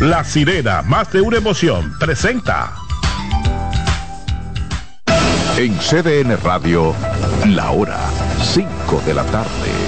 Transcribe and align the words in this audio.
La 0.00 0.24
sirena, 0.24 0.82
más 0.82 1.12
de 1.12 1.20
una 1.20 1.36
emoción, 1.36 1.96
presenta. 2.00 2.74
En 5.56 5.76
CDN 5.78 6.36
Radio, 6.42 6.92
la 7.46 7.70
hora 7.70 8.00
5 8.42 9.02
de 9.06 9.14
la 9.14 9.24
tarde. 9.26 9.83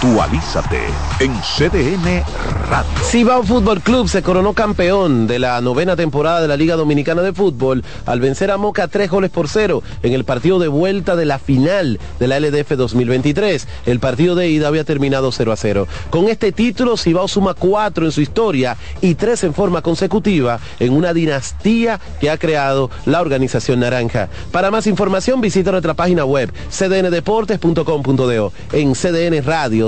Actualízate 0.00 0.78
en 1.18 1.34
CDN 1.40 2.22
Radio. 2.70 2.88
Cibao 3.02 3.42
Fútbol 3.42 3.80
Club 3.80 4.08
se 4.08 4.22
coronó 4.22 4.52
campeón 4.52 5.26
de 5.26 5.40
la 5.40 5.60
novena 5.60 5.96
temporada 5.96 6.40
de 6.40 6.46
la 6.46 6.56
Liga 6.56 6.76
Dominicana 6.76 7.20
de 7.22 7.32
Fútbol 7.32 7.82
al 8.06 8.20
vencer 8.20 8.52
a 8.52 8.58
Moca 8.58 8.86
tres 8.86 9.10
goles 9.10 9.30
por 9.30 9.48
cero 9.48 9.82
en 10.04 10.12
el 10.12 10.22
partido 10.22 10.60
de 10.60 10.68
vuelta 10.68 11.16
de 11.16 11.24
la 11.24 11.40
final 11.40 11.98
de 12.20 12.28
la 12.28 12.38
LDF 12.38 12.76
2023. 12.76 13.66
El 13.86 13.98
partido 13.98 14.36
de 14.36 14.48
ida 14.48 14.68
había 14.68 14.84
terminado 14.84 15.32
0 15.32 15.50
a 15.50 15.56
0. 15.56 15.88
Con 16.10 16.28
este 16.28 16.52
título, 16.52 16.96
Cibao 16.96 17.26
suma 17.26 17.54
cuatro 17.54 18.04
en 18.04 18.12
su 18.12 18.20
historia 18.20 18.76
y 19.00 19.16
tres 19.16 19.42
en 19.42 19.52
forma 19.52 19.82
consecutiva 19.82 20.60
en 20.78 20.92
una 20.92 21.12
dinastía 21.12 21.98
que 22.20 22.30
ha 22.30 22.38
creado 22.38 22.88
la 23.04 23.20
organización 23.20 23.80
naranja. 23.80 24.28
Para 24.52 24.70
más 24.70 24.86
información, 24.86 25.40
visita 25.40 25.72
nuestra 25.72 25.94
página 25.94 26.24
web 26.24 26.52
cdndeportes.com.do 26.70 28.52
en 28.72 28.92
CDN 28.92 29.44
Radio 29.44 29.87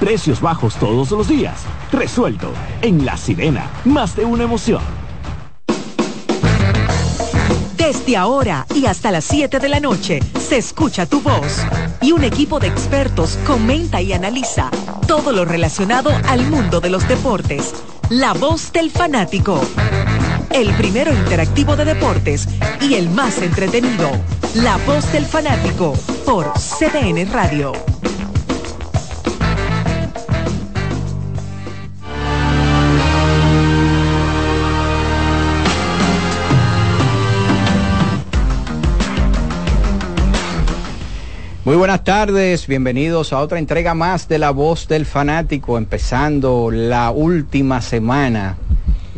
Precios 0.00 0.40
bajos 0.40 0.76
todos 0.76 1.10
los 1.10 1.28
días. 1.28 1.60
Resuelto. 1.92 2.50
En 2.80 3.04
La 3.04 3.18
Sirena, 3.18 3.68
más 3.84 4.16
de 4.16 4.24
una 4.24 4.44
emoción. 4.44 4.80
Desde 7.76 8.16
ahora 8.16 8.66
y 8.74 8.86
hasta 8.86 9.10
las 9.10 9.24
7 9.24 9.58
de 9.58 9.68
la 9.68 9.78
noche 9.78 10.20
se 10.38 10.56
escucha 10.56 11.04
tu 11.04 11.20
voz 11.20 11.58
y 12.00 12.12
un 12.12 12.24
equipo 12.24 12.58
de 12.58 12.68
expertos 12.68 13.38
comenta 13.46 14.00
y 14.00 14.14
analiza 14.14 14.70
todo 15.06 15.32
lo 15.32 15.44
relacionado 15.44 16.10
al 16.28 16.46
mundo 16.48 16.80
de 16.80 16.88
los 16.88 17.06
deportes. 17.06 17.74
La 18.08 18.32
voz 18.32 18.72
del 18.72 18.90
fanático. 18.90 19.60
El 20.50 20.72
primero 20.76 21.12
interactivo 21.12 21.76
de 21.76 21.84
deportes 21.84 22.48
y 22.80 22.94
el 22.94 23.10
más 23.10 23.42
entretenido. 23.42 24.10
La 24.54 24.78
voz 24.78 25.12
del 25.12 25.26
fanático 25.26 25.92
por 26.24 26.50
CDN 26.54 27.30
Radio. 27.30 27.72
Muy 41.70 41.76
buenas 41.76 42.02
tardes, 42.02 42.66
bienvenidos 42.66 43.32
a 43.32 43.38
otra 43.38 43.60
entrega 43.60 43.94
más 43.94 44.26
de 44.26 44.40
La 44.40 44.50
Voz 44.50 44.88
del 44.88 45.06
Fanático, 45.06 45.78
empezando 45.78 46.72
la 46.72 47.12
última 47.12 47.80
semana 47.80 48.56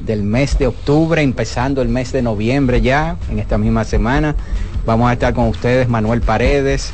del 0.04 0.22
mes 0.22 0.58
de 0.58 0.66
octubre, 0.66 1.22
empezando 1.22 1.80
el 1.80 1.88
mes 1.88 2.12
de 2.12 2.20
noviembre 2.20 2.82
ya, 2.82 3.16
en 3.30 3.38
esta 3.38 3.56
misma 3.56 3.84
semana. 3.84 4.36
Vamos 4.84 5.08
a 5.08 5.14
estar 5.14 5.32
con 5.32 5.48
ustedes 5.48 5.88
Manuel 5.88 6.20
Paredes, 6.20 6.92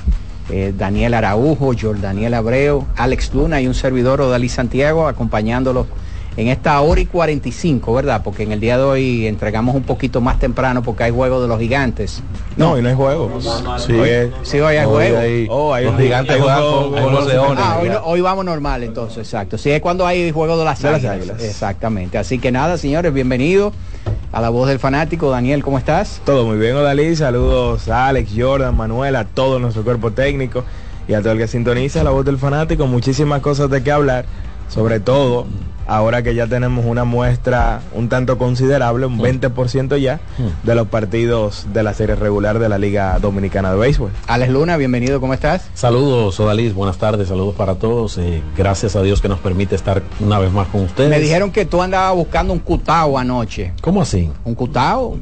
eh, 0.48 0.72
Daniel 0.78 1.14
Araujo, 1.14 1.72
Jordaniel 1.76 2.34
Abreu, 2.34 2.86
Alex 2.94 3.34
Luna 3.34 3.60
y 3.60 3.66
un 3.66 3.74
servidor 3.74 4.20
Odalí 4.20 4.48
Santiago 4.48 5.08
acompañándolos 5.08 5.88
en 6.38 6.46
esta 6.46 6.80
hora 6.80 7.00
y 7.00 7.06
45, 7.06 7.92
¿verdad? 7.92 8.22
Porque 8.22 8.44
en 8.44 8.52
el 8.52 8.60
día 8.60 8.78
de 8.78 8.84
hoy 8.84 9.26
entregamos 9.26 9.74
un 9.74 9.82
poquito 9.82 10.20
más 10.20 10.38
temprano 10.38 10.84
porque 10.84 11.02
hay 11.02 11.10
juego 11.10 11.42
de 11.42 11.48
los 11.48 11.58
gigantes. 11.58 12.22
No, 12.56 12.72
hoy 12.72 12.82
no 12.82 12.90
hay 12.90 12.94
juego. 12.94 13.40
Sí, 13.78 13.92
hoy, 13.92 14.32
sí, 14.44 14.60
hoy 14.60 14.76
hay 14.76 14.86
juego. 14.86 15.18
oh, 15.50 15.74
hay 15.74 15.86
los 15.86 15.98
gigantes 15.98 16.40
juegan 16.40 16.60
con, 16.60 17.12
los 17.12 17.26
leones. 17.26 17.64
Ah, 17.66 17.80
hoy, 17.82 17.90
hoy, 18.04 18.20
vamos 18.20 18.44
normal 18.44 18.84
entonces, 18.84 19.18
exacto. 19.18 19.58
Sí, 19.58 19.72
es 19.72 19.80
cuando 19.80 20.06
hay 20.06 20.30
juego 20.30 20.56
de 20.56 20.64
las, 20.64 20.84
águilas. 20.84 21.42
Exactamente. 21.42 22.18
Así 22.18 22.38
que 22.38 22.52
nada, 22.52 22.78
señores, 22.78 23.12
bienvenidos 23.12 23.74
a 24.30 24.40
la 24.40 24.48
voz 24.48 24.68
del 24.68 24.78
fanático. 24.78 25.32
Daniel, 25.32 25.64
¿cómo 25.64 25.76
estás? 25.76 26.22
Todo 26.24 26.46
muy 26.46 26.58
bien, 26.58 26.76
Odalí. 26.76 27.16
Saludos 27.16 27.88
a 27.88 28.06
Alex, 28.06 28.30
Jordan, 28.36 28.76
Manuel, 28.76 29.16
a 29.16 29.24
todo 29.24 29.58
nuestro 29.58 29.82
cuerpo 29.82 30.12
técnico 30.12 30.62
y 31.08 31.14
a 31.14 31.20
todo 31.20 31.32
el 31.32 31.38
que 31.38 31.48
sintoniza 31.48 32.04
la 32.04 32.10
voz 32.10 32.24
del 32.24 32.38
fanático. 32.38 32.86
Muchísimas 32.86 33.40
cosas 33.40 33.68
de 33.70 33.82
qué 33.82 33.90
hablar, 33.90 34.24
sobre 34.68 35.00
todo 35.00 35.48
ahora 35.88 36.22
que 36.22 36.34
ya 36.34 36.46
tenemos 36.46 36.84
una 36.84 37.04
muestra 37.04 37.80
un 37.94 38.08
tanto 38.08 38.38
considerable, 38.38 39.06
un 39.06 39.18
20% 39.18 39.98
ya, 39.98 40.20
de 40.62 40.74
los 40.74 40.86
partidos 40.86 41.66
de 41.72 41.82
la 41.82 41.94
serie 41.94 42.14
regular 42.14 42.58
de 42.58 42.68
la 42.68 42.78
Liga 42.78 43.18
Dominicana 43.18 43.72
de 43.72 43.78
Béisbol. 43.78 44.12
Alex 44.28 44.52
Luna, 44.52 44.76
bienvenido, 44.76 45.20
¿cómo 45.20 45.34
estás? 45.34 45.68
Saludos, 45.74 46.38
Odalis, 46.38 46.74
buenas 46.74 46.98
tardes, 46.98 47.28
saludos 47.28 47.54
para 47.56 47.74
todos. 47.76 48.18
Eh, 48.18 48.42
gracias 48.56 48.94
a 48.94 49.02
Dios 49.02 49.20
que 49.20 49.28
nos 49.28 49.40
permite 49.40 49.74
estar 49.74 50.02
una 50.20 50.38
vez 50.38 50.52
más 50.52 50.68
con 50.68 50.82
ustedes. 50.82 51.10
Me 51.10 51.18
dijeron 51.18 51.50
que 51.50 51.64
tú 51.64 51.82
andabas 51.82 52.14
buscando 52.14 52.52
un 52.52 52.58
cutao 52.60 53.18
anoche. 53.18 53.72
¿Cómo 53.80 54.02
así? 54.02 54.30
¿Un 54.44 54.54
cutao? 54.54 55.18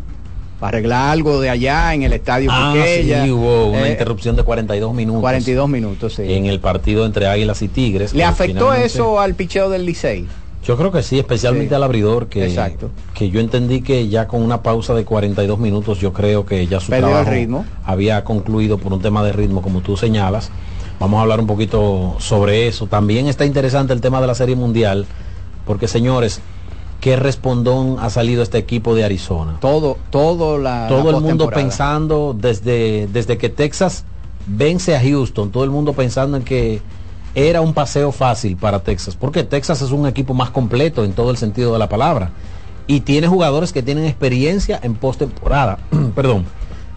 para 0.58 0.78
arreglar 0.78 1.10
algo 1.10 1.38
de 1.38 1.50
allá 1.50 1.92
en 1.92 2.02
el 2.02 2.14
estadio 2.14 2.48
ah, 2.50 2.72
Sí, 2.74 3.30
hubo 3.30 3.66
una 3.66 3.88
eh, 3.88 3.90
interrupción 3.90 4.36
de 4.36 4.42
42 4.42 4.94
minutos. 4.94 5.20
42 5.20 5.68
minutos, 5.68 6.14
sí. 6.14 6.22
En 6.26 6.46
el 6.46 6.60
partido 6.60 7.04
entre 7.04 7.26
Águilas 7.26 7.60
y 7.60 7.68
Tigres. 7.68 8.14
¿Le 8.14 8.24
afectó 8.24 8.72
eso 8.72 9.20
al 9.20 9.34
picheo 9.34 9.68
del 9.68 9.84
Licey? 9.84 10.26
Yo 10.66 10.76
creo 10.76 10.90
que 10.90 11.04
sí, 11.04 11.16
especialmente 11.16 11.76
al 11.76 11.84
abridor, 11.84 12.26
que, 12.26 12.44
Exacto. 12.44 12.90
que 13.14 13.30
yo 13.30 13.38
entendí 13.38 13.82
que 13.82 14.08
ya 14.08 14.26
con 14.26 14.42
una 14.42 14.62
pausa 14.64 14.94
de 14.94 15.04
42 15.04 15.60
minutos, 15.60 16.00
yo 16.00 16.12
creo 16.12 16.44
que 16.44 16.66
ya 16.66 16.80
su 16.80 16.90
trabajo 16.90 17.30
ritmo. 17.30 17.64
había 17.84 18.24
concluido 18.24 18.76
por 18.76 18.92
un 18.92 19.00
tema 19.00 19.22
de 19.22 19.32
ritmo, 19.32 19.62
como 19.62 19.80
tú 19.80 19.96
señalas. 19.96 20.50
Vamos 20.98 21.18
a 21.18 21.22
hablar 21.22 21.38
un 21.38 21.46
poquito 21.46 22.16
sobre 22.18 22.66
eso. 22.66 22.88
También 22.88 23.28
está 23.28 23.44
interesante 23.44 23.92
el 23.92 24.00
tema 24.00 24.20
de 24.20 24.26
la 24.26 24.34
Serie 24.34 24.56
Mundial, 24.56 25.06
porque 25.66 25.86
señores, 25.86 26.40
¿qué 27.00 27.14
respondón 27.14 27.98
ha 28.00 28.10
salido 28.10 28.42
este 28.42 28.58
equipo 28.58 28.96
de 28.96 29.04
Arizona? 29.04 29.58
Todo, 29.60 29.98
todo 30.10 30.58
la 30.58 30.88
Todo 30.88 31.10
el 31.10 31.22
mundo 31.22 31.48
pensando 31.48 32.34
desde, 32.36 33.06
desde 33.12 33.38
que 33.38 33.50
Texas 33.50 34.04
vence 34.48 34.96
a 34.96 35.00
Houston, 35.00 35.52
todo 35.52 35.62
el 35.62 35.70
mundo 35.70 35.92
pensando 35.92 36.36
en 36.36 36.42
que 36.42 36.80
era 37.36 37.60
un 37.60 37.74
paseo 37.74 38.12
fácil 38.12 38.56
para 38.56 38.80
Texas, 38.80 39.14
porque 39.14 39.44
Texas 39.44 39.82
es 39.82 39.90
un 39.90 40.06
equipo 40.06 40.32
más 40.32 40.48
completo 40.48 41.04
en 41.04 41.12
todo 41.12 41.30
el 41.30 41.36
sentido 41.36 41.74
de 41.74 41.78
la 41.78 41.86
palabra 41.86 42.30
y 42.86 43.00
tiene 43.00 43.28
jugadores 43.28 43.74
que 43.74 43.82
tienen 43.82 44.06
experiencia 44.06 44.80
en 44.82 44.94
postemporada. 44.94 45.78
Perdón. 46.14 46.46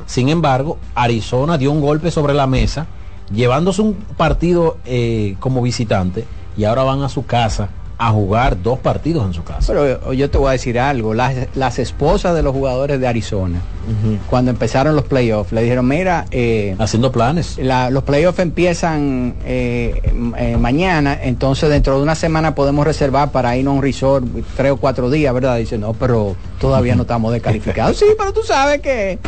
Sin 0.06 0.30
embargo, 0.30 0.80
Arizona 0.96 1.58
dio 1.58 1.72
un 1.72 1.82
golpe 1.82 2.10
sobre 2.10 2.34
la 2.34 2.48
mesa, 2.48 2.88
llevándose 3.32 3.82
un 3.82 3.94
partido 3.94 4.78
eh, 4.86 5.36
como 5.42 5.62
visitante 5.62 6.26
y 6.58 6.64
ahora 6.64 6.84
van 6.84 7.04
a 7.04 7.10
su 7.10 7.26
casa 7.26 7.70
a 8.00 8.12
jugar 8.12 8.64
dos 8.64 8.80
partidos 8.80 9.26
en 9.26 9.34
su 9.34 9.44
casa. 9.44 9.74
Pero 9.74 10.14
yo 10.14 10.30
te 10.30 10.38
voy 10.38 10.48
a 10.48 10.52
decir 10.54 10.80
algo, 10.80 11.14
las, 11.14 11.80
esposas 11.80 12.34
de 12.34 12.42
los 12.42 12.54
jugadores 12.54 13.00
de 13.00 13.08
Arizona, 13.08 13.60
cuando 14.30 14.52
empezaron 14.52 14.96
los 14.96 15.04
playoffs, 15.04 15.52
le 15.52 15.62
dijeron, 15.62 15.86
mira, 15.86 16.26
eh, 16.32 16.76
haciendo 16.80 17.12
planes. 17.12 17.58
los 17.58 18.04
playoffs 18.04 18.40
empiezan 18.40 19.36
eh, 19.46 20.02
eh, 20.38 20.58
mañana, 20.58 21.20
entonces 21.22 21.70
dentro 21.70 21.98
de 21.98 22.04
una 22.04 22.16
semana 22.16 22.56
podemos 22.56 22.88
reservar 22.88 23.32
para 23.32 23.58
ir 23.58 23.68
a 23.68 23.70
un 23.70 23.82
resort 23.82 24.26
tres 24.56 24.72
o 24.72 24.78
cuatro 24.78 25.10
días, 25.10 25.34
¿verdad? 25.34 25.58
Dice, 25.58 25.78
no, 25.78 25.92
pero 25.92 26.38
todavía 26.58 26.96
no 26.96 27.02
estamos 27.02 27.34
descalificados. 27.34 27.98
sí, 28.00 28.06
pero 28.18 28.32
tú 28.32 28.44
sabes 28.44 28.80
que... 28.80 29.20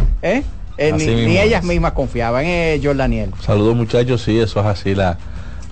ni, 0.77 1.37
ellas 1.37 1.65
mismas 1.65 1.91
confiaban 1.91 2.45
en 2.45 2.81
George 2.81 2.97
Daniel. 2.97 3.31
Saludos 3.41 3.75
muchachos, 3.75 4.21
sí, 4.21 4.39
eso 4.39 4.61
es 4.61 4.65
así. 4.65 4.95
La, 4.95 5.17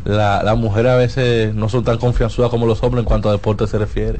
las 0.05 0.57
mujeres 0.57 0.91
a 0.91 0.95
veces 0.95 1.53
no 1.53 1.69
son 1.69 1.83
tan 1.83 1.97
confianzudas 1.97 2.49
como 2.49 2.65
los 2.65 2.81
hombres 2.83 3.01
en 3.03 3.05
cuanto 3.05 3.29
a 3.29 3.31
deporte 3.33 3.67
se 3.67 3.77
refiere. 3.77 4.19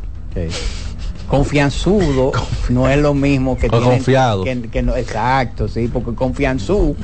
Confianzudo 1.28 2.31
no 2.70 2.90
es 2.90 2.98
lo 2.98 3.14
mismo 3.14 3.56
que 3.58 3.70
tienen- 3.70 3.90
confiado. 3.90 4.44
que- 4.44 4.62
que 4.64 4.81
no- 4.81 4.96
exacto, 4.96 5.68
sí, 5.68 5.88
porque 5.92 6.16
confianzú 6.16 6.96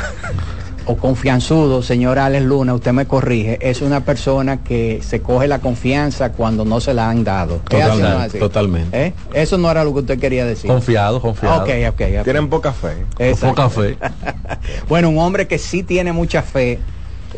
o 0.88 0.96
confianzudo, 0.98 1.84
señora 1.84 2.26
Alex 2.26 2.44
Luna, 2.46 2.74
usted 2.74 2.92
me 2.92 3.06
corrige, 3.06 3.60
es 3.62 3.82
una 3.82 4.02
persona 4.02 4.58
que 4.64 5.00
se 5.04 5.22
coge 5.22 5.48
la 5.48 5.60
confianza 5.60 6.32
cuando 6.32 6.66
no 6.66 6.80
se 6.80 6.94
la 6.96 7.10
han 7.10 7.24
dado. 7.24 7.60
¿Es 7.70 7.84
así 7.84 8.02
o 8.02 8.04
no 8.10 8.24
es 8.24 8.24
Totalmente, 8.24 8.26
así? 8.28 8.40
totalmente. 8.40 9.06
¿Eh? 9.08 9.14
Eso 9.34 9.58
no 9.60 9.70
era 9.70 9.84
lo 9.84 9.94
que 9.94 10.00
usted 10.00 10.20
quería 10.20 10.46
decir. 10.46 10.70
Confiado, 10.72 11.22
confiado. 11.22 11.62
Ok, 11.64 11.70
ok, 11.90 12.02
ok. 12.20 12.24
Tienen 12.24 12.50
poca 12.50 12.74
fe. 12.74 13.06
Exacto. 13.20 13.48
Poca 13.56 13.70
fe. 13.70 13.98
Bueno, 14.90 15.10
un 15.10 15.20
hombre 15.20 15.48
que 15.48 15.60
sí 15.60 15.84
tiene 15.84 16.12
mucha 16.14 16.42
fe. 16.42 16.80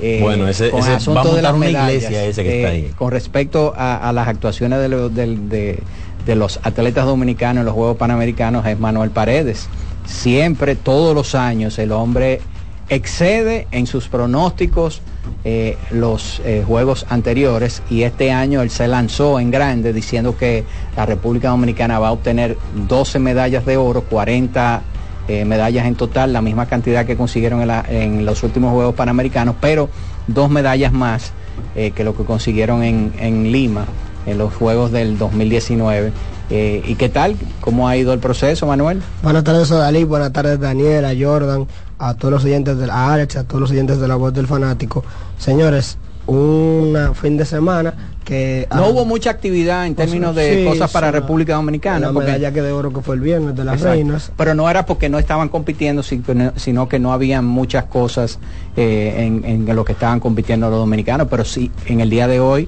Eh, 0.02 0.20
Bueno, 0.22 0.48
ese- 0.48 0.70
con 0.70 0.80
ese 0.82 0.94
asunto 0.94 1.34
de 1.36 1.42
las 1.42 1.52
una 1.54 1.60
medallas, 1.66 1.94
iglesia 2.04 2.26
ese 2.26 2.44
que 2.44 2.56
está 2.64 2.70
eh, 2.70 2.72
ahí. 2.86 2.92
Con 2.98 3.12
respecto 3.12 3.74
a, 3.76 3.98
a 4.10 4.14
las 4.14 4.28
actuaciones 4.28 4.80
de, 4.80 4.90
lo- 4.90 5.10
del- 5.10 5.50
de- 5.50 5.80
de 6.26 6.36
los 6.36 6.60
atletas 6.64 7.06
dominicanos 7.06 7.62
en 7.62 7.66
los 7.66 7.74
Juegos 7.76 7.98
Panamericanos 7.98 8.66
es 8.66 8.78
Manuel 8.80 9.12
Paredes. 9.12 9.68
Siempre, 10.06 10.76
todos 10.76 11.16
los 11.16 11.36
años, 11.36 11.80
el 11.80 11.92
hombre 11.92 12.42
excede 12.90 13.68
en 13.72 13.86
sus 13.88 14.08
pronósticos 14.08 15.02
eh, 15.44 15.78
los 15.92 16.42
eh, 16.46 16.64
juegos 16.66 17.06
anteriores 17.10 17.82
y 17.90 18.04
este 18.04 18.32
año 18.32 18.62
él 18.62 18.70
se 18.70 18.88
lanzó 18.88 19.40
en 19.42 19.52
grande 19.52 19.92
diciendo 19.92 20.38
que 20.38 20.64
la 20.96 21.06
República 21.06 21.50
Dominicana 21.50 22.00
va 22.00 22.08
a 22.10 22.12
obtener 22.14 22.58
12 22.88 23.20
medallas 23.20 23.66
de 23.66 23.76
oro, 23.76 24.04
40 24.04 24.82
eh, 25.28 25.46
medallas 25.46 25.86
en 25.86 25.96
total, 25.96 26.34
la 26.34 26.42
misma 26.42 26.66
cantidad 26.68 27.06
que 27.06 27.16
consiguieron 27.18 27.62
en, 27.62 27.68
la- 27.68 27.86
los 28.24 28.44
últimos 28.44 28.74
Juegos 28.74 28.96
Panamericanos, 28.96 29.56
pero 29.60 29.90
dos 30.28 30.50
medallas 30.50 30.94
más 30.94 31.32
eh, 31.76 31.92
que 31.92 32.04
lo 32.04 32.16
que 32.16 32.24
consiguieron 32.24 32.84
en, 32.84 33.14
en 33.20 33.52
Lima, 33.52 33.86
en 34.26 34.38
los 34.38 34.54
Juegos 34.54 34.92
del 34.92 35.18
2019. 35.18 36.12
Eh, 36.50 36.82
¿Y 36.86 36.96
qué 36.96 37.10
tal? 37.10 37.36
¿Cómo 37.60 37.88
ha 37.90 37.98
ido 37.98 38.14
el 38.14 38.20
proceso, 38.20 38.66
Manuel? 38.68 39.02
Buenas 39.22 39.44
tardes, 39.44 39.70
Odalí. 39.72 40.04
Buenas 40.06 40.32
tardes, 40.32 40.60
Daniela, 40.60 41.12
Jordan, 41.20 41.68
a 42.00 42.14
todos 42.14 42.32
los 42.34 42.46
oyentes 42.46 42.78
de 42.78 42.90
a 42.90 43.14
Alex, 43.14 43.36
a 43.36 43.44
todos 43.44 43.60
los 43.62 43.72
oyentes 43.72 44.00
de 44.00 44.08
la 44.08 44.16
voz 44.16 44.34
del 44.34 44.48
fanático. 44.48 45.04
Señores, 45.38 45.98
un 46.26 46.96
fin 47.16 47.36
de 47.38 47.46
semana 47.46 47.94
que 48.28 48.68
No 48.76 48.84
ah, 48.84 48.90
hubo 48.90 49.06
mucha 49.06 49.30
actividad 49.30 49.88
en 49.88 49.96
términos 49.96 50.36
de 50.36 50.58
sí, 50.58 50.66
cosas 50.66 50.92
para 50.92 51.08
sí, 51.08 51.14
República 51.14 51.54
Dominicana. 51.56 52.08
la 52.08 52.12
porque- 52.12 52.28
medalla 52.28 52.52
que 52.52 52.62
de 52.62 52.72
oro 52.74 52.92
que 52.92 53.02
fue 53.02 53.16
el 53.16 53.22
viernes 53.22 53.56
de 53.56 53.64
las 53.64 53.76
Exacto. 53.76 53.94
reinas. 53.94 54.32
Pero 54.36 54.54
no 54.54 54.70
era 54.70 54.86
porque 54.86 55.08
no 55.08 55.18
estaban 55.18 55.48
compitiendo, 55.48 56.04
si- 56.04 56.22
sino 56.58 56.90
que 56.90 57.00
no 57.00 57.14
había 57.14 57.42
muchas 57.42 57.86
cosas 57.86 58.38
eh, 58.76 59.16
en, 59.26 59.46
en 59.70 59.76
lo 59.76 59.86
que 59.86 59.94
estaban 59.94 60.20
compitiendo 60.20 60.70
los 60.70 60.78
dominicanos. 60.80 61.28
Pero 61.32 61.46
sí, 61.46 61.72
en 61.86 62.02
el 62.02 62.10
día 62.10 62.28
de 62.28 62.42
hoy 62.42 62.68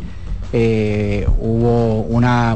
eh, 0.54 1.28
hubo 1.40 2.02
una 2.04 2.56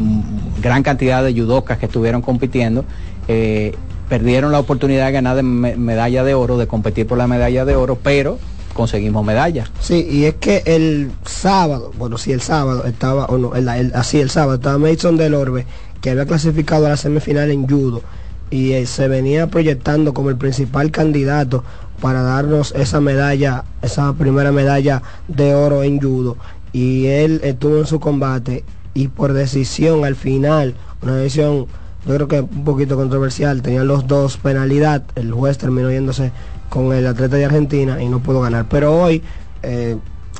gran 0.61 0.81
cantidad 0.81 1.23
de 1.23 1.33
judocas 1.33 1.77
que 1.77 1.88
estuvieron 1.88 2.21
compitiendo. 2.21 2.85
eh, 3.27 3.75
perdieron 4.09 4.51
la 4.51 4.59
oportunidad 4.59 5.07
de 5.07 5.11
ganar 5.11 5.35
de 5.35 5.44
medalla 5.44 6.23
de 6.23 6.33
oro, 6.35 6.57
de 6.57 6.67
competir 6.67 7.07
por 7.07 7.17
la 7.17 7.25
medalla 7.25 7.65
de 7.65 7.75
oro, 7.75 7.97
pero 8.01 8.38
conseguimos 8.73 9.25
medalla. 9.25 9.65
Sí, 9.79 10.05
y 10.09 10.25
es 10.25 10.35
que 10.35 10.63
el 10.65 11.11
sábado, 11.25 11.91
bueno, 11.97 12.17
sí, 12.17 12.31
el 12.31 12.41
sábado 12.41 12.85
estaba, 12.85 13.25
o 13.25 13.37
no, 13.37 13.55
el, 13.55 13.67
el- 13.69 13.93
así 13.95 14.19
el 14.19 14.29
sábado 14.29 14.55
estaba 14.55 14.77
Mason 14.77 15.17
del 15.17 15.33
Orbe, 15.33 15.65
que 16.01 16.09
había 16.09 16.25
clasificado 16.25 16.85
a 16.85 16.89
la 16.89 16.97
semifinal 16.97 17.49
en 17.51 17.67
judo 17.67 18.01
y 18.49 18.73
eh, 18.73 18.85
se 18.85 19.07
venía 19.07 19.47
proyectando 19.47 20.13
como 20.13 20.29
el 20.29 20.35
principal 20.35 20.91
candidato 20.91 21.63
para 22.01 22.21
darnos 22.21 22.73
esa 22.75 22.99
medalla, 22.99 23.63
esa 23.81 24.13
primera 24.13 24.51
medalla 24.51 25.01
de 25.27 25.55
oro 25.55 25.83
en 25.83 25.99
judo. 26.01 26.37
Y 26.73 27.05
él 27.07 27.39
estuvo 27.43 27.77
en 27.77 27.85
su 27.87 27.99
combate 27.99 28.63
y 28.93 29.07
por 29.07 29.33
decisión 29.33 30.03
al 30.05 30.15
final, 30.15 30.75
una 31.01 31.15
decisión 31.15 31.67
yo 32.05 32.15
creo 32.15 32.27
que 32.27 32.41
un 32.41 32.65
poquito 32.65 32.97
controversial, 32.97 33.61
tenían 33.61 33.87
los 33.87 34.07
dos 34.07 34.35
penalidad, 34.37 35.03
el 35.15 35.31
juez 35.31 35.57
terminó 35.57 35.89
yéndose 35.89 36.31
con 36.73 36.91
el 36.91 37.05
atleta 37.05 37.35
de 37.35 37.45
Argentina 37.45 38.01
y 38.01 38.09
no 38.09 38.19
pudo 38.19 38.41
ganar. 38.41 38.65
Pero 38.67 38.99
hoy 38.99 39.21
eh, 39.61 39.95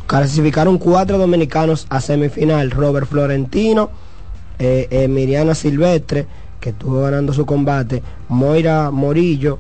clasificaron 0.08 0.80
cuatro 0.80 1.20
dominicanos 1.20 1.86
a 1.92 2.02
semifinal, 2.02 2.72
Robert 2.72 3.08
Florentino, 3.08 3.92
eh, 4.58 4.88
Emiliana 4.90 5.54
Silvestre, 5.54 6.26
que 6.60 6.72
estuvo 6.72 7.04
ganando 7.04 7.34
su 7.34 7.46
combate, 7.46 8.02
Moira 8.30 8.90
Morillo 8.90 9.60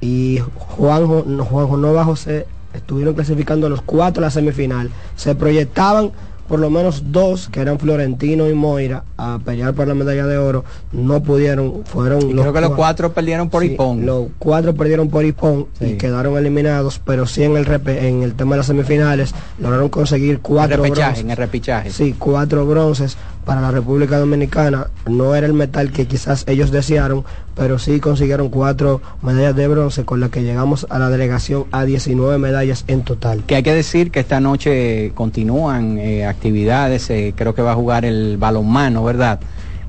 y 0.00 0.38
Juanjo, 0.54 1.24
no, 1.26 1.44
Juanjo 1.44 1.76
Nova 1.76 2.04
José 2.04 2.46
estuvieron 2.72 3.14
clasificando 3.14 3.68
los 3.68 3.82
cuatro 3.82 4.22
a 4.22 4.26
la 4.26 4.30
semifinal. 4.30 4.90
Se 5.16 5.34
proyectaban 5.34 6.12
por 6.48 6.58
lo 6.60 6.70
menos 6.70 7.12
dos, 7.12 7.48
que 7.50 7.60
eran 7.60 7.78
Florentino 7.78 8.48
y 8.48 8.54
Moira, 8.54 9.04
a 9.18 9.38
pelear 9.44 9.74
por 9.74 9.86
la 9.86 9.94
medalla 9.94 10.26
de 10.26 10.38
oro. 10.38 10.64
No 10.92 11.22
pudieron, 11.22 11.84
fueron 11.84 12.30
Y 12.30 12.32
creo 12.34 12.52
que 12.52 12.60
los 12.62 12.70
cua- 12.70 12.76
cuatro 12.76 13.12
perdieron 13.12 13.50
por 13.50 13.62
Sí, 13.62 13.72
Ipón. 13.72 14.06
Los 14.06 14.28
cuatro 14.38 14.74
perdieron 14.74 15.08
por 15.10 15.24
Ipón 15.24 15.66
Sí. 15.78 15.84
y 15.86 15.96
quedaron 15.98 16.36
eliminados, 16.38 17.00
pero 17.04 17.26
sí 17.26 17.42
en 17.44 17.56
el 17.56 17.66
en 17.86 18.22
el 18.22 18.34
tema 18.34 18.52
de 18.52 18.58
las 18.58 18.66
semifinales 18.66 19.34
lograron 19.60 19.88
conseguir 19.90 20.36
En 20.36 20.40
cuatro 20.40 20.76
repechaje, 20.82 21.02
bronces. 21.02 21.24
en 21.24 21.30
el 21.30 21.36
repichaje. 21.36 21.90
Sí, 21.90 22.14
cuatro 22.18 22.64
bronces 22.66 23.16
para 23.48 23.62
la 23.62 23.70
República 23.70 24.18
Dominicana. 24.18 24.88
No 25.06 25.34
era 25.34 25.46
el 25.46 25.54
metal 25.54 25.90
que 25.90 26.06
quizás 26.06 26.44
ellos 26.46 26.70
desearon, 26.70 27.24
pero 27.56 27.78
sí 27.78 27.98
consiguieron 27.98 28.50
cuatro 28.50 29.00
medallas 29.22 29.56
de 29.56 29.66
bronce 29.66 30.04
con 30.04 30.20
las 30.20 30.28
que 30.28 30.42
llegamos 30.42 30.86
a 30.90 30.98
la 30.98 31.08
delegación 31.08 31.64
a 31.72 31.86
19 31.86 32.36
medallas 32.36 32.84
en 32.88 33.04
total. 33.04 33.42
Que 33.46 33.56
hay 33.56 33.62
que 33.62 33.72
decir 33.72 34.10
que 34.10 34.20
esta 34.20 34.38
noche 34.38 35.12
continúan 35.14 35.96
eh, 35.96 36.26
actividades, 36.26 37.08
eh, 37.08 37.32
creo 37.34 37.54
que 37.54 37.62
va 37.62 37.72
a 37.72 37.74
jugar 37.74 38.04
el 38.04 38.36
balonmano, 38.36 39.02
¿verdad? 39.02 39.40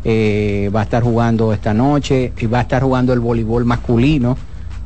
Eh, 0.05 0.71
va 0.73 0.79
a 0.79 0.83
estar 0.83 1.03
jugando 1.03 1.51
esta 1.51 1.73
noche 1.73 2.31
y 2.39 2.45
va 2.45 2.59
a 2.59 2.61
estar 2.61 2.81
jugando 2.81 3.11
el 3.11 3.19
voleibol 3.19 3.65
masculino, 3.65 4.37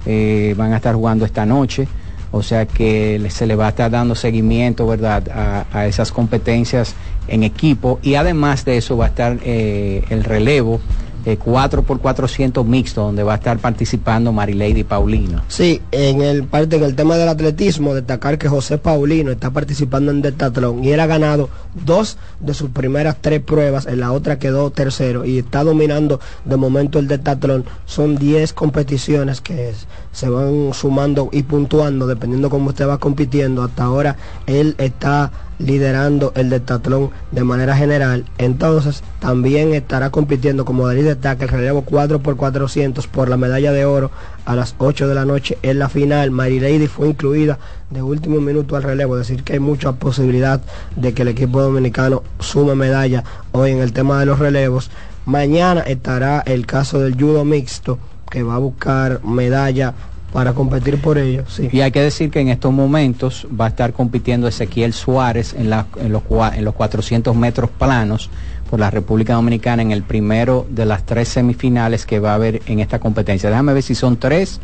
van 0.04 0.74
a 0.74 0.78
estar 0.78 0.96
jugando 0.96 1.26
esta 1.26 1.46
noche, 1.46 1.88
o 2.32 2.42
sea 2.42 2.66
que 2.66 3.24
se 3.30 3.46
le 3.46 3.56
va 3.56 3.68
a 3.68 3.70
estar 3.70 3.92
dando 3.92 4.16
seguimiento, 4.16 4.88
¿verdad? 4.88 5.66
A 5.72 5.86
esas 5.86 6.12
competencias 6.12 6.96
en 7.28 7.44
equipo 7.44 8.00
y 8.04 8.16
además 8.16 8.66
de 8.66 8.78
eso 8.78 8.98
va 8.98 9.06
a 9.06 9.08
estar 9.10 9.38
eh, 9.44 10.04
el 10.10 10.24
relevo 10.24 10.80
eh, 11.26 11.38
4x400 11.40 12.66
mixto, 12.66 13.02
donde 13.02 13.24
va 13.24 13.34
a 13.34 13.36
estar 13.38 13.58
participando 13.60 14.34
Marilady 14.34 14.84
Paulino. 14.84 15.42
Sí, 15.48 15.82
en 15.92 16.22
el 16.22 16.44
parte 16.44 16.76
en 16.76 16.84
el 16.84 16.96
tema 16.96 17.16
del 17.16 17.30
atletismo, 17.30 17.94
destacar 17.94 18.38
que 18.38 18.50
José 18.50 18.78
Paulino 18.78 19.32
está 19.32 19.50
participando 19.52 20.12
en 20.12 20.22
detatlón 20.22 20.84
y 20.84 20.92
él 20.92 21.00
ha 21.00 21.06
ganado 21.08 21.50
dos 21.86 22.18
de 22.42 22.54
sus 22.54 22.72
primeras 22.72 23.18
tres 23.22 23.40
pruebas, 23.42 23.86
en 23.86 24.02
la 24.02 24.12
otra 24.12 24.38
quedó 24.38 24.70
tercero 24.72 25.24
y 25.24 25.38
está 25.40 25.64
dominando 25.64 26.20
de 26.44 26.58
momento 26.58 27.00
el 27.00 27.08
detatlón. 27.08 27.64
Son 27.86 28.18
10 28.18 28.52
competiciones 28.54 29.40
que 29.40 29.70
es- 29.70 29.88
se 30.14 30.30
van 30.30 30.74
sumando 30.74 31.30
y 31.32 31.44
puntuando 31.44 32.08
dependiendo 32.08 32.50
cómo 32.50 32.70
usted 32.70 32.88
va 32.88 33.00
compitiendo. 33.00 33.64
Hasta 33.64 33.84
ahora 33.84 34.16
él 34.46 34.76
está 34.78 35.32
liderando 35.58 36.32
el 36.36 36.50
detatlón 36.50 37.10
de 37.32 37.44
manera 37.44 37.76
general. 37.76 38.26
Entonces 38.38 39.04
también 39.20 39.74
estará 39.74 40.12
compitiendo 40.12 40.66
como 40.66 40.88
David 40.88 41.06
destaca 41.06 41.44
el 41.44 41.50
relevo 41.50 41.84
4x400 41.84 43.08
por 43.08 43.28
la 43.28 43.38
medalla 43.38 43.72
de 43.72 43.86
oro 43.86 44.12
a 44.46 44.56
las 44.56 44.76
8 44.78 45.08
de 45.08 45.16
la 45.16 45.26
noche 45.26 45.58
en 45.64 45.80
la 45.80 45.90
final. 45.90 46.32
Mary 46.32 46.60
Lady 46.60 46.88
fue 46.88 47.10
incluida 47.10 47.58
de 47.90 48.02
último 48.02 48.40
minuto 48.40 48.76
al 48.76 48.84
relevo, 48.84 49.18
es 49.18 49.28
decir 49.28 49.44
que 49.44 49.54
hay 49.54 49.60
mucha 49.60 49.94
posibilidad 49.94 50.62
de 50.96 51.14
que 51.14 51.24
el 51.24 51.30
equipo 51.30 51.62
dominicano 51.62 52.24
sume 52.40 52.76
medalla 52.76 53.24
hoy 53.52 53.72
en 53.72 53.80
el 53.80 53.94
tema 53.94 54.20
de 54.20 54.28
los 54.28 54.40
relevos. 54.40 54.92
Mañana 55.26 55.82
estará 55.82 56.42
el 56.42 56.66
caso 56.66 57.00
del 57.00 57.16
judo 57.16 57.46
mixto 57.46 57.98
que 58.34 58.42
va 58.42 58.56
a 58.56 58.58
buscar 58.58 59.24
medalla 59.24 59.94
para 60.34 60.54
competir 60.54 61.00
por 61.00 61.20
ello. 61.20 61.44
Sí. 61.48 61.70
Y 61.72 61.82
hay 61.82 61.92
que 61.92 62.02
decir 62.02 62.32
que 62.32 62.40
en 62.40 62.50
estos 62.50 62.74
momentos 62.74 63.46
va 63.60 63.66
a 63.66 63.68
estar 63.70 63.94
compitiendo 63.94 64.48
Ezequiel 64.48 64.92
Suárez 64.92 65.54
en, 65.56 65.70
la- 65.70 65.86
en 66.02 66.12
los, 66.12 66.24
en 66.56 66.66
los 66.66 66.74
400 66.74 67.36
metros 67.36 67.70
planos 67.70 68.32
por 68.68 68.80
la 68.80 68.90
República 68.90 69.36
Dominicana 69.36 69.84
en 69.84 69.92
el 69.92 70.02
primero 70.02 70.66
de 70.72 70.88
las 70.88 71.06
tres 71.06 71.30
semifinales 71.30 72.08
que 72.08 72.18
va 72.20 72.32
a 72.32 72.36
haber 72.36 72.64
en 72.66 72.80
esta 72.80 72.98
competencia. 72.98 73.52
Déjame 73.52 73.74
ver 73.74 73.84
si 73.84 73.94
son 73.94 74.18
tres. 74.18 74.60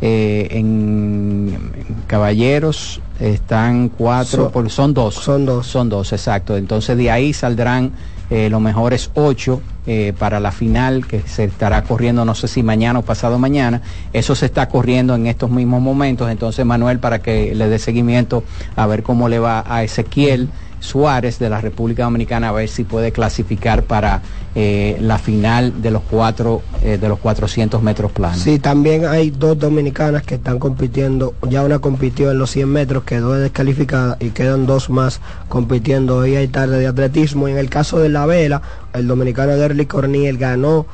eh, 0.00 0.46
en, 0.52 1.58
en 1.74 1.94
caballeros 2.06 3.00
están 3.18 3.88
cuatro, 3.88 4.44
Son- 4.44 4.52
por- 4.52 4.70
son 4.70 4.94
dos. 4.94 5.14
Son 5.16 5.44
dos. 5.44 5.66
Son 5.66 5.88
dos, 5.88 6.12
exacto. 6.12 6.56
Entonces 6.56 6.96
de 6.96 7.10
ahí 7.10 7.32
saldrán 7.32 7.90
eh, 8.30 8.48
los 8.50 8.60
mejores 8.60 9.10
ocho 9.14 9.60
eh, 9.90 10.12
para 10.18 10.38
la 10.38 10.52
final 10.52 11.06
que 11.06 11.22
se 11.22 11.44
estará 11.44 11.82
corriendo, 11.82 12.26
no 12.26 12.34
sé 12.34 12.46
si 12.46 12.62
mañana 12.62 12.98
o 12.98 13.02
pasado 13.02 13.38
mañana. 13.38 13.80
Eso 14.12 14.34
se 14.34 14.44
está 14.44 14.68
corriendo 14.68 15.14
en 15.14 15.26
estos 15.26 15.50
mismos 15.50 15.80
momentos. 15.80 16.30
Entonces 16.30 16.66
Manuel, 16.66 16.98
para 16.98 17.20
que 17.20 17.54
le 17.54 17.70
dé 17.70 17.78
seguimiento 17.78 18.44
a 18.76 18.86
ver 18.86 19.02
cómo 19.02 19.30
le 19.30 19.38
va 19.38 19.64
a 19.66 19.82
Ezequiel 19.82 20.50
Suárez 20.80 21.38
de 21.38 21.50
la 21.50 21.60
República 21.60 22.04
Dominicana 22.04 22.48
a 22.50 22.52
ver 22.52 22.68
si 22.68 22.84
puede 22.84 23.12
clasificar 23.12 23.82
para 23.84 24.22
eh, 24.54 24.96
la 25.00 25.18
final 25.18 25.82
de 25.82 25.90
los 25.90 26.02
cuatro 26.02 26.62
eh, 26.82 26.98
de 26.98 27.08
los 27.08 27.18
400 27.18 27.82
metros 27.82 28.12
planos. 28.12 28.38
Sí, 28.38 28.58
también 28.58 29.06
hay 29.06 29.30
dos 29.30 29.58
dominicanas 29.58 30.22
que 30.22 30.36
están 30.36 30.58
compitiendo. 30.58 31.34
Ya 31.48 31.62
una 31.62 31.78
compitió 31.78 32.30
en 32.30 32.38
los 32.38 32.50
100 32.50 32.68
metros, 32.68 33.04
quedó 33.04 33.32
descalificada 33.34 34.16
y 34.20 34.30
quedan 34.30 34.66
dos 34.66 34.90
más 34.90 35.20
compitiendo 35.48 36.16
hoy 36.16 36.36
hay 36.36 36.48
tarde 36.48 36.78
de 36.78 36.86
atletismo. 36.86 37.48
En 37.48 37.58
el 37.58 37.70
caso 37.70 37.98
de 37.98 38.08
la 38.08 38.26
vela, 38.26 38.62
el 38.94 39.06
dominicano 39.06 39.52
Derly 39.56 39.86
Corniel 39.86 40.38
ganó 40.38 40.86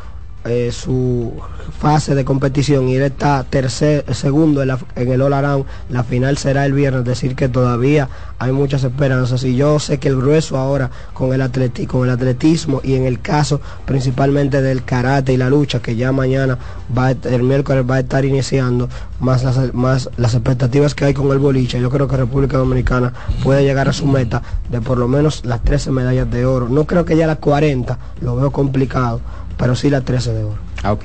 eh, 0.44 0.70
su 0.72 1.32
fase 1.80 2.14
de 2.14 2.24
competición 2.24 2.88
y 2.88 2.96
él 2.96 3.02
está 3.02 3.44
tercer, 3.44 4.04
segundo 4.14 4.62
en, 4.62 4.68
la- 4.68 4.78
en 4.96 5.10
el 5.12 5.22
All 5.22 5.32
Around. 5.32 5.64
La 5.88 6.04
final 6.04 6.36
será 6.38 6.66
el 6.66 6.72
viernes, 6.72 7.00
es 7.00 7.06
decir 7.06 7.34
que 7.34 7.48
todavía 7.48 8.08
hay 8.38 8.52
muchas 8.52 8.84
esperanzas. 8.84 9.42
Y 9.44 9.56
yo 9.56 9.78
sé 9.78 9.98
que 9.98 10.08
el 10.08 10.16
grueso 10.16 10.56
ahora 10.58 10.90
con 11.14 11.32
el, 11.32 11.42
atleti 11.42 11.86
con 11.86 12.04
el 12.04 12.10
atletismo 12.10 12.80
y 12.84 12.94
en 12.94 13.04
el 13.04 13.20
caso 13.20 13.60
principalmente 13.86 14.60
del 14.62 14.84
karate 14.84 15.32
y 15.32 15.36
la 15.36 15.48
lucha, 15.50 15.80
que 15.80 15.96
ya 15.96 16.12
mañana, 16.12 16.58
va 16.96 17.10
el 17.12 17.42
miércoles 17.42 17.84
va 17.88 17.96
a 17.96 18.00
estar 18.00 18.24
iniciando, 18.24 18.88
más 19.20 19.44
las, 19.44 19.72
más 19.74 20.10
las 20.16 20.34
expectativas 20.34 20.94
que 20.94 21.04
hay 21.06 21.14
con 21.14 21.30
el 21.30 21.38
boliche. 21.38 21.80
Yo 21.80 21.90
creo 21.90 22.08
que 22.08 22.16
República 22.16 22.58
Dominicana 22.58 23.12
puede 23.42 23.62
llegar 23.64 23.88
a 23.88 23.92
su 23.92 24.06
meta 24.06 24.42
de 24.70 24.80
por 24.80 24.98
lo 24.98 25.08
menos 25.08 25.44
las 25.44 25.62
13 25.62 25.90
medallas 25.90 26.30
de 26.30 26.44
oro. 26.46 26.68
No 26.68 26.84
creo 26.84 27.04
que 27.04 27.16
ya 27.16 27.26
las 27.26 27.38
40, 27.38 27.98
lo 28.20 28.36
veo 28.36 28.50
complicado, 28.50 29.20
pero 29.56 29.74
sí 29.74 29.90
las 29.90 30.04
13 30.04 30.32
de 30.32 30.44
oro. 30.44 30.58
Ah, 30.82 30.92
Ok, 30.92 31.04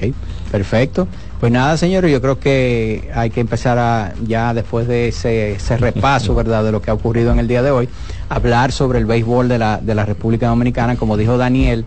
perfecto. 0.51 1.07
Pues 1.39 1.53
nada, 1.53 1.77
señores, 1.77 2.11
yo 2.11 2.21
creo 2.21 2.37
que 2.37 3.09
hay 3.15 3.29
que 3.29 3.39
empezar 3.39 3.77
a, 3.77 4.13
ya 4.27 4.53
después 4.53 4.87
de 4.87 5.07
ese, 5.07 5.53
ese 5.53 5.77
repaso, 5.77 6.35
¿verdad?, 6.35 6.63
de 6.65 6.71
lo 6.71 6.81
que 6.81 6.91
ha 6.91 6.93
ocurrido 6.93 7.31
en 7.31 7.39
el 7.39 7.47
día 7.47 7.61
de 7.61 7.71
hoy, 7.71 7.87
hablar 8.27 8.73
sobre 8.73 8.99
el 8.99 9.05
béisbol 9.05 9.47
de 9.47 9.57
la, 9.57 9.77
de 9.77 9.95
la 9.95 10.05
República 10.05 10.47
Dominicana. 10.49 10.97
Como 10.97 11.15
dijo 11.15 11.37
Daniel, 11.37 11.85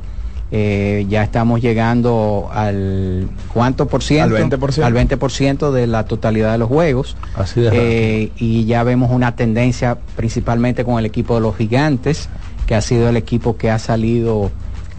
eh, 0.54 1.06
ya 1.08 1.22
estamos 1.22 1.60
llegando 1.60 2.50
al 2.52 3.28
cuánto 3.52 3.88
por 3.88 4.02
ciento? 4.02 4.36
Al 4.36 4.50
20%. 4.50 4.82
Al 4.84 4.94
20% 4.94 5.70
de 5.70 5.86
la 5.86 6.04
totalidad 6.04 6.52
de 6.52 6.58
los 6.58 6.68
juegos. 6.68 7.16
Así 7.36 7.60
de 7.60 7.70
Eh, 7.72 8.32
y 8.36 8.64
ya 8.66 8.84
vemos 8.84 9.10
una 9.10 9.34
tendencia 9.34 9.98
principalmente 10.16 10.84
con 10.84 10.98
el 10.98 11.06
equipo 11.06 11.34
de 11.34 11.40
los 11.40 11.56
gigantes, 11.56 12.28
que 12.66 12.74
ha 12.74 12.80
sido 12.80 13.08
el 13.08 13.16
equipo 13.16 13.56
que 13.56 13.70
ha 13.70 13.78
salido 13.78 14.50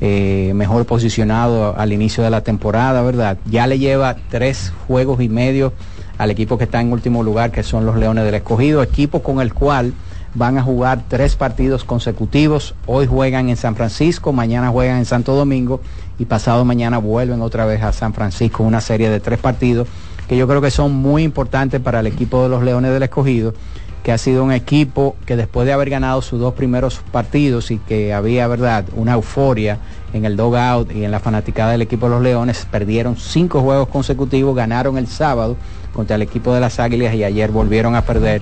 eh, 0.05 0.51
mejor 0.53 0.85
posicionado 0.85 1.77
al 1.77 1.93
inicio 1.93 2.25
de 2.25 2.29
la 2.29 2.41
temporada, 2.41 3.01
¿verdad? 3.03 3.37
Ya 3.45 3.67
le 3.67 3.79
lleva 3.79 4.17
tres 4.29 4.73
juegos 4.85 5.21
y 5.21 5.29
medio 5.29 5.71
al 6.17 6.29
equipo 6.29 6.57
que 6.57 6.65
está 6.65 6.81
en 6.81 6.91
último 6.91 7.23
lugar, 7.23 7.51
que 7.51 7.63
son 7.63 7.85
los 7.85 7.95
Leones 7.95 8.25
del 8.25 8.35
Escogido, 8.35 8.83
equipo 8.83 9.23
con 9.23 9.39
el 9.39 9.53
cual 9.53 9.93
van 10.33 10.57
a 10.57 10.61
jugar 10.61 11.03
tres 11.07 11.37
partidos 11.37 11.85
consecutivos. 11.85 12.75
Hoy 12.85 13.07
juegan 13.07 13.47
en 13.47 13.55
San 13.55 13.77
Francisco, 13.77 14.33
mañana 14.33 14.71
juegan 14.71 14.97
en 14.97 15.05
Santo 15.05 15.35
Domingo 15.35 15.79
y 16.19 16.25
pasado 16.25 16.65
mañana 16.65 16.97
vuelven 16.97 17.41
otra 17.41 17.65
vez 17.65 17.81
a 17.81 17.93
San 17.93 18.13
Francisco, 18.13 18.61
una 18.63 18.81
serie 18.81 19.09
de 19.09 19.21
tres 19.21 19.39
partidos 19.39 19.87
que 20.27 20.35
yo 20.35 20.49
creo 20.49 20.61
que 20.61 20.71
son 20.71 20.91
muy 20.93 21.23
importantes 21.23 21.79
para 21.79 22.01
el 22.01 22.07
equipo 22.07 22.43
de 22.43 22.49
los 22.49 22.61
Leones 22.61 22.91
del 22.91 23.03
Escogido, 23.03 23.53
que 24.03 24.11
ha 24.11 24.17
sido 24.17 24.43
un 24.43 24.51
equipo 24.51 25.15
que 25.25 25.35
después 25.37 25.65
de 25.65 25.73
haber 25.73 25.89
ganado 25.89 26.21
sus 26.21 26.39
dos 26.39 26.53
primeros 26.53 27.01
partidos 27.11 27.71
y 27.71 27.77
que 27.77 28.13
había, 28.13 28.47
verdad, 28.47 28.85
una 28.95 29.13
euforia 29.13 29.79
en 30.13 30.25
el 30.25 30.35
dogout 30.35 30.91
y 30.91 31.05
en 31.05 31.11
la 31.11 31.19
fanaticada 31.19 31.71
del 31.71 31.81
equipo 31.81 32.07
de 32.07 32.15
los 32.15 32.21
Leones, 32.21 32.67
perdieron 32.69 33.15
cinco 33.15 33.61
juegos 33.61 33.87
consecutivos, 33.87 34.55
ganaron 34.55 34.97
el 34.97 35.07
sábado 35.07 35.55
contra 35.93 36.17
el 36.17 36.21
equipo 36.21 36.53
de 36.53 36.59
las 36.59 36.79
Águilas 36.79 37.15
y 37.15 37.23
ayer 37.23 37.49
volvieron 37.51 37.95
a 37.95 38.01
perder 38.01 38.41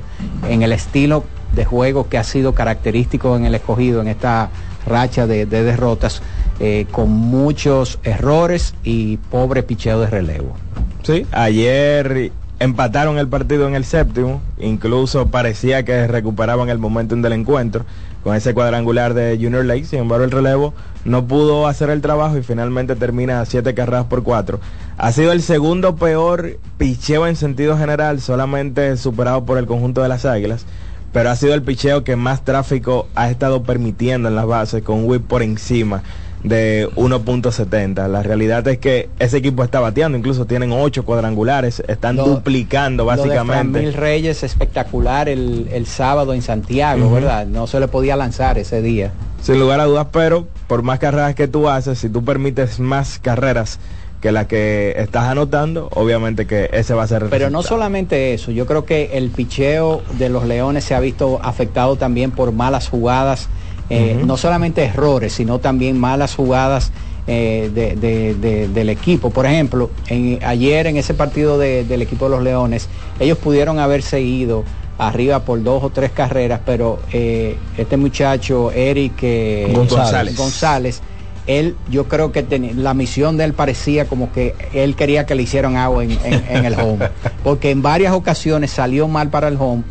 en 0.49 0.63
el 0.63 0.71
estilo 0.71 1.23
de 1.53 1.65
juego 1.65 2.09
que 2.09 2.17
ha 2.17 2.23
sido 2.23 2.53
característico 2.53 3.35
en 3.35 3.45
el 3.45 3.55
escogido 3.55 4.01
en 4.01 4.07
esta 4.07 4.49
racha 4.87 5.27
de, 5.27 5.45
de 5.45 5.63
derrotas 5.63 6.21
eh, 6.59 6.85
con 6.91 7.09
muchos 7.09 7.99
errores 8.03 8.73
y 8.83 9.17
pobre 9.17 9.63
picheo 9.63 9.99
de 9.99 10.07
relevo. 10.07 10.55
Sí, 11.03 11.25
ayer 11.31 12.31
empataron 12.61 13.17
el 13.17 13.27
partido 13.27 13.67
en 13.67 13.73
el 13.73 13.85
séptimo, 13.85 14.39
incluso 14.59 15.25
parecía 15.29 15.83
que 15.83 16.05
recuperaban 16.05 16.69
el 16.69 16.77
momentum 16.77 17.23
del 17.23 17.33
encuentro 17.33 17.85
con 18.23 18.35
ese 18.35 18.53
cuadrangular 18.53 19.15
de 19.15 19.35
Junior 19.41 19.65
Lake, 19.65 19.85
sin 19.85 19.97
embargo 19.97 20.25
el 20.25 20.29
relevo 20.29 20.75
no 21.03 21.25
pudo 21.25 21.65
hacer 21.65 21.89
el 21.89 22.01
trabajo 22.01 22.37
y 22.37 22.43
finalmente 22.43 22.95
termina 22.95 23.43
siete 23.45 23.73
carreras 23.73 24.05
por 24.05 24.21
cuatro. 24.21 24.59
Ha 24.99 25.11
sido 25.11 25.31
el 25.31 25.41
segundo 25.41 25.95
peor 25.95 26.59
picheo 26.77 27.25
en 27.25 27.35
sentido 27.35 27.79
general, 27.79 28.21
solamente 28.21 28.95
superado 28.95 29.43
por 29.43 29.57
el 29.57 29.65
conjunto 29.65 30.03
de 30.03 30.09
las 30.09 30.25
Águilas, 30.25 30.67
pero 31.11 31.31
ha 31.31 31.35
sido 31.35 31.55
el 31.55 31.63
picheo 31.63 32.03
que 32.03 32.15
más 32.15 32.45
tráfico 32.45 33.07
ha 33.15 33.31
estado 33.31 33.63
permitiendo 33.63 34.29
en 34.29 34.35
las 34.35 34.45
bases, 34.45 34.83
con 34.83 34.99
un 34.99 35.05
whip 35.05 35.25
por 35.25 35.41
encima 35.41 36.03
de 36.43 36.89
1.70. 36.95 38.07
La 38.07 38.23
realidad 38.23 38.67
es 38.67 38.77
que 38.79 39.09
ese 39.19 39.37
equipo 39.37 39.63
está 39.63 39.79
bateando, 39.79 40.17
incluso 40.17 40.45
tienen 40.45 40.71
ocho 40.71 41.03
cuadrangulares, 41.05 41.83
están 41.87 42.15
Lo- 42.15 42.25
duplicando 42.25 43.03
Lo 43.05 43.11
de 43.11 43.17
básicamente. 43.17 43.79
Mil 43.79 43.93
Reyes 43.93 44.43
espectacular 44.43 45.29
el, 45.29 45.67
el 45.71 45.85
sábado 45.85 46.33
en 46.33 46.41
Santiago. 46.41 47.11
¿verdad? 47.11 47.45
No 47.45 47.67
se 47.67 47.79
le 47.79 47.87
podía 47.87 48.15
lanzar 48.15 48.57
ese 48.57 48.81
día. 48.81 49.11
Sin 49.41 49.59
lugar 49.59 49.79
a 49.79 49.85
dudas, 49.85 50.07
pero 50.11 50.47
por 50.67 50.83
más 50.83 50.99
carreras 50.99 51.35
que 51.35 51.47
tú 51.47 51.67
haces, 51.69 51.99
si 51.99 52.09
tú 52.09 52.23
permites 52.23 52.79
más 52.79 53.19
carreras 53.19 53.79
que 54.21 54.31
las 54.31 54.45
que 54.45 54.93
estás 54.97 55.23
anotando, 55.23 55.89
obviamente 55.95 56.45
que 56.45 56.69
ese 56.73 56.93
va 56.93 57.03
a 57.03 57.07
ser 57.07 57.23
el 57.23 57.29
Pero 57.29 57.49
no 57.49 57.63
solamente 57.63 58.35
eso, 58.35 58.51
yo 58.51 58.67
creo 58.67 58.85
que 58.85 59.17
el 59.17 59.31
picheo 59.31 60.03
de 60.19 60.29
los 60.29 60.45
Leones 60.45 60.83
se 60.83 60.93
ha 60.93 60.99
visto 60.99 61.39
afectado 61.41 61.95
también 61.95 62.29
por 62.29 62.51
malas 62.51 62.87
jugadas, 62.87 63.49
eh, 63.91 64.21
no 64.25 64.37
solamente 64.37 64.83
errores, 64.85 65.33
sino 65.33 65.59
también 65.59 65.97
malas 65.99 66.35
jugadas 66.35 66.91
eh, 67.27 67.69
de- 67.73 67.95
de- 67.95 68.33
de- 68.33 68.67
del 68.67 68.89
equipo. 68.89 69.29
Por 69.29 69.45
ejemplo, 69.45 69.91
en- 70.07 70.39
ayer 70.43 70.87
en 70.87 70.97
ese 70.97 71.13
partido 71.13 71.59
de- 71.59 71.83
del 71.83 72.01
equipo 72.01 72.25
de 72.25 72.31
los 72.31 72.43
Leones, 72.43 72.89
ellos 73.19 73.37
pudieron 73.37 73.77
haberse 73.79 74.21
ido 74.21 74.63
arriba 74.97 75.39
por 75.45 75.61
dos 75.61 75.83
o 75.83 75.89
tres 75.91 76.11
carreras, 76.11 76.61
pero 76.65 76.99
eh, 77.13 77.57
este 77.77 77.95
muchacho, 77.97 78.71
Eric 78.71 79.13
eh, 79.21 79.71
González. 79.73 80.35
González, 80.35 81.01
él, 81.47 81.75
yo 81.89 82.07
creo 82.07 82.31
que 82.31 82.45
la 82.75 82.93
misión 82.93 83.37
de 83.37 83.43
él 83.45 83.53
parecía 83.53 84.05
como 84.05 84.31
que 84.31 84.55
él 84.73 84.95
quería 84.95 85.25
que 85.25 85.35
le 85.35 85.43
hicieran 85.43 85.75
agua 85.77 86.03
en, 86.03 86.11
en- 86.23 86.45
en 86.49 86.65
el 86.65 86.73
home, 86.73 87.07
porque 87.43 87.69
en 87.71 87.81
varias 87.81 88.13
ocasiones 88.13 88.71
salió 88.71 89.07
mal 89.07 89.29
para 89.29 89.47
el 89.47 89.57
home. 89.59 89.83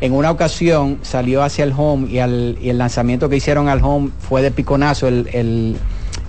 En 0.00 0.12
una 0.12 0.30
ocasión 0.30 0.98
salió 1.02 1.42
hacia 1.42 1.64
el 1.64 1.72
home 1.76 2.08
y, 2.10 2.18
el 2.18 2.78
lanzamiento 2.78 3.28
que 3.28 3.36
hicieron 3.36 3.68
al 3.68 3.82
home 3.82 4.10
fue 4.18 4.42
de 4.42 4.50
piconazo. 4.50 5.08
El, 5.08 5.28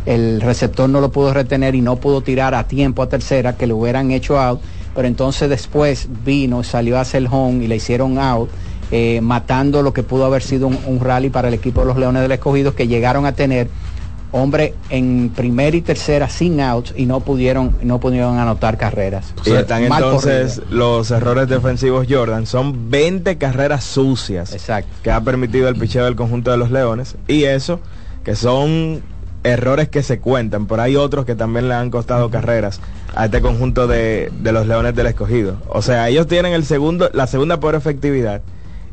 el- 0.06 0.42
receptor 0.42 0.88
no 0.90 1.02
lo 1.02 1.12
pudo 1.12 1.34
retener 1.34 1.76
y 1.76 1.82
no 1.82 1.98
pudo 1.98 2.22
tirar 2.22 2.56
a 2.56 2.66
tiempo 2.66 3.04
a 3.04 3.10
tercera, 3.10 3.58
que 3.58 3.68
le 3.68 3.74
hubieran 3.74 4.12
hecho 4.12 4.40
out. 4.40 4.62
Pero 4.96 5.06
entonces 5.08 5.50
después 5.50 6.08
vino, 6.24 6.64
salió 6.64 6.98
hacia 6.98 7.18
el 7.18 7.28
home 7.30 7.66
y 7.66 7.68
le 7.68 7.76
hicieron 7.76 8.18
out, 8.18 8.50
eh, 8.90 9.20
matando 9.22 9.84
lo 9.84 9.92
que 9.92 10.04
pudo 10.04 10.24
haber 10.26 10.42
sido 10.42 10.68
un, 10.68 10.80
un 10.88 11.02
rally 11.02 11.30
para 11.30 11.50
el 11.50 11.54
equipo 11.54 11.82
de 11.82 11.88
los 11.88 11.98
Leones 11.98 12.22
del 12.22 12.32
Escogido, 12.32 12.74
que 12.74 12.88
llegaron 12.88 13.26
a 13.26 13.34
tener 13.34 13.68
hombre 14.32 14.74
en 14.90 15.32
primera 15.36 15.76
y 15.76 15.82
tercera 15.82 16.30
sin 16.30 16.60
outs 16.60 16.94
y 16.96 17.06
no 17.06 17.22
pudieron 17.22 17.76
no 17.82 18.00
pudieron 18.00 18.38
anotar 18.38 18.78
carreras. 18.78 19.34
Y 19.46 19.52
están 19.52 19.84
entonces 19.84 20.62
los 20.70 21.12
errores 21.12 21.48
defensivos 21.48 22.08
Jordan. 22.10 22.46
Son 22.46 22.90
20 22.90 23.38
carreras 23.38 23.84
sucias 23.84 24.54
Exacto. 24.54 24.90
que 25.04 25.12
ha 25.12 25.22
permitido 25.22 25.70
el 25.70 25.76
picheo 25.76 26.06
del 26.06 26.16
conjunto 26.16 26.52
de 26.52 26.58
los 26.58 26.72
Leones. 26.72 27.16
Y 27.28 27.46
eso, 27.46 27.80
que 28.24 28.36
son 28.36 29.02
errores 29.44 29.88
que 29.88 30.04
se 30.04 30.20
cuentan, 30.20 30.68
pero 30.68 30.82
hay 30.82 30.96
otros 30.96 31.26
que 31.26 31.36
también 31.36 31.70
le 31.70 31.76
han 31.76 31.90
costado 31.90 32.30
carreras 32.30 32.82
a 33.16 33.26
este 33.26 33.42
conjunto 33.42 33.88
de, 33.88 34.32
de 34.42 34.52
los 34.52 34.68
Leones 34.68 34.94
del 34.96 35.08
Escogido. 35.08 35.58
O 35.70 35.82
sea, 35.82 36.10
ellos 36.10 36.28
tienen 36.28 36.54
el 36.54 36.66
segundo, 36.66 37.10
la 37.14 37.28
segunda 37.28 37.60
peor 37.60 37.76
efectividad 37.76 38.42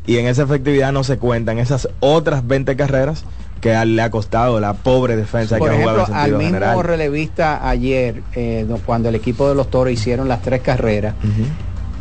y 0.06 0.18
en 0.18 0.26
esa 0.26 0.42
efectividad 0.42 0.92
no 0.92 1.02
se 1.02 1.18
cuentan 1.18 1.58
esas 1.58 1.88
otras 2.00 2.46
20 2.46 2.76
carreras 2.76 3.24
que 3.64 3.74
a- 3.74 3.86
le 3.86 4.02
ha 4.02 4.10
costado 4.10 4.60
la 4.60 4.74
pobre 4.74 5.16
defensa 5.16 5.56
Por 5.56 5.70
que 5.70 5.74
ha 5.76 5.78
jugado 5.80 6.02
ejemplo, 6.02 6.14
en 6.16 6.20
al 6.20 6.30
mismo 6.32 6.44
general. 6.58 6.84
relevista 6.84 7.66
ayer, 7.66 8.22
eh, 8.34 8.66
cuando 8.84 9.08
el 9.08 9.14
equipo 9.14 9.48
de 9.48 9.54
los 9.54 9.70
toros 9.70 9.90
hicieron 9.90 10.28
las 10.28 10.42
tres 10.42 10.60
carreras, 10.60 11.14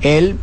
él 0.01 0.36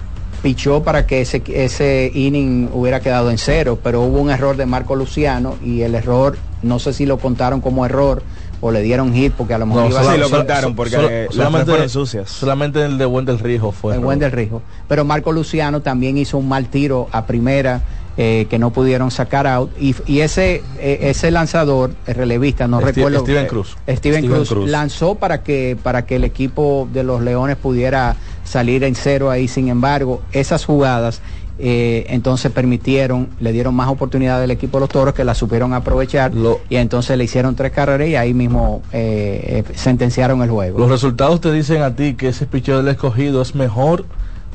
pichó 0.42 0.82
para 0.82 1.06
que 1.06 1.20
ese, 1.20 1.42
ese 1.48 2.10
inning 2.14 2.70
hubiera 2.72 3.00
quedado 3.00 3.30
en 3.30 3.36
cero, 3.36 3.78
pero 3.82 4.00
hubo 4.00 4.18
un 4.18 4.30
error 4.30 4.56
de 4.56 4.64
Marco 4.64 4.96
Luciano 4.96 5.56
y 5.62 5.82
el 5.82 5.94
error, 5.94 6.38
no 6.62 6.78
sé 6.78 6.94
si 6.94 7.04
lo 7.04 7.18
contaron 7.18 7.60
como 7.60 7.84
error 7.84 8.22
o 8.62 8.70
le 8.70 8.80
dieron 8.80 9.12
hit 9.12 9.34
porque 9.34 9.52
a 9.52 9.58
lo 9.58 9.66
mejor 9.66 9.82
No, 9.84 9.88
iba 9.90 10.00
a 10.00 10.04
sí, 10.04 10.10
ser- 10.10 10.20
lo 10.20 10.30
contaron 10.30 10.74
porque 10.74 10.96
las 11.26 11.34
solamente, 11.34 11.70
fueron 11.70 11.88
sucias. 11.90 12.30
solamente 12.30 12.82
el 12.82 12.96
de 12.96 13.04
Wendell 13.04 13.38
Rijo 13.38 13.72
fue. 13.72 13.92
el 13.94 14.00
buen 14.00 14.18
del 14.18 14.32
Rijo. 14.32 14.62
Pero 14.88 15.04
Marco 15.04 15.32
Luciano 15.32 15.82
también 15.82 16.16
hizo 16.16 16.38
un 16.38 16.48
mal 16.48 16.68
tiro 16.68 17.08
a 17.12 17.26
primera 17.26 17.82
eh, 18.17 18.47
que 18.50 18.59
no 18.59 18.71
pudieron 18.73 19.11
sacar 19.11 19.47
out. 19.47 19.71
Y, 19.81 19.95
y 20.07 20.21
ese, 20.21 20.62
eh, 20.79 20.99
ese 21.02 21.31
lanzador, 21.31 21.93
el 22.07 22.14
relevista, 22.14 22.67
no 22.69 22.81
Esti- 22.81 22.85
recuerdo. 22.95 23.21
Steven 23.21 23.45
eh, 23.45 23.49
Cruz. 23.49 23.76
Steven, 23.88 23.97
Steven 23.97 24.26
Cruz, 24.26 24.49
Cruz. 24.49 24.71
lanzó 24.71 25.14
para 25.14 25.43
que, 25.43 25.76
para 25.83 26.05
que 26.07 26.17
el 26.17 26.25
equipo 26.25 26.88
de 26.93 27.02
los 27.02 27.23
Leones 27.23 27.57
pudiera 27.57 28.17
salir 28.45 28.85
en 28.85 28.95
cero 28.95 29.31
ahí. 29.31 29.49
Sin 29.49 29.69
embargo, 29.69 30.23
esas 30.33 30.64
jugadas 30.64 31.23
eh, 31.62 32.07
entonces 32.09 32.50
permitieron, 32.50 33.29
le 33.38 33.52
dieron 33.52 33.75
más 33.75 33.88
oportunidad 33.88 34.43
al 34.43 34.50
equipo 34.50 34.79
de 34.79 34.81
los 34.81 34.88
toros 34.88 35.12
que 35.12 35.25
la 35.25 35.35
supieron 35.35 35.75
aprovechar 35.75 36.33
y 36.71 36.76
entonces 36.76 37.19
le 37.19 37.25
hicieron 37.25 37.55
tres 37.55 37.71
carreras 37.73 38.09
y 38.09 38.17
ahí 38.17 38.33
mismo 38.33 38.83
eh, 38.93 39.62
eh, 39.69 39.73
sentenciaron 39.76 40.43
el 40.43 40.49
juego. 40.50 40.79
Los 40.79 40.88
resultados 40.88 41.40
te 41.43 41.52
dicen 41.52 41.83
a 41.83 41.95
ti 41.95 42.14
que 42.14 42.29
ese 42.29 42.47
picheo 42.47 42.79
del 42.79 42.88
escogido 42.88 43.43
es 43.43 43.55
mejor 43.55 44.07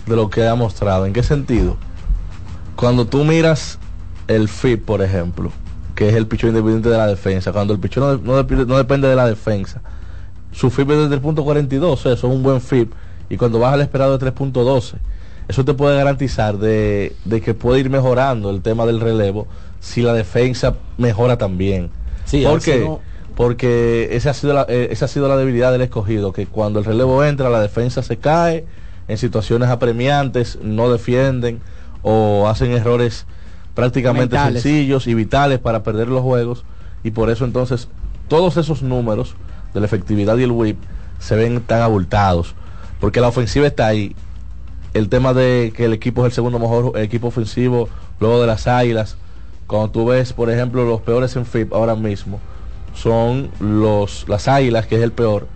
de 0.08 0.16
lo 0.16 0.32
que 0.32 0.48
ha 0.48 0.56
mostrado. 0.56 1.06
¿En 1.06 1.14
qué 1.14 1.22
sentido? 1.22 1.78
Cuando 2.76 3.06
tú 3.06 3.24
miras 3.24 3.80
el 4.28 4.50
FIP, 4.50 4.86
por 4.86 5.02
ejemplo, 5.02 5.52
que 5.96 6.10
es 6.10 6.16
el 6.16 6.28
picheo 6.28 6.50
independiente 6.50 6.90
de 6.90 6.98
la 6.98 7.08
defensa, 7.08 7.54
cuando 7.54 7.74
el 7.74 7.80
picheo 7.80 8.18
no, 8.18 8.44
no, 8.44 8.78
depende 8.78 9.08
de 9.08 9.16
la 9.16 9.28
defensa, 9.28 9.82
su 10.52 10.70
FIP 10.70 10.92
es 10.92 10.98
desde 10.98 11.16
el 11.16 11.22
punto 11.22 11.44
42, 11.44 12.00
eso 12.00 12.14
es 12.14 12.24
un 12.24 12.44
buen 12.44 12.60
FIP, 12.60 12.92
y 13.30 13.38
cuando 13.38 13.60
baja 13.60 13.76
el 13.76 13.82
esperado 13.82 14.18
de 14.18 14.32
3.12, 14.32 14.96
eso 15.48 15.64
te 15.64 15.74
puede 15.74 15.96
garantizar 15.96 16.58
de, 16.58 17.16
que 17.44 17.54
puede 17.54 17.80
ir 17.80 17.90
mejorando 17.90 18.50
el 18.50 18.62
tema 18.62 18.86
del 18.86 19.00
relevo 19.00 19.48
si 19.80 20.02
la 20.02 20.14
defensa 20.14 20.76
mejora 20.98 21.38
también. 21.38 21.92
Sí, 22.26 22.44
¿Por 22.44 22.60
Porque 23.36 24.10
esa 24.12 24.32
ha, 24.32 24.34
sido 24.34 24.54
la, 24.54 24.66
eh, 24.68 24.88
esa 24.92 25.06
ha 25.06 25.08
sido 25.08 25.28
la 25.28 25.38
debilidad 25.38 25.72
del 25.72 25.82
escogido, 25.82 26.34
que 26.34 26.48
cuando 26.48 26.80
el 26.80 26.86
relevo 26.86 27.24
entra 27.24 27.50
la 27.50 27.62
defensa 27.62 28.02
se 28.02 28.18
cae 28.18 28.66
en 29.08 29.18
situaciones 29.18 29.70
apremiantes, 29.70 30.58
no 30.64 30.92
defienden 30.92 31.62
o 32.08 32.48
hacen 32.48 32.72
errores 32.72 33.26
prácticamente 33.74 34.38
sencillos 34.38 35.08
y 35.08 35.16
vitales 35.16 35.58
para 35.58 35.82
perder 35.82 36.08
los 36.08 36.22
juegos 36.22 36.64
y 37.04 37.10
por 37.10 37.32
eso 37.32 37.46
entonces 37.46 37.88
todos 38.28 38.58
esos 38.58 38.84
números 38.84 39.36
de 39.74 39.80
la 39.80 39.88
efectividad 39.88 40.38
y 40.38 40.44
el 40.44 40.52
whip 40.52 40.78
se 41.18 41.36
ven 41.36 41.62
tan 41.62 41.82
abultados 41.82 42.54
porque 43.00 43.20
la 43.22 43.28
ofensiva 43.28 43.68
está 43.68 43.88
ahí. 43.88 44.16
El 44.94 45.10
tema 45.10 45.34
de 45.34 45.74
que 45.76 45.86
el 45.86 45.94
equipo 45.94 46.22
es 46.22 46.28
el 46.28 46.32
segundo 46.32 46.60
mejor 46.60 46.98
equipo 47.00 47.28
ofensivo 47.28 47.90
luego 48.20 48.40
de 48.40 48.48
las 48.48 48.68
águilas 48.68 49.18
cuando 49.66 49.90
tú 49.90 50.06
ves 50.06 50.32
por 50.32 50.52
ejemplo 50.52 50.86
los 50.86 51.02
peores 51.02 51.36
en 51.36 51.48
FIP 51.48 51.74
ahora 51.74 51.96
mismo 51.96 52.40
son 52.94 53.50
los 53.60 54.30
las 54.30 54.48
águilas 54.48 54.86
que 54.86 54.96
es 54.96 55.02
el 55.02 55.12
peor 55.12 55.48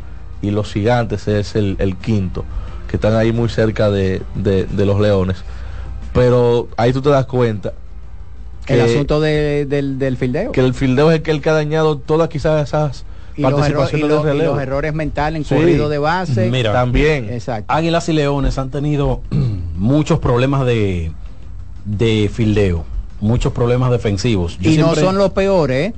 y 0.42 0.50
los 0.50 0.74
gigantes 0.74 1.28
es 1.28 1.56
el, 1.56 1.96
quinto 2.02 2.44
que 2.90 2.98
están 2.98 3.16
ahí 3.16 3.32
muy 3.32 3.50
cerca 3.50 3.92
de, 3.92 4.24
de 4.34 4.86
los 4.86 5.00
leones 5.00 5.44
pero 6.14 6.68
ahí 6.78 6.94
tú 6.94 7.02
te 7.02 7.10
das 7.10 7.26
cuenta 7.26 7.74
el 8.68 8.82
asunto 8.82 9.20
del, 9.20 9.98
del 10.00 10.18
fildeo. 10.18 10.52
Que 10.52 10.62
el 10.62 10.74
fildeo 10.74 11.12
es 11.12 11.22
el 11.26 11.42
que 11.42 11.50
ha 11.50 11.54
dañado 11.54 11.98
todas 11.98 12.30
quizás 12.30 12.68
esas 12.68 13.06
y 13.36 13.42
participaciones 13.42 14.08
los, 14.10 14.24
de 14.24 14.32
relevo. 14.34 14.54
los 14.54 14.62
errores 14.62 14.94
mentales 14.94 15.50
en 15.52 15.58
corrido 15.58 15.90
de 15.90 15.98
base. 15.98 16.50
Mira, 16.50 16.74
también. 16.74 17.30
Exacto. 17.30 17.74
Águilas 17.74 18.08
y 18.10 18.14
Leones 18.14 18.58
han 18.58 18.70
tenido 18.70 19.22
muchos 19.76 20.20
problemas 20.20 20.66
de, 20.66 21.12
de 21.86 22.30
fildeo, 22.32 22.86
muchos 23.22 23.54
problemas 23.54 23.92
defensivos. 23.92 24.58
y 24.62 24.78
no 24.78 24.94
son 24.96 25.18
los 25.18 25.32
peores, 25.32 25.90
¿eh? 25.90 25.94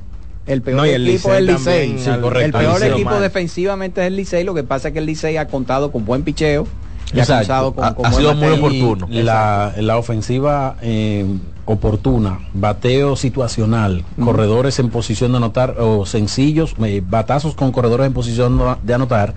El 0.48 0.64
peor 0.64 0.88
equipo 0.88 1.32
es 1.34 1.40
el 1.40 1.46
Licey. 1.46 1.96
el 2.42 2.52
peor 2.52 2.84
equipo 2.84 3.20
defensivamente 3.20 4.02
es 4.02 4.08
el 4.08 4.16
Licey. 4.16 4.44
Lo 4.44 4.56
que 4.56 4.64
pasa 4.64 4.88
es 4.88 4.94
que 4.94 5.00
el 5.00 5.06
Licey 5.06 5.38
ha 5.38 5.48
contado 5.48 5.92
con 5.92 6.04
buen 6.04 6.24
picheo. 6.24 6.68
Y 7.14 7.20
ha, 7.20 7.26
con, 7.74 8.06
ha, 8.06 8.12
sido 8.14 8.34
muy 8.36 8.50
oportuno. 8.50 9.08
La, 9.10 9.74
la 9.78 9.98
ofensiva 9.98 10.78
eh, 10.82 11.26
oportuna, 11.66 12.40
bateo 12.54 13.16
situacional, 13.16 14.04
corredores 14.24 14.80
en 14.80 14.90
posición 14.90 15.32
de 15.32 15.38
anotar 15.38 15.76
o 15.80 16.06
sencillos, 16.06 16.76
eh, 16.84 17.02
batazos 17.06 17.56
con 17.56 17.72
corredores 17.72 18.08
en 18.08 18.14
posición 18.14 18.62
de 18.84 18.94
anotar 18.94 19.34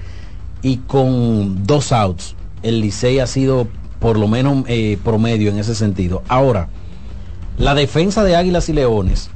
y 0.62 0.78
con 0.78 1.66
dos 1.66 1.92
outs. 1.92 2.34
El 2.62 2.80
Licey 2.80 3.18
ha 3.18 3.26
sido 3.26 3.68
por 3.98 4.18
lo 4.18 4.28
menos 4.28 4.64
eh, 4.68 4.98
promedio 5.04 5.50
en 5.50 5.58
ese 5.58 5.74
sentido. 5.74 6.22
Ahora, 6.28 6.68
la 7.58 7.74
defensa 7.74 8.24
de 8.24 8.36
Águilas 8.36 8.68
y 8.68 8.72
Leones, 8.72 9.30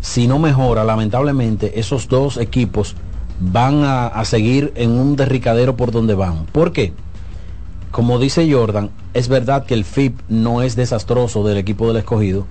si 0.00 0.26
no 0.26 0.38
mejora, 0.38 0.84
lamentablemente, 0.84 1.78
esos 1.78 2.08
dos 2.08 2.36
equipos 2.36 2.96
van 3.40 3.84
a, 3.84 4.06
a 4.08 4.24
seguir 4.24 4.72
en 4.76 4.90
un 4.90 5.16
derricadero 5.16 5.76
por 5.76 5.90
donde 5.90 6.14
van. 6.14 6.46
¿Por 6.46 6.72
qué? 6.72 6.92
Como 7.92 8.18
dice 8.18 8.50
Jordan, 8.50 8.90
es 9.14 9.28
verdad 9.28 9.64
que 9.64 9.74
el 9.74 9.84
FIP 9.84 10.18
no 10.28 10.62
es 10.62 10.74
desastroso 10.74 11.44
del 11.44 11.58
equipo 11.58 11.86
del 11.86 11.98
escogido, 11.98 12.46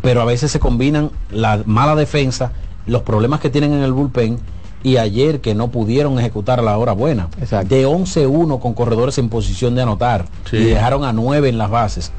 pero 0.00 0.22
a 0.22 0.24
veces 0.24 0.50
se 0.50 0.60
combinan 0.60 1.10
la 1.30 1.62
mala 1.66 1.96
defensa, 1.96 2.52
los 2.86 3.02
problemas 3.02 3.40
que 3.40 3.50
tienen 3.50 3.72
en 3.72 3.82
el 3.82 3.92
bullpen 3.92 4.38
y 4.82 4.96
ayer 4.96 5.40
que 5.40 5.54
no 5.54 5.68
pudieron 5.68 6.18
ejecutar 6.18 6.60
a 6.60 6.62
la 6.62 6.78
hora 6.78 6.92
buena. 6.92 7.28
De 7.68 7.86
11-1 7.86 8.60
con 8.60 8.72
corredores 8.72 9.18
en 9.18 9.28
posición 9.28 9.74
de 9.74 9.82
anotar 9.82 10.24
y 10.52 10.64
dejaron 10.64 11.04
a 11.04 11.12
9 11.12 11.48
en 11.48 11.58
las 11.58 11.68
bases. 11.68 12.12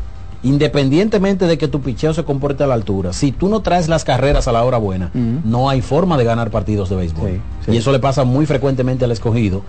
Independientemente 0.44 1.46
de 1.46 1.58
que 1.58 1.68
tu 1.68 1.82
picheo 1.82 2.14
se 2.14 2.24
comporte 2.24 2.64
a 2.64 2.68
la 2.68 2.74
altura, 2.74 3.14
si 3.14 3.32
tú 3.32 3.48
no 3.48 3.62
traes 3.62 3.88
las 3.88 4.04
carreras 4.04 4.48
a 4.48 4.52
la 4.52 4.64
hora 4.64 4.78
buena, 4.78 5.10
no 5.14 5.70
hay 5.70 5.82
forma 5.82 6.18
de 6.18 6.26
ganar 6.26 6.52
partidos 6.52 6.90
de 6.90 6.98
béisbol. 6.98 7.42
Y 7.68 7.78
eso 7.78 7.92
le 7.92 8.00
pasa 8.00 8.26
muy 8.26 8.46
frecuentemente 8.46 9.06
al 9.06 9.12
escogido. 9.12 9.64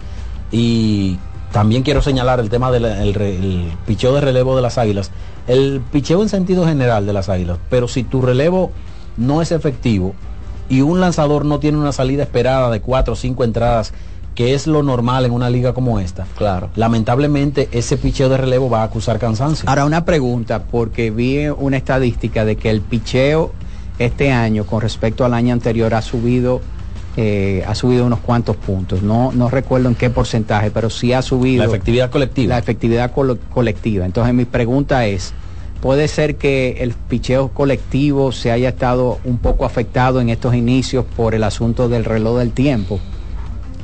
Y 0.51 1.19
también 1.53 1.83
quiero 1.83 2.03
señalar 2.03 2.41
el 2.41 2.49
tema 2.49 2.71
del 2.71 2.85
el, 2.85 3.73
picheo 3.87 4.15
de 4.15 4.21
relevo 4.21 4.57
de 4.57 4.63
las 4.63 4.79
águilas. 4.79 5.11
El 5.47 5.83
picheo 5.93 6.23
en 6.23 6.29
sentido 6.29 6.67
general 6.67 7.07
de 7.07 7.13
las 7.13 7.29
águilas, 7.29 7.59
pero 7.69 7.89
si 7.89 8.03
tu 8.03 8.23
relevo 8.23 8.73
no 9.17 9.43
es 9.43 9.53
efectivo 9.53 10.15
y 10.69 10.81
un 10.81 11.01
lanzador 11.01 11.45
no 11.45 11.59
tiene 11.59 11.79
una 11.79 11.93
salida 11.93 12.23
esperada 12.23 12.71
de 12.71 12.81
cuatro 12.81 13.13
o 13.13 13.17
cinco 13.17 13.45
entradas, 13.45 13.93
que 14.35 14.55
es 14.55 14.67
lo 14.67 14.83
normal 14.83 15.27
en 15.27 15.33
una 15.33 15.51
liga 15.51 15.75
como 15.75 16.01
esta, 16.01 16.27
claro. 16.39 16.71
lamentablemente 16.75 17.69
ese 17.73 17.99
picheo 17.99 18.31
de 18.31 18.39
relevo 18.39 18.71
va 18.71 18.81
a 18.81 18.85
acusar 18.85 19.19
cansancio. 19.19 19.69
Ahora 19.69 19.85
una 19.85 20.07
pregunta, 20.07 20.65
porque 20.65 21.11
vi 21.11 21.49
una 21.49 21.77
estadística 21.77 22.47
de 22.47 22.57
que 22.57 22.71
el 22.71 22.81
picheo 22.81 23.53
este 23.99 24.33
año 24.33 24.65
con 24.65 24.81
respecto 24.81 25.25
al 25.25 25.35
año 25.35 25.53
anterior 25.53 25.93
ha 25.95 26.01
subido 26.01 26.63
eh, 27.17 27.63
ha 27.67 27.75
subido 27.75 28.07
unos 28.07 28.21
cuantos 28.21 28.57
puntos. 28.57 29.03
No, 29.03 29.33
no 29.33 29.49
recuerdo 29.51 29.89
en 29.89 29.95
qué 29.95 30.11
porcentaje, 30.11 30.71
pero 30.71 30.91
sí 30.91 31.13
ha 31.13 31.23
subido. 31.23 31.63
La 31.63 31.69
efectividad 31.69 32.11
colectiva. 32.11 32.55
La 32.55 32.59
efectividad 32.59 33.13
colectiva. 33.51 34.07
Entonces 34.07 34.35
mi 34.35 34.45
pregunta 34.45 35.07
es, 35.07 35.35
¿puede 35.81 36.09
ser 36.09 36.37
que 36.37 36.79
el 36.81 36.93
picheo 36.93 37.49
colectivo 37.49 38.33
se 38.33 38.51
haya 38.51 38.71
estado 38.71 39.19
un 39.25 39.39
poco 39.39 39.65
afectado 39.65 40.21
en 40.21 40.31
estos 40.31 40.55
inicios 40.55 41.05
por 41.17 41.35
el 41.35 41.45
asunto 41.45 41.89
del 41.89 42.05
reloj 42.05 42.39
del 42.39 42.53
tiempo? 42.53 42.99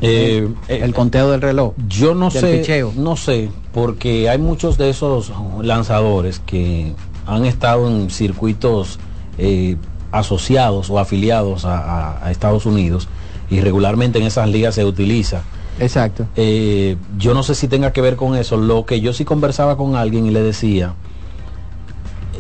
Eh, 0.01 0.49
el, 0.69 0.95
conteo 0.95 1.31
del 1.31 1.41
reloj. 1.41 1.75
Yo 1.89 2.15
no 2.15 2.31
sé, 2.31 2.65
no 2.97 3.17
sé, 3.17 3.51
porque 3.73 4.29
hay 4.29 4.39
muchos 4.39 4.79
de 4.79 4.91
esos 4.91 5.33
lanzadores 5.61 6.39
que 6.39 6.93
han 7.27 7.45
estado 7.45 7.91
en 7.91 8.09
circuitos 8.09 9.01
eh, 9.39 9.77
asociados 10.13 10.89
o 10.91 10.99
afiliados 10.99 11.65
a, 11.65 12.31
Estados 12.31 12.67
Unidos 12.67 13.09
y 13.51 13.61
regularmente 13.61 14.19
en 14.19 14.27
esas 14.27 14.49
ligas 14.49 14.75
se 14.75 14.85
utiliza. 14.85 15.43
Exacto. 15.81 16.27
Eh, 16.37 16.97
yo 17.19 17.35
no 17.35 17.43
sé 17.43 17.55
si 17.55 17.69
tenga 17.69 17.93
que 17.93 18.01
ver 18.01 18.17
con 18.17 18.37
eso. 18.37 18.57
Lo 18.57 18.85
que 18.85 19.01
yo 19.01 19.13
sí 19.13 19.25
conversaba 19.25 19.77
con 19.77 19.97
alguien 19.97 20.27
y 20.27 20.31
le 20.31 20.43
decía, 20.43 20.95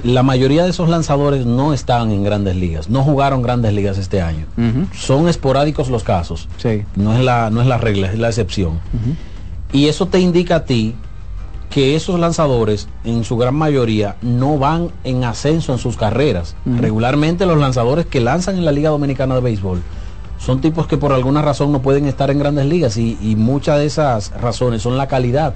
la 0.04 0.22
mayoría 0.22 0.64
de 0.64 0.70
esos 0.70 0.88
lanzadores 0.88 1.46
no 1.46 1.72
están 1.72 2.10
en 2.10 2.22
grandes 2.22 2.56
ligas, 2.56 2.88
no 2.88 3.02
jugaron 3.02 3.42
grandes 3.42 3.72
ligas 3.72 3.98
este 3.98 4.20
año. 4.20 4.46
Son 4.92 5.28
esporádicos 5.28 5.88
los 5.88 6.04
casos. 6.04 6.48
Sí. 6.56 6.84
No 6.96 7.14
es 7.14 7.24
la, 7.24 7.50
no 7.50 7.60
es 7.60 7.66
la 7.66 7.78
regla, 7.78 8.12
es 8.12 8.18
la 8.18 8.28
excepción. 8.28 8.80
Y 9.72 9.86
eso 9.86 10.06
te 10.06 10.20
indica 10.20 10.56
a 10.56 10.64
ti 10.64 10.94
que 11.70 11.94
esos 11.94 12.18
lanzadores, 12.18 12.88
en 13.04 13.24
su 13.24 13.36
gran 13.36 13.54
mayoría, 13.54 14.16
no 14.22 14.56
van 14.56 14.88
en 15.04 15.24
ascenso 15.24 15.72
en 15.72 15.78
sus 15.78 15.96
carreras. 15.96 16.56
Regularmente 16.64 17.44
los 17.46 17.58
lanzadores 17.58 18.06
que 18.06 18.20
lanzan 18.20 18.56
en 18.56 18.64
la 18.64 18.72
Liga 18.72 18.90
Dominicana 18.90 19.34
de 19.34 19.40
Béisbol 19.42 19.82
son 20.38 20.60
tipos 20.60 20.86
que 20.86 20.96
por 20.96 21.12
alguna 21.12 21.42
razón 21.42 21.72
no 21.72 21.82
pueden 21.82 22.06
estar 22.06 22.30
en 22.30 22.38
grandes 22.38 22.66
ligas 22.66 22.96
y, 22.96 23.34
muchas 23.36 23.78
de 23.78 23.86
esas 23.86 24.30
razones 24.40 24.82
son 24.82 24.96
la 24.96 25.08
calidad. 25.08 25.54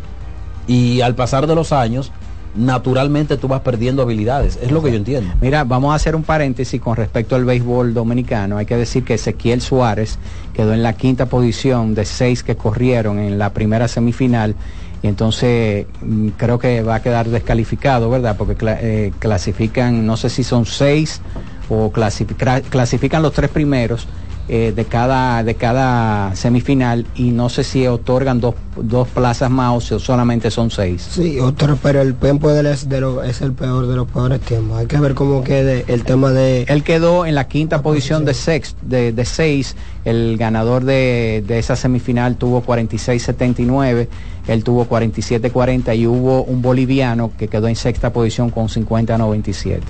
Y 0.67 1.01
al 1.01 1.15
pasar 1.15 1.47
de 1.47 1.55
los 1.55 1.73
años, 1.73 2.13
naturalmente 2.55 3.37
tú 3.37 3.49
vas 3.49 3.61
perdiendo 3.61 4.03
habilidades. 4.03 4.59
Es 4.63 4.71
lo 4.71 4.83
que 4.83 4.91
yo 4.91 4.97
entiendo. 4.97 5.35
Mira, 5.41 5.65
vamos 5.65 5.93
a 5.93 5.97
hacer 5.97 6.15
un 6.15 6.23
paréntesis 6.23 6.81
con 6.81 6.97
respecto 6.97 7.37
al 7.37 7.45
béisbol 7.45 7.95
dominicano. 7.95 8.59
Hay 8.59 8.67
que 8.67 8.77
decir 8.77 9.05
que 9.05 9.15
Ezequiel 9.15 9.61
Suárez 9.61 10.19
quedó 10.53 10.75
en 10.75 10.83
la 10.83 10.93
quinta 10.93 11.27
posición 11.27 11.95
de 11.95 12.05
seis 12.05 12.43
que 12.43 12.57
corrieron 12.57 13.19
en 13.19 13.39
la 13.39 13.51
primera 13.53 13.89
semifinal 13.89 14.55
y 15.03 15.09
entonces 15.09 15.87
mm, 16.01 16.29
creo 16.37 16.59
que 16.59 16.83
va 16.83 16.97
a 16.97 17.03
quedar 17.03 17.29
descalificado, 17.29 18.09
¿verdad? 18.09 18.37
Porque 18.37 18.57
eh, 18.61 19.13
clasifican, 19.19 20.07
no 20.07 20.17
sé 20.17 20.31
si 20.31 20.45
son 20.45 20.65
seis 20.65 21.21
o 21.69 21.91
clasifican 21.91 23.23
los 23.23 23.33
tres 23.33 23.51
primeros 23.51 24.07
eh, 24.55 24.71
de, 24.77 24.85
cada, 24.85 25.43
de 25.43 25.55
cada 25.55 26.37
semifinal 26.37 27.07
y 27.15 27.31
no 27.31 27.49
sé 27.49 27.65
si 27.65 27.87
otorgan 27.87 28.39
dos, 28.39 28.55
dos 28.77 29.09
plazas 29.09 29.51
más 29.51 29.91
o 29.91 29.99
solamente 29.99 30.51
son 30.51 30.71
seis. 30.71 31.09
Sí, 31.11 31.41
otro, 31.41 31.79
pero 31.83 32.03
el 32.03 32.15
tiempo 32.15 32.51
de 32.51 32.61
él 32.61 32.67
es, 32.67 32.87
de 32.87 33.01
lo, 33.01 33.23
es 33.23 33.41
el 33.41 33.55
peor 33.55 33.87
de 33.87 33.97
los 33.97 34.09
peores 34.09 34.43
tiempos. 34.43 34.77
Hay 34.77 34.89
que 34.89 34.99
ver 34.99 35.15
cómo 35.15 35.43
quede 35.43 35.87
el 35.89 36.05
tema 36.05 36.33
de... 36.33 36.65
Él 36.69 36.83
quedó 36.85 37.25
en 37.25 37.35
la 37.35 37.49
quinta 37.49 37.81
posición 37.81 38.27
de, 38.27 38.35
sex, 38.35 38.77
de, 38.83 39.13
de 39.13 39.25
seis. 39.25 39.75
El 40.05 40.37
ganador 40.37 40.85
de, 40.85 41.43
de 41.47 41.59
esa 41.59 41.75
semifinal 41.75 42.37
tuvo 42.37 42.63
46-79 42.63 44.09
él 44.49 44.65
tuvo 44.65 44.89
47-40 44.89 45.97
y 45.97 46.07
hubo 46.07 46.43
un 46.43 46.63
boliviano 46.63 47.31
que 47.39 47.49
quedó 47.49 47.69
en 47.69 47.77
sexta 47.77 48.13
posición 48.13 48.51
con 48.51 48.69
50-97. 48.69 49.81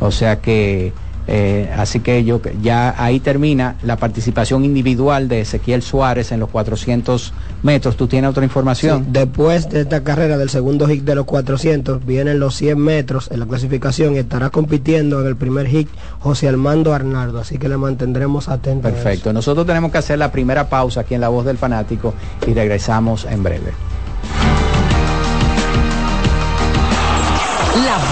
O 0.00 0.10
sea 0.10 0.40
que 0.40 0.92
eh, 1.28 1.72
así 1.76 2.00
que 2.00 2.24
yo 2.24 2.40
ya 2.62 2.94
ahí 3.02 3.18
termina 3.18 3.76
la 3.82 3.96
participación 3.96 4.64
individual 4.64 5.28
de 5.28 5.40
Ezequiel 5.40 5.82
Suárez 5.82 6.30
en 6.32 6.40
los 6.40 6.50
400 6.50 7.32
metros. 7.62 7.96
¿Tú 7.96 8.06
tienes 8.06 8.30
otra 8.30 8.44
información? 8.44 9.06
después 9.08 9.68
de 9.68 9.80
esta 9.80 10.02
carrera 10.04 10.38
del 10.38 10.50
segundo 10.50 10.86
hit 10.86 11.04
de 11.04 11.14
los 11.14 11.24
400, 11.26 12.04
vienen 12.04 12.38
los 12.38 12.54
100 12.56 12.78
metros 12.78 13.30
en 13.30 13.40
la 13.40 13.46
clasificación 13.46 14.14
y 14.14 14.18
estará 14.18 14.50
compitiendo 14.50 15.20
en 15.20 15.26
el 15.26 15.36
primer 15.36 15.66
hit 15.66 15.88
José 16.20 16.48
Armando 16.48 16.94
Arnaldo. 16.94 17.40
Así 17.40 17.58
que 17.58 17.68
le 17.68 17.76
mantendremos 17.76 18.48
atentos. 18.48 18.92
Perfecto. 18.92 19.32
Nosotros 19.32 19.66
tenemos 19.66 19.90
que 19.90 19.98
hacer 19.98 20.18
la 20.18 20.30
primera 20.30 20.68
pausa 20.68 21.00
aquí 21.00 21.14
en 21.14 21.20
La 21.20 21.28
Voz 21.28 21.44
del 21.44 21.58
Fanático 21.58 22.14
y 22.46 22.54
regresamos 22.54 23.24
en 23.24 23.42
breve. 23.42 23.95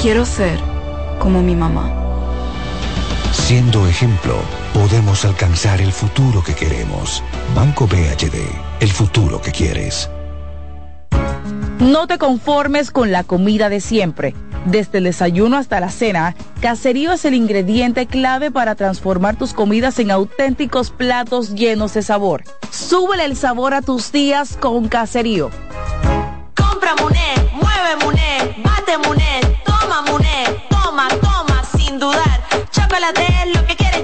Quiero 0.00 0.24
ser 0.24 0.58
como 1.18 1.42
mi 1.42 1.54
mamá. 1.54 1.92
Siendo 3.32 3.86
ejemplo, 3.86 4.34
podemos 4.72 5.26
alcanzar 5.26 5.82
el 5.82 5.92
futuro 5.92 6.42
que 6.42 6.54
queremos. 6.54 7.22
Banco 7.54 7.86
BHD, 7.86 8.38
el 8.80 8.90
futuro 8.90 9.42
que 9.42 9.52
quieres. 9.52 10.08
No 11.80 12.06
te 12.06 12.16
conformes 12.16 12.90
con 12.90 13.12
la 13.12 13.24
comida 13.24 13.68
de 13.68 13.80
siempre. 13.80 14.34
Desde 14.64 14.98
el 14.98 15.04
desayuno 15.04 15.58
hasta 15.58 15.80
la 15.80 15.90
cena, 15.90 16.34
Caserío 16.62 17.12
es 17.12 17.26
el 17.26 17.34
ingrediente 17.34 18.06
clave 18.06 18.50
para 18.50 18.76
transformar 18.76 19.36
tus 19.36 19.52
comidas 19.52 19.98
en 19.98 20.10
auténticos 20.10 20.90
platos 20.90 21.54
llenos 21.54 21.92
de 21.92 22.00
sabor. 22.00 22.44
Súbele 22.70 23.26
el 23.26 23.36
sabor 23.36 23.74
a 23.74 23.82
tus 23.82 24.12
días 24.12 24.56
con 24.56 24.88
Caserío. 24.88 25.50
Compra 26.56 26.94
Muné, 27.02 27.34
mueve 27.52 28.04
Muné, 28.04 28.56
bate 28.64 28.96
Muné, 28.96 29.49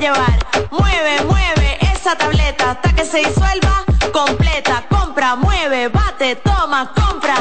llevar. 0.06 0.46
Mueve, 0.70 1.24
mueve 1.24 1.78
esa 1.80 2.16
tableta 2.16 2.70
hasta 2.70 2.94
que 2.94 3.04
se 3.04 3.18
disuelva 3.18 3.84
completa. 4.12 4.84
Compra, 4.88 5.36
mueve, 5.36 5.88
bate, 5.88 6.36
toma, 6.36 6.92
compra, 6.94 7.36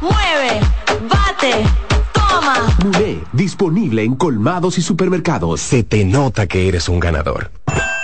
mueve, 0.00 0.60
bate, 1.08 1.64
toma. 2.12 2.54
Muné, 2.82 3.20
disponible 3.32 4.02
en 4.02 4.16
colmados 4.16 4.78
y 4.78 4.82
supermercados. 4.82 5.60
Se 5.60 5.82
te 5.82 6.04
nota 6.04 6.46
que 6.46 6.68
eres 6.68 6.88
un 6.88 7.00
ganador. 7.00 7.50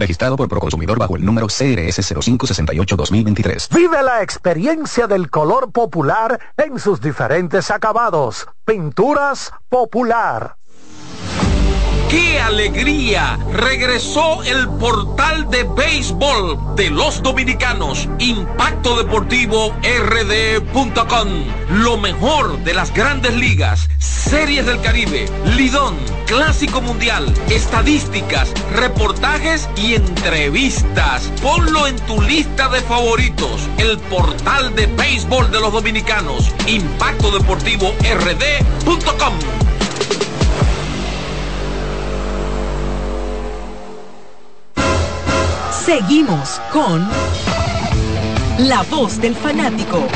Registrado 0.00 0.36
por 0.38 0.48
Proconsumidor 0.48 0.98
bajo 0.98 1.14
el 1.14 1.24
número 1.24 1.46
CRS 1.46 2.00
0568-2023. 2.14 3.68
Vive 3.74 4.02
la 4.02 4.22
experiencia 4.22 5.06
del 5.06 5.28
color 5.28 5.72
popular 5.72 6.40
en 6.56 6.78
sus 6.78 7.02
diferentes 7.02 7.70
acabados. 7.70 8.48
Pinturas 8.64 9.52
popular. 9.68 10.56
¡Qué 12.10 12.40
alegría! 12.40 13.38
Regresó 13.52 14.42
el 14.42 14.68
portal 14.80 15.48
de 15.48 15.62
béisbol 15.62 16.74
de 16.74 16.90
los 16.90 17.22
dominicanos, 17.22 18.08
Impacto 18.18 18.96
Deportivo 18.96 19.72
RD.com. 19.84 21.28
Lo 21.70 21.98
mejor 21.98 22.58
de 22.64 22.74
las 22.74 22.92
grandes 22.92 23.36
ligas, 23.36 23.88
series 24.00 24.66
del 24.66 24.80
Caribe, 24.80 25.26
Lidón, 25.56 25.94
Clásico 26.26 26.80
Mundial, 26.80 27.32
estadísticas, 27.48 28.52
reportajes 28.74 29.68
y 29.76 29.94
entrevistas. 29.94 31.30
Ponlo 31.40 31.86
en 31.86 31.94
tu 32.06 32.20
lista 32.20 32.68
de 32.70 32.80
favoritos. 32.80 33.68
El 33.78 33.98
portal 33.98 34.74
de 34.74 34.86
béisbol 34.86 35.52
de 35.52 35.60
los 35.60 35.72
dominicanos, 35.72 36.52
Impacto 36.66 37.30
Deportivo 37.30 37.94
RD.com. 38.02 39.34
Seguimos 45.94 46.60
con 46.72 47.04
La 48.58 48.82
Voz 48.82 49.20
del 49.20 49.34
Fanático. 49.34 50.06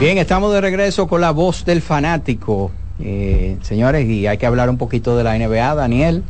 Bien, 0.00 0.18
estamos 0.18 0.52
de 0.52 0.60
regreso 0.60 1.06
con 1.06 1.20
la 1.20 1.30
voz 1.30 1.64
del 1.64 1.80
fanático. 1.80 2.70
Eh, 3.00 3.56
señores, 3.62 4.06
y 4.08 4.26
hay 4.26 4.36
que 4.38 4.46
hablar 4.46 4.68
un 4.68 4.76
poquito 4.76 5.16
de 5.16 5.24
la 5.24 5.34
NBA, 5.38 5.74
Daniel. 5.74 6.22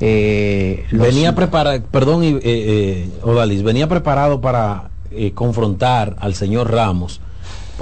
Eh, 0.00 0.84
los- 0.90 1.06
Venía 1.08 1.34
preparado, 1.34 1.82
perdón, 1.90 2.22
eh, 2.22 2.38
eh, 2.42 3.08
Odalis, 3.22 3.62
venía 3.62 3.88
preparado 3.88 4.40
para 4.40 4.90
eh, 5.10 5.32
confrontar 5.32 6.16
al 6.20 6.34
señor 6.34 6.70
Ramos, 6.70 7.20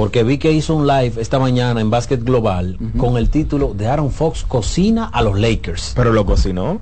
porque 0.00 0.22
vi 0.22 0.38
que 0.38 0.50
hizo 0.50 0.74
un 0.74 0.86
live 0.86 1.20
esta 1.20 1.38
mañana 1.38 1.78
en 1.78 1.90
Básquet 1.90 2.24
Global 2.24 2.78
con 2.96 3.18
el 3.18 3.28
título 3.28 3.74
de 3.74 3.86
Aaron 3.86 4.10
Fox 4.10 4.44
cocina 4.48 5.04
a 5.04 5.20
los 5.20 5.38
Lakers. 5.38 5.92
Pero 5.94 6.10
lo 6.14 6.24
cocinó. 6.24 6.80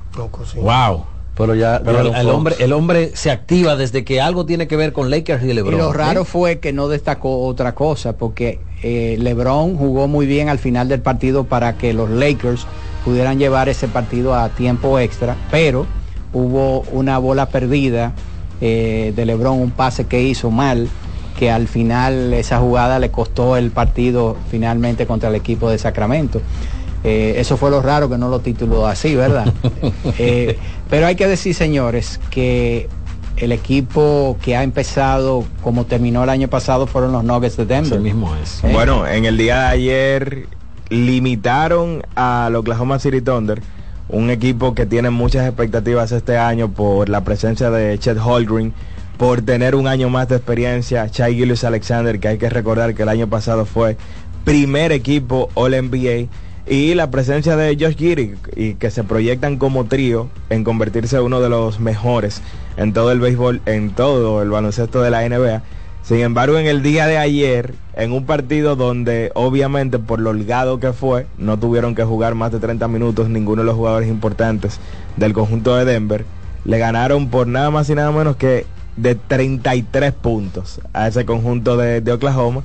Wow. 0.54 1.04
Pero 1.36 1.56
ya, 1.56 1.82
Pero 1.84 2.12
ya 2.12 2.20
el, 2.20 2.28
hombre, 2.28 2.54
el 2.60 2.72
hombre 2.72 3.10
se 3.16 3.32
activa 3.32 3.74
desde 3.74 4.04
que 4.04 4.20
algo 4.20 4.46
tiene 4.46 4.68
que 4.68 4.76
ver 4.76 4.92
con 4.92 5.10
Lakers 5.10 5.42
y 5.42 5.50
Y 5.50 5.52
LeBron. 5.52 5.78
lo 5.78 5.92
raro 5.92 6.20
¿eh? 6.20 6.24
fue 6.24 6.60
que 6.60 6.72
no 6.72 6.86
destacó 6.86 7.44
otra 7.44 7.74
cosa, 7.74 8.16
porque 8.16 8.60
eh, 8.84 9.16
LeBron 9.18 9.76
jugó 9.76 10.06
muy 10.06 10.26
bien 10.26 10.48
al 10.48 10.60
final 10.60 10.86
del 10.86 11.00
partido 11.00 11.42
para 11.42 11.76
que 11.76 11.94
los 11.94 12.10
Lakers 12.10 12.68
pudieran 13.04 13.40
llevar 13.40 13.68
ese 13.68 13.88
partido 13.88 14.36
a 14.36 14.48
tiempo 14.50 14.96
extra, 15.00 15.34
pero 15.50 15.86
hubo 16.32 16.82
una 16.92 17.18
bola 17.18 17.46
perdida 17.48 18.12
eh, 18.60 19.12
de 19.16 19.26
LeBron, 19.26 19.60
un 19.60 19.72
pase 19.72 20.06
que 20.06 20.22
hizo 20.22 20.52
mal, 20.52 20.88
que 21.38 21.52
al 21.52 21.68
final 21.68 22.34
esa 22.34 22.58
jugada 22.58 22.98
le 22.98 23.12
costó 23.12 23.56
el 23.56 23.70
partido 23.70 24.36
finalmente 24.50 25.06
contra 25.06 25.28
el 25.28 25.36
equipo 25.36 25.70
de 25.70 25.78
Sacramento. 25.78 26.42
Eh, 27.04 27.34
eso 27.36 27.56
fue 27.56 27.70
lo 27.70 27.80
raro 27.80 28.10
que 28.10 28.18
no 28.18 28.28
lo 28.28 28.40
tituló 28.40 28.86
así, 28.88 29.14
¿verdad? 29.14 29.52
Eh, 30.18 30.58
pero 30.90 31.06
hay 31.06 31.14
que 31.14 31.28
decir, 31.28 31.54
señores, 31.54 32.18
que 32.30 32.88
el 33.36 33.52
equipo 33.52 34.36
que 34.42 34.56
ha 34.56 34.64
empezado 34.64 35.44
como 35.62 35.84
terminó 35.84 36.24
el 36.24 36.30
año 36.30 36.48
pasado 36.48 36.88
fueron 36.88 37.12
los 37.12 37.22
Nuggets 37.22 37.56
de 37.56 37.66
Denver. 37.66 38.00
mismo 38.00 38.34
es. 38.34 38.64
Eh, 38.64 38.70
Bueno, 38.72 39.06
en 39.06 39.24
el 39.24 39.36
día 39.36 39.60
de 39.60 39.66
ayer 39.68 40.46
limitaron 40.88 42.02
al 42.16 42.56
Oklahoma 42.56 42.98
City 42.98 43.20
Thunder, 43.20 43.62
un 44.08 44.30
equipo 44.30 44.74
que 44.74 44.86
tiene 44.86 45.10
muchas 45.10 45.46
expectativas 45.46 46.10
este 46.10 46.36
año 46.36 46.68
por 46.68 47.08
la 47.08 47.22
presencia 47.22 47.70
de 47.70 47.96
Chet 48.00 48.18
Holmgren, 48.18 48.72
por 49.18 49.42
tener 49.42 49.74
un 49.74 49.88
año 49.88 50.08
más 50.08 50.28
de 50.28 50.36
experiencia, 50.36 51.10
Chai 51.10 51.34
Gillis 51.34 51.64
Alexander, 51.64 52.20
que 52.20 52.28
hay 52.28 52.38
que 52.38 52.48
recordar 52.48 52.94
que 52.94 53.02
el 53.02 53.08
año 53.08 53.28
pasado 53.28 53.66
fue 53.66 53.96
primer 54.44 54.92
equipo 54.92 55.50
All 55.54 55.72
NBA 55.72 56.28
y 56.68 56.94
la 56.94 57.10
presencia 57.10 57.56
de 57.56 57.76
Josh 57.78 57.96
Giddy 57.96 58.34
y 58.54 58.74
que 58.74 58.90
se 58.92 59.02
proyectan 59.02 59.56
como 59.56 59.86
trío 59.86 60.28
en 60.50 60.62
convertirse 60.62 61.16
en 61.16 61.24
uno 61.24 61.40
de 61.40 61.48
los 61.48 61.80
mejores 61.80 62.42
en 62.76 62.92
todo 62.92 63.10
el 63.10 63.18
béisbol, 63.18 63.60
en 63.66 63.90
todo 63.90 64.40
el 64.40 64.50
baloncesto 64.50 65.02
de 65.02 65.10
la 65.10 65.28
NBA. 65.28 65.62
Sin 66.04 66.18
embargo, 66.18 66.56
en 66.56 66.66
el 66.66 66.82
día 66.82 67.06
de 67.06 67.18
ayer, 67.18 67.74
en 67.94 68.12
un 68.12 68.24
partido 68.24 68.76
donde 68.76 69.32
obviamente 69.34 69.98
por 69.98 70.20
lo 70.20 70.30
holgado 70.30 70.78
que 70.78 70.92
fue, 70.92 71.26
no 71.38 71.58
tuvieron 71.58 71.96
que 71.96 72.04
jugar 72.04 72.36
más 72.36 72.52
de 72.52 72.60
30 72.60 72.86
minutos 72.86 73.28
ninguno 73.28 73.62
de 73.62 73.66
los 73.66 73.74
jugadores 73.74 74.08
importantes 74.08 74.78
del 75.16 75.32
conjunto 75.32 75.74
de 75.74 75.84
Denver, 75.84 76.24
le 76.64 76.78
ganaron 76.78 77.28
por 77.28 77.48
nada 77.48 77.70
más 77.70 77.90
y 77.90 77.96
nada 77.96 78.12
menos 78.12 78.36
que 78.36 78.64
de 78.98 79.14
33 79.14 80.12
puntos 80.12 80.80
a 80.92 81.08
ese 81.08 81.24
conjunto 81.24 81.76
de, 81.76 82.12
Oklahoma. 82.12 82.62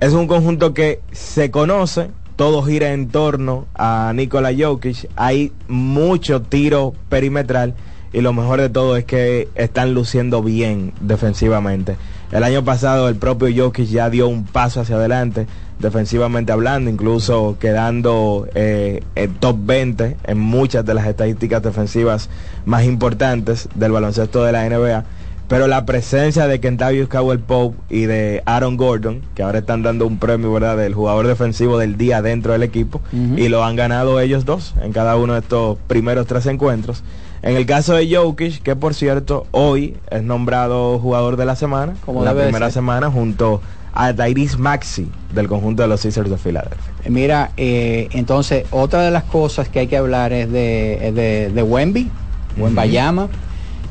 Es 0.00 0.12
un 0.12 0.26
conjunto 0.26 0.72
que 0.72 1.00
se 1.12 1.50
conoce, 1.50 2.10
todo 2.36 2.62
gira 2.62 2.92
en 2.92 3.08
torno 3.08 3.66
a 3.74 4.12
Nikola 4.14 4.50
Jokic, 4.56 5.08
hay 5.16 5.52
mucho 5.68 6.40
tiro 6.42 6.94
perimetral 7.08 7.74
y 8.12 8.22
lo 8.22 8.32
mejor 8.32 8.60
de 8.60 8.70
todo 8.70 8.96
es 8.96 9.04
que 9.04 9.48
están 9.54 9.94
luciendo 9.94 10.42
bien 10.42 10.92
defensivamente. 11.00 11.96
El 12.32 12.44
año 12.44 12.64
pasado 12.64 13.08
el 13.08 13.16
propio 13.16 13.48
Jokic 13.64 13.86
ya 13.86 14.08
dio 14.08 14.28
un 14.28 14.44
paso 14.44 14.80
hacia 14.80 14.96
adelante, 14.96 15.46
defensivamente 15.80 16.52
hablando, 16.52 16.90
incluso 16.90 17.56
quedando 17.60 18.48
eh, 18.54 19.02
en 19.16 19.34
top 19.34 19.56
20 19.60 20.16
en 20.24 20.38
muchas 20.38 20.84
de 20.86 20.94
las 20.94 21.06
estadísticas 21.06 21.62
defensivas 21.62 22.30
más 22.64 22.84
importantes 22.84 23.68
del 23.74 23.92
baloncesto 23.92 24.44
de 24.44 24.52
la 24.52 24.68
NBA. 24.68 25.04
Pero 25.50 25.66
la 25.66 25.84
presencia 25.84 26.46
de 26.46 26.60
Kentavious 26.60 27.08
Cowell 27.08 27.40
Pope 27.40 27.76
y 27.90 28.02
de 28.02 28.40
Aaron 28.46 28.76
Gordon, 28.76 29.20
que 29.34 29.42
ahora 29.42 29.58
están 29.58 29.82
dando 29.82 30.06
un 30.06 30.16
premio, 30.18 30.52
¿verdad?, 30.52 30.76
del 30.76 30.94
jugador 30.94 31.26
defensivo 31.26 31.76
del 31.76 31.96
día 31.96 32.22
dentro 32.22 32.52
del 32.52 32.62
equipo, 32.62 33.00
y 33.12 33.48
lo 33.48 33.64
han 33.64 33.74
ganado 33.74 34.20
ellos 34.20 34.44
dos 34.44 34.74
en 34.80 34.92
cada 34.92 35.16
uno 35.16 35.32
de 35.32 35.40
estos 35.40 35.76
primeros 35.88 36.28
tres 36.28 36.46
encuentros. 36.46 37.02
En 37.42 37.56
el 37.56 37.66
caso 37.66 37.94
de 37.94 38.14
Jokic, 38.14 38.62
que 38.62 38.76
por 38.76 38.94
cierto, 38.94 39.48
hoy 39.50 39.96
es 40.12 40.22
nombrado 40.22 41.00
jugador 41.00 41.36
de 41.36 41.46
la 41.46 41.56
semana, 41.56 41.94
Como 42.06 42.24
la 42.24 42.32
primera 42.32 42.66
ser. 42.66 42.74
semana, 42.74 43.10
junto 43.10 43.60
a 43.92 44.12
Tyrese 44.12 44.56
Maxi 44.56 45.08
del 45.34 45.48
conjunto 45.48 45.82
de 45.82 45.88
los 45.88 46.00
Sixers 46.00 46.30
de 46.30 46.38
Filadelfia. 46.38 46.78
Eh, 47.04 47.10
Mira, 47.10 47.50
eh, 47.56 48.08
entonces 48.12 48.66
otra 48.70 49.02
de 49.02 49.10
las 49.10 49.24
cosas 49.24 49.68
que 49.68 49.80
hay 49.80 49.88
que 49.88 49.96
hablar 49.96 50.32
es 50.32 50.48
de, 50.52 51.10
de, 51.12 51.50
de 51.52 51.62
Wemby, 51.64 52.08
Wembayama, 52.56 53.26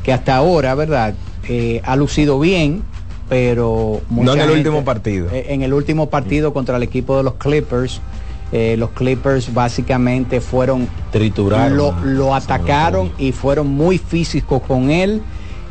que 0.04 0.14
hasta 0.14 0.38
ahora, 0.38 0.74
¿verdad? 0.76 1.16
Eh, 1.50 1.82
ha 1.84 1.96
lucido 1.96 2.40
bien, 2.40 2.84
pero... 3.28 4.02
No 4.10 4.22
en 4.34 4.40
el 4.40 4.46
gente- 4.46 4.54
último 4.70 4.86
partido. 4.86 5.28
Eh, 5.32 5.48
en 5.50 5.64
el 5.64 5.74
último 5.74 6.10
partido 6.10 6.54
contra 6.54 6.78
el 6.78 6.84
equipo 6.84 7.18
de 7.18 7.24
los 7.24 7.34
Clippers, 7.36 8.00
eh, 8.52 8.76
los 8.78 8.92
Clippers 8.92 9.54
básicamente 9.54 10.42
fueron... 10.42 10.88
Trituraron. 11.12 11.76
Lo, 11.76 11.94
lo 12.04 12.34
atacaron 12.36 13.12
y 13.18 13.32
fueron 13.32 13.68
muy 13.68 13.98
físicos 13.98 14.62
con 14.62 14.92
él 14.92 15.22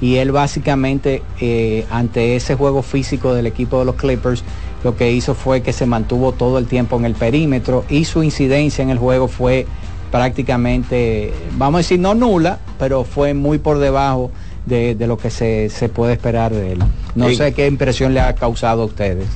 y 0.00 0.16
él 0.16 0.30
básicamente 0.32 1.22
eh, 1.40 1.84
ante 1.90 2.36
ese 2.36 2.54
juego 2.54 2.82
físico 2.82 3.34
del 3.34 3.46
equipo 3.46 3.78
de 3.80 3.84
los 3.84 3.94
Clippers 3.96 4.44
lo 4.84 4.96
que 4.96 5.10
hizo 5.10 5.34
fue 5.34 5.60
que 5.60 5.72
se 5.72 5.86
mantuvo 5.86 6.30
todo 6.30 6.56
el 6.58 6.66
tiempo 6.66 6.96
en 6.96 7.04
el 7.04 7.14
perímetro 7.14 7.84
y 7.88 8.04
su 8.04 8.22
incidencia 8.22 8.80
en 8.82 8.90
el 8.90 8.98
juego 8.98 9.26
fue 9.26 9.66
prácticamente, 10.12 11.32
vamos 11.56 11.78
a 11.78 11.82
decir, 11.82 11.98
no 11.98 12.14
nula, 12.14 12.58
pero 12.78 13.02
fue 13.04 13.34
muy 13.34 13.58
por 13.58 13.78
debajo 13.78 14.30
de, 14.68 14.94
de 14.94 15.06
lo 15.06 15.16
que 15.18 15.30
se, 15.30 15.68
se 15.70 15.88
puede 15.88 16.12
esperar 16.12 16.52
de 16.52 16.72
él. 16.72 16.78
No 17.14 17.28
Y- 17.30 17.36
sé 17.36 17.52
qué 17.54 17.66
impresión 17.66 18.14
le 18.14 18.20
ha 18.20 18.34
causado 18.34 18.82
a 18.82 18.84
ustedes. 18.84 19.26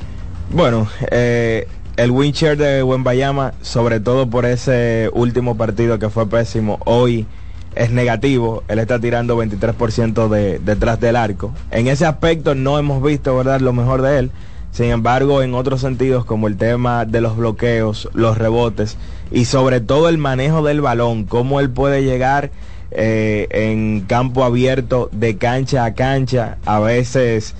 Bueno, 0.51 0.87
eh, 1.11 1.66
el 1.97 2.11
win 2.11 2.33
share 2.33 2.57
de 2.57 2.83
Wembayama, 2.83 3.55
sobre 3.62 4.01
todo 4.01 4.29
por 4.29 4.45
ese 4.47 5.11
último 5.12 5.57
partido 5.57 5.99
que 5.99 6.11
fue 6.11 6.29
pésimo, 6.29 6.79
hoy 6.85 7.27
es 7.75 7.90
negativo. 7.90 8.62
Él 8.68 8.79
está 8.79 8.99
tirando 9.01 9.37
23% 9.42 10.29
de, 10.29 10.59
detrás 10.59 11.01
del 11.01 11.16
arco. 11.16 11.53
En 11.71 11.88
ese 11.88 12.05
aspecto 12.07 12.55
no 12.55 12.79
hemos 12.79 13.03
visto, 13.03 13.35
¿verdad?, 13.37 13.61
lo 13.61 13.73
mejor 13.73 14.03
de 14.03 14.18
él. 14.18 14.31
Sin 14.73 14.87
embargo, 14.87 15.42
en 15.42 15.55
otros 15.55 15.83
sentidos, 15.83 16.25
como 16.25 16.49
el 16.49 16.57
tema 16.57 17.05
de 17.05 17.21
los 17.21 17.37
bloqueos, 17.37 18.09
los 18.14 18.38
rebotes 18.38 18.97
y 19.31 19.45
sobre 19.45 19.81
todo 19.83 20.09
el 20.09 20.16
manejo 20.16 20.62
del 20.62 20.81
balón, 20.81 21.25
cómo 21.25 21.61
él 21.61 21.68
puede 21.68 22.03
llegar 22.05 22.51
eh, 22.94 23.48
en 23.50 24.02
campo 24.02 24.44
abierto 24.44 25.09
de 25.12 25.37
cancha 25.37 25.85
a 25.85 25.94
cancha, 25.94 26.59
a 26.64 26.78
veces 26.81 27.55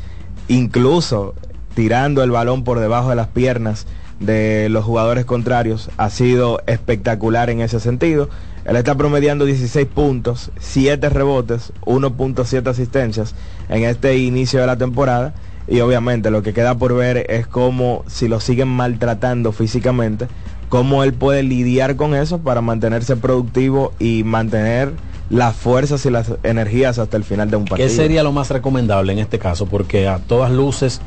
incluso 0.49 1.35
tirando 1.75 2.23
el 2.23 2.31
balón 2.31 2.65
por 2.65 2.81
debajo 2.81 3.11
de 3.11 3.17
las 3.17 3.29
piernas 3.29 3.87
de 4.21 4.69
los 4.69 4.85
jugadores 4.85 5.25
contrarios, 5.25 5.91
ha 5.97 6.11
sido 6.11 6.61
espectacular 6.67 7.51
en 7.51 7.61
ese 7.61 7.81
sentido. 7.81 8.29
Él 8.65 8.77
está 8.77 8.95
promediando 8.95 9.45
16 9.45 9.87
puntos, 9.89 10.53
7 10.61 11.09
rebotes, 11.09 11.73
1.7 11.85 12.69
asistencias 12.69 13.35
en 13.69 13.85
este 13.85 14.19
inicio 14.19 14.61
de 14.61 14.67
la 14.67 14.77
temporada. 14.77 15.35
Y 15.67 15.81
obviamente 15.81 16.31
lo 16.31 16.43
que 16.43 16.53
queda 16.53 16.77
por 16.77 16.95
ver 16.95 17.27
es 17.29 17.47
cómo, 17.47 18.05
si 18.07 18.29
lo 18.29 18.41
siguen 18.41 18.69
maltratando 18.69 19.53
físicamente, 19.53 20.29
cómo 20.69 21.05
él 21.05 21.13
puede 21.13 21.43
lidiar 21.43 21.97
con 21.97 22.15
eso 22.15 22.39
para 22.39 22.61
mantenerse 22.61 23.17
productivo 23.17 23.93
y 23.99 24.25
mantener 24.25 24.93
las 25.33 25.57
fuerzas 25.57 26.05
y 26.05 26.11
las 26.11 26.31
energías 26.43 26.99
hasta 26.99 27.17
el 27.17 27.25
final 27.25 27.51
de 27.51 27.57
un 27.57 27.65
partido. 27.65 27.89
¿Qué 27.89 27.95
sería 27.95 28.23
lo 28.23 28.33
más 28.33 28.51
recomendable 28.51 29.15
en 29.15 29.19
este 29.19 29.39
caso? 29.39 29.65
Porque 29.65 30.07
a 30.07 30.19
todas 30.19 30.53
luces 30.53 31.01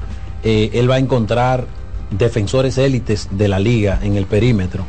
eh, 0.44 0.72
él 0.74 0.90
va 0.90 0.96
a 0.96 1.00
encontrar 1.00 1.68
defensores 2.10 2.80
élites 2.80 3.30
de 3.32 3.48
la 3.48 3.60
liga 3.60 4.00
en 4.02 4.16
el 4.18 4.26
perímetro 4.26 4.84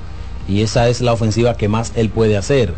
y 0.49 0.63
esa 0.63 0.89
es 0.89 1.03
la 1.03 1.13
ofensiva 1.13 1.55
que 1.57 1.69
más 1.69 1.93
él 1.97 2.09
puede 2.09 2.39
hacer. 2.39 2.73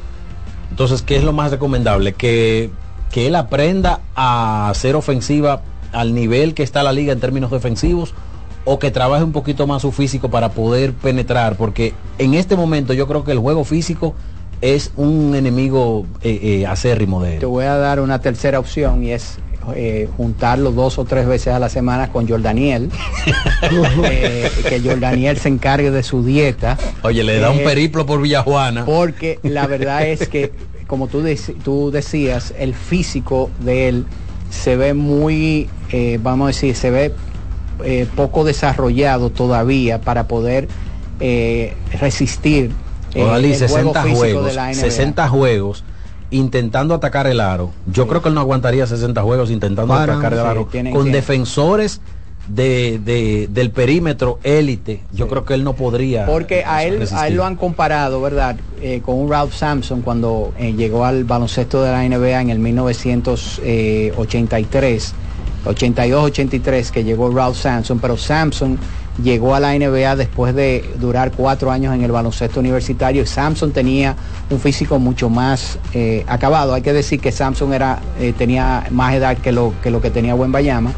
Entonces, 0.70 1.02
¿qué 1.02 1.16
es 1.16 1.22
lo 1.22 1.32
más 1.32 1.52
recomendable? 1.52 2.14
Que, 2.14 2.70
que 3.12 3.28
él 3.28 3.36
aprenda 3.36 4.00
a 4.16 4.68
hacer 4.68 4.96
ofensiva 4.96 5.62
al 5.92 6.12
nivel 6.12 6.54
que 6.54 6.64
está 6.64 6.82
la 6.82 6.92
liga 6.92 7.12
en 7.12 7.20
términos 7.20 7.52
defensivos 7.52 8.14
o 8.64 8.80
que 8.80 8.90
trabaje 8.90 9.22
un 9.22 9.32
poquito 9.32 9.68
más 9.68 9.82
su 9.82 9.92
físico 9.92 10.28
para 10.28 10.50
poder 10.50 10.92
penetrar, 10.92 11.56
porque 11.56 11.94
en 12.18 12.34
este 12.34 12.56
momento 12.56 12.92
yo 12.94 13.06
creo 13.06 13.22
que 13.22 13.32
el 13.32 13.38
juego 13.38 13.64
físico 13.64 14.14
es 14.60 14.92
un 14.96 15.34
enemigo 15.34 16.06
eh, 16.22 16.38
eh, 16.42 16.66
acérrimo 16.66 17.22
de 17.22 17.34
él. 17.34 17.40
Te 17.40 17.46
voy 17.46 17.64
a 17.64 17.76
dar 17.76 18.00
una 18.00 18.20
tercera 18.20 18.58
opción 18.58 19.04
y 19.04 19.12
es 19.12 19.38
eh, 19.74 20.08
juntarlo 20.16 20.72
dos 20.72 20.98
o 20.98 21.04
tres 21.04 21.26
veces 21.26 21.52
a 21.52 21.58
la 21.58 21.68
semana 21.68 22.10
con 22.10 22.26
Jordaniel, 22.26 22.90
eh, 24.04 24.50
que 24.68 24.80
Jordaniel 24.80 25.36
se 25.38 25.48
encargue 25.48 25.90
de 25.90 26.02
su 26.02 26.24
dieta. 26.24 26.78
Oye, 27.02 27.22
le 27.22 27.38
da 27.38 27.50
un 27.50 27.58
periplo 27.58 28.06
por 28.06 28.20
Villajuana. 28.20 28.84
Porque 28.84 29.38
la 29.42 29.66
verdad 29.66 30.06
es 30.06 30.28
que, 30.28 30.52
como 30.86 31.06
tú, 31.06 31.22
tú 31.62 31.90
decías, 31.90 32.54
el 32.58 32.74
físico 32.74 33.50
de 33.60 33.88
él 33.88 34.06
se 34.50 34.76
ve 34.76 34.94
muy, 34.94 35.68
vamos 36.20 36.46
a 36.46 36.48
decir, 36.48 36.74
se 36.74 36.90
ve 36.90 37.12
poco 38.16 38.44
desarrollado 38.44 39.30
todavía 39.30 40.00
para 40.00 40.26
poder 40.28 40.66
resistir 42.00 42.70
Odalí, 43.16 43.52
el 43.52 43.68
juego 43.68 43.92
60 43.94 44.02
físico 44.02 44.18
juegos, 44.18 44.44
de 44.46 44.54
la 44.54 44.66
NBA. 44.68 44.74
60 44.74 45.28
juegos 45.28 45.84
intentando 46.30 46.94
atacar 46.94 47.26
el 47.26 47.40
aro. 47.40 47.70
Yo 47.86 48.06
creo 48.06 48.20
que 48.22 48.28
él 48.28 48.34
no 48.34 48.40
aguantaría 48.40 48.86
60 48.86 49.22
juegos 49.22 49.50
intentando 49.50 49.92
Para, 49.94 50.12
atacar 50.14 50.32
el 50.34 50.38
aro 50.40 50.68
con 50.92 51.04
que- 51.06 51.10
defensores 51.12 52.00
de, 52.48 52.98
de- 53.04 53.46
del 53.50 53.70
perímetro 53.70 54.38
élite. 54.42 55.02
Yo 55.12 55.28
creo 55.28 55.44
que 55.44 55.52
él 55.54 55.64
no 55.64 55.74
podría. 55.74 56.24
Porque 56.26 56.64
a 56.66 56.84
él, 56.84 56.96
a 56.96 57.00
resistir. 57.00 57.26
él 57.28 57.34
lo 57.34 57.44
han 57.44 57.56
comparado, 57.56 58.20
¿verdad? 58.22 58.56
Eh, 58.80 59.00
con 59.04 59.16
un 59.16 59.30
Ralph 59.30 59.52
Sampson 59.54 60.00
cuando 60.02 60.52
eh, 60.58 60.72
llegó 60.74 61.04
al 61.04 61.24
baloncesto 61.24 61.82
de 61.82 61.90
la 61.92 62.02
NBA 62.08 62.40
en 62.40 62.48
el 62.50 62.58
1983, 62.58 65.14
82-83 65.66 66.90
que 66.90 67.04
llegó 67.04 67.30
Ralph 67.30 67.56
Sampson, 67.56 67.98
pero 67.98 68.16
Sampson 68.16 68.78
llegó 69.22 69.54
a 69.54 69.60
la 69.60 69.74
NBA 69.76 70.16
después 70.16 70.54
de 70.54 70.84
durar 71.00 71.32
cuatro 71.32 71.70
años 71.70 71.94
en 71.94 72.02
el 72.02 72.12
baloncesto 72.12 72.60
universitario 72.60 73.22
y 73.22 73.26
Sampson 73.26 73.72
tenía 73.72 74.14
un 74.50 74.60
físico 74.60 74.98
mucho 74.98 75.28
más 75.28 75.78
eh, 75.94 76.24
acabado. 76.28 76.74
Hay 76.74 76.82
que 76.82 76.92
decir 76.92 77.20
que 77.20 77.32
Sampson 77.32 77.72
era, 77.72 77.98
eh, 78.20 78.32
tenía 78.36 78.86
más 78.90 79.14
edad 79.14 79.36
que 79.38 79.52
lo 79.52 79.72
que, 79.82 80.10
tenía 80.10 80.34
Buen 80.34 80.52
Bayama, 80.52 80.92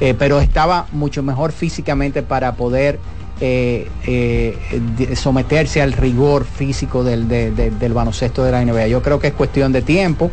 eh, 0.00 0.14
pero 0.18 0.40
estaba 0.40 0.86
mucho 0.92 1.22
mejor 1.22 1.52
físicamente 1.52 2.22
para 2.22 2.54
poder 2.54 2.98
de- 4.06 5.14
someterse 5.16 5.82
al 5.82 5.92
rigor 5.92 6.44
físico 6.44 7.04
del, 7.04 7.28
de- 7.28 7.50
de- 7.50 7.70
del 7.70 7.92
baloncesto 7.92 8.42
de 8.44 8.52
la 8.52 8.62
NBA. 8.64 8.86
Yo 8.88 9.02
creo 9.02 9.18
que 9.20 9.26
es 9.28 9.34
cuestión 9.34 9.72
de 9.72 9.82
tiempo. 9.82 10.30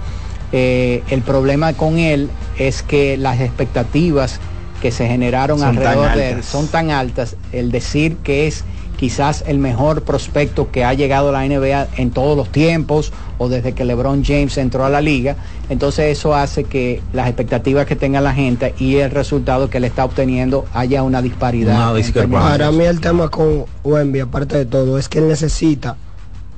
El 0.52 1.22
problema 1.26 1.74
con 1.74 1.98
él 1.98 2.30
es 2.60 2.84
que 2.84 3.18
las 3.18 3.40
expectativas 3.42 4.40
que 4.84 4.92
se 4.92 5.08
generaron 5.08 5.60
Son 5.60 5.70
alrededor 5.70 6.14
de 6.14 6.32
él 6.32 6.44
son 6.44 6.68
tan 6.68 6.92
altas. 6.92 7.38
El 7.54 7.72
decir 7.72 8.18
que 8.18 8.48
es 8.48 8.66
quizás 8.98 9.44
el 9.48 9.58
mejor 9.58 10.04
prospecto 10.04 10.72
que 10.72 10.84
ha 10.84 10.94
llegado 10.94 11.30
a 11.30 11.32
la 11.32 11.46
NBA 11.46 11.88
en 11.96 12.12
todos 12.12 12.36
los 12.36 12.50
tiempos 12.50 13.14
o 13.38 13.48
desde 13.48 13.72
que 13.72 13.86
LeBron 13.86 14.26
James 14.26 14.58
entró 14.58 14.84
a 14.84 14.90
la 14.90 15.00
liga. 15.00 15.38
Entonces 15.70 16.18
eso 16.18 16.36
hace 16.36 16.66
que 16.66 17.02
las 17.14 17.28
expectativas 17.28 17.86
que 17.86 17.96
tenga 17.96 18.20
la 18.20 18.34
gente 18.34 18.76
y 18.78 18.98
el 18.98 19.10
resultado 19.12 19.70
que 19.70 19.80
le 19.80 19.88
está 19.88 20.04
obteniendo 20.04 20.66
haya 20.74 21.02
una 21.02 21.22
disparidad. 21.22 21.76
términos- 22.14 22.44
Para 22.52 22.72
mí 22.74 22.84
el 22.84 23.00
tema 23.00 23.30
con 23.30 23.64
Wemby, 23.86 24.20
aparte 24.20 24.58
de 24.58 24.66
todo, 24.66 24.98
es 25.00 25.08
que 25.08 25.20
él 25.20 25.30
necesita 25.30 25.96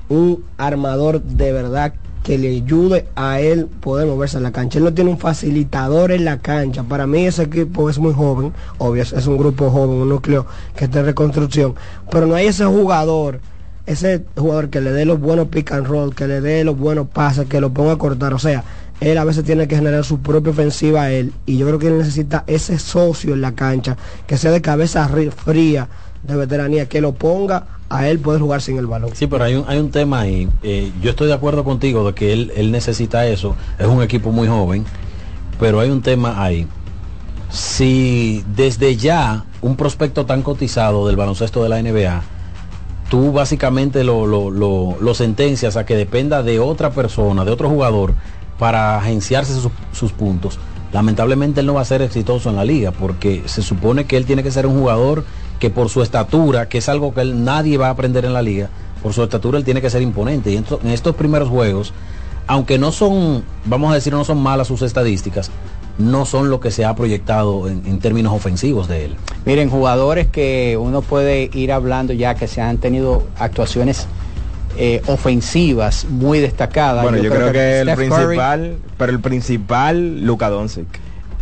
un 0.10 0.44
armador 0.58 1.22
de 1.22 1.52
verdad 1.52 1.94
que 2.26 2.40
le 2.40 2.50
ayude 2.56 3.06
a 3.16 3.40
él 3.40 3.68
poder 3.68 4.08
moverse 4.08 4.38
en 4.38 4.44
la 4.44 4.52
cancha. 4.52 4.80
Él 4.80 4.84
no 4.84 4.92
tiene 4.96 5.12
un 5.12 5.20
facilitador 5.20 6.12
en 6.12 6.26
la 6.26 6.40
cancha. 6.40 6.82
Para 6.82 7.06
mí 7.06 7.24
ese 7.28 7.44
equipo 7.44 7.88
es 7.88 8.00
muy 8.00 8.14
joven, 8.14 8.52
obvio, 8.80 9.04
es- 9.04 9.28
un 9.28 9.38
grupo 9.38 9.70
joven, 9.70 9.98
un 10.02 10.10
núcleo 10.10 10.48
que 10.76 10.86
está 10.86 11.02
en 11.02 11.06
reconstrucción, 11.06 11.76
pero 12.10 12.26
no 12.26 12.34
hay 12.34 12.48
ese 12.48 12.66
jugador, 12.66 13.42
ese 13.86 14.24
jugador 14.36 14.70
que 14.72 14.82
le 14.82 14.92
dé 14.92 15.06
los 15.06 15.20
buenos 15.20 15.50
pick 15.50 15.72
and 15.72 15.86
roll, 15.86 16.16
que 16.16 16.28
le 16.28 16.42
dé 16.42 16.64
los 16.64 16.76
buenos 16.76 17.08
pases, 17.08 17.48
que 17.48 17.62
lo 17.62 17.70
ponga 17.72 17.92
a 17.92 17.98
cortar. 18.00 18.34
O 18.34 18.40
sea, 18.40 18.64
él 19.02 19.20
a 19.20 19.24
veces 19.24 19.44
tiene 19.44 19.68
que 19.68 19.76
generar 19.76 20.04
su 20.04 20.18
propia 20.20 20.50
ofensiva 20.52 21.04
a 21.04 21.12
él 21.12 21.32
y 21.46 21.58
yo 21.60 21.68
creo 21.68 21.78
que 21.78 21.90
él 21.90 22.00
necesita 22.00 22.44
ese 22.48 22.80
socio 22.80 23.36
en 23.36 23.42
la 23.42 23.52
cancha, 23.52 23.98
que 24.26 24.36
sea 24.38 24.50
de 24.50 24.62
cabeza 24.64 25.08
fría, 25.36 25.88
de 26.28 26.36
veteranía, 26.36 26.88
que 26.88 27.02
lo 27.02 27.14
ponga 27.14 27.66
a 27.90 28.08
él 28.08 28.20
poder 28.20 28.42
jugar 28.42 28.62
sin 28.62 28.78
el 28.78 28.88
balón. 28.88 29.12
Sí, 29.14 29.28
pero 29.28 29.44
hay 29.44 29.56
un, 29.56 29.66
hay 29.68 29.78
un 29.80 29.92
tema 29.92 30.22
ahí. 30.22 30.50
Eh, 30.64 30.92
yo 31.02 31.10
estoy 31.12 31.28
de 31.28 31.34
acuerdo 31.34 31.64
contigo 31.64 32.06
de 32.08 32.14
que 32.14 32.34
él, 32.34 32.52
él 32.56 32.72
necesita 32.72 33.28
eso. 33.28 33.56
Es 33.78 33.86
un 33.88 34.02
equipo 34.02 34.32
muy 34.32 34.48
joven, 34.48 34.86
pero 35.60 35.80
hay 35.80 35.90
un 35.90 36.02
tema 36.02 36.42
ahí. 36.44 36.68
Si 37.50 38.44
desde 38.56 38.96
ya 38.96 39.46
un 39.62 39.76
prospecto 39.76 40.26
tan 40.26 40.42
cotizado 40.42 41.08
del 41.08 41.16
baloncesto 41.16 41.62
de 41.64 41.70
la 41.70 41.82
NBA, 41.82 42.22
tú 43.10 43.32
básicamente 43.32 44.04
lo, 44.04 44.26
lo, 44.26 44.50
lo- 44.50 44.98
lo 45.00 45.14
sentencias 45.14 45.78
a 45.78 45.86
que 45.86 45.96
dependa 45.96 46.44
de 46.44 46.60
otra 46.60 46.90
persona, 46.90 47.46
de 47.46 47.52
otro 47.52 47.70
jugador, 47.70 48.14
para 48.58 48.98
agenciarse 48.98 49.54
sus, 49.54 49.70
sus 49.92 50.12
puntos, 50.12 50.60
lamentablemente 50.92 51.60
él 51.60 51.66
no 51.68 51.74
va 51.76 51.82
a 51.82 51.86
ser 51.86 52.02
exitoso 52.02 52.50
en 52.50 52.56
la 52.56 52.64
liga, 52.66 52.92
porque 52.92 53.44
se 53.46 53.62
supone 53.62 54.06
que 54.06 54.18
él 54.18 54.26
tiene 54.26 54.44
que 54.44 54.52
ser 54.52 54.66
un 54.66 54.80
jugador 54.80 55.24
que 55.60 55.70
por 55.70 55.90
su 55.90 56.02
estatura, 56.02 56.68
que 56.68 56.80
es 56.80 56.90
algo 56.90 57.14
que 57.14 57.22
él, 57.22 57.44
nadie 57.44 57.78
va 57.78 57.88
a 57.88 57.92
aprender 57.92 58.26
en 58.26 58.34
la 58.34 58.42
liga, 58.42 58.70
por 59.02 59.14
su 59.14 59.24
estatura 59.24 59.58
él 59.58 59.64
tiene 59.64 59.82
que 59.82 59.90
ser 59.90 60.02
imponente. 60.02 60.52
Y 60.52 60.58
en, 60.58 60.66
en 60.84 60.90
estos 60.92 61.16
primeros 61.16 61.50
juegos, 61.50 61.94
aunque 62.48 62.78
no 62.78 62.92
son, 62.92 63.44
vamos 63.66 63.92
a 63.92 63.96
decir, 63.96 64.14
no 64.14 64.24
son 64.26 64.42
malas 64.42 64.68
sus 64.68 64.82
estadísticas, 64.82 65.52
no 65.98 66.26
son 66.26 66.50
lo 66.50 66.60
que 66.60 66.72
se 66.72 66.84
ha 66.84 66.94
proyectado 66.96 67.70
en, 67.70 67.84
en 67.86 68.00
términos 68.00 68.34
ofensivos 68.34 68.88
de 68.88 69.06
él. 69.06 69.16
Miren, 69.46 69.70
jugadores 69.70 70.28
que 70.28 70.78
uno 70.80 71.02
puede 71.02 71.50
ir 71.54 71.72
hablando 71.72 72.14
ya 72.14 72.36
que 72.36 72.48
se 72.48 72.62
han 72.62 72.78
tenido 72.78 73.24
actuaciones 73.38 74.08
eh, 74.78 75.02
ofensivas 75.08 76.06
muy 76.10 76.40
destacadas. 76.40 77.04
Bueno, 77.04 77.18
yo, 77.20 77.32
creo, 77.32 77.52
que, 77.54 77.80
el 77.80 77.88
Steph 77.88 78.00
Curry- 78.10 78.26
principal, 78.26 78.78
pero 78.98 79.12
el 79.14 79.20
principal, 79.22 80.22
Luka 80.26 80.50
Doncic. 80.50 80.88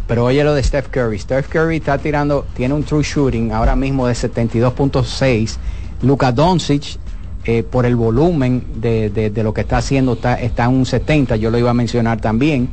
Pero 0.08 0.26
oye 0.26 0.44
lo 0.44 0.54
de 0.54 0.62
Steph 0.64 0.88
Curry. 0.90 1.18
Steph 1.20 1.48
Curry 1.48 1.78
está 1.78 1.98
tirando, 1.98 2.46
tiene 2.56 2.74
un 2.74 2.84
true 2.84 3.04
shooting 3.04 3.52
ahora 3.52 3.76
mismo 3.76 4.06
de 4.08 4.14
72.6. 4.14 5.58
Luka 6.02 6.32
Doncic, 6.32 6.98
eh, 7.46 7.64
por 7.64 7.86
el 7.86 7.96
volumen 7.96 8.64
de, 8.76 9.10
de- 9.10 9.30
de 9.30 9.44
lo 9.44 9.54
que 9.54 9.62
está 9.62 9.78
haciendo, 9.78 10.14
está, 10.14 10.36
está 10.36 10.66
en 10.66 10.72
un 10.72 10.86
70. 10.86 11.36
Yo 11.38 11.50
lo 11.50 11.58
iba 11.58 11.72
a 11.72 11.74
mencionar 11.74 12.20
también. 12.20 12.70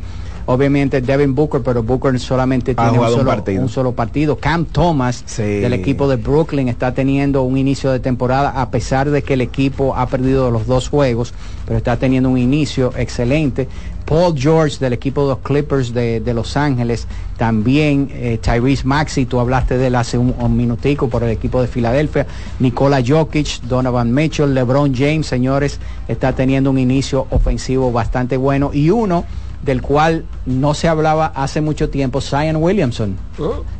Obviamente 0.47 1.01
Devin 1.01 1.35
Booker, 1.35 1.61
pero 1.63 1.83
Booker 1.85 2.19
solamente 2.19 2.73
Ha 2.77 2.89
tiene 2.91 2.99
un 2.99 3.09
solo, 3.11 3.25
partido. 3.27 3.63
un 3.63 3.69
solo 3.69 3.93
partido. 3.93 4.37
Cam 4.39 4.65
Thomas 4.65 5.23
del 5.37 5.73
equipo 5.75 6.09
de 6.09 6.17
Brooklyn 6.17 6.67
está 6.69 6.93
teniendo 6.93 7.43
un 7.43 7.57
inicio 7.57 7.93
de 7.93 8.01
temporada 8.01 8.61
a 8.61 8.69
pesar 8.71 9.11
de 9.11 9.23
que 9.23 9.35
el 9.35 9.43
equipo 9.43 9.95
ha 9.95 10.07
perdido 10.09 10.51
los 10.51 10.67
dos 10.67 10.89
juegos, 10.89 11.35
pero 11.67 11.77
está 11.79 11.97
teniendo 11.99 12.29
un 12.31 12.39
inicio 12.39 12.93
excelente. 12.97 13.69
Paul 14.05 14.35
George 14.37 14.79
del 14.79 14.93
equipo 14.93 15.23
de 15.23 15.29
los 15.29 15.39
Clippers 15.39 15.93
de, 15.93 16.21
de 16.21 16.35
Los 16.35 16.57
Ángeles, 16.57 17.07
también 17.37 18.09
eh, 18.13 18.39
Tyrese 18.43 18.85
Maxey, 18.85 19.27
tú 19.27 19.41
hablaste 19.41 19.79
de 19.79 19.87
él 19.87 19.95
hace 19.95 20.19
un, 20.19 20.35
un 20.39 20.57
minutico 20.57 21.09
por 21.09 21.23
el 21.23 21.31
equipo 21.31 21.61
de 21.61 21.69
Filadelfia, 21.69 22.27
Nikola 22.59 23.03
Jokic, 23.07 23.63
Donovan 23.63 24.13
Mitchell, 24.13 24.55
LeBron 24.55 24.95
James, 24.95 25.27
señores, 25.27 25.81
está 26.09 26.35
teniendo 26.35 26.71
un 26.71 26.79
inicio 26.79 27.27
ofensivo 27.31 27.93
bastante 27.93 28.37
bueno 28.37 28.71
y 28.73 28.91
uno 28.91 29.25
del 29.63 29.83
cual 29.83 30.25
no 30.47 30.75
se 30.75 30.89
hablaba 30.89 31.33
hace 31.35 31.61
mucho 31.61 31.91
tiempo, 31.91 32.21
Zion 32.21 32.57
Williamson. 32.57 33.17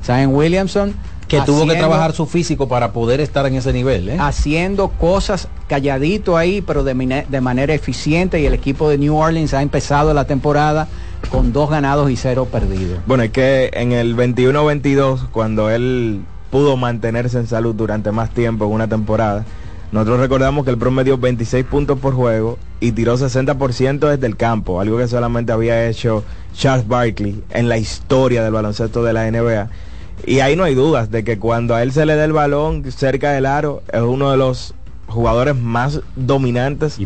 Zion 0.05 0.35
Williamson 0.35 0.95
Que 1.31 1.41
tuvo 1.43 1.67
que 1.67 1.75
trabajar 1.77 2.13
su 2.13 2.27
físico 2.27 2.69
para 2.69 2.93
poder 2.93 3.21
estar 3.21 3.47
en 3.47 3.55
ese 3.55 3.73
nivel. 3.73 4.09
¿eh? 4.09 4.17
haciendo 4.19 4.89
cosas 4.89 5.49
calladito 5.69 6.37
ahí, 6.37 6.61
pero 6.61 6.85
de 6.85 7.41
manera 7.41 7.73
eficiente 7.73 8.41
y 8.41 8.47
el 8.47 8.55
equipo 8.55 8.91
de 8.91 8.99
New 8.99 9.17
Orleans 9.17 9.55
ha 9.55 9.63
empezado 9.63 10.13
la 10.13 10.25
temporada 10.25 10.89
con 11.31 11.53
dos 11.53 11.71
ganados 11.71 12.11
y 12.11 12.17
cero 12.17 12.49
perdidos. 12.51 12.99
Bueno, 13.07 13.23
es 13.23 13.31
que 13.31 13.71
en 13.75 13.93
el 13.93 14.17
21-22, 14.17 15.29
cuando 15.31 15.71
él 15.71 16.23
pudo 16.51 16.77
mantenerse 16.77 17.39
en 17.39 17.47
salud 17.47 17.75
durante 17.75 18.11
más 18.11 18.31
tiempo 18.31 18.65
en 18.65 18.73
una 18.73 18.89
temporada, 18.89 19.45
nosotros 19.93 20.21
recordamos 20.21 20.65
que 20.65 20.71
él 20.71 20.79
promedió 20.79 21.19
26 21.19 21.65
puntos 21.65 21.99
por 21.99 22.15
juego 22.15 22.59
y 22.81 22.93
tiró 22.93 23.17
60% 23.17 24.09
desde 24.09 24.27
el 24.27 24.37
campo, 24.37 24.81
algo 24.81 24.99
que 24.99 25.09
solamente 25.09 25.53
había 25.53 25.89
hecho 25.89 26.25
Charles 26.55 26.87
Barkley 26.87 27.43
en 27.51 27.69
la 27.69 27.77
historia 27.77 28.43
del 28.43 28.53
baloncesto 28.53 29.03
de 29.03 29.13
la 29.13 29.31
NBA. 29.31 29.69
Y 30.27 30.41
ahí 30.41 30.57
no 30.57 30.65
hay 30.65 30.75
dudas 30.75 31.11
de 31.11 31.25
que 31.25 31.39
cuando 31.39 31.75
a 31.75 31.83
él 31.83 31.93
se 31.93 32.07
le 32.07 32.17
da 32.17 32.25
el 32.25 32.33
balón 32.33 32.85
cerca 32.93 33.33
del 33.33 33.47
aro, 33.47 33.83
es 33.93 34.01
uno 34.01 34.31
de 34.31 34.37
los 34.37 34.75
jugadores 35.07 35.57
más 35.57 36.01
dominantes 36.15 36.99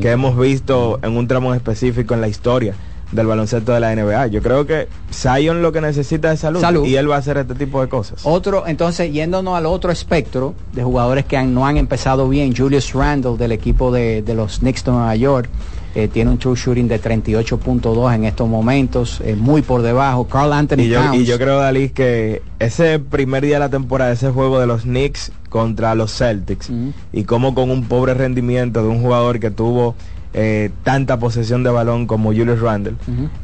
que 0.00 0.10
hemos 0.10 0.36
visto 0.36 0.98
en 1.02 1.16
un 1.16 1.28
tramo 1.28 1.54
específico 1.54 2.14
en 2.14 2.20
la 2.20 2.28
historia 2.28 2.74
del 3.12 3.26
baloncesto 3.26 3.72
de 3.72 3.80
la 3.80 3.94
NBA. 3.94 4.28
Yo 4.28 4.40
creo 4.42 4.66
que 4.66 4.88
Zion 5.12 5.60
lo 5.62 5.70
que 5.70 5.80
necesita 5.82 6.32
es 6.32 6.40
salud, 6.40 6.60
Salud. 6.60 6.86
y 6.86 6.96
él 6.96 7.10
va 7.10 7.16
a 7.16 7.18
hacer 7.18 7.36
este 7.36 7.54
tipo 7.54 7.80
de 7.82 7.88
cosas. 7.88 8.22
Otro, 8.24 8.66
entonces, 8.66 9.12
yéndonos 9.12 9.54
al 9.54 9.66
otro 9.66 9.92
espectro 9.92 10.54
de 10.72 10.82
jugadores 10.82 11.26
que 11.26 11.36
han- 11.36 11.52
no 11.52 11.66
han 11.66 11.76
empezado 11.76 12.28
bien, 12.28 12.56
Julius 12.56 12.94
Randle 12.94 13.36
del 13.36 13.52
equipo 13.52 13.92
de, 13.92 14.22
de 14.22 14.34
los 14.34 14.60
Knicks 14.60 14.82
de 14.84 14.92
Nueva 14.92 15.14
York, 15.14 15.50
eh, 15.94 16.08
tiene 16.08 16.30
un 16.30 16.38
true 16.38 16.56
shooting 16.56 16.88
de 16.88 17.00
38.2 17.00 18.14
en 18.14 18.24
estos 18.24 18.48
momentos, 18.48 19.20
eh, 19.24 19.36
muy 19.36 19.62
por 19.62 19.82
debajo. 19.82 20.26
Carl 20.26 20.52
Anthony 20.52 20.80
Y 20.82 20.88
yo, 20.88 21.00
Towns. 21.02 21.16
y 21.16 21.24
yo 21.24 21.38
creo, 21.38 21.58
Dalí, 21.58 21.90
que 21.90 22.42
ese 22.58 22.98
primer 22.98 23.44
día 23.44 23.54
de 23.56 23.60
la 23.60 23.68
temporada, 23.68 24.12
ese 24.12 24.30
juego 24.30 24.58
de 24.60 24.66
los 24.66 24.82
Knicks 24.82 25.32
contra 25.48 25.94
los 25.94 26.16
Celtics, 26.16 26.70
y 27.12 27.24
como 27.24 27.54
con 27.54 27.70
un 27.70 27.84
pobre 27.84 28.14
rendimiento 28.14 28.82
de 28.82 28.88
un 28.88 29.02
jugador 29.02 29.38
que 29.38 29.50
tuvo 29.50 29.94
eh, 30.34 30.70
tanta 30.82 31.18
posesión 31.18 31.62
de 31.62 31.70
balón 31.70 32.06
como 32.06 32.30
Julius 32.30 32.60
Randle, 32.60 32.94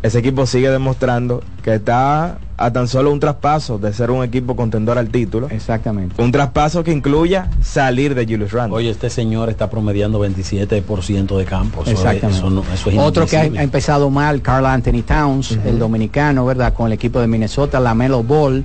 ese 0.03 0.19
equipo 0.21 0.47
sigue 0.47 0.71
demostrando 0.71 1.43
que 1.63 1.75
está 1.75 2.39
a 2.57 2.73
tan 2.73 2.89
solo 2.89 3.13
un 3.13 3.21
traspaso 3.21 3.79
de 3.79 3.93
ser 3.93 4.11
un 4.11 4.25
equipo 4.25 4.57
contendor 4.57 4.99
al 4.99 5.11
título. 5.11 5.49
Exactamente. 5.51 6.21
Un 6.21 6.33
traspaso 6.33 6.83
que 6.83 6.91
incluya 6.93 7.51
salir 7.61 8.15
de 8.15 8.25
Julius 8.25 8.53
Randle. 8.53 8.77
Oye, 8.77 8.91
este 8.91 9.11
señor 9.11 9.49
está 9.51 9.69
promediando 9.71 10.19
27% 10.19 11.37
de 11.37 11.45
campo. 11.45 11.83
Eso 11.83 11.91
es- 11.93 11.99
Exactamente. 11.99 12.39
eso 12.39 12.51
no- 12.51 12.63
eso 12.73 12.91
es 12.91 12.99
Otro 12.99 13.27
que 13.27 13.37
ha 13.37 13.45
empezado 13.45 14.11
mal, 14.11 14.41
Carl 14.43 14.67
Anthony 14.67 15.03
Towns, 15.07 15.59
el 15.67 15.79
dominicano, 15.79 16.45
¿verdad? 16.47 16.73
Con 16.73 16.87
el 16.87 16.95
equipo 16.95 17.21
de 17.21 17.27
Minnesota, 17.29 17.79
la 17.81 17.95
Melo 17.95 18.23
Ball, 18.23 18.65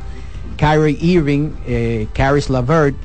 Kyrie 0.57 0.97
Irving, 1.01 1.49
eh, 1.67 2.07
Caris 2.13 2.49
LaVert, 2.49 2.95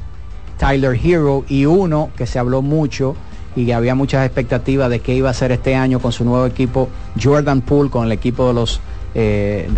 Tyler 0.58 0.98
Hero 1.02 1.44
y 1.48 1.66
uno 1.66 2.10
que 2.16 2.26
se 2.26 2.38
habló 2.38 2.62
mucho 2.62 3.14
y 3.58 3.72
había 3.72 3.94
muchas 3.94 4.24
expectativas 4.24 4.88
de 4.88 5.00
qué 5.00 5.14
iba 5.14 5.28
a 5.28 5.32
hacer 5.32 5.52
este 5.52 5.74
año 5.74 6.00
con 6.00 6.12
su 6.12 6.24
nuevo 6.24 6.46
equipo, 6.46 6.88
Jordan 7.20 7.60
Poole 7.60 7.90
con 7.90 8.06
el 8.06 8.12
equipo 8.12 8.46
de 8.48 8.54
los 8.54 8.80
eh, 9.14 9.68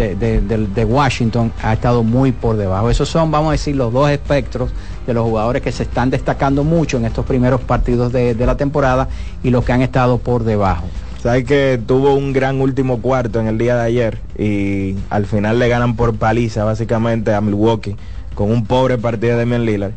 de, 0.75 0.85
Washington 0.85 1.53
ha 1.63 1.73
estado 1.73 2.03
muy 2.03 2.33
por 2.33 2.57
debajo. 2.57 2.91
Esos 2.91 3.09
son, 3.09 3.31
vamos 3.31 3.49
a 3.49 3.53
decir, 3.53 3.75
los 3.77 3.93
dos 3.93 4.11
espectros 4.11 4.71
de 5.07 5.15
los 5.15 5.25
jugadores 5.25 5.63
que 5.63 5.73
se 5.73 5.85
están 5.85 6.11
destacando 6.11 6.63
mucho 6.63 6.99
en 6.99 7.07
estos 7.07 7.25
primeros 7.25 7.61
partidos 7.61 8.13
de, 8.13 8.35
de 8.35 8.47
la 8.47 8.57
temporada 8.57 9.09
y 9.43 9.51
los 9.51 9.65
que 9.65 9.73
han 9.73 9.83
estado 9.83 10.19
por 10.19 10.45
debajo. 10.45 10.85
Sabes 11.23 11.45
que 11.45 11.81
tuvo 11.87 12.15
un 12.15 12.33
gran 12.33 12.61
último 12.61 13.01
cuarto 13.01 13.41
en 13.41 13.47
el 13.47 13.57
día 13.57 13.77
de 13.77 13.83
ayer 13.83 14.19
y 14.39 14.97
al 15.11 15.27
final 15.27 15.59
le 15.59 15.69
ganan 15.69 15.95
por 15.95 16.17
paliza 16.17 16.65
básicamente 16.65 17.33
a 17.33 17.41
Milwaukee 17.41 17.97
con 18.35 18.51
un 18.51 18.65
pobre 18.65 18.99
partido 18.99 19.33
de 19.35 19.39
Damian 19.39 19.65
Lillard. 19.65 19.93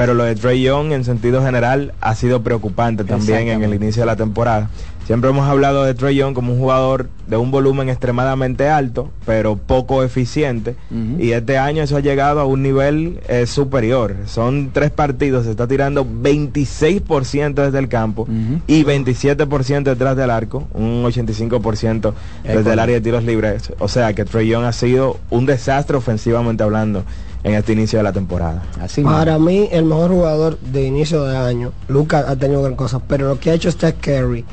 Pero 0.00 0.14
lo 0.14 0.24
de 0.24 0.34
Trey 0.34 0.62
Young 0.62 0.92
en 0.92 1.04
sentido 1.04 1.42
general 1.42 1.92
ha 2.00 2.14
sido 2.14 2.42
preocupante 2.42 3.04
también 3.04 3.48
en 3.48 3.62
el 3.62 3.74
inicio 3.74 4.00
de 4.00 4.06
la 4.06 4.16
temporada. 4.16 4.70
Siempre 5.04 5.28
hemos 5.28 5.46
hablado 5.46 5.84
de 5.84 5.92
Trey 5.92 6.16
Young 6.16 6.32
como 6.32 6.54
un 6.54 6.58
jugador 6.58 7.10
de 7.26 7.36
un 7.36 7.50
volumen 7.50 7.90
extremadamente 7.90 8.68
alto, 8.68 9.10
pero 9.26 9.56
poco 9.56 10.02
eficiente. 10.02 10.74
Y 11.18 11.32
este 11.32 11.58
año 11.58 11.82
eso 11.82 11.98
ha 11.98 12.00
llegado 12.00 12.40
a 12.40 12.46
un 12.46 12.62
nivel 12.62 13.20
eh, 13.28 13.44
superior. 13.44 14.16
Son 14.24 14.70
tres 14.72 14.90
partidos, 14.90 15.44
se 15.44 15.50
está 15.50 15.66
tirando 15.66 16.06
26% 16.06 17.54
desde 17.54 17.78
el 17.78 17.88
campo 17.88 18.26
y 18.66 18.84
27% 18.84 19.82
detrás 19.82 20.16
del 20.16 20.30
arco, 20.30 20.66
un 20.72 21.04
85% 21.04 22.14
desde 22.42 22.72
el 22.72 22.78
área 22.78 22.94
de 22.94 23.00
tiros 23.02 23.24
libres. 23.24 23.70
O 23.80 23.88
sea 23.88 24.14
que 24.14 24.24
Trey 24.24 24.48
Young 24.48 24.64
ha 24.64 24.72
sido 24.72 25.18
un 25.28 25.44
desastre 25.44 25.98
ofensivamente 25.98 26.62
hablando 26.62 27.04
en 27.42 27.54
este 27.54 27.72
inicio 27.72 27.98
de 27.98 28.02
la 28.02 28.12
temporada. 28.12 28.62
Así 28.80 29.02
Para 29.02 29.38
mí, 29.38 29.68
el 29.72 29.84
mejor 29.84 30.10
jugador 30.10 30.58
de 30.58 30.84
inicio 30.84 31.24
de 31.24 31.36
año, 31.36 31.72
Lucas 31.88 32.24
ha 32.28 32.36
tenido 32.36 32.62
gran 32.62 32.76
cosas, 32.76 33.00
pero 33.08 33.28
lo 33.28 33.38
que 33.40 33.50
ha 33.50 33.54
hecho 33.54 33.70
Steph 33.70 33.96
Curry, 34.00 34.44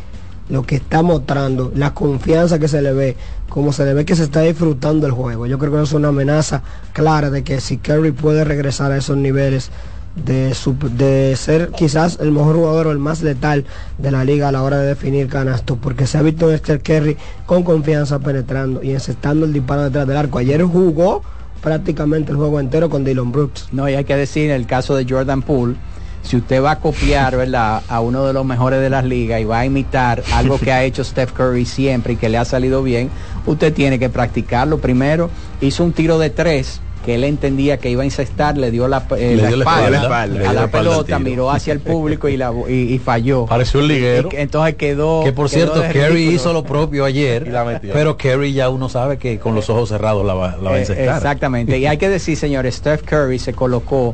lo 0.49 0.63
que 0.63 0.75
está 0.77 1.01
mostrando, 1.01 1.71
la 1.75 1.93
confianza 1.93 2.59
que 2.59 2.67
se 2.69 2.81
le 2.81 2.93
ve, 2.93 3.17
como 3.49 3.73
se 3.73 3.83
le 3.85 3.93
ve 3.93 4.05
que 4.05 4.15
se 4.15 4.23
está 4.23 4.41
disfrutando 4.41 5.05
el 5.05 5.11
juego. 5.11 5.45
Yo 5.47 5.59
creo 5.59 5.73
que 5.73 5.81
es 5.81 5.91
una 5.91 6.07
amenaza 6.09 6.63
clara 6.93 7.29
de 7.29 7.43
que 7.43 7.59
si 7.59 7.77
Curry 7.77 8.11
puede 8.13 8.43
regresar 8.45 8.91
a 8.93 8.97
esos 8.97 9.17
niveles 9.17 9.69
de, 10.15 10.55
su- 10.55 10.75
de 10.97 11.35
ser 11.35 11.69
quizás 11.71 12.17
el 12.21 12.31
mejor 12.31 12.55
jugador 12.55 12.87
o 12.87 12.91
el 12.91 12.97
más 12.99 13.21
letal 13.21 13.65
de 13.97 14.09
la 14.11 14.23
liga 14.23 14.47
a 14.47 14.51
la 14.53 14.63
hora 14.63 14.77
de 14.77 14.87
definir 14.87 15.27
canastos, 15.27 15.77
porque 15.81 16.07
se 16.07 16.17
ha 16.17 16.21
visto 16.21 16.49
en 16.49 16.57
Steph 16.57 16.81
Curry 16.83 17.17
con 17.45 17.63
confianza 17.63 18.17
penetrando 18.19 18.81
y 18.81 18.91
encestando 18.91 19.45
el 19.45 19.51
disparo 19.53 19.83
detrás 19.83 20.07
del 20.07 20.15
arco. 20.17 20.37
Ayer 20.39 20.63
jugó 20.63 21.21
prácticamente 21.61 22.31
el 22.31 22.37
juego 22.37 22.59
entero 22.59 22.89
con 22.89 23.03
Dylan 23.03 23.31
Brooks. 23.31 23.69
No, 23.71 23.87
y 23.89 23.93
hay 23.95 24.05
que 24.05 24.15
decir 24.15 24.49
en 24.49 24.55
el 24.55 24.65
caso 24.65 24.95
de 24.95 25.05
Jordan 25.07 25.41
Poole, 25.41 25.75
si 26.23 26.37
usted 26.37 26.61
va 26.61 26.71
a 26.71 26.79
copiar, 26.79 27.37
¿verdad?, 27.37 27.83
a 27.87 28.01
uno 28.01 28.25
de 28.25 28.33
los 28.33 28.45
mejores 28.45 28.81
de 28.81 28.89
las 28.89 29.05
ligas 29.05 29.39
y 29.39 29.45
va 29.45 29.59
a 29.59 29.65
imitar 29.65 30.23
algo 30.33 30.59
que 30.59 30.71
ha 30.71 30.83
hecho 30.83 31.03
Steph 31.03 31.31
Curry 31.31 31.65
siempre 31.65 32.13
y 32.13 32.15
que 32.17 32.27
le 32.27 32.37
ha 32.37 32.45
salido 32.45 32.83
bien, 32.83 33.09
usted 33.45 33.73
tiene 33.73 33.97
que 33.97 34.09
practicarlo. 34.09 34.79
Primero, 34.79 35.29
hizo 35.61 35.83
un 35.83 35.93
tiro 35.93 36.19
de 36.19 36.29
tres 36.29 36.81
que 37.07 37.15
él 37.15 37.23
entendía 37.23 37.77
que 37.77 37.89
iba 37.89 38.01
a 38.01 38.05
incestar, 38.05 38.57
le 38.57 38.69
dio 38.69 38.89
la, 38.89 39.05
eh, 39.17 39.35
Le 39.37 39.41
la 39.43 39.47
dio 39.47 39.55
la 39.55 39.63
espalda, 39.63 39.87
a 39.87 39.91
la 39.91 39.99
la 40.27 40.27
espalda 40.27 40.61
al 40.63 40.69
pelota, 40.69 41.19
miró 41.19 41.49
hacia 41.49 41.71
el 41.71 41.79
público 41.79 42.27
y, 42.27 42.35
la, 42.35 42.51
y, 42.67 42.73
y 42.73 42.99
falló. 42.99 43.45
Pareció 43.45 43.79
un 43.79 43.87
liguero. 43.87 44.27
Y 44.29 44.35
entonces 44.35 44.75
quedó... 44.75 45.23
Que 45.23 45.31
por 45.31 45.49
quedó 45.49 45.73
cierto, 45.73 45.93
Kerry 45.93 46.27
hizo 46.27 46.51
lo 46.51 46.65
propio 46.65 47.05
ayer, 47.05 47.45
Y 47.47 47.51
la 47.51 47.63
metió. 47.63 47.93
pero 47.93 48.17
Kerry 48.17 48.51
ya 48.51 48.67
uno 48.69 48.89
sabe 48.89 49.17
que 49.17 49.39
con 49.39 49.55
los 49.55 49.69
ojos 49.69 49.87
cerrados 49.87 50.25
la 50.25 50.33
va, 50.33 50.57
la 50.61 50.69
va 50.69 50.75
a 50.75 50.77
Eh, 50.79 50.81
encestar. 50.81 51.15
exactamente. 51.15 51.77
Y 51.77 51.85
hay 51.85 51.97
que 51.97 52.09
decir, 52.09 52.35
señores, 52.35 52.75
Steph 52.75 53.03
Curry 53.03 53.39
se 53.39 53.53
colocó 53.53 54.13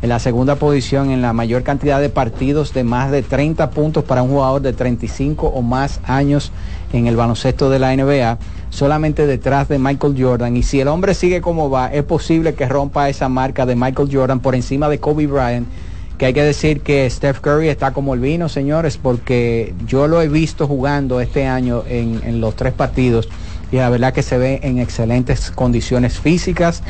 en 0.00 0.08
la 0.08 0.18
segunda 0.18 0.54
posición 0.56 1.10
en 1.10 1.20
la 1.20 1.34
mayor 1.34 1.62
cantidad 1.62 2.00
de 2.00 2.08
partidos 2.08 2.72
de 2.72 2.84
más 2.84 3.10
de 3.10 3.22
30 3.22 3.68
puntos 3.68 4.02
para 4.02 4.22
un 4.22 4.30
jugador 4.30 4.62
de 4.62 4.72
35 4.72 5.46
o 5.46 5.60
más 5.60 6.00
años 6.04 6.52
en 6.94 7.06
el 7.06 7.16
baloncesto 7.16 7.68
de 7.68 7.78
la 7.80 7.94
NBA, 7.94 8.38
solamente 8.70 9.26
detrás 9.26 9.68
de 9.68 9.78
Michael 9.78 10.14
Jordan. 10.18 10.56
Y 10.56 10.62
si 10.62 10.80
el 10.80 10.88
hombre 10.88 11.14
sigue 11.14 11.40
como 11.40 11.70
va, 11.70 11.92
es 11.92 12.04
posible 12.04 12.54
que 12.54 12.66
rompa 12.66 13.08
esa 13.08 13.28
marca 13.28 13.66
de 13.66 13.76
Michael 13.76 14.08
Jordan 14.10 14.40
por 14.40 14.54
encima 14.54 14.88
de 14.88 14.98
Kobe 14.98 15.26
Bryant. 15.26 15.68
Que 16.16 16.26
hay 16.26 16.34
que 16.34 16.42
decir 16.42 16.82
que 16.82 17.08
Steph 17.08 17.40
Curry 17.40 17.68
está 17.68 17.92
como 17.92 18.12
el 18.12 18.20
vino, 18.20 18.48
señores, 18.48 18.98
porque 18.98 19.74
yo 19.86 20.06
lo 20.06 20.20
he 20.20 20.28
visto 20.28 20.66
jugando 20.66 21.20
este 21.20 21.46
año 21.46 21.82
en, 21.88 22.20
en 22.24 22.40
los 22.40 22.56
tres 22.56 22.74
partidos 22.74 23.28
y 23.72 23.76
la 23.76 23.88
verdad 23.88 24.12
que 24.12 24.22
se 24.22 24.36
ve 24.36 24.60
en 24.62 24.78
excelentes 24.78 25.50
condiciones 25.50 26.18
físicas 26.18 26.82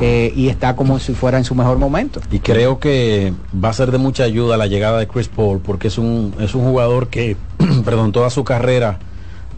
eh, 0.00 0.32
y 0.34 0.48
está 0.48 0.74
como 0.74 0.98
si 0.98 1.14
fuera 1.14 1.38
en 1.38 1.44
su 1.44 1.54
mejor 1.54 1.78
momento. 1.78 2.20
Y 2.30 2.40
creo 2.40 2.80
que 2.80 3.32
va 3.62 3.68
a 3.68 3.72
ser 3.72 3.92
de 3.92 3.98
mucha 3.98 4.24
ayuda 4.24 4.56
la 4.56 4.66
llegada 4.66 4.98
de 4.98 5.06
Chris 5.06 5.28
Paul, 5.28 5.60
porque 5.60 5.88
es 5.88 5.98
un, 5.98 6.34
es 6.40 6.54
un 6.54 6.64
jugador 6.64 7.08
que, 7.08 7.36
perdón, 7.84 8.12
toda 8.12 8.30
su 8.30 8.42
carrera 8.42 8.98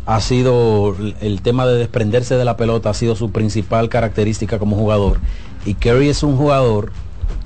ha 0.06 0.20
sido 0.20 0.94
el 1.20 1.42
tema 1.42 1.66
de 1.66 1.76
desprenderse 1.76 2.36
de 2.36 2.44
la 2.44 2.56
pelota, 2.56 2.90
ha 2.90 2.94
sido 2.94 3.16
su 3.16 3.32
principal 3.32 3.88
característica 3.88 4.58
como 4.58 4.76
jugador. 4.76 5.18
Y 5.64 5.74
Curry 5.74 6.08
es 6.08 6.22
un 6.22 6.36
jugador 6.36 6.92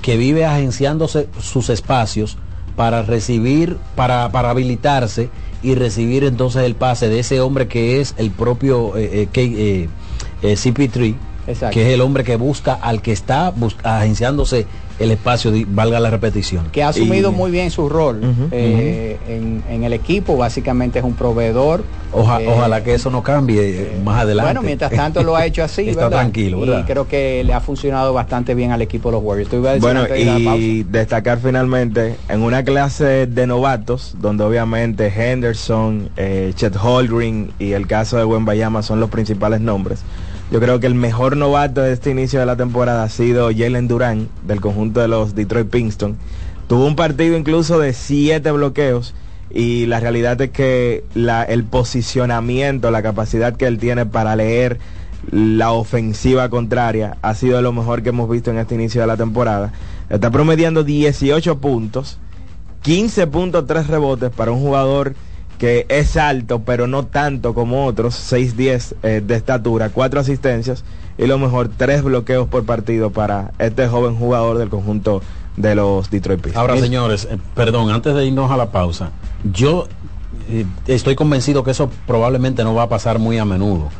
que 0.02 0.18
vive 0.18 0.44
agenciándose 0.44 1.28
sus 1.40 1.70
espacios 1.70 2.36
para 2.76 3.02
recibir, 3.02 3.78
para, 3.96 4.30
para 4.30 4.50
habilitarse 4.50 5.30
y 5.62 5.74
recibir 5.74 6.24
entonces 6.24 6.64
el 6.64 6.74
pase 6.74 7.08
de 7.08 7.20
ese 7.20 7.40
hombre 7.40 7.66
que 7.66 8.00
es 8.00 8.14
el 8.18 8.30
propio 8.30 8.96
eh, 8.96 9.22
eh, 9.22 9.28
eh, 9.34 9.88
eh, 10.42 10.52
CP3, 10.54 11.14
Exacto. 11.46 11.74
que 11.74 11.86
es 11.86 11.94
el 11.94 12.02
hombre 12.02 12.24
que 12.24 12.36
busca 12.36 12.74
al 12.74 13.00
que 13.00 13.12
está 13.12 13.52
agenciándose 13.82 14.66
el 15.00 15.10
espacio, 15.10 15.50
valga 15.68 15.98
la 15.98 16.10
repetición. 16.10 16.66
Que 16.70 16.82
ha 16.84 16.88
asumido 16.88 17.30
Y- 17.30 17.34
muy 17.34 17.50
bien 17.50 17.70
su 17.70 17.88
rol 17.88 18.20
eh, 18.52 19.16
en, 19.28 19.62
en 19.68 19.82
el 19.84 19.92
equipo, 19.92 20.36
básicamente 20.36 20.98
es 21.00 21.04
un 21.04 21.14
proveedor. 21.14 21.82
Oja- 22.12 22.40
Eh, 22.42 22.46
ojalá 22.48 22.84
que 22.84 22.94
eso 22.94 23.08
no 23.10 23.22
cambie 23.22 23.60
eh, 23.82 24.00
más 24.04 24.22
adelante. 24.22 24.48
Bueno, 24.48 24.62
mientras 24.62 24.90
tanto 24.92 25.22
lo 25.22 25.36
ha 25.36 25.46
hecho 25.46 25.62
así, 25.64 25.82
Está 25.88 26.04
¿verdad? 26.04 26.18
tranquilo, 26.20 26.60
¿verdad? 26.60 26.80
Y 26.80 26.82
creo 26.84 27.08
que 27.08 27.42
le 27.44 27.52
ha 27.54 27.60
funcionado 27.60 28.12
bastante 28.12 28.54
bien 28.54 28.72
al 28.72 28.82
equipo 28.82 29.08
de 29.08 29.12
los 29.16 29.22
Warriors. 29.24 29.50
Tú 29.50 29.60
Bueno, 29.80 30.04
de 30.04 30.20
y 30.58 30.82
destacar 30.84 31.38
finalmente 31.38 32.16
en 32.28 32.42
una 32.42 32.62
clase 32.62 33.26
de 33.26 33.46
novatos, 33.46 34.14
donde 34.20 34.44
obviamente 34.44 35.06
Henderson, 35.08 36.10
eh, 36.16 36.52
Chet 36.56 36.76
Holgren 36.76 37.52
y 37.58 37.72
el 37.72 37.86
caso 37.86 38.18
de 38.18 38.24
Bayama 38.44 38.82
son 38.82 39.00
los 39.00 39.08
principales 39.10 39.60
nombres. 39.60 40.00
Yo 40.50 40.58
creo 40.58 40.80
que 40.80 40.88
el 40.88 40.96
mejor 40.96 41.36
novato 41.36 41.80
de 41.80 41.92
este 41.92 42.10
inicio 42.10 42.40
de 42.40 42.46
la 42.46 42.56
temporada 42.56 43.04
ha 43.04 43.08
sido 43.08 43.50
Jalen 43.56 43.86
Durán 43.86 44.28
del 44.42 44.60
conjunto 44.60 45.00
de 45.00 45.06
los 45.06 45.36
Detroit 45.36 45.68
Pistons. 45.70 46.16
Tuvo 46.66 46.86
un 46.86 46.96
partido 46.96 47.36
incluso 47.36 47.78
de 47.78 47.92
siete 47.92 48.50
bloqueos 48.50 49.14
y 49.48 49.86
la 49.86 50.00
realidad 50.00 50.40
es 50.40 50.50
que 50.50 51.04
el 51.14 51.64
posicionamiento, 51.64 52.90
la 52.90 53.02
capacidad 53.02 53.54
que 53.54 53.66
él 53.66 53.78
tiene 53.78 54.06
para 54.06 54.34
leer 54.34 54.78
la 55.30 55.70
ofensiva 55.70 56.48
contraria 56.48 57.16
ha 57.22 57.34
sido 57.36 57.62
lo 57.62 57.72
mejor 57.72 58.02
que 58.02 58.08
hemos 58.08 58.28
visto 58.28 58.50
en 58.50 58.58
este 58.58 58.74
inicio 58.74 59.00
de 59.02 59.06
la 59.06 59.16
temporada. 59.16 59.72
Está 60.08 60.32
promediando 60.32 60.82
18 60.82 61.58
puntos, 61.58 62.18
15.3 62.82 63.86
rebotes 63.86 64.30
para 64.30 64.50
un 64.50 64.60
jugador 64.60 65.14
que 65.60 65.84
es 65.90 66.16
alto, 66.16 66.62
pero 66.62 66.86
no 66.86 67.04
tanto 67.04 67.52
como 67.52 67.84
otros, 67.84 68.14
6'10 68.32 68.94
eh, 69.02 69.22
de 69.24 69.34
estatura, 69.34 69.90
4 69.90 70.20
asistencias 70.20 70.84
y 71.18 71.26
lo 71.26 71.38
mejor, 71.38 71.68
3 71.68 72.02
bloqueos 72.02 72.48
por 72.48 72.64
partido 72.64 73.10
para 73.10 73.52
este 73.58 73.86
joven 73.86 74.16
jugador 74.16 74.56
del 74.56 74.70
conjunto 74.70 75.20
de 75.58 75.74
los 75.74 76.10
Detroit 76.10 76.40
Pistons. 76.40 76.56
Ahora, 76.56 76.78
señores, 76.78 77.28
eh, 77.30 77.36
perdón, 77.54 77.90
antes 77.90 78.14
de 78.14 78.24
irnos 78.24 78.50
a 78.50 78.56
la 78.56 78.70
pausa, 78.70 79.10
yo 79.52 79.86
eh, 80.48 80.64
estoy 80.86 81.14
convencido 81.14 81.62
que 81.62 81.72
eso 81.72 81.90
probablemente 82.06 82.64
no 82.64 82.72
va 82.74 82.84
a 82.84 82.88
pasar 82.88 83.18
muy 83.18 83.36
a 83.36 83.44
menudo. 83.44 83.90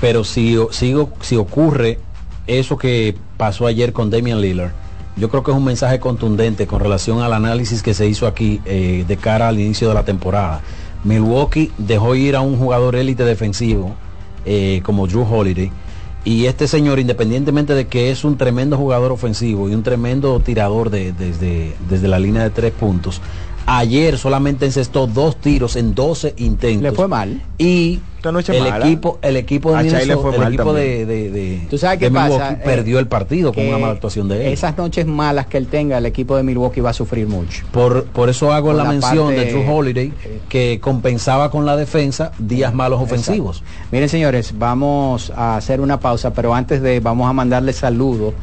Pero 0.00 0.24
si, 0.24 0.58
si, 0.72 0.96
si 1.20 1.36
ocurre 1.36 2.00
eso 2.48 2.76
que 2.76 3.14
pasó 3.36 3.68
ayer 3.68 3.92
con 3.92 4.10
Damian 4.10 4.40
Lillard, 4.40 4.72
yo 5.16 5.28
creo 5.28 5.42
que 5.42 5.50
es 5.50 5.56
un 5.56 5.64
mensaje 5.64 6.00
contundente 6.00 6.66
con 6.66 6.80
relación 6.80 7.20
al 7.20 7.32
análisis 7.32 7.82
que 7.82 7.94
se 7.94 8.06
hizo 8.06 8.26
aquí 8.26 8.60
eh, 8.64 9.04
de 9.06 9.16
cara 9.16 9.48
al 9.48 9.60
inicio 9.60 9.88
de 9.88 9.94
la 9.94 10.04
temporada. 10.04 10.60
Milwaukee 11.04 11.70
dejó 11.78 12.14
ir 12.14 12.36
a 12.36 12.40
un 12.40 12.56
jugador 12.56 12.96
élite 12.96 13.24
defensivo 13.24 13.94
eh, 14.44 14.80
como 14.84 15.06
Drew 15.06 15.26
Holiday 15.28 15.70
y 16.24 16.46
este 16.46 16.68
señor, 16.68 17.00
independientemente 17.00 17.74
de 17.74 17.88
que 17.88 18.10
es 18.10 18.24
un 18.24 18.36
tremendo 18.36 18.76
jugador 18.76 19.10
ofensivo 19.10 19.68
y 19.68 19.74
un 19.74 19.82
tremendo 19.82 20.38
tirador 20.38 20.90
de, 20.90 21.12
desde, 21.12 21.74
desde 21.88 22.06
la 22.06 22.20
línea 22.20 22.44
de 22.44 22.50
tres 22.50 22.72
puntos, 22.72 23.20
ayer 23.66 24.16
solamente 24.18 24.64
encestó 24.64 25.08
dos 25.08 25.36
tiros 25.36 25.74
en 25.74 25.94
12 25.94 26.34
intentos. 26.36 26.82
Le 26.82 26.92
fue 26.92 27.08
mal. 27.08 27.42
Y 27.58 28.00
el 28.28 28.66
equipo, 28.66 29.18
el 29.22 29.36
equipo 29.36 29.76
de 29.76 29.84
Minnesota, 29.84 30.36
el 30.36 30.54
equipo 30.54 30.72
de, 30.72 31.06
de, 31.06 31.30
de, 31.30 31.66
¿Tú 31.68 31.78
sabes 31.78 31.98
qué 31.98 32.10
pasa? 32.10 32.58
perdió 32.64 32.98
el 32.98 33.06
partido 33.06 33.52
con 33.52 33.66
una 33.66 33.78
mala 33.78 33.92
actuación 33.92 34.28
de 34.28 34.46
él. 34.46 34.52
Esas 34.52 34.76
noches 34.76 35.06
malas 35.06 35.46
que 35.46 35.58
él 35.58 35.66
tenga, 35.66 35.98
el 35.98 36.06
equipo 36.06 36.36
de 36.36 36.42
Milwaukee 36.42 36.80
va 36.80 36.90
a 36.90 36.94
sufrir 36.94 37.26
mucho. 37.26 37.64
Por, 37.72 38.04
por 38.04 38.28
eso 38.28 38.52
hago 38.52 38.72
la, 38.72 38.84
mención 38.84 39.28
de 39.34 39.46
True 39.46 39.66
Holiday, 39.68 40.12
que 40.48 40.78
compensaba 40.80 41.50
con 41.50 41.66
la 41.66 41.76
defensa 41.76 42.32
días 42.38 42.72
malos 42.74 43.00
ofensivos. 43.00 43.62
Miren, 43.90 44.08
señores, 44.08 44.54
vamos 44.58 45.32
a 45.34 45.56
hacer 45.56 45.80
una 45.80 45.98
pausa, 46.00 46.32
pero 46.32 46.54
antes 46.54 46.82
de, 46.82 47.00
vamos 47.00 47.28
a 47.28 47.32
mandarle 47.32 47.72
saludos. 47.72 48.34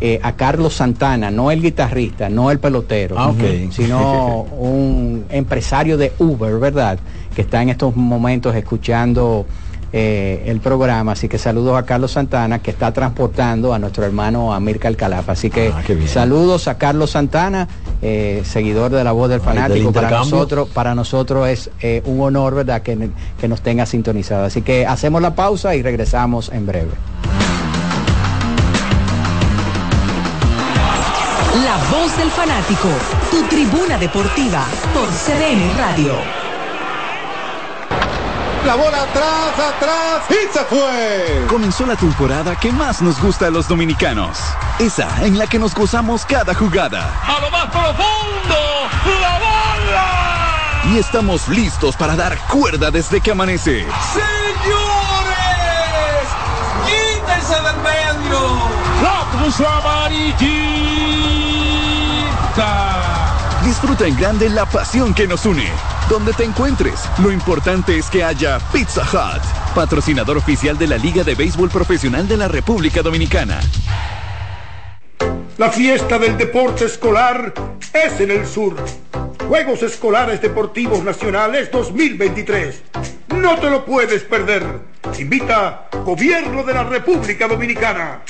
Eh, 0.00 0.20
a 0.22 0.32
Carlos 0.32 0.74
Santana, 0.74 1.30
no 1.32 1.50
el 1.50 1.60
guitarrista, 1.60 2.28
no 2.28 2.52
el 2.52 2.60
pelotero, 2.60 3.18
ah, 3.18 3.30
okay. 3.30 3.68
sino 3.72 4.42
un 4.42 5.24
empresario 5.28 5.96
de 5.96 6.12
Uber, 6.20 6.56
¿verdad? 6.58 7.00
Que 7.34 7.42
está 7.42 7.62
en 7.62 7.70
estos 7.70 7.96
momentos 7.96 8.54
escuchando 8.54 9.44
eh, 9.92 10.44
el 10.46 10.60
programa. 10.60 11.12
Así 11.12 11.28
que 11.28 11.36
saludos 11.36 11.76
a 11.76 11.82
Carlos 11.84 12.12
Santana, 12.12 12.60
que 12.60 12.70
está 12.70 12.92
transportando 12.92 13.74
a 13.74 13.80
nuestro 13.80 14.04
hermano 14.04 14.54
Amir 14.54 14.78
Calcalapa. 14.78 15.32
Así 15.32 15.50
que 15.50 15.72
Ah, 15.74 15.82
saludos 16.06 16.68
a 16.68 16.78
Carlos 16.78 17.10
Santana, 17.10 17.66
eh, 18.00 18.42
seguidor 18.44 18.92
de 18.92 19.02
la 19.02 19.10
voz 19.10 19.28
del 19.30 19.40
fanático. 19.40 19.92
para 19.92 20.10
nosotros, 20.10 20.68
para 20.68 20.94
nosotros 20.94 21.48
es 21.48 21.70
un 22.04 22.20
honor, 22.20 22.54
¿verdad?, 22.54 22.82
que, 22.82 23.10
que 23.40 23.48
nos 23.48 23.62
tenga 23.62 23.84
sintonizado. 23.84 24.44
Así 24.44 24.62
que 24.62 24.86
hacemos 24.86 25.20
la 25.20 25.34
pausa 25.34 25.74
y 25.74 25.82
regresamos 25.82 26.52
en 26.52 26.66
breve. 26.66 26.92
La 31.78 31.96
voz 31.96 32.16
del 32.16 32.30
fanático, 32.32 32.88
tu 33.30 33.42
tribuna 33.44 33.96
deportiva 33.98 34.64
por 34.92 35.08
CDN 35.08 35.78
Radio. 35.78 36.14
La 38.66 38.74
bola 38.74 39.02
atrás, 39.02 39.52
atrás 39.56 40.22
y 40.28 40.52
se 40.52 40.64
fue. 40.64 41.46
Comenzó 41.48 41.86
la 41.86 41.94
temporada 41.94 42.56
que 42.56 42.72
más 42.72 43.00
nos 43.00 43.22
gusta 43.22 43.46
a 43.46 43.50
los 43.50 43.68
dominicanos. 43.68 44.40
Esa 44.80 45.24
en 45.24 45.38
la 45.38 45.46
que 45.46 45.60
nos 45.60 45.72
gozamos 45.72 46.24
cada 46.26 46.52
jugada. 46.52 47.12
A 47.24 47.40
lo 47.40 47.50
más 47.50 47.66
profundo, 47.66 48.56
la 49.20 49.38
bola. 49.38 50.92
Y 50.92 50.98
estamos 50.98 51.48
listos 51.48 51.96
para 51.96 52.16
dar 52.16 52.36
cuerda 52.48 52.90
desde 52.90 53.20
que 53.20 53.30
amanece. 53.30 53.86
Señores, 54.12 55.38
quítense 56.86 57.54
del 57.54 57.76
medio. 57.82 58.40
La 59.00 59.24
cruz 59.30 59.60
Disfruta 63.64 64.06
en 64.06 64.16
grande 64.16 64.48
la 64.48 64.66
pasión 64.66 65.12
que 65.12 65.26
nos 65.26 65.44
une. 65.44 65.68
Donde 66.08 66.32
te 66.32 66.44
encuentres, 66.44 67.00
lo 67.18 67.30
importante 67.30 67.98
es 67.98 68.08
que 68.08 68.24
haya 68.24 68.58
Pizza 68.72 69.02
Hut, 69.02 69.42
patrocinador 69.74 70.38
oficial 70.38 70.78
de 70.78 70.86
la 70.86 70.96
Liga 70.96 71.22
de 71.22 71.34
Béisbol 71.34 71.68
Profesional 71.68 72.26
de 72.26 72.36
la 72.36 72.48
República 72.48 73.02
Dominicana. 73.02 73.60
La 75.58 75.70
fiesta 75.70 76.18
del 76.18 76.38
deporte 76.38 76.86
escolar 76.86 77.52
es 77.92 78.20
en 78.20 78.30
el 78.30 78.46
sur. 78.46 78.76
Juegos 79.48 79.82
Escolares 79.82 80.40
Deportivos 80.40 81.02
Nacionales 81.02 81.70
2023. 81.70 82.82
No 83.34 83.56
te 83.58 83.68
lo 83.68 83.84
puedes 83.84 84.22
perder. 84.22 84.64
Invita 85.18 85.88
Gobierno 86.04 86.62
de 86.62 86.74
la 86.74 86.84
República 86.84 87.48
Dominicana. 87.48 88.22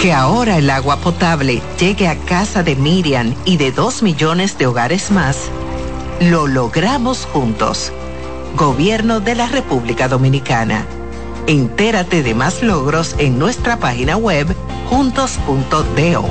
Que 0.00 0.12
ahora 0.12 0.58
el 0.58 0.70
agua 0.70 0.96
potable 0.98 1.60
llegue 1.76 2.06
a 2.06 2.16
casa 2.16 2.62
de 2.62 2.76
Miriam 2.76 3.34
y 3.44 3.56
de 3.56 3.72
dos 3.72 4.00
millones 4.00 4.56
de 4.56 4.68
hogares 4.68 5.10
más, 5.10 5.50
lo 6.20 6.46
logramos 6.46 7.26
juntos. 7.26 7.92
Gobierno 8.54 9.18
de 9.18 9.34
la 9.34 9.46
República 9.46 10.06
Dominicana. 10.06 10.86
Entérate 11.48 12.22
de 12.22 12.32
más 12.32 12.62
logros 12.62 13.16
en 13.18 13.40
nuestra 13.40 13.78
página 13.78 14.16
web 14.16 14.46
juntos.do. 14.88 16.30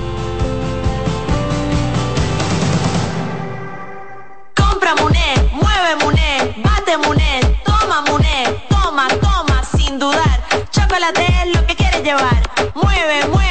Compra 4.55 4.95
Muné, 4.95 5.51
mueve 5.51 6.05
Muné, 6.05 6.55
bate 6.63 6.97
Muné, 6.99 7.41
toma 7.65 8.01
Muné, 8.09 8.63
toma, 8.69 9.09
toma, 9.19 9.61
sin 9.75 9.99
dudar. 9.99 10.41
Chocolate 10.71 11.25
es 11.43 11.53
lo 11.53 11.67
que 11.67 11.75
quieres 11.75 12.01
llevar. 12.01 12.41
Mueve, 12.75 13.27
mueve 13.27 13.46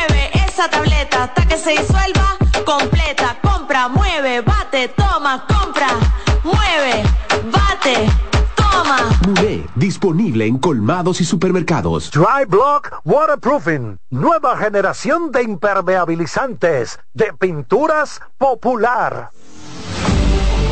hasta 1.27 1.47
que 1.47 1.59
se 1.59 1.71
disuelva 1.71 2.37
completa. 2.65 3.37
Compra, 3.43 3.89
mueve, 3.89 4.41
bate, 4.43 4.89
toma, 4.89 5.45
compra, 5.47 5.89
mueve, 6.45 7.03
bate, 7.51 8.07
toma. 8.55 8.99
Muné, 9.27 9.67
disponible 9.75 10.47
en 10.47 10.59
colmados 10.59 11.21
y 11.21 11.25
supermercados. 11.25 12.11
Dry 12.13 12.45
Block 12.47 13.01
Waterproofing, 13.05 13.99
nueva 14.11 14.57
generación 14.57 15.33
de 15.33 15.43
impermeabilizantes 15.43 17.01
de 17.13 17.33
pinturas 17.33 18.21
popular. 18.39 19.31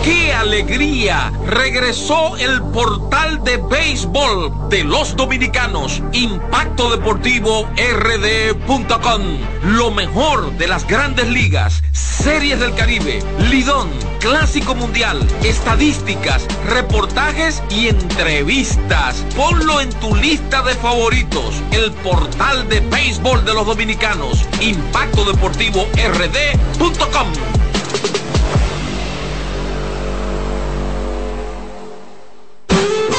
¡Qué 0.05 0.35
alegría! 0.35 1.33
Regresó 1.47 2.37
el 2.37 2.61
portal 2.61 3.43
de 3.43 3.57
béisbol 3.57 4.69
de 4.69 4.85
los 4.85 5.17
dominicanos, 5.17 6.03
Impacto 6.13 6.95
Deportivo 6.95 7.67
RD.com. 7.75 9.23
Lo 9.63 9.91
mejor 9.91 10.53
de 10.59 10.69
las 10.69 10.87
grandes 10.87 11.27
ligas, 11.29 11.83
series 11.93 12.61
del 12.61 12.75
Caribe, 12.75 13.23
Lidón, 13.51 13.89
Clásico 14.21 14.75
Mundial, 14.75 15.27
estadísticas, 15.43 16.47
reportajes 16.69 17.63
y 17.71 17.89
entrevistas. 17.89 19.25
Ponlo 19.35 19.81
en 19.81 19.89
tu 20.01 20.15
lista 20.17 20.61
de 20.65 20.75
favoritos, 20.75 21.63
el 21.71 21.91
portal 21.93 22.69
de 22.69 22.81
béisbol 22.81 23.43
de 23.47 23.55
los 23.55 23.65
dominicanos, 23.65 24.45
Impacto 24.61 25.25
Deportivo 25.25 25.87
RD.com. 25.97 27.64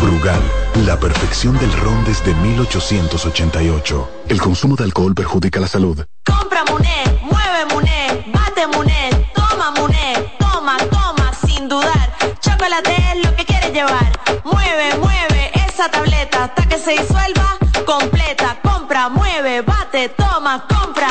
Brugal, 0.00 0.40
la 0.86 0.98
perfección 0.98 1.58
del 1.58 1.72
ron 1.72 2.04
desde 2.04 2.34
1888. 2.34 4.10
El 4.28 4.40
consumo 4.40 4.76
de 4.76 4.84
alcohol 4.84 5.14
perjudica 5.14 5.60
la 5.60 5.68
salud. 5.68 6.04
Compra 6.24 6.64
Muné, 6.70 7.20
mueve 7.22 7.66
Muné, 7.72 8.24
bate 8.32 8.66
Muné, 8.66 9.30
toma 9.34 9.70
Muné, 9.72 10.32
toma, 10.38 10.76
toma, 10.90 11.32
sin 11.46 11.68
dudar. 11.68 12.16
Chocolate 12.40 12.94
es 13.12 13.24
lo 13.24 13.34
que 13.36 13.44
quieres 13.44 13.72
llevar. 13.72 14.12
Mueve, 14.44 14.96
mueve 15.00 15.50
esa 15.68 15.88
tableta 15.90 16.44
hasta 16.44 16.66
que 16.68 16.78
se 16.78 16.92
disuelva 16.92 17.56
completa. 17.86 18.58
Compra, 18.62 19.08
mueve, 19.08 19.62
bate, 19.62 20.08
toma, 20.10 20.66
compra, 20.68 21.08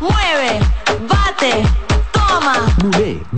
mueve, 0.00 0.59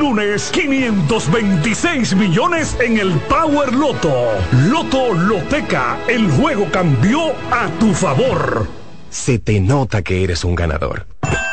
lunes, 0.00 0.50
526 0.50 2.16
millones 2.16 2.76
en 2.80 2.98
el 2.98 3.12
Power 3.28 3.72
Loto. 3.74 4.32
Loto 4.68 5.12
Loteca, 5.12 5.98
el 6.08 6.28
juego 6.30 6.66
cambió 6.72 7.32
a 7.50 7.68
tu 7.78 7.92
favor. 7.92 8.66
Se 9.10 9.38
te 9.38 9.60
nota 9.60 10.02
que 10.02 10.24
eres 10.24 10.42
un 10.44 10.54
ganador. 10.54 11.06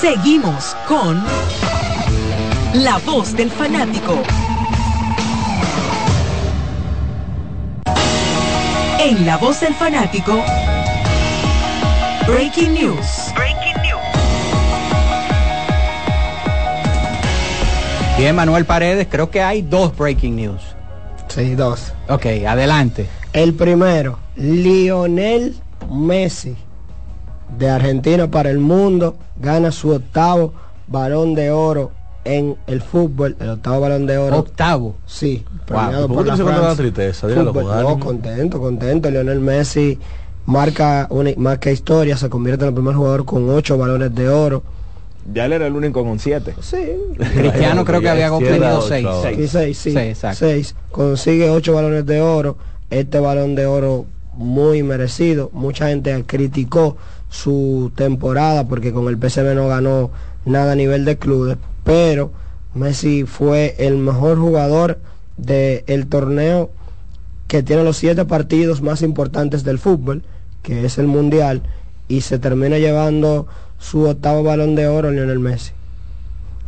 Seguimos 0.00 0.76
con 0.88 1.22
La 2.74 2.98
Voz 2.98 3.36
del 3.36 3.50
Fanático. 3.50 4.22
En 8.98 9.26
La 9.26 9.36
Voz 9.36 9.60
del 9.60 9.74
Fanático, 9.74 10.42
Breaking 12.26 12.74
News. 12.74 13.32
Bien, 18.18 18.36
Manuel 18.36 18.64
Paredes, 18.64 19.08
creo 19.10 19.30
que 19.30 19.42
hay 19.42 19.62
dos 19.62 19.96
breaking 19.96 20.36
news. 20.36 20.62
Sí, 21.26 21.54
dos. 21.56 21.92
Ok, 22.08 22.26
adelante. 22.46 23.08
El 23.32 23.54
primero, 23.54 24.18
Lionel 24.36 25.56
Messi, 25.90 26.56
de 27.58 27.68
Argentina 27.68 28.30
para 28.30 28.50
el 28.50 28.58
mundo, 28.58 29.16
gana 29.40 29.72
su 29.72 29.90
octavo 29.90 30.52
balón 30.86 31.34
de 31.34 31.50
oro 31.50 31.90
en 32.24 32.56
el 32.66 32.82
fútbol, 32.82 33.36
el 33.40 33.50
octavo 33.50 33.80
balón 33.80 34.06
de 34.06 34.18
oro. 34.18 34.38
Octavo. 34.38 34.96
Sí, 35.06 35.44
Wow, 35.48 35.64
premiado 35.66 36.08
¿por 36.08 36.26
por 36.26 36.36
qué 36.36 36.42
la 36.44 36.74
tristeza? 36.74 37.28
Fútbol. 37.28 37.64
con 37.64 37.82
No, 37.82 37.98
contento, 37.98 38.60
contento. 38.60 39.10
Lionel 39.10 39.40
Messi 39.40 39.98
marca 40.46 41.06
una 41.10 41.30
marca 41.36 41.70
historia, 41.70 42.16
se 42.16 42.28
convierte 42.28 42.64
en 42.64 42.68
el 42.68 42.74
primer 42.74 42.94
jugador 42.94 43.24
con 43.24 43.48
ocho 43.50 43.76
balones 43.78 44.14
de 44.14 44.28
oro. 44.28 44.62
Ya 45.32 45.46
él 45.46 45.52
era 45.52 45.66
el 45.68 45.74
único 45.74 46.02
con 46.04 46.18
siete. 46.18 46.54
Sí. 46.60 46.84
Cristiano 47.16 47.84
creo 47.84 48.00
que 48.00 48.08
había 48.08 48.32
obtenido 48.32 48.82
seis. 48.82 49.06
Sí, 49.36 49.48
seis, 49.48 49.78
sí. 49.78 49.90
Sí, 49.92 49.98
exacto. 49.98 50.38
Seis. 50.40 50.74
Consigue 50.90 51.48
ocho 51.48 51.74
balones 51.74 52.04
de 52.06 52.20
oro. 52.20 52.56
Este 52.90 53.20
balón 53.20 53.54
de 53.54 53.66
oro 53.66 54.04
muy 54.34 54.82
merecido. 54.82 55.50
Mucha 55.52 55.88
gente 55.88 56.24
criticó 56.26 56.96
su 57.32 57.90
temporada 57.96 58.68
porque 58.68 58.92
con 58.92 59.08
el 59.08 59.16
PSV 59.16 59.54
no 59.54 59.66
ganó 59.66 60.10
nada 60.44 60.72
a 60.72 60.76
nivel 60.76 61.06
de 61.06 61.16
clubes. 61.16 61.56
Pero 61.82 62.30
Messi 62.74 63.24
fue 63.24 63.74
el 63.78 63.96
mejor 63.96 64.38
jugador 64.38 65.00
del 65.38 66.06
torneo 66.08 66.70
que 67.48 67.62
tiene 67.62 67.84
los 67.84 67.96
siete 67.96 68.26
partidos 68.26 68.82
más 68.82 69.02
importantes 69.02 69.64
del 69.64 69.78
fútbol, 69.78 70.22
que 70.62 70.84
es 70.84 70.98
el 70.98 71.06
Mundial, 71.06 71.62
y 72.06 72.20
se 72.20 72.38
termina 72.38 72.78
llevando 72.78 73.46
su 73.78 74.02
octavo 74.02 74.42
balón 74.42 74.74
de 74.74 74.88
oro 74.88 75.10
Lionel 75.10 75.38
Messi. 75.38 75.72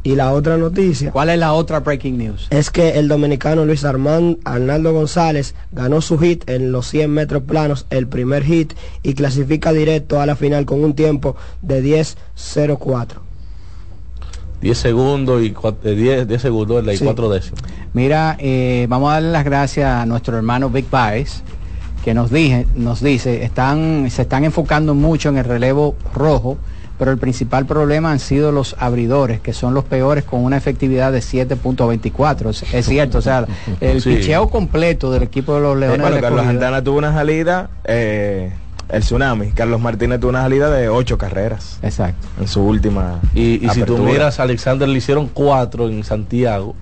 Y 0.07 0.17
la 0.17 0.33
otra 0.33 0.59
noticia 0.59 1.11
¿Cuál 1.13 1.31
es 1.31 1.39
la 1.39 1.55
otra 1.55 1.81
breaking 1.81 2.19
news? 2.19 2.47
es 2.51 2.71
que 2.71 2.99
el 2.99 3.09
dominicano 3.09 3.65
Luis 3.65 3.85
Armand 3.87 4.37
Arnaldo 4.45 4.93
González 4.93 5.55
ganó 5.73 6.03
su 6.03 6.19
hit 6.19 6.49
en 6.49 6.73
los 6.73 6.87
100 6.89 7.11
metros 7.11 7.43
planos, 7.45 7.87
el 7.89 8.07
primer 8.07 8.45
hit, 8.45 8.75
y 9.03 9.15
clasifica 9.15 9.73
directo 9.73 10.21
a 10.21 10.27
la 10.27 10.37
final 10.37 10.67
con 10.67 10.85
un 10.85 10.95
tiempo 10.95 11.37
de 11.63 11.83
10.04. 11.83 13.07
10 14.61 14.79
segundos 14.79 15.43
y 15.43 15.53
cua- 15.53 15.77
eh, 15.85 15.95
10, 15.95 16.29
10 16.29 16.41
segundos 16.43 16.85
y 16.93 16.97
Sí. 16.97 17.05
4 17.05 17.29
décimos. 17.31 17.61
Mira, 17.93 18.37
eh, 18.39 18.87
vamos 18.89 19.11
a 19.11 19.15
darle 19.15 19.31
las 19.33 19.45
gracias 19.45 19.87
a 19.91 20.07
nuestro 20.07 20.37
hermano 20.37 20.71
Big 20.71 20.89
Baez, 20.91 21.43
que 22.05 22.13
nos, 22.15 22.31
dije, 22.31 22.67
nos 22.75 23.03
dice, 23.03 23.43
están, 23.45 24.11
se 24.11 24.23
están 24.23 24.45
enfocando 24.45 24.95
mucho 24.95 25.31
en 25.31 25.39
el 25.39 25.45
relevo 25.45 25.97
rojo, 26.15 26.59
pero 26.99 27.11
el 27.11 27.19
principal 27.19 27.67
problema 27.67 28.13
han 28.13 28.19
sido 28.21 28.53
los 28.53 28.77
abridores, 28.79 29.41
que 29.41 29.53
son 29.53 29.75
los 29.75 29.85
peores 29.85 30.25
con 30.25 30.45
una 30.45 30.57
efectividad 30.57 31.11
de 31.13 31.19
7.24. 31.21 32.51
Es, 32.51 32.75
es 32.75 32.87
cierto, 32.87 33.19
o 33.19 33.23
sea, 33.23 33.47
el 33.81 34.01
Sí. 34.01 34.15
picheo 34.17 34.49
completo 34.49 35.11
del 35.11 35.23
equipo 35.25 35.55
de 35.57 35.61
los 35.61 35.77
Leones 35.77 35.99
bueno, 36.01 36.15
del 36.15 36.23
Carlos 36.23 36.45
Santana 36.45 36.83
tuvo 36.85 36.99
una 36.99 37.13
salida, 37.13 37.71
eh, 37.85 38.53
el 38.89 39.01
tsunami. 39.03 39.51
Carlos 39.53 39.81
Martínez 39.81 40.21
tuvo 40.21 40.31
una 40.31 40.43
salida 40.43 40.71
de 40.71 40.89
ocho 40.89 41.19
carreras. 41.19 41.79
Exacto. 41.83 42.27
En 42.41 42.47
su 42.47 42.63
última. 42.63 43.21
Y, 43.35 43.65
y 43.65 43.69
si 43.71 43.83
tú 43.83 43.99
miras, 43.99 44.39
Alexander 44.41 44.89
le 44.89 44.99
hicieron 44.99 45.29
4 45.29 45.89
en 45.89 46.05
Santiago. 46.05 46.75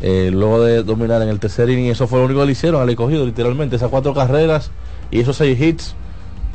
eh, 0.00 0.30
luego 0.32 0.62
de 0.62 0.84
dominar 0.84 1.22
en 1.22 1.28
el 1.28 1.40
tercer 1.40 1.68
inning, 1.70 1.90
eso 1.90 2.06
fue 2.06 2.20
lo 2.20 2.26
único 2.26 2.38
que 2.40 2.46
le 2.46 2.52
hicieron 2.52 2.80
al 2.80 2.88
escogido, 2.88 3.26
literalmente. 3.26 3.74
Esas 3.76 3.88
cuatro 3.90 4.14
carreras 4.14 4.70
y 5.10 5.18
esos 5.20 5.36
seis 5.36 5.60
hits, 5.60 5.94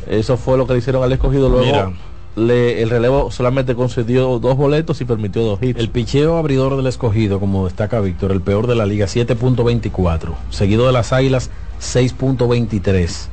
eso 0.08 0.38
fue 0.38 0.58
lo 0.58 0.66
que 0.66 0.74
le 0.74 0.80
hicieron 0.80 1.04
al 1.04 1.12
escogido. 1.12 1.50
Luego 1.50 1.66
Mira. 1.66 1.92
El 2.36 2.90
relevo 2.90 3.30
solamente 3.32 3.76
concedió 3.76 4.40
dos 4.40 4.58
boletos 4.58 5.00
y 5.02 5.06
permitió 5.06 5.44
dos 5.44 5.62
hits. 5.62 5.80
El 5.80 5.90
picheo 5.90 6.38
abridor 6.38 6.76
del 6.78 6.88
escogido, 6.88 7.40
como 7.40 7.66
destaca 7.66 8.00
Víctor, 8.00 8.32
el 8.32 8.42
peor 8.42 8.66
de 8.68 8.76
la 8.76 8.86
liga, 8.88 9.06
7.24. 9.06 10.34
Seguido 10.50 10.88
de 10.88 10.94
las 10.94 11.14
águilas, 11.14 11.52
6.23. 11.80 13.28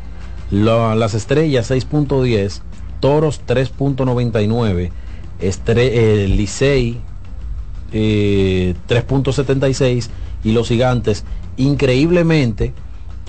La- 0.50 0.94
las 0.94 1.14
estrellas, 1.14 1.70
6.10. 1.70 2.60
Toros, 3.00 3.40
3.99. 3.46 4.90
Estre- 5.40 5.90
eh, 5.92 6.28
Licey, 6.28 7.00
eh, 7.92 8.74
3.76. 8.86 10.10
Y 10.44 10.52
los 10.52 10.68
gigantes, 10.68 11.24
increíblemente, 11.56 12.72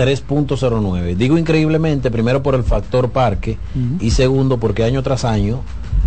3.09. 0.01 1.15
Digo 1.15 1.37
increíblemente, 1.37 2.09
primero 2.09 2.41
por 2.41 2.55
el 2.55 2.63
factor 2.63 3.11
parque 3.11 3.57
y 3.99 4.11
segundo 4.11 4.57
porque 4.57 4.83
año 4.83 5.03
tras 5.03 5.25
año 5.25 5.59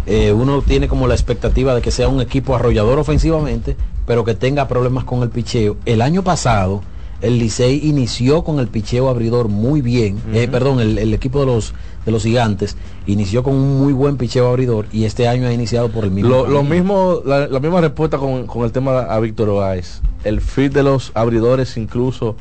eh, 0.07 0.33
uno 0.33 0.63
tiene 0.63 0.89
como 0.89 1.07
la 1.07 1.15
expectativa 1.15 1.75
de 1.75 1.81
que 1.81 1.93
sea 1.93 2.09
un 2.09 2.21
equipo 2.21 2.57
arrollador 2.57 2.99
ofensivamente, 2.99 3.77
pero 4.07 4.25
que 4.25 4.35
tenga 4.35 4.67
problemas 4.67 5.05
con 5.05 5.23
el 5.23 5.31
picheo. 5.31 5.77
El 5.87 6.03
año 6.03 6.25
pasado 6.25 6.83
el 7.21 7.39
Licey 7.39 7.89
inició 7.89 8.43
con 8.43 8.59
el 8.59 8.67
picheo 8.69 9.09
abridor 9.09 9.49
muy 9.49 9.81
bien, 9.81 10.19
eh, 10.35 10.49
perdón, 10.51 10.81
el, 10.81 10.99
el 10.99 11.15
equipo 11.15 11.41
de 11.41 11.47
los 11.47 11.73
de 12.05 12.13
los 12.13 12.23
gigantes 12.23 12.77
inició 13.07 13.43
con 13.43 13.55
un 13.55 13.79
muy 13.79 13.93
buen 13.93 14.17
picheo 14.19 14.49
abridor 14.49 14.87
y 14.93 15.05
este 15.05 15.27
año 15.27 15.47
ha 15.47 15.53
iniciado 15.53 15.89
por 15.89 16.05
el 16.05 16.11
mismo. 16.11 16.45
Lo, 16.47 16.63
mismo, 16.63 17.23
la, 17.25 17.47
la 17.47 17.61
misma 17.61 17.81
respuesta 17.81 18.19
con, 18.19 18.47
con 18.47 18.65
el 18.65 18.73
tema 18.73 19.01
a 19.01 19.21
Víctor 19.21 19.49
Oáez. 19.49 20.01
El 20.23 20.41
fit 20.41 20.73
de 20.73 20.83
los 20.83 21.13
abridores 21.15 21.77
incluso 21.77 22.37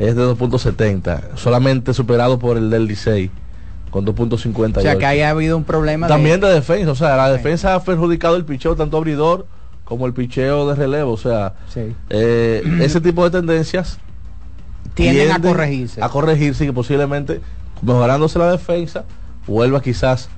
es 0.00 0.16
de 0.16 0.22
2.70, 0.22 1.36
solamente 1.36 1.92
superado 1.92 2.38
por 2.38 2.56
el 2.56 2.70
del 2.70 2.86
Licey 2.86 3.30
con 3.90 4.06
2.50. 4.06 4.78
O 4.78 4.80
sea, 4.80 4.96
que 4.96 5.04
ahí 5.04 5.20
ha 5.20 5.28
habido 5.28 5.58
un 5.58 5.64
problema 5.64 6.06
También 6.06 6.40
de, 6.40 6.48
defensa, 6.48 6.90
o 6.90 6.94
sea, 6.94 7.16
la 7.16 7.30
defensa 7.30 7.74
ha 7.74 7.84
perjudicado 7.84 8.36
el 8.36 8.46
picheo 8.46 8.74
tanto 8.74 8.96
abridor 8.96 9.46
como 9.84 10.06
el 10.06 10.14
picheo 10.14 10.66
de 10.68 10.74
relevo, 10.74 11.12
o 11.12 11.16
sea, 11.18 11.52
Sí. 11.68 11.94
eh, 12.08 12.62
ese 12.80 13.00
tipo 13.00 13.24
de 13.28 13.30
tendencias 13.38 13.98
Tienden 14.94 15.32
a 15.32 15.34
tienden 15.34 15.52
corregirse. 15.52 16.02
A 16.02 16.08
corregirse 16.08 16.64
y 16.64 16.68
que 16.68 16.72
posiblemente 16.72 17.42
mejorándose 17.82 18.38
la 18.38 18.50
defensa, 18.50 19.04
vuelva 19.46 19.82
quizás 19.82 20.30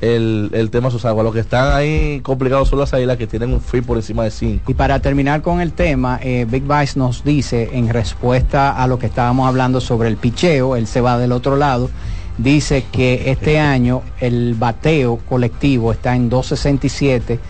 el, 0.00 0.50
el 0.52 0.70
tema 0.70 0.88
a 0.88 0.90
sus 0.90 1.04
aguas. 1.04 1.24
Los 1.24 1.34
que 1.34 1.40
están 1.40 1.74
ahí 1.74 2.20
complicados 2.20 2.68
son 2.68 2.78
las 2.78 2.94
águilas 2.94 3.16
que 3.16 3.26
tienen 3.26 3.52
un 3.52 3.60
free 3.60 3.80
por 3.80 3.96
encima 3.96 4.24
de 4.24 4.30
5. 4.30 4.70
Y 4.70 4.74
para 4.74 5.00
terminar 5.00 5.42
con 5.42 5.60
el 5.60 5.72
tema, 5.72 6.18
eh, 6.22 6.46
Big 6.48 6.64
Vice 6.64 6.98
nos 6.98 7.24
dice, 7.24 7.70
en 7.72 7.88
respuesta 7.88 8.70
a 8.70 8.86
lo 8.86 8.98
que 8.98 9.06
estábamos 9.06 9.48
hablando 9.48 9.80
sobre 9.80 10.08
el 10.08 10.16
picheo, 10.16 10.76
él 10.76 10.86
se 10.86 11.00
va 11.00 11.18
del 11.18 11.32
otro 11.32 11.56
lado, 11.56 11.90
dice 12.36 12.84
que 12.92 13.30
este 13.30 13.58
año 13.58 14.02
el 14.20 14.54
bateo 14.54 15.18
colectivo 15.28 15.92
está 15.92 16.14
en 16.14 16.28
267 16.28 17.40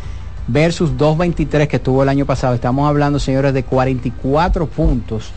versus 0.46 0.96
223 0.96 1.68
que 1.68 1.78
tuvo 1.78 2.02
el 2.02 2.08
año 2.08 2.24
pasado. 2.24 2.54
Estamos 2.54 2.88
hablando, 2.88 3.18
señores, 3.18 3.52
de 3.52 3.64
44 3.64 4.66
puntos 4.66 5.30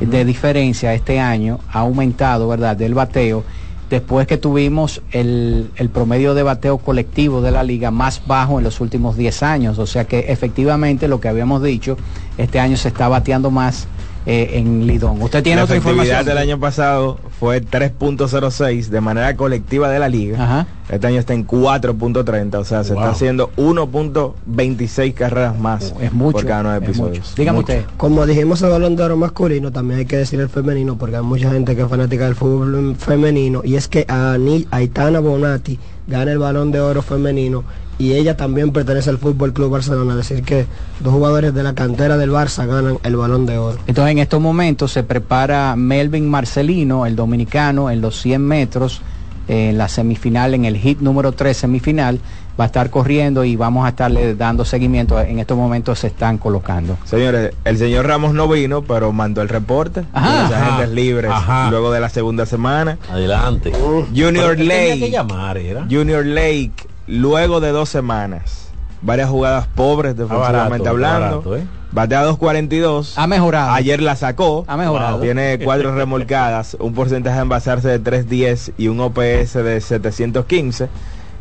de 0.00 0.24
diferencia 0.24 0.92
este 0.92 1.20
año, 1.20 1.60
ha 1.72 1.80
aumentado, 1.80 2.48
¿verdad?, 2.48 2.76
del 2.76 2.94
bateo 2.94 3.44
después 3.90 4.26
que 4.26 4.36
tuvimos 4.36 5.02
el, 5.12 5.70
el, 5.76 5.88
promedio 5.88 6.34
de 6.34 6.42
bateo 6.42 6.78
colectivo 6.78 7.40
de 7.40 7.50
la 7.50 7.62
liga 7.62 7.90
más 7.90 8.22
bajo 8.26 8.58
en 8.58 8.64
los 8.64 8.80
últimos 8.80 9.16
10 9.16 9.42
años. 9.42 9.78
O 9.78 9.86
sea 9.86 10.04
que 10.04 10.26
efectivamente 10.28 11.08
lo 11.08 11.20
que 11.20 11.28
habíamos 11.28 11.62
dicho, 11.62 11.96
este 12.36 12.60
año 12.60 12.76
se 12.76 12.88
está 12.88 13.08
bateando 13.08 13.50
más 13.50 13.88
eh, 14.30 14.58
en 14.58 14.86
Lidón. 14.86 15.22
¿Usted 15.22 15.42
tiene 15.42 15.56
la 15.56 15.64
otra 15.64 15.76
información? 15.76 16.24
del 16.26 16.36
año 16.36 16.60
pasado 16.60 17.18
fue 17.40 17.62
3.06 17.62 18.88
de 18.88 19.00
manera 19.00 19.34
colectiva 19.36 19.88
de 19.88 19.98
la 19.98 20.08
liga. 20.10 20.44
Ajá. 20.44 20.66
Este 20.90 21.06
año 21.06 21.18
está 21.18 21.32
en 21.34 21.46
4.30, 21.46 22.54
o 22.58 22.64
sea, 22.64 22.84
se 22.84 22.92
Wow. 22.92 23.02
está 23.02 23.12
haciendo 23.12 23.50
1.26 23.56 25.14
carreras 25.14 25.58
más 25.58 25.94
Es 26.00 26.12
mucho, 26.12 26.32
por 26.38 26.46
cada 26.46 26.62
nueve 26.62 26.84
episodios. 26.84 27.18
mucho. 27.28 27.32
Dígame 27.36 27.58
Mucho. 27.60 27.72
usted. 27.72 27.84
Como 27.96 28.26
dijimos 28.26 28.62
el 28.62 28.70
balón 28.70 28.96
de 28.96 29.02
oro 29.02 29.16
masculino, 29.16 29.70
también 29.72 30.00
hay 30.00 30.06
que 30.06 30.16
decir 30.18 30.40
el 30.40 30.48
femenino, 30.48 30.96
porque 30.98 31.16
hay 31.16 31.22
mucha 31.22 31.50
gente 31.50 31.74
que 31.74 31.82
es 31.82 31.88
fanática 31.88 32.24
del 32.26 32.34
fútbol 32.34 32.96
femenino, 32.96 33.62
y 33.64 33.76
es 33.76 33.88
que 33.88 34.04
Ani- 34.08 34.66
Aitana 34.70 35.20
Bonatti 35.20 35.78
gana 36.08 36.32
el 36.32 36.38
balón 36.38 36.72
de 36.72 36.80
oro 36.80 37.02
femenino 37.02 37.64
y 37.98 38.12
ella 38.12 38.36
también 38.36 38.72
pertenece 38.72 39.10
al 39.10 39.18
Fútbol 39.18 39.52
Club 39.52 39.70
Barcelona, 39.70 40.12
es 40.12 40.28
decir 40.28 40.44
que 40.44 40.66
dos 41.00 41.12
jugadores 41.12 41.52
de 41.52 41.62
la 41.62 41.74
cantera 41.74 42.16
del 42.16 42.30
Barça 42.30 42.66
ganan 42.66 42.98
el 43.02 43.16
balón 43.16 43.44
de 43.44 43.58
oro. 43.58 43.78
Entonces 43.86 44.12
en 44.12 44.18
estos 44.18 44.40
momentos 44.40 44.92
se 44.92 45.02
prepara 45.02 45.74
Melvin 45.76 46.28
Marcelino, 46.28 47.06
el 47.06 47.16
dominicano, 47.16 47.90
en 47.90 48.00
los 48.00 48.20
100 48.20 48.40
metros, 48.40 49.02
en 49.48 49.76
la 49.78 49.88
semifinal, 49.88 50.54
en 50.54 50.64
el 50.64 50.76
hit 50.76 51.00
número 51.00 51.32
3 51.32 51.56
semifinal, 51.56 52.20
va 52.58 52.64
a 52.64 52.66
estar 52.66 52.90
corriendo 52.90 53.44
y 53.44 53.56
vamos 53.56 53.86
a 53.86 53.90
estarle 53.90 54.34
dando 54.34 54.64
seguimiento. 54.64 55.20
En 55.20 55.38
estos 55.38 55.56
momentos 55.56 55.98
se 56.00 56.08
están 56.08 56.38
colocando. 56.38 56.96
Señores, 57.04 57.52
el 57.64 57.78
señor 57.78 58.06
Ramos 58.06 58.34
no 58.34 58.48
vino, 58.48 58.82
pero 58.82 59.12
mandó 59.12 59.42
el 59.42 59.48
reporte 59.48 60.04
Ajá. 60.12 60.36
de 60.36 60.42
los 60.42 60.52
agentes 60.52 60.88
libres 60.90 61.30
Ajá. 61.32 61.70
luego 61.70 61.92
de 61.92 62.00
la 62.00 62.08
segunda 62.08 62.46
semana. 62.46 62.98
Adelante. 63.10 63.70
Junior 63.72 64.32
Pero 64.32 64.48
¿qué 64.50 64.56
tenía 64.56 64.88
Lake. 64.88 65.00
que 65.00 65.10
llamar, 65.10 65.56
era? 65.58 65.86
Junior 65.90 66.24
Lake, 66.26 66.72
luego 67.06 67.60
de 67.60 67.70
dos 67.70 67.88
semanas, 67.88 68.68
varias 69.02 69.30
jugadas 69.30 69.68
pobres 69.74 70.16
defensivamente 70.16 70.88
barato, 70.88 70.90
hablando. 70.90 71.42
barato, 71.42 71.56
¿eh? 71.56 71.64
Batea 71.90 72.26
2.42. 72.28 73.14
Ha 73.16 73.26
mejorado. 73.26 73.70
Ayer 73.72 74.02
la 74.02 74.14
sacó. 74.14 74.64
Ha 74.68 74.76
mejorado. 74.76 75.20
Tiene 75.20 75.58
cuatro 75.64 75.94
remolcadas, 75.96 76.76
un 76.80 76.92
porcentaje 76.92 77.36
de 77.36 77.42
envasarse 77.42 77.88
de 77.98 78.02
3.10 78.02 78.72
y 78.76 78.88
un 78.88 79.00
OPS 79.00 79.54
de 79.54 79.80
715. 79.80 80.88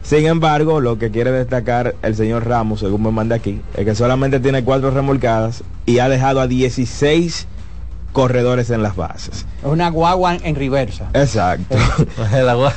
Sin 0.07 0.25
embargo, 0.25 0.79
lo 0.79 0.97
que 0.97 1.11
quiere 1.11 1.33
destacar 1.33 1.95
el 2.01 2.15
señor 2.15 2.47
Ramos, 2.47 2.79
según 2.79 3.03
me 3.03 3.11
manda 3.11 3.35
aquí, 3.35 3.59
es 3.75 3.83
que 3.83 3.93
solamente 3.93 4.39
tiene 4.39 4.63
cuatro 4.63 4.89
remolcadas 4.89 5.65
y 5.85 5.99
ha 5.99 6.07
dejado 6.07 6.39
a 6.39 6.47
16 6.47 7.45
corredores 8.13 8.69
en 8.69 8.83
las 8.83 8.95
bases. 8.95 9.45
Es 9.59 9.65
una 9.65 9.89
guagua 9.89 10.37
en 10.37 10.55
reversa. 10.55 11.09
Exacto. 11.13 11.75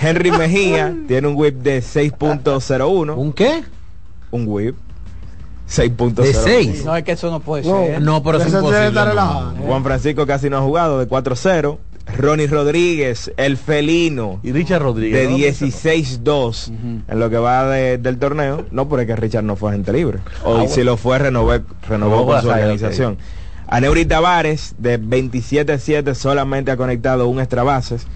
Henry 0.00 0.30
Mejía 0.30 0.94
tiene 1.08 1.26
un 1.26 1.34
whip 1.34 1.56
de 1.56 1.80
6.01. 1.80 3.16
¿Un 3.16 3.32
qué? 3.32 3.64
Un 4.30 4.44
whip. 4.46 4.76
6.01. 5.68 6.14
¿De 6.14 6.32
seis? 6.32 6.84
No, 6.84 6.94
es 6.94 7.02
que 7.02 7.10
eso 7.10 7.28
no 7.28 7.40
puede 7.40 7.64
ser. 7.64 8.00
No, 8.00 8.22
pero 8.22 8.38
es 8.38 8.46
imposible. 8.46 8.92
no. 8.92 9.04
relajado. 9.04 9.54
Juan 9.66 9.82
Francisco 9.82 10.24
casi 10.28 10.48
no 10.48 10.58
ha 10.58 10.60
jugado 10.60 11.00
de 11.00 11.08
4-0. 11.08 11.76
Ronnie 12.16 12.46
Rodríguez, 12.46 13.32
el 13.36 13.56
felino. 13.56 14.40
Y 14.42 14.52
Richard 14.52 14.82
Rodríguez. 14.82 15.20
De 15.28 15.28
¿no? 15.32 15.36
16-2 15.38 16.68
en 17.08 17.18
lo 17.20 17.30
que 17.30 17.38
va 17.38 17.66
de- 17.68 17.98
del 17.98 18.18
torneo. 18.18 18.64
No, 18.70 18.88
porque 18.88 19.16
Richard 19.16 19.44
no 19.44 19.56
fue 19.56 19.70
agente 19.70 19.92
libre. 19.92 20.18
O 20.44 20.58
Ah, 20.58 20.64
y 20.64 20.68
si 20.68 20.82
lo 20.84 20.96
fue, 20.96 21.18
renovó, 21.18 21.52
renovó 21.52 21.64
Renovó 21.88 22.26
con 22.26 22.42
su 22.42 22.48
organización. 22.48 23.18
Aneuri 23.68 24.04
Tavares, 24.04 24.74
de 24.78 24.98
27-7, 25.00 26.14
solamente 26.14 26.70
ha 26.72 26.76
conectado 26.76 27.28
un 27.28 27.38
extra 27.38 27.62
bases 27.62 28.06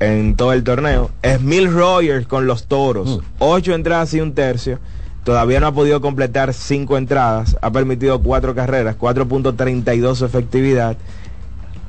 en 0.00 0.36
todo 0.36 0.52
el 0.52 0.62
torneo. 0.62 1.10
Esmil 1.22 1.72
Rogers 1.72 2.26
con 2.26 2.46
los 2.46 2.66
toros. 2.66 3.20
Ocho 3.38 3.74
entradas 3.74 4.14
y 4.14 4.20
un 4.20 4.32
tercio. 4.34 4.78
Todavía 5.24 5.58
no 5.58 5.66
ha 5.66 5.72
podido 5.72 6.00
completar 6.00 6.54
cinco 6.54 6.96
entradas. 6.96 7.56
Ha 7.60 7.72
permitido 7.72 8.22
cuatro 8.22 8.54
carreras, 8.54 8.94
4.32 8.96 10.14
su 10.18 10.24
efectividad. 10.24 10.96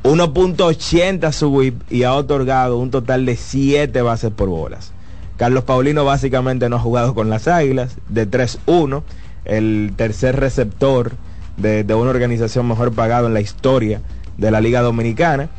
1.80 0.08 1.32
su 1.32 1.50
whip 1.50 1.82
y 1.90 2.04
ha 2.04 2.14
otorgado 2.14 2.78
un 2.78 2.92
total 2.92 3.26
de 3.26 3.36
7 3.36 4.02
bases 4.02 4.32
por 4.32 4.50
bolas. 4.50 4.92
Carlos 5.38 5.64
Paulino 5.66 6.06
básicamente 6.06 6.70
no 6.70 6.78
ha 6.78 6.80
jugado 6.80 7.14
con 7.14 7.30
las 7.30 7.48
Águilas, 7.48 7.98
de 8.10 8.30
3-1, 8.30 9.04
el 9.46 9.94
tercer 9.96 10.40
receptor 10.40 11.12
de, 11.58 11.84
de 11.84 11.94
una 11.94 12.10
organización 12.10 12.68
mejor 12.68 12.94
pagado 12.94 13.28
en 13.28 13.34
la 13.34 13.42
historia 13.42 14.02
de 14.38 14.50
la 14.52 14.62
Liga 14.62 14.82
Dominicana. 14.82 15.50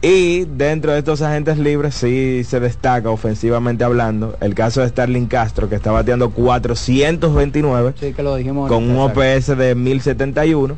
Y 0.00 0.44
dentro 0.44 0.92
de 0.92 0.98
estos 0.98 1.22
agentes 1.22 1.58
libres 1.58 1.94
sí 1.96 2.44
se 2.44 2.60
destaca 2.60 3.10
ofensivamente 3.10 3.82
hablando 3.82 4.36
el 4.40 4.54
caso 4.54 4.80
de 4.80 4.88
Starling 4.88 5.26
Castro 5.26 5.68
que 5.68 5.74
está 5.74 5.90
bateando 5.90 6.30
429 6.30 7.94
Sí, 7.98 8.12
que 8.12 8.22
lo 8.22 8.36
dijimos. 8.36 8.68
con 8.68 8.88
un 8.88 8.96
OPS 8.98 9.56
de 9.56 9.74
1071, 9.74 10.76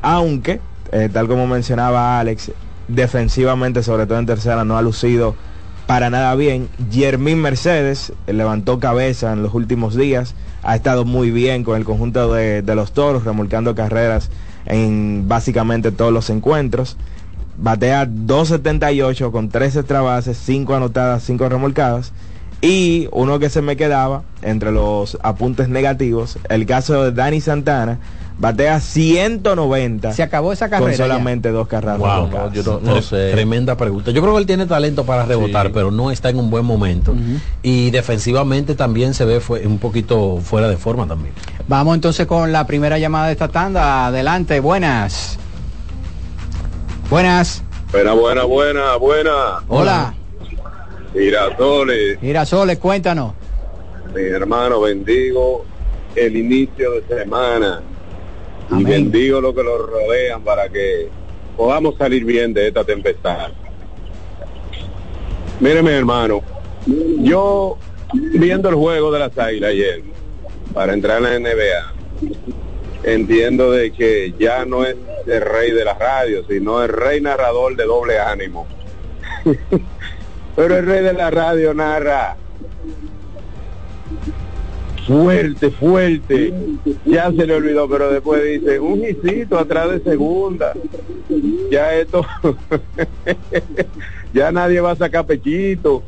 aunque, 0.00 0.60
eh, 0.92 1.08
tal 1.12 1.28
como 1.28 1.46
mencionaba 1.46 2.18
Alex, 2.18 2.52
defensivamente, 2.88 3.82
sobre 3.82 4.06
todo 4.06 4.18
en 4.18 4.26
tercera, 4.26 4.64
no 4.64 4.76
ha 4.76 4.82
lucido 4.82 5.34
para 5.86 6.10
nada 6.10 6.34
bien. 6.34 6.68
Jermín 6.90 7.40
Mercedes 7.40 8.12
eh, 8.26 8.32
levantó 8.32 8.78
cabeza 8.78 9.32
en 9.32 9.42
los 9.42 9.54
últimos 9.54 9.96
días, 9.96 10.34
ha 10.62 10.76
estado 10.76 11.04
muy 11.04 11.30
bien 11.30 11.64
con 11.64 11.76
el 11.76 11.84
conjunto 11.84 12.32
de, 12.32 12.62
de 12.62 12.74
los 12.74 12.92
toros, 12.92 13.24
remolcando 13.24 13.74
carreras 13.74 14.30
en 14.66 15.24
básicamente 15.26 15.92
todos 15.92 16.12
los 16.12 16.30
encuentros. 16.30 16.96
Batea 17.56 18.06
2.78 18.06 19.30
con 19.32 19.50
3 19.50 19.76
extra 19.76 20.00
bases, 20.00 20.38
5 20.38 20.74
anotadas, 20.74 21.22
5 21.24 21.48
remolcadas. 21.48 22.12
Y 22.62 23.08
uno 23.12 23.38
que 23.38 23.48
se 23.48 23.62
me 23.62 23.76
quedaba 23.76 24.22
entre 24.42 24.70
los 24.70 25.18
apuntes 25.22 25.68
negativos, 25.68 26.38
el 26.48 26.66
caso 26.66 27.04
de 27.04 27.12
Dani 27.12 27.40
Santana, 27.40 27.98
batea 28.40 28.80
190. 28.80 30.12
Se 30.14 30.22
acabó 30.22 30.52
esa 30.52 30.68
Con 30.68 30.78
carrera. 30.80 30.92
ya. 30.96 31.04
solamente 31.04 31.50
dos 31.50 31.68
carreras. 31.68 31.98
Wow, 31.98 32.08
remolcadas. 32.26 32.52
yo 32.54 32.62
no, 32.62 32.94
no 32.94 33.02
sé. 33.02 33.30
Tremenda 33.32 33.76
pregunta. 33.76 34.10
Yo 34.10 34.20
creo 34.22 34.32
que 34.34 34.40
él 34.40 34.46
tiene 34.46 34.66
talento 34.66 35.04
para 35.04 35.24
rebotar, 35.26 35.66
Sí. 35.66 35.72
pero 35.74 35.90
no 35.90 36.10
está 36.10 36.30
en 36.30 36.38
un 36.38 36.50
buen 36.50 36.64
momento. 36.64 37.14
Y 37.62 37.90
defensivamente 37.90 38.74
también 38.74 39.14
se 39.14 39.24
ve 39.24 39.40
fue, 39.40 39.66
un 39.66 39.78
poquito 39.78 40.38
fuera 40.42 40.68
de 40.68 40.76
forma 40.78 41.06
también. 41.06 41.34
Vamos 41.68 41.94
entonces 41.94 42.26
con 42.26 42.50
la 42.50 42.66
primera 42.66 42.98
llamada 42.98 43.26
de 43.26 43.32
esta 43.32 43.48
tanda. 43.48 44.06
Adelante, 44.06 44.58
buenas. 44.60 45.38
Buenas. 47.10 47.62
Buena, 47.92 48.12
buena, 48.12 48.44
buena, 48.44 48.96
buena. 48.96 49.32
Hola. 49.68 50.14
Girasoles, 51.12 52.18
Girasoles, 52.20 52.78
cuéntanos. 52.78 53.32
mi 54.14 54.22
hermano, 54.22 54.80
bendigo 54.80 55.64
el 56.14 56.36
inicio 56.36 56.92
de 56.92 57.18
semana. 57.22 57.80
Y 58.76 58.84
bendigo 58.84 59.40
lo 59.40 59.54
que 59.54 59.62
lo 59.62 59.86
rodean 59.86 60.42
para 60.42 60.68
que 60.68 61.08
podamos 61.56 61.96
salir 61.96 62.24
bien 62.24 62.54
de 62.54 62.68
esta 62.68 62.84
tempestad. 62.84 63.48
Mire, 65.58 65.82
mi 65.82 65.90
hermano, 65.90 66.42
yo 67.18 67.76
viendo 68.12 68.68
el 68.68 68.74
juego 68.76 69.12
de 69.12 69.18
las 69.18 69.36
águilas 69.36 69.70
ayer, 69.70 70.02
para 70.72 70.94
entrar 70.94 71.22
en 71.22 71.42
la 71.42 71.50
NBA, 71.50 71.92
entiendo 73.04 73.72
de 73.72 73.92
que 73.92 74.32
ya 74.38 74.64
no 74.64 74.84
es 74.84 74.96
el 75.26 75.40
rey 75.40 75.72
de 75.72 75.84
la 75.84 75.94
radio, 75.94 76.44
sino 76.48 76.82
el 76.82 76.88
rey 76.88 77.20
narrador 77.20 77.76
de 77.76 77.84
doble 77.84 78.18
ánimo. 78.18 78.66
Pero 80.56 80.76
el 80.76 80.86
rey 80.86 81.02
de 81.02 81.12
la 81.12 81.30
radio 81.30 81.74
narra 81.74 82.36
fuerte, 85.06 85.70
fuerte. 85.70 86.52
Ya 87.04 87.30
se 87.30 87.46
le 87.46 87.54
olvidó, 87.54 87.88
pero 87.88 88.12
después 88.12 88.42
dice, 88.44 88.78
un 88.80 89.04
hisito 89.04 89.58
atrás 89.58 89.90
de 89.90 90.00
segunda. 90.00 90.72
Ya 91.70 91.94
esto, 91.94 92.24
ya 94.34 94.52
nadie 94.52 94.80
va 94.80 94.92
a 94.92 94.96
sacar 94.96 95.26
pechito 95.26 96.02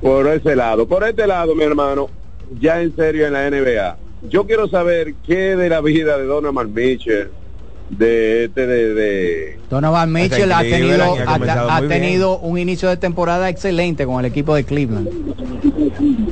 por 0.00 0.26
ese 0.28 0.56
lado. 0.56 0.86
Por 0.86 1.04
este 1.04 1.26
lado, 1.26 1.54
mi 1.54 1.64
hermano, 1.64 2.08
ya 2.60 2.80
en 2.82 2.94
serio 2.94 3.26
en 3.26 3.32
la 3.32 3.50
NBA. 3.50 3.96
Yo 4.28 4.46
quiero 4.46 4.68
saber 4.68 5.14
qué 5.26 5.56
de 5.56 5.68
la 5.68 5.80
vida 5.80 6.16
de 6.16 6.24
Donovan 6.24 6.72
Mitchell, 6.72 7.28
de 7.90 8.44
este 8.44 8.66
de, 8.66 8.94
de 8.94 9.58
Donovan 9.70 10.12
Mitchell 10.12 10.50
ha 10.52 10.62
tenido, 10.62 11.02
ha 11.02 11.22
ha, 11.22 11.32
comenzado 11.34 11.70
ha 11.70 11.78
muy 11.80 11.88
bien. 11.88 12.00
tenido 12.02 12.38
un 12.38 12.58
inicio 12.58 12.88
de 12.88 12.96
temporada 12.96 13.48
excelente 13.48 14.06
con 14.06 14.20
el 14.24 14.26
equipo 14.30 14.54
de 14.54 14.64
Cleveland. 14.64 15.08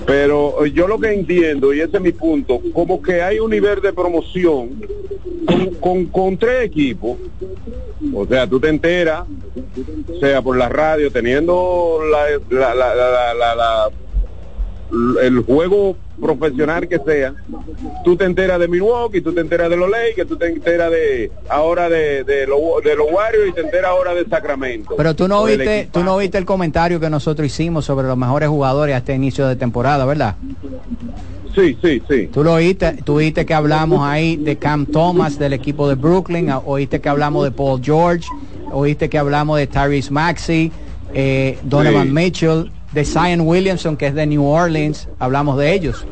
Pero 0.07 0.67
yo 0.67 0.89
lo 0.89 0.99
que 0.99 1.13
entiendo, 1.13 1.73
y 1.73 1.81
ese 1.81 1.97
es 1.97 2.03
mi 2.03 2.13
punto, 2.13 2.61
como 2.73 3.01
que 3.03 3.23
hay 3.23 3.39
un 3.39 3.51
nivel 3.51 3.81
de 3.81 3.93
promoción 3.93 4.71
con, 5.47 5.67
con, 5.81 6.07
con 6.07 6.39
tres 6.39 6.65
equipos. 6.65 7.19
O 8.15 8.27
sea, 8.27 8.47
tú 8.47 8.59
te 8.59 8.69
enteras, 8.69 9.25
sea 10.21 10.43
por 10.43 10.57
la 10.57 10.69
radio, 10.69 11.11
teniendo 11.11 12.01
la, 12.11 12.25
la- 12.59 12.75
la- 12.75 12.95
la- 12.95 13.35
la- 13.35 13.55
la- 13.55 13.91
el 15.23 15.41
juego 15.41 15.97
profesional 16.21 16.87
que 16.87 16.99
sea, 16.99 17.33
tú 18.05 18.17
te 18.17 18.25
enteras 18.25 18.61
de 18.61 18.69
Milwaukee, 18.69 19.21
tú 19.23 19.33
te 19.33 19.41
enteras 19.41 19.71
de 19.71 19.77
los 19.77 19.89
Lakers, 19.91 20.29
tú 20.29 20.37
te 20.37 20.47
enteras 20.47 20.91
de 20.91 21.33
ahora 21.49 21.89
de, 21.89 22.23
de, 22.25 22.47
los, 22.47 22.59
de 22.85 22.95
los 22.95 23.07
Warriors 23.11 23.49
y 23.49 23.53
te 23.53 23.63
enteras 23.63 23.91
ahora 23.91 24.15
de 24.15 24.25
Sacramento. 24.27 24.95
Pero 24.97 25.15
tú 25.17 25.27
no 25.29 25.45
viste, 25.45 25.89
tú 25.91 26.05
no 26.05 26.19
viste 26.19 26.37
el 26.39 26.45
comentario 26.45 27.01
que 27.01 27.09
nosotros 27.11 27.47
hicimos 27.47 27.85
sobre 27.87 28.07
los 28.07 28.17
mejores 28.19 28.49
jugadores 28.51 28.95
a 28.95 28.99
este 28.99 29.15
inicio 29.15 29.49
de 29.49 29.57
temporada, 29.57 30.05
¿verdad? 30.05 30.37
Sí, 31.55 31.77
sí, 31.83 32.03
sí. 32.09 32.29
Tú 32.33 32.43
lo 32.45 32.55
oíste, 32.55 32.99
tú 33.05 33.15
oíste 33.17 33.45
que 33.45 33.53
hablamos 33.55 34.01
ahí 34.03 34.37
de 34.37 34.57
Cam 34.57 34.87
Thomas 34.87 35.39
del 35.39 35.53
equipo 35.53 35.89
de 35.89 35.95
Brooklyn, 35.97 36.51
a- 36.51 36.59
oíste 36.59 37.01
que 37.01 37.09
hablamos 37.09 37.45
de 37.45 37.51
Paul 37.51 37.81
George, 37.83 38.27
oíste 38.73 39.09
que 39.11 39.19
hablamos 39.19 39.59
de 39.59 39.67
Tyrese 39.67 40.11
Maxey, 40.11 40.73
eh, 41.15 41.59
Donovan 41.63 42.07
Sí. 42.09 42.13
Mitchell, 42.15 42.73
de 42.93 43.05
Zion 43.05 43.41
Williamson 43.43 43.97
que 43.97 44.07
es 44.07 44.15
de 44.15 44.27
New 44.27 44.45
Orleans, 44.45 45.09
hablamos 45.19 45.59
de 45.59 45.73
ellos. 45.73 46.07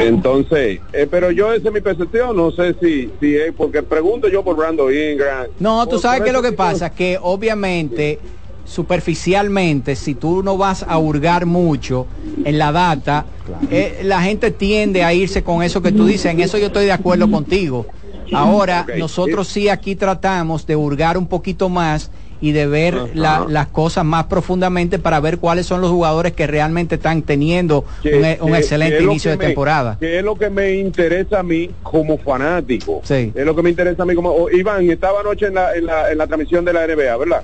Entonces, 0.00 0.80
eh, 0.92 1.06
pero 1.10 1.30
yo 1.30 1.52
esa 1.52 1.68
es 1.68 1.74
mi 1.74 1.80
percepción, 1.80 2.36
no 2.36 2.50
sé 2.52 2.74
si, 2.80 3.10
si 3.20 3.36
es 3.36 3.52
porque 3.56 3.82
pregunto 3.82 4.28
yo 4.28 4.44
por 4.44 4.56
Brando 4.56 4.90
Ingram. 4.90 5.46
No, 5.58 5.86
tú 5.86 5.98
sabes 5.98 6.22
qué 6.22 6.28
es 6.28 6.34
lo 6.34 6.42
que 6.42 6.52
pasa, 6.52 6.90
que 6.90 7.18
obviamente 7.20 8.18
superficialmente, 8.64 9.96
si 9.96 10.14
tú 10.14 10.44
no 10.44 10.56
vas 10.56 10.84
a 10.86 10.96
hurgar 10.98 11.44
mucho 11.44 12.06
en 12.44 12.56
la 12.56 12.70
data, 12.70 13.26
eh, 13.70 14.00
la 14.04 14.22
gente 14.22 14.52
tiende 14.52 15.02
a 15.02 15.12
irse 15.12 15.42
con 15.42 15.62
eso 15.62 15.82
que 15.82 15.90
tú 15.90 16.06
dices, 16.06 16.26
en 16.26 16.40
eso 16.40 16.56
yo 16.56 16.66
estoy 16.66 16.84
de 16.84 16.92
acuerdo 16.92 17.28
contigo. 17.30 17.86
Ahora, 18.32 18.86
nosotros 18.96 19.48
sí 19.48 19.68
aquí 19.68 19.96
tratamos 19.96 20.66
de 20.66 20.76
hurgar 20.76 21.18
un 21.18 21.26
poquito 21.26 21.68
más 21.68 22.12
y 22.40 22.52
de 22.52 22.66
ver 22.66 22.94
la- 23.14 23.44
las 23.48 23.66
cosas 23.68 24.04
más 24.04 24.24
profundamente 24.26 24.98
para 24.98 25.20
ver 25.20 25.38
cuáles 25.38 25.66
son 25.66 25.80
los 25.80 25.90
jugadores 25.90 26.32
que 26.32 26.46
realmente 26.46 26.94
están 26.94 27.22
teniendo 27.22 27.84
que- 28.02 28.16
un, 28.18 28.24
e- 28.24 28.38
un 28.40 28.54
excelente 28.54 29.02
inicio 29.02 29.30
de 29.30 29.36
me- 29.36 29.44
temporada. 29.46 29.96
Que 30.00 30.18
es 30.18 30.24
lo 30.24 30.36
que 30.36 30.48
me 30.50 30.74
interesa 30.74 31.40
a 31.40 31.42
mí 31.42 31.70
como 31.82 32.16
fanático. 32.18 33.00
Sí. 33.04 33.32
Es 33.34 33.44
lo 33.44 33.54
que 33.54 33.62
me 33.62 33.70
interesa 33.70 34.02
a 34.02 34.06
mí 34.06 34.14
como... 34.14 34.30
oh, 34.30 34.50
Iván, 34.50 34.88
estaba 34.90 35.20
anoche 35.20 35.46
en 35.48 35.54
la, 35.54 35.74
en, 35.74 35.86
la, 35.86 36.10
en 36.10 36.18
la 36.18 36.26
transmisión 36.26 36.64
de 36.64 36.72
la 36.72 36.86
NBA, 36.86 37.16
¿verdad? 37.16 37.42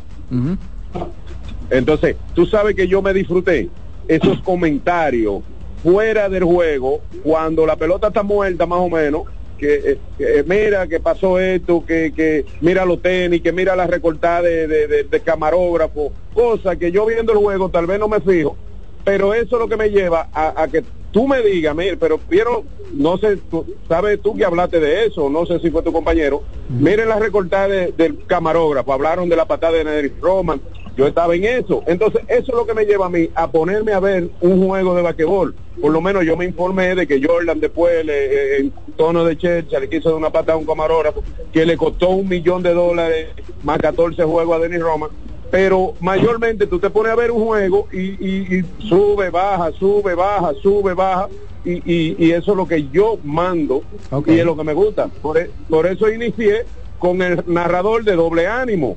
Entonces, 1.70 2.16
tú 2.34 2.46
sabes 2.46 2.74
que 2.76 2.86
yo 2.86 3.02
me 3.02 3.12
disfruté 3.12 3.68
esos 4.08 4.40
comentarios 4.40 5.42
fuera 5.82 6.28
del 6.28 6.44
juego, 6.44 7.00
cuando 7.22 7.66
la 7.66 7.76
pelota 7.76 8.08
está 8.08 8.22
muerta 8.22 8.66
más 8.66 8.78
o 8.80 8.88
menos, 8.88 9.22
que, 9.58 9.74
eh, 9.74 9.98
que, 10.18 10.38
eh, 10.40 10.44
mira 10.46 10.86
que 10.86 11.00
pasó 11.00 11.38
esto, 11.38 11.84
que, 11.86 12.12
que 12.14 12.44
mira 12.60 12.84
los 12.84 13.00
tenis, 13.02 13.42
que 13.42 13.52
mira 13.52 13.74
la 13.76 13.86
recortada 13.86 14.42
de, 14.42 14.66
de, 14.66 14.86
de- 14.86 15.04
de 15.04 15.20
camarógrafo, 15.20 16.12
cosa 16.34 16.76
que 16.76 16.90
yo 16.92 17.06
viendo 17.06 17.32
el 17.32 17.38
juego 17.38 17.68
tal 17.70 17.86
vez 17.86 17.98
no 17.98 18.08
me 18.08 18.20
fijo, 18.20 18.56
pero 19.04 19.34
eso 19.34 19.56
es 19.56 19.60
lo 19.60 19.68
que 19.68 19.76
me 19.76 19.90
lleva 19.90 20.28
a, 20.32 20.62
a 20.62 20.68
que 20.68 20.84
tú 21.12 21.26
me 21.26 21.40
digas, 21.42 21.74
mire, 21.74 21.96
pero 21.96 22.20
vieron, 22.28 22.64
no 22.94 23.16
sé, 23.18 23.36
tú, 23.50 23.66
sabes 23.88 24.20
tú 24.20 24.36
que 24.36 24.44
hablaste 24.44 24.80
de 24.80 25.06
eso, 25.06 25.30
no 25.30 25.46
sé 25.46 25.58
si 25.60 25.70
fue 25.70 25.82
tu 25.82 25.92
compañero, 25.92 26.42
miren 26.68 27.08
la 27.08 27.18
recortada 27.18 27.68
de- 27.68 27.92
del 27.92 28.26
camarógrafo, 28.26 28.92
hablaron 28.92 29.28
de 29.28 29.36
la 29.36 29.46
patada 29.46 29.72
de 29.78 29.84
Nedry 29.84 30.12
Roman, 30.20 30.60
yo 30.96 31.06
estaba 31.06 31.34
en 31.34 31.44
eso, 31.44 31.82
entonces 31.86 32.22
eso 32.28 32.52
es 32.52 32.54
lo 32.54 32.66
que 32.66 32.74
me 32.74 32.84
lleva 32.86 33.06
a 33.06 33.10
mí 33.10 33.28
a 33.34 33.50
ponerme 33.50 33.92
a 33.92 34.00
ver 34.00 34.30
un 34.40 34.66
juego 34.66 34.94
de 34.94 35.02
basquetbol, 35.02 35.54
por 35.80 35.92
lo 35.92 36.00
menos 36.00 36.24
yo 36.24 36.36
me 36.36 36.46
informé 36.46 36.94
de 36.94 37.06
que 37.06 37.20
Jordan 37.22 37.60
después 37.60 38.04
le, 38.04 38.24
eh, 38.24 38.56
en 38.60 38.72
tono 38.96 39.22
de 39.24 39.36
chercha 39.36 39.78
le 39.78 39.88
quiso 39.90 40.08
dar 40.08 40.18
una 40.18 40.30
patada 40.30 40.54
a 40.54 40.56
un 40.56 40.64
camarógrafo 40.66 41.22
que 41.52 41.66
le 41.66 41.76
costó 41.76 42.10
un 42.10 42.28
millón 42.28 42.62
de 42.62 42.72
dólares 42.72 43.28
más 43.62 43.78
14 43.78 44.22
juegos 44.24 44.56
a 44.56 44.60
Denis 44.60 44.80
Roman. 44.80 45.10
Pero 45.50 45.94
mayormente 46.00 46.66
tú 46.66 46.78
te 46.80 46.90
pones 46.90 47.12
a 47.12 47.16
ver 47.16 47.30
un 47.30 47.44
juego 47.44 47.86
y, 47.92 48.00
y- 48.26 48.56
y 48.58 48.88
sube, 48.88 49.30
baja, 49.30 49.70
sube, 49.72 50.14
baja, 50.14 50.52
sube, 50.62 50.92
baja, 50.94 51.28
y, 51.64 51.72
y- 51.84 52.16
y 52.18 52.32
eso 52.32 52.50
es 52.52 52.56
lo 52.56 52.66
que 52.66 52.88
yo 52.88 53.18
mando 53.22 53.82
y 54.34 54.38
es 54.40 54.44
lo 54.46 54.56
que 54.56 54.64
me 54.64 54.72
gusta. 54.74 55.08
Por, 55.22 55.38
e- 55.38 55.50
por 55.68 55.86
eso 55.86 56.08
inicié 56.10 56.64
con 56.98 57.22
el 57.22 57.42
narrador 57.46 58.02
de 58.02 58.16
doble 58.16 58.46
ánimo. 58.48 58.96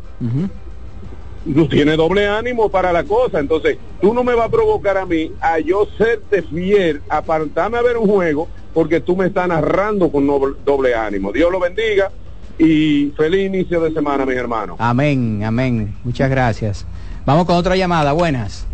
Tú 1.44 1.68
tienes 1.68 1.98
doble 1.98 2.28
ánimo 2.28 2.70
para 2.70 2.92
la 2.92 3.04
cosa, 3.04 3.40
entonces 3.40 3.78
tú 4.02 4.14
no 4.14 4.24
me 4.24 4.36
vas 4.36 4.48
a 4.48 4.52
provocar 4.52 4.98
a 4.98 5.06
mí 5.06 5.32
a 5.42 5.60
yo 5.60 5.88
serte 5.98 6.44
fiel, 6.44 7.02
apartarme 7.10 7.78
a 7.78 7.82
ver 7.82 7.98
un 7.98 8.08
juego, 8.08 8.50
porque 8.74 9.00
tú 9.00 9.16
me 9.16 9.28
estás 9.28 9.48
narrando 9.48 10.12
con 10.12 10.28
doble, 10.28 10.56
doble 10.66 10.94
ánimo. 10.94 11.32
Dios 11.32 11.52
lo 11.52 11.60
bendiga 11.60 12.12
y 12.58 13.12
feliz 13.16 13.48
inicio 13.48 13.80
de 13.82 13.92
semana, 13.94 14.26
mis 14.26 14.36
hermanos. 14.36 14.76
Amén, 14.80 15.44
amén. 15.44 15.96
Muchas 16.04 16.30
gracias. 16.30 16.86
Vamos 17.26 17.46
con 17.46 17.56
otra 17.56 17.76
llamada. 17.76 18.12
Buenas. 18.12 18.68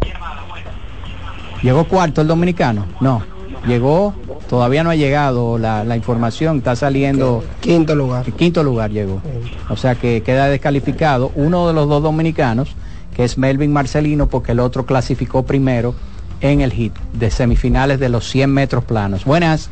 ¿Llegó 1.61 1.85
cuarto 1.85 2.21
el 2.21 2.27
dominicano? 2.27 2.85
No. 2.99 3.34
Llegó, 3.67 4.13
todavía 4.47 4.83
no 4.83 4.91
ha 4.91 4.95
llegado 4.95 5.57
la, 5.57 5.83
la 5.83 5.95
información, 5.95 6.57
está 6.57 6.75
saliendo. 6.75 7.43
Quinto 7.61 7.95
lugar. 7.95 8.25
Quinto 8.33 8.63
lugar 8.63 8.91
llegó. 8.91 9.21
O 9.69 9.77
sea 9.77 9.95
que 9.95 10.21
queda 10.21 10.47
descalificado 10.47 11.31
uno 11.35 11.67
de 11.67 11.73
los 11.73 11.89
dos 11.89 12.03
dominicanos, 12.03 12.75
que 13.15 13.23
es 13.23 13.37
Melvin 13.37 13.73
Marcelino, 13.73 14.27
porque 14.27 14.51
el 14.51 14.59
otro 14.59 14.85
clasificó 14.85 15.43
primero 15.43 15.95
en 16.41 16.61
el 16.61 16.71
hit 16.71 16.93
de 17.13 17.31
semifinales 17.31 17.99
de 17.99 18.09
los 18.09 18.29
100 18.29 18.53
metros 18.53 18.83
planos. 18.83 19.25
Buenas. 19.25 19.69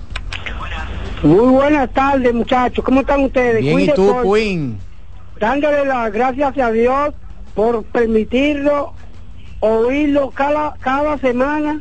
Muy 1.22 1.54
buenas 1.54 1.92
tardes, 1.94 2.34
muchachos. 2.34 2.84
¿Cómo 2.84 3.02
están 3.02 3.24
ustedes? 3.24 3.62
Bien, 3.62 3.80
¿y 3.80 3.88
tú, 3.94 4.08
Deportes. 4.08 4.34
Queen? 4.34 4.78
Dándole 5.40 5.86
las 5.86 6.12
gracias 6.12 6.58
a 6.58 6.72
Dios 6.72 7.14
por 7.54 7.84
permitirlo 7.84 8.94
oírlo 9.60 10.30
cada, 10.32 10.74
cada 10.82 11.18
semana 11.20 11.80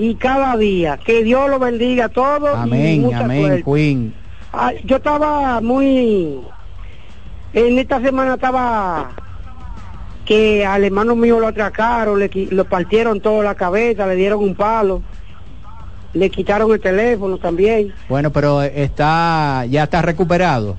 y 0.00 0.14
cada 0.14 0.56
día. 0.56 0.96
Que 0.96 1.22
Dios 1.22 1.50
lo 1.50 1.58
bendiga 1.58 2.06
a 2.06 2.08
todos. 2.08 2.56
Amén, 2.56 3.10
amén, 3.14 3.42
suerte. 3.42 3.64
Queen. 3.64 4.14
Ah, 4.50 4.72
yo 4.84 4.96
estaba 4.96 5.60
muy... 5.60 6.40
En 7.52 7.78
esta 7.78 8.00
semana 8.00 8.34
estaba 8.34 9.10
que 10.24 10.64
al 10.64 10.84
hermano 10.84 11.14
mío 11.16 11.38
lo 11.38 11.48
atracaron, 11.48 12.18
le, 12.18 12.30
lo 12.50 12.64
partieron 12.64 13.20
toda 13.20 13.44
la 13.44 13.54
cabeza, 13.54 14.06
le 14.06 14.14
dieron 14.14 14.38
un 14.40 14.54
palo, 14.54 15.02
le 16.14 16.30
quitaron 16.30 16.72
el 16.72 16.80
teléfono 16.80 17.36
también. 17.36 17.92
Bueno, 18.08 18.30
pero 18.30 18.62
está, 18.62 19.66
ya 19.68 19.82
está 19.82 20.00
recuperado. 20.00 20.76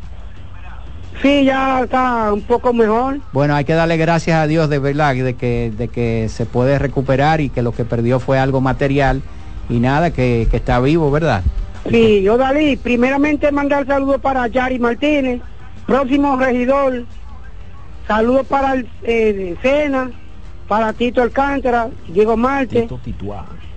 Sí, 1.22 1.46
ya 1.46 1.82
está 1.84 2.34
un 2.34 2.42
poco 2.42 2.74
mejor. 2.74 3.20
Bueno, 3.32 3.56
hay 3.56 3.64
que 3.64 3.74
darle 3.74 3.98
gracias 3.98 4.38
a 4.38 4.48
Dios 4.48 4.70
de 4.70 4.80
verdad 4.80 5.14
de 5.14 5.36
que, 5.36 5.72
de 5.78 5.88
que 5.88 6.28
se 6.30 6.46
puede 6.46 6.80
recuperar 6.80 7.42
y 7.42 7.50
que 7.50 7.62
lo 7.62 7.74
que 7.74 7.86
perdió 7.86 8.20
fue 8.20 8.40
algo 8.40 8.60
material 8.60 9.22
y 9.70 9.80
nada, 9.80 10.12
que, 10.12 10.48
que 10.50 10.58
está 10.58 10.80
vivo, 10.80 11.12
¿verdad? 11.12 11.44
Sí, 11.90 12.22
yo 12.22 12.38
Dalí, 12.38 12.76
primeramente 12.76 13.52
mandar 13.52 13.86
saludos 13.86 14.22
para 14.22 14.48
Yari 14.48 14.80
Martínez, 14.80 15.42
próximo 15.86 16.38
regidor, 16.38 17.06
saludos 18.08 18.46
para 18.48 18.74
el 18.74 18.88
eh, 19.04 19.56
Sena, 19.62 20.12
para 20.68 20.94
Tito 20.94 21.22
Alcántara, 21.22 21.90
Diego 22.08 22.38
Marte, 22.38 22.88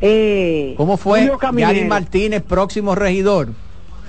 eh, 0.00 0.74
¿Cómo 0.76 0.96
fue. 0.96 1.30
Yari 1.56 1.84
Martínez, 1.84 2.42
próximo 2.42 2.94
regidor? 2.94 3.48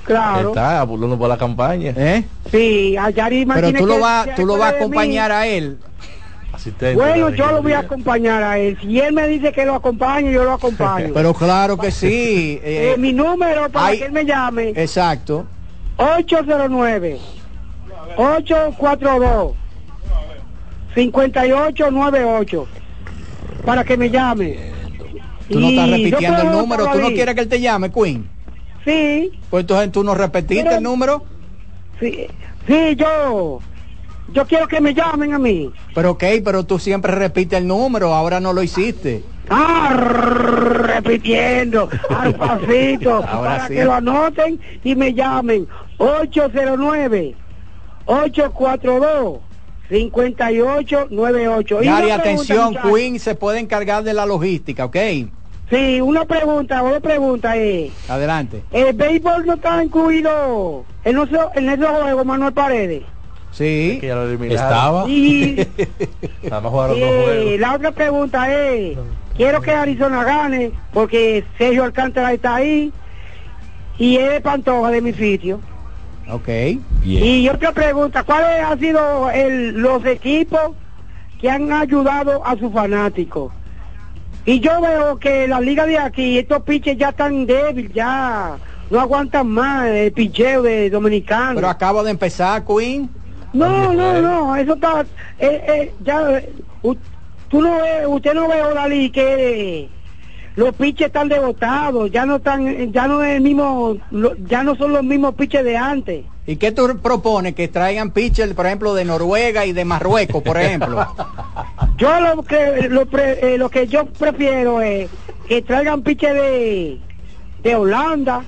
Claro. 0.06 0.49
Está 0.49 0.82
abulando 0.82 1.18
por 1.18 1.28
la 1.30 1.38
campaña. 1.38 1.93
¿Eh? 1.95 2.24
Sí, 2.51 2.95
a 2.97 3.10
Yari 3.10 3.45
Pero 3.45 3.74
tú 3.74 3.86
lo 3.88 3.99
vas, 3.99 4.36
tú 4.36 4.45
lo 4.45 4.58
vas 4.58 4.74
a 4.74 4.78
acompañar 4.78 5.32
a 5.32 5.47
él. 5.47 5.80
Asistente. 6.53 6.95
Bueno, 6.95 7.30
yo 7.32 7.51
lo 7.51 7.62
voy 7.62 7.74
a 7.74 7.80
acompañar 7.80 8.41
a 8.43 8.58
él. 8.58 8.78
Si 8.82 8.99
él 8.99 9.14
me 9.14 9.28
dice 9.28 9.51
que 9.51 9.66
lo 9.66 9.76
acompañe, 9.76 10.32
yo 10.32 10.43
lo 10.43 10.53
acompaño. 10.53 11.10
Pero 11.14 11.34
claro 11.34 11.78
que 11.78 11.91
sí. 11.91 12.60
eh, 12.64 12.93
Eh, 12.93 12.97
mi 12.97 13.12
número 13.12 13.70
para 13.70 13.88
hay- 13.88 13.99
que 13.99 14.06
él 14.06 14.12
me 14.12 14.24
llame. 14.26 14.70
exacto. 14.76 15.45
809 15.97 17.20
842 18.18 19.53
5898 20.93 22.68
para 23.66 23.84
que 23.84 23.97
me 23.97 24.10
llame. 24.10 24.72
Tú 25.49 25.60
no 25.60 25.68
estás 25.70 25.89
repitiendo 25.89 26.41
el 26.41 26.51
número. 26.51 26.88
¿Tú 26.91 26.99
no 26.99 27.08
quieres 27.10 27.36
que 27.36 27.41
él 27.41 27.49
te 27.49 27.60
llame, 27.60 27.91
Queen? 27.91 28.34
Sí, 28.86 29.31
Pues 29.49 29.61
entonces 29.63 29.91
tú 29.91 30.03
no 30.03 30.13
repetiste 30.15 30.63
Pero- 30.63 30.77
el 30.77 30.83
número. 30.83 31.23
sí, 31.99 32.27
sí, 32.67 32.95
yo 32.95 33.59
yo 34.31 34.45
quiero 34.47 34.67
que 34.67 34.79
me 34.81 34.93
llamen 34.93 35.33
a 35.33 35.39
mí. 35.39 35.71
Pero 35.93 36.11
ok, 36.11 36.23
pero 36.43 36.63
tú 36.63 36.77
siempre 36.79 37.13
repites 37.13 37.59
el 37.59 37.67
número, 37.67 38.13
ahora 38.13 38.39
no 38.39 38.53
lo 38.53 38.61
hiciste. 38.63 39.23
Ah, 39.49 39.93
repitiendo, 39.95 41.89
al 42.09 42.33
pasito, 42.36 43.15
Ahora 43.15 43.31
para 43.57 43.67
sí. 43.67 43.75
que 43.75 43.86
lo 43.86 43.93
anoten 43.93 44.59
y 44.83 44.95
me 44.95 45.13
llamen. 45.13 45.67
809 45.97 47.36
842 48.05 49.39
5898. 49.89 51.83
Y 51.83 51.86
Gary, 51.86 52.05
una 52.07 52.21
pregunta, 52.21 52.53
atención. 52.53 52.77
Queen 52.83 53.19
se 53.19 53.36
puede 53.36 53.59
encargar 53.59 54.03
de 54.03 54.13
la 54.13 54.25
logística, 54.25 54.86
¿ok? 54.86 54.95
Sí, 55.70 55.99
una 55.99 56.26
pregunta, 56.26 56.84
una 56.84 56.99
pregunta 56.99 57.55
es, 57.57 57.91
Adelante. 58.07 58.63
¿el 58.72 58.93
béisbol 58.93 59.45
no 59.47 59.53
está 59.55 59.84
incluido 59.84 60.86
en, 61.03 61.18
esos- 61.18 61.49
en 61.55 61.70
esos 61.70 61.88
juegos, 61.89 62.26
Manuel 62.26 62.53
Paredes? 62.53 63.03
Sí. 63.51 63.99
Estaba. 64.49 65.07
Y 65.09 65.66
Nada 66.43 66.61
más 66.61 66.72
jugaron 66.72 66.99
dos 66.99 67.09
eh, 67.09 67.22
juegos. 67.24 67.59
la 67.61 67.74
otra 67.76 67.91
pregunta 67.93 68.53
es, 68.53 68.97
quiero 69.36 69.61
que 69.61 69.72
Arizona 69.72 70.24
gane, 70.24 70.72
porque 70.93 71.43
Sergio 71.57 71.84
Alcántara 71.86 72.34
está 72.34 72.55
ahí, 72.55 72.91
y 73.97 74.18
es 74.18 74.41
Pantoja 74.41 74.91
de 74.91 75.01
mi 75.01 75.13
sitio. 75.13 75.61
Ok. 76.30 76.49
Y 77.03 77.47
otra 77.49 77.72
pregunta, 77.72 78.24
¿cuáles 78.24 78.61
han 78.63 78.80
sido 78.80 79.30
el- 79.32 79.72
los 79.82 80.05
equipos 80.05 80.72
que 81.39 81.49
han 81.49 81.72
ayudado 81.72 82.45
a 82.45 82.55
sus 82.57 82.72
fanáticos? 82.72 83.51
Y 84.45 84.59
yo 84.59 84.79
veo 84.79 85.17
que 85.17 85.47
la 85.47 85.59
liga 85.59 85.85
de 85.85 85.97
aquí, 85.97 86.37
estos 86.37 86.61
piches 86.63 86.97
ya 86.97 87.09
están 87.09 87.45
débiles, 87.47 87.91
ya 87.93 88.59
no 88.91 88.99
aguantan 88.99 89.47
más 89.47 89.87
el 89.87 90.13
picheo 90.13 90.61
de 90.61 90.89
dominicano. 90.91 91.55
Pero 91.55 91.69
acaba 91.69 92.03
de 92.03 92.11
empezar, 92.11 92.63
Queen. 92.63 93.09
No, 93.53 93.91
no, 93.93 94.21
no, 94.21 94.55
eso 94.55 94.73
está, 94.75 95.01
eh, 95.39 95.63
eh, 95.67 95.95
ya, 96.01 96.37
eh, 96.37 96.53
u- 96.83 96.95
tú 97.47 97.61
no 97.61 97.77
ves, 97.77 98.05
usted 98.07 98.33
no 98.33 98.47
ve, 98.49 98.61
Odalí, 98.61 99.09
que 99.09 99.89
los 100.55 100.75
piches 100.75 101.07
están 101.07 101.29
devotados, 101.29 102.11
ya 102.11 102.25
no 102.25 102.35
están, 102.35 102.91
ya 102.91 103.07
no 103.07 103.23
es 103.23 103.37
el 103.37 103.41
mismo, 103.41 103.97
ya 104.47 104.61
no 104.63 104.75
son 104.75 104.93
los 104.93 105.03
mismos 105.03 105.33
piches 105.35 105.63
de 105.63 105.77
antes. 105.77 106.25
¿Y 106.47 106.57
qué 106.57 106.71
tú 106.71 106.97
propones? 106.99 107.55
Que 107.55 107.67
traigan 107.67 108.11
pitchers, 108.11 108.53
por 108.53 108.67
ejemplo, 108.67 108.93
de 108.93 109.03
Noruega 109.05 109.65
y 109.65 109.73
de 109.73 109.83
Marruecos, 109.83 110.43
por 110.43 110.59
ejemplo. 110.59 111.05
Yo 111.97 112.19
lo 112.19 112.43
que 112.43 112.87
lo, 112.89 113.05
pre- 113.07 113.55
eh, 113.55 113.57
lo 113.57 113.69
que 113.69 113.87
yo 113.87 114.05
prefiero 114.05 114.81
es 114.81 115.09
que 115.47 115.61
traigan 115.61 116.01
piche 116.03 116.33
de 116.33 116.99
de 117.63 117.75
Holanda, 117.75 118.43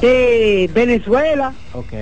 de 0.00 0.68
Venezuela 0.74 1.52
ok. 1.74 1.92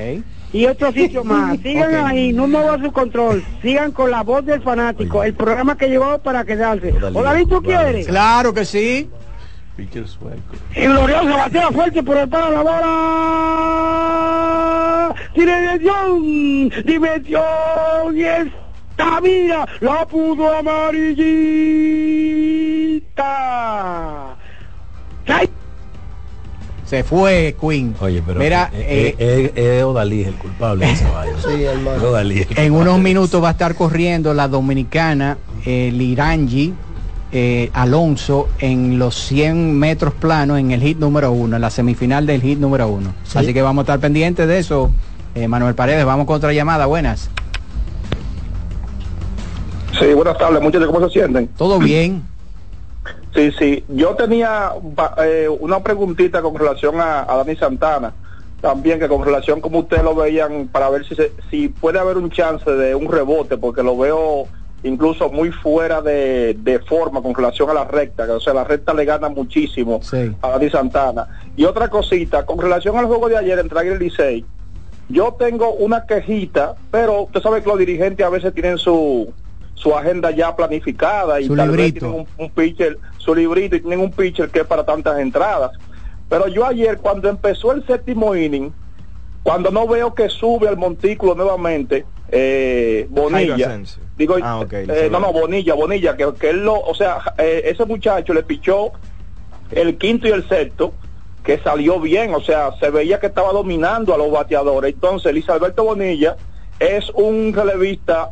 y 0.53 0.66
otros 0.66 0.95
sitios 0.95 1.24
más. 1.24 1.59
Sigan 1.62 1.95
ahí, 2.07 2.32
no 2.32 2.47
muevan 2.47 2.82
su 2.82 2.93
control. 2.93 3.45
Sigan 3.61 3.93
con 3.93 4.11
la 4.11 4.22
voz 4.22 4.45
del 4.47 4.62
fanático, 4.62 5.22
el 5.22 5.34
programa 5.34 5.76
que 5.76 5.88
llegó 5.88 6.18
para 6.18 6.45
quedarse. 6.45 6.95
Hola, 7.14 7.38
¿tú 7.49 7.61
quieres? 7.62 8.07
Claro 8.07 8.55
que 8.55 8.64
sí. 8.64 9.11
Pitcher 9.81 10.07
sueco. 10.07 10.37
Y 10.76 10.83
glorioso 10.83 11.31
batea 11.39 11.70
fuerte 11.70 12.03
por 12.03 12.18
el 12.18 12.28
palo 12.28 12.51
la 12.51 12.61
bola. 15.07 15.14
Dimensión, 15.35 16.68
dimensión 16.85 18.14
y 18.14 18.24
esta 18.24 19.20
mira 19.22 19.66
la 19.81 20.07
pudo 20.07 20.55
amarillita. 20.55 21.57
¡Ay! 25.26 25.49
Se 26.85 27.03
fue, 27.03 27.57
Queen. 27.59 27.95
Oye, 28.01 28.22
pero 28.26 28.39
Mira, 28.39 28.70
eh, 28.74 29.14
eh, 29.18 29.53
eh, 29.55 29.78
es 29.78 29.85
Odalí 29.85 30.24
el 30.24 30.35
culpable 30.35 30.89
de. 30.89 30.97
Sí, 31.49 31.64
hermano. 31.64 31.97
Es 31.97 32.03
Odalí. 32.03 32.47
En 32.55 32.74
unos 32.74 32.99
minutos 32.99 33.43
va 33.43 33.49
a 33.49 33.53
estar 33.53 33.74
corriendo 33.74 34.35
la 34.35 34.47
dominicana 34.47 35.39
eh, 35.64 35.91
Lirangi 35.91 36.74
eh, 37.33 37.70
Alonso 37.74 38.49
en 38.59 38.99
los 38.99 39.14
100 39.14 39.78
metros 39.78 40.12
planos 40.14 40.59
en 40.59 40.70
el 40.72 40.81
hit 40.81 40.99
número 40.99 41.31
uno, 41.33 41.57
en 41.57 41.62
la 41.62 41.70
semifinal 41.70 42.26
del 42.26 42.41
hit 42.43 42.59
número 42.59 42.89
uno. 42.89 43.12
Así 43.35 43.53
que 43.55 43.62
vamos 43.62 43.83
a 43.83 43.85
estar 43.85 44.01
pendientes 44.01 44.47
de 44.49 44.59
eso. 44.59 44.91
Eh, 45.35 45.47
Manuel 45.47 45.74
Paredes, 45.74 46.05
vamos 46.05 46.26
con 46.26 46.37
otra 46.37 46.53
llamada. 46.53 46.87
Buenas. 46.87 47.31
Sí, 49.99 50.12
buenas 50.14 50.39
tardes, 50.39 50.62
muchachos, 50.62 50.89
¿cómo 50.91 51.07
se 51.09 51.12
sienten? 51.20 51.49
¿Todo 51.57 51.78
bien? 51.81 52.22
Sí, 53.35 53.51
sí, 53.59 53.85
yo 53.89 54.14
tenía 54.16 54.72
eh, 55.24 55.49
una 55.61 55.81
preguntita 55.83 56.43
con 56.43 56.55
relación 56.57 57.01
a, 57.01 57.20
a 57.33 57.37
Dani 57.37 57.55
Santana, 57.57 58.12
también 58.61 58.99
que 58.99 59.07
con 59.09 59.24
relación 59.24 59.61
como 59.61 59.78
ustedes 59.81 60.03
lo 60.03 60.14
veían, 60.16 60.68
para 60.70 60.91
ver 60.91 61.07
si, 61.07 61.14
se- 61.14 61.33
si 61.51 61.68
puede 61.68 61.99
haber 62.01 62.16
un 62.16 62.31
chance 62.31 62.68
de 62.68 62.95
un 62.95 63.11
rebote, 63.11 63.57
porque 63.57 63.83
lo 63.85 63.97
veo 63.97 64.47
incluso 64.83 65.31
muy 65.31 65.51
fuera 65.53 66.01
de, 66.01 66.57
de 66.59 66.78
forma 66.81 67.20
con 67.22 67.35
relación 67.35 67.68
a 67.70 67.74
la 67.74 67.85
recta, 67.85 68.24
que, 68.26 68.33
o 68.33 68.41
sea, 68.41 68.55
la 68.55 68.64
recta 68.64 68.95
le 68.95 69.05
gana 69.05 69.28
muchísimo 69.28 70.01
Sí. 70.03 70.33
a 70.41 70.49
Dani 70.51 70.70
Santana. 70.70 71.26
Y 71.57 71.64
otra 71.64 71.89
cosita, 71.89 72.47
con 72.47 72.59
relación 72.59 72.97
al 72.97 73.07
juego 73.07 73.28
de 73.28 73.37
ayer 73.37 73.59
entre 73.59 73.78
Águila 73.78 73.97
y 73.97 73.99
Licey, 73.99 74.45
yo 75.09 75.35
tengo 75.39 75.72
una 75.72 76.07
quejita, 76.07 76.76
pero 76.91 77.22
usted 77.22 77.43
sabe 77.43 77.62
que 77.62 77.68
los 77.68 77.78
dirigentes 77.78 78.24
a 78.24 78.31
veces 78.31 78.55
tienen 78.55 78.78
su 78.78 79.33
su 79.74 79.97
agenda 79.97 80.31
ya 80.31 80.55
planificada 80.55 81.41
y 81.41 81.47
Su 81.47 81.57
tal 81.57 81.70
vez 81.70 81.95
tienen 81.95 82.12
un, 82.20 82.26
un 82.37 82.51
pitcher, 82.51 82.99
su 83.16 83.35
librito 83.35 83.76
y 83.76 83.81
tienen 83.81 84.01
un 84.01 84.11
pitcher 84.11 84.51
que 84.51 84.61
es 84.61 84.66
para 84.66 84.85
tantas 84.85 85.18
entradas. 85.18 85.70
Pero 86.28 86.49
yo 86.49 86.66
ayer 86.66 86.99
cuando 86.99 87.31
empezó 87.31 87.72
el 87.72 87.87
séptimo 87.87 88.37
inning, 88.37 88.70
cuando 89.43 89.70
no 89.70 89.89
veo 89.89 90.14
que 90.14 90.28
sube 90.28 90.68
al 90.68 90.76
montículo 90.76 91.35
nuevamente, 91.35 92.05
eh, 92.31 93.07
Bonilla. 93.09 93.81
Digo, 94.21 94.37
Ah, 94.43 94.61
eh, 94.95 95.09
no, 95.11 95.18
no, 95.21 95.33
Bonilla, 95.33 95.75
Bonilla, 95.75 96.16
que, 96.16 96.33
que 96.39 96.51
él 96.51 96.64
lo, 96.64 96.79
o 96.81 96.95
sea, 96.95 97.18
eh, 97.39 97.62
ese 97.64 97.85
muchacho 97.85 98.33
le 98.33 98.43
pichó 98.45 98.93
el 99.71 99.99
quinto 99.99 100.29
y 100.29 100.31
el 100.31 100.49
sexto, 100.49 100.95
que 101.43 101.59
salió 101.59 101.99
bien, 102.01 102.35
o 102.35 102.41
sea, 102.41 102.71
se 102.79 102.91
veía 102.91 103.18
que 103.18 103.27
estaba 103.29 103.53
dominando 103.53 104.14
a 104.14 104.18
los 104.18 104.31
bateadores. 104.31 104.93
Entonces, 104.95 105.33
Luis 105.33 105.49
Alberto 105.49 105.85
Bonilla 105.85 106.37
es 106.79 107.09
un 107.11 107.53
relevista 107.55 108.31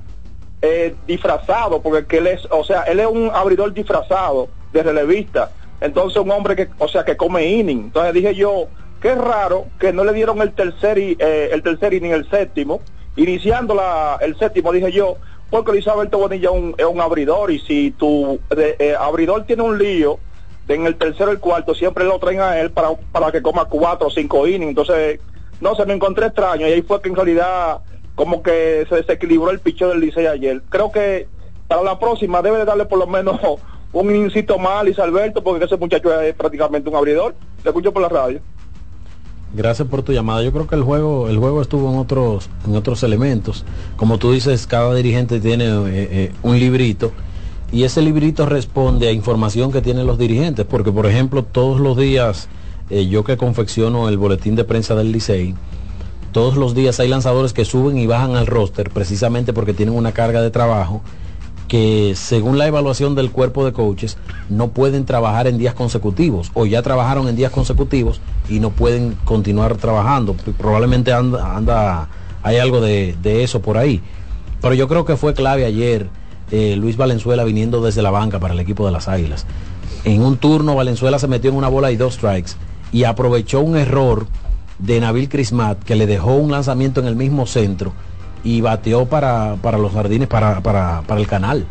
eh, 0.60 0.94
disfrazado, 1.06 1.80
porque 1.80 2.06
que 2.06 2.18
él 2.18 2.26
es, 2.26 2.46
o 2.50 2.64
sea, 2.64 2.82
él 2.82 3.00
es 3.00 3.06
un 3.06 3.30
abridor 3.32 3.72
disfrazado 3.72 4.48
de 4.72 4.82
relevista. 4.82 5.52
Entonces, 5.80 6.20
un 6.20 6.30
hombre 6.32 6.54
que, 6.56 6.68
o 6.78 6.88
sea, 6.88 7.04
que 7.04 7.16
come 7.16 7.46
inning. 7.46 7.84
Entonces 7.84 8.12
dije 8.12 8.34
yo, 8.34 8.68
qué 9.00 9.14
raro 9.14 9.66
que 9.78 9.92
no 9.92 10.04
le 10.04 10.12
dieron 10.12 10.42
el 10.42 10.52
tercer, 10.52 10.98
i- 10.98 11.16
eh, 11.18 11.50
el 11.52 11.62
tercer 11.62 11.94
inning, 11.94 12.12
el 12.12 12.28
séptimo. 12.28 12.80
Iniciando 13.16 13.74
la, 13.74 14.18
el 14.20 14.36
séptimo, 14.38 14.70
dije 14.72 14.90
yo, 14.92 15.18
porque 15.50 15.72
Luis 15.72 15.88
Alberto 15.88 16.18
Bonilla 16.18 16.50
un, 16.50 16.74
es 16.76 16.84
un 16.84 17.00
abridor 17.00 17.50
y 17.50 17.58
si 17.60 17.90
tu 17.92 18.38
eh, 18.50 18.94
abridor 18.98 19.44
tiene 19.44 19.62
un 19.62 19.78
lío, 19.78 20.18
en 20.68 20.86
el 20.86 20.96
tercero 20.96 21.30
y 21.30 21.34
el 21.34 21.40
cuarto 21.40 21.74
siempre 21.74 22.04
lo 22.04 22.18
traen 22.18 22.40
a 22.40 22.60
él 22.60 22.70
para, 22.70 22.90
para 23.10 23.32
que 23.32 23.42
coma 23.42 23.64
cuatro 23.64 24.08
o 24.08 24.10
cinco 24.10 24.46
innings. 24.46 24.70
Entonces, 24.70 25.20
no 25.60 25.74
se 25.74 25.86
me 25.86 25.94
encontré 25.94 26.26
extraño 26.26 26.68
y 26.68 26.72
ahí 26.72 26.82
fue 26.82 27.00
que 27.00 27.08
en 27.08 27.16
realidad 27.16 27.78
como 28.14 28.42
que 28.42 28.84
se 28.88 28.96
desequilibró 28.96 29.50
el 29.50 29.60
picho 29.60 29.88
del 29.88 30.00
Licey 30.00 30.26
ayer. 30.26 30.62
Creo 30.68 30.92
que 30.92 31.26
para 31.66 31.82
la 31.82 31.98
próxima 31.98 32.42
debe 32.42 32.58
de 32.58 32.64
darle 32.64 32.84
por 32.84 32.98
lo 32.98 33.06
menos 33.06 33.40
un 33.92 34.14
incito 34.14 34.58
más 34.58 34.80
a 34.80 34.84
Luis 34.84 34.98
Alberto 34.98 35.42
porque 35.42 35.64
ese 35.64 35.76
muchacho 35.76 36.20
es 36.20 36.34
prácticamente 36.34 36.90
un 36.90 36.96
abridor. 36.96 37.34
Te 37.62 37.70
escucho 37.70 37.92
por 37.92 38.02
la 38.02 38.08
radio. 38.08 38.40
Gracias 39.54 39.88
por 39.88 40.02
tu 40.02 40.12
llamada. 40.12 40.42
Yo 40.42 40.52
creo 40.52 40.66
que 40.66 40.74
el 40.74 40.82
juego, 40.82 41.28
el 41.28 41.38
juego 41.38 41.62
estuvo 41.62 41.90
en 41.90 41.98
otros, 41.98 42.50
en 42.66 42.76
otros 42.76 43.02
elementos. 43.02 43.64
Como 43.96 44.18
tú 44.18 44.32
dices, 44.32 44.66
cada 44.66 44.94
dirigente 44.94 45.40
tiene 45.40 45.64
eh, 45.64 45.88
eh, 45.88 46.32
un 46.42 46.58
librito 46.58 47.12
y 47.72 47.84
ese 47.84 48.02
librito 48.02 48.46
responde 48.46 49.08
a 49.08 49.12
información 49.12 49.72
que 49.72 49.80
tienen 49.80 50.06
los 50.06 50.18
dirigentes. 50.18 50.66
Porque, 50.66 50.92
por 50.92 51.06
ejemplo, 51.06 51.44
todos 51.44 51.80
los 51.80 51.96
días, 51.96 52.48
eh, 52.90 53.06
yo 53.06 53.24
que 53.24 53.38
confecciono 53.38 54.08
el 54.08 54.18
boletín 54.18 54.54
de 54.54 54.64
prensa 54.64 54.94
del 54.94 55.12
Licey, 55.12 55.54
todos 56.32 56.56
los 56.56 56.74
días 56.74 57.00
hay 57.00 57.08
lanzadores 57.08 57.54
que 57.54 57.64
suben 57.64 57.96
y 57.96 58.06
bajan 58.06 58.36
al 58.36 58.46
roster 58.46 58.90
precisamente 58.90 59.54
porque 59.54 59.72
tienen 59.72 59.94
una 59.94 60.12
carga 60.12 60.42
de 60.42 60.50
trabajo 60.50 61.00
que 61.68 62.14
según 62.16 62.58
la 62.58 62.66
evaluación 62.66 63.14
del 63.14 63.30
cuerpo 63.30 63.64
de 63.64 63.72
coaches 63.72 64.16
no 64.48 64.68
pueden 64.68 65.04
trabajar 65.04 65.46
en 65.46 65.58
días 65.58 65.74
consecutivos 65.74 66.50
o 66.54 66.66
ya 66.66 66.82
trabajaron 66.82 67.28
en 67.28 67.36
días 67.36 67.52
consecutivos 67.52 68.20
y 68.48 68.58
no 68.58 68.70
pueden 68.70 69.16
continuar 69.24 69.76
trabajando. 69.76 70.34
Probablemente 70.56 71.12
anda, 71.12 71.56
anda 71.56 72.08
hay 72.42 72.56
algo 72.56 72.80
de, 72.80 73.14
de 73.22 73.44
eso 73.44 73.60
por 73.60 73.76
ahí. 73.76 74.00
Pero 74.62 74.74
yo 74.74 74.88
creo 74.88 75.04
que 75.04 75.16
fue 75.16 75.34
clave 75.34 75.66
ayer 75.66 76.08
eh, 76.50 76.76
Luis 76.76 76.96
Valenzuela 76.96 77.44
viniendo 77.44 77.82
desde 77.82 78.02
la 78.02 78.10
banca 78.10 78.40
para 78.40 78.54
el 78.54 78.60
equipo 78.60 78.86
de 78.86 78.92
las 78.92 79.06
Águilas. 79.06 79.46
En 80.04 80.22
un 80.22 80.38
turno 80.38 80.74
Valenzuela 80.74 81.18
se 81.18 81.28
metió 81.28 81.50
en 81.50 81.56
una 81.56 81.68
bola 81.68 81.92
y 81.92 81.96
dos 81.96 82.14
strikes 82.14 82.52
y 82.92 83.04
aprovechó 83.04 83.60
un 83.60 83.76
error 83.76 84.26
de 84.78 85.00
Nabil 85.00 85.28
Crismat 85.28 85.82
que 85.82 85.96
le 85.96 86.06
dejó 86.06 86.36
un 86.36 86.50
lanzamiento 86.50 87.00
en 87.00 87.06
el 87.06 87.16
mismo 87.16 87.46
centro 87.46 87.92
y 88.44 88.60
bateó 88.60 89.06
para, 89.06 89.56
para 89.62 89.78
los 89.78 89.92
jardines, 89.92 90.28
para, 90.28 90.60
para, 90.60 91.02
para 91.06 91.20
el 91.20 91.26
canal. 91.26 91.66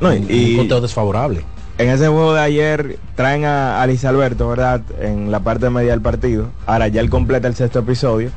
No, 0.00 0.10
Un- 0.10 0.26
y- 0.28 0.52
un 0.52 0.56
conteo 0.58 0.80
desfavorable. 0.80 1.42
En 1.78 1.90
ese 1.90 2.06
juego 2.08 2.32
de 2.32 2.40
ayer 2.40 2.98
traen 3.16 3.44
a, 3.44 3.82
a 3.82 3.86
Luis 3.86 4.04
Alberto, 4.06 4.48
¿verdad? 4.48 4.80
En 5.00 5.30
la 5.30 5.40
parte 5.40 5.68
media 5.68 5.90
del 5.90 6.00
partido. 6.00 6.48
Ahora 6.66 6.88
ya 6.88 7.00
él 7.02 7.10
completa 7.10 7.48
el 7.48 7.54
sexto 7.54 7.80
episodio. 7.80 8.30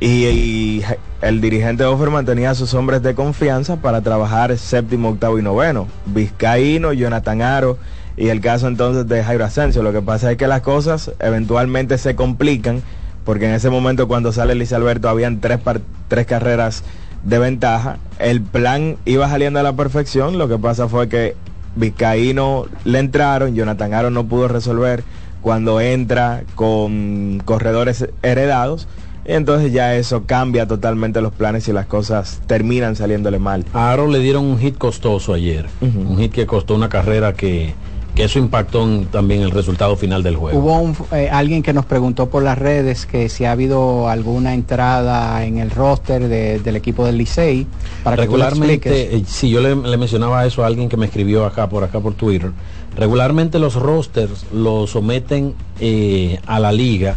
Y, 0.00 0.26
y 0.26 0.84
el 1.22 1.40
dirigente 1.40 1.82
Offerman 1.84 2.26
tenía 2.26 2.50
a 2.50 2.54
sus 2.54 2.74
hombres 2.74 3.02
de 3.02 3.14
confianza 3.14 3.76
para 3.76 4.02
trabajar 4.02 4.56
séptimo, 4.58 5.08
octavo 5.08 5.38
y 5.38 5.42
noveno. 5.42 5.88
Vizcaíno, 6.04 6.92
Jonathan 6.92 7.42
Aro 7.42 7.78
y 8.16 8.28
el 8.28 8.40
caso 8.40 8.68
entonces 8.68 9.08
de 9.08 9.24
Jairo 9.24 9.44
Asensio. 9.44 9.82
Lo 9.82 9.92
que 9.92 10.02
pasa 10.02 10.30
es 10.30 10.36
que 10.36 10.46
las 10.46 10.60
cosas 10.60 11.10
eventualmente 11.18 11.98
se 11.98 12.14
complican 12.14 12.82
porque 13.24 13.46
en 13.48 13.54
ese 13.54 13.70
momento 13.70 14.06
cuando 14.06 14.32
sale 14.32 14.54
Luis 14.54 14.72
Alberto 14.72 15.08
habían 15.08 15.40
tres, 15.40 15.58
par- 15.58 15.80
tres 16.08 16.26
carreras 16.26 16.84
de 17.26 17.38
ventaja. 17.38 17.98
El 18.18 18.40
plan 18.40 18.96
iba 19.04 19.28
saliendo 19.28 19.60
a 19.60 19.62
la 19.62 19.74
perfección, 19.74 20.38
lo 20.38 20.48
que 20.48 20.58
pasa 20.58 20.88
fue 20.88 21.08
que 21.08 21.34
Vizcaíno 21.74 22.66
le 22.84 23.00
entraron, 23.00 23.54
Jonathan 23.54 23.92
Aaron 23.92 24.14
no 24.14 24.24
pudo 24.24 24.48
resolver 24.48 25.04
cuando 25.42 25.80
entra 25.80 26.44
con 26.54 27.42
corredores 27.44 28.08
heredados. 28.22 28.88
Y 29.28 29.32
entonces 29.32 29.72
ya 29.72 29.96
eso 29.96 30.22
cambia 30.24 30.66
totalmente 30.66 31.20
los 31.20 31.32
planes 31.32 31.66
y 31.66 31.72
las 31.72 31.86
cosas 31.86 32.40
terminan 32.46 32.94
saliéndole 32.94 33.40
mal. 33.40 33.64
A 33.74 33.90
Aaron 33.90 34.12
le 34.12 34.20
dieron 34.20 34.44
un 34.44 34.58
hit 34.58 34.78
costoso 34.78 35.34
ayer. 35.34 35.66
Un 35.80 36.16
hit 36.16 36.32
que 36.32 36.46
costó 36.46 36.76
una 36.76 36.88
carrera 36.88 37.32
que, 37.32 37.74
que 38.16 38.24
eso 38.24 38.38
impactó 38.40 38.82
en- 38.82 39.04
también 39.06 39.42
el 39.42 39.50
resultado 39.52 39.94
final 39.94 40.22
del 40.22 40.34
juego. 40.36 40.58
Hubo 40.58 40.78
un, 40.80 40.96
eh, 41.12 41.28
alguien 41.30 41.62
que 41.62 41.72
nos 41.72 41.84
preguntó 41.84 42.28
por 42.30 42.42
las 42.42 42.58
redes 42.58 43.04
que 43.06 43.28
si 43.28 43.44
ha 43.44 43.52
habido 43.52 44.08
alguna 44.08 44.54
entrada 44.54 45.44
en 45.44 45.58
el 45.58 45.70
roster 45.70 46.26
de- 46.26 46.58
del 46.58 46.76
equipo 46.76 47.04
del 47.04 47.18
Licey 47.18 47.66
para 48.02 48.16
que 48.16 48.22
tú 48.22 48.32
regularmente, 48.32 49.16
eh, 49.16 49.22
sí, 49.26 49.50
yo 49.50 49.60
le, 49.60 49.76
le 49.76 49.96
mencionaba 49.98 50.44
eso 50.46 50.64
a 50.64 50.66
alguien 50.66 50.88
que 50.88 50.96
me 50.96 51.06
escribió 51.06 51.44
acá 51.44 51.68
por 51.68 51.84
acá 51.84 52.00
por 52.00 52.14
Twitter. 52.14 52.50
Regularmente 52.96 53.58
los 53.58 53.74
rosters 53.74 54.46
los 54.52 54.90
someten 54.90 55.54
eh, 55.80 56.40
a 56.46 56.58
la 56.58 56.72
liga 56.72 57.16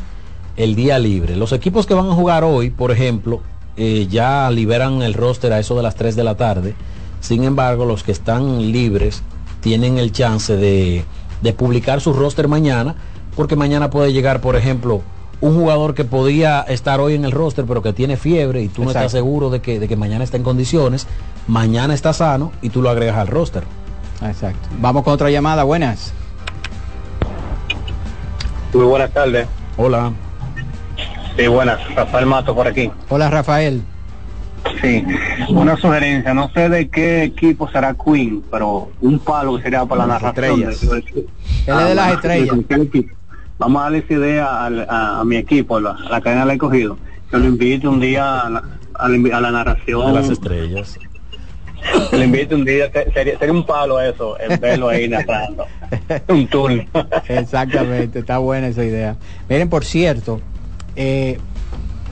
el 0.58 0.76
día 0.76 1.00
libre. 1.00 1.38
Los 1.38 1.54
equipos 1.54 1.86
que 1.88 1.94
van 1.94 2.10
a 2.10 2.14
jugar 2.14 2.44
hoy, 2.44 2.70
por 2.70 2.92
ejemplo, 2.92 3.42
eh, 3.78 4.08
ya 4.12 4.52
liberan 4.52 5.02
el 5.02 5.14
roster 5.14 5.54
a 5.54 5.60
eso 5.60 5.78
de 5.78 5.84
las 5.84 5.96
3 5.96 6.18
de 6.18 6.26
la 6.26 6.36
tarde. 6.36 6.76
Sin 7.22 7.46
embargo, 7.46 7.86
los 7.86 8.04
que 8.04 8.12
están 8.12 8.72
libres 8.74 9.24
tienen 9.62 9.98
el 9.98 10.12
chance 10.12 10.56
de, 10.56 11.06
de 11.42 11.54
publicar 11.54 12.02
su 12.02 12.14
roster 12.14 12.48
mañana, 12.48 12.96
porque 13.36 13.56
mañana 13.56 13.90
puede 13.90 14.14
llegar, 14.14 14.42
por 14.42 14.56
ejemplo, 14.56 15.02
un 15.42 15.56
jugador 15.56 15.94
que 15.94 16.04
podía 16.04 16.62
estar 16.62 17.00
hoy 17.00 17.16
en 17.16 17.26
el 17.26 17.32
roster, 17.32 17.66
pero 17.66 17.82
que 17.82 17.94
tiene 17.94 18.18
fiebre 18.18 18.62
y 18.62 18.68
tú 18.68 18.84
no 18.84 18.90
estás 18.90 19.12
seguro 19.12 19.50
de 19.50 19.62
que, 19.62 19.80
de 19.80 19.88
que 19.88 19.96
mañana 19.96 20.24
está 20.24 20.38
en 20.38 20.44
condiciones, 20.44 21.08
mañana 21.48 21.94
está 21.94 22.14
sano 22.14 22.52
y 22.62 22.70
tú 22.70 22.82
lo 22.82 22.90
agregas 22.90 23.18
al 23.18 23.28
roster. 23.28 23.64
Exacto. 24.22 24.68
Vamos 24.80 25.04
con 25.04 25.14
otra 25.14 25.30
llamada, 25.30 25.64
buenas. 25.64 26.12
Muy 28.74 28.86
buenas 28.86 29.12
tardes. 29.12 29.48
Hola. 29.78 30.12
Sí, 31.38 31.48
buenas. 31.48 31.80
Rafael 31.96 32.26
Mato 32.26 32.54
por 32.54 32.68
aquí. 32.68 32.92
Hola 33.08 33.30
Rafael. 33.30 33.82
Sí, 34.82 35.04
una 35.50 35.76
sugerencia. 35.78 36.34
No 36.34 36.50
sé 36.54 36.70
de 36.70 36.90
qué 36.90 37.24
equipo 37.24 37.70
será 37.70 37.94
Queen, 37.96 38.44
pero 38.52 38.90
un 39.02 39.20
palo 39.20 39.58
que 39.58 39.64
sería 39.64 39.86
para 39.86 40.06
la 40.06 40.14
narración. 40.20 40.70
estrellas. 40.70 40.82
de- 40.82 41.20
Él 41.72 41.80
es 41.80 41.88
de 41.90 41.96
las 41.96 42.14
estrellas. 42.14 42.56
Vamos 43.58 43.80
a 43.82 43.84
darle 43.84 43.98
esa 44.00 44.14
idea 44.14 44.66
al- 44.66 44.88
a, 44.90 45.20
a 45.20 45.26
mi 45.26 45.36
equipo, 45.36 45.80
la- 45.80 45.92
a 45.92 46.10
la 46.10 46.22
cadena 46.22 46.42
del 46.46 46.52
escogido. 46.56 46.98
Que 47.30 47.38
lo 47.38 47.46
invite 47.46 47.88
un 47.88 48.00
día 48.00 48.40
a 48.42 48.50
la, 48.50 48.64
a 48.96 49.08
la 49.10 49.40
la 49.42 49.52
narración. 49.52 50.08
De 50.08 50.14
las 50.20 50.30
estrellas. 50.30 50.98
Que 52.10 52.18
lo 52.18 52.24
invite 52.24 52.56
un 52.56 52.66
día. 52.66 52.92
que 52.92 53.12
Sería, 53.14 53.38
sería 53.38 53.54
un 53.54 53.66
palo 53.66 54.00
eso, 54.02 54.38
el 54.40 54.58
verlo 54.60 54.90
ahí 54.90 55.08
narrando. 55.10 55.66
un 56.30 56.48
turno. 56.48 56.84
Exactamente, 57.28 58.20
está 58.20 58.38
buena 58.38 58.68
esa 58.68 58.84
idea. 58.84 59.16
Miren, 59.50 59.70
por 59.70 59.84
cierto, 59.86 60.42
eh, 60.96 61.40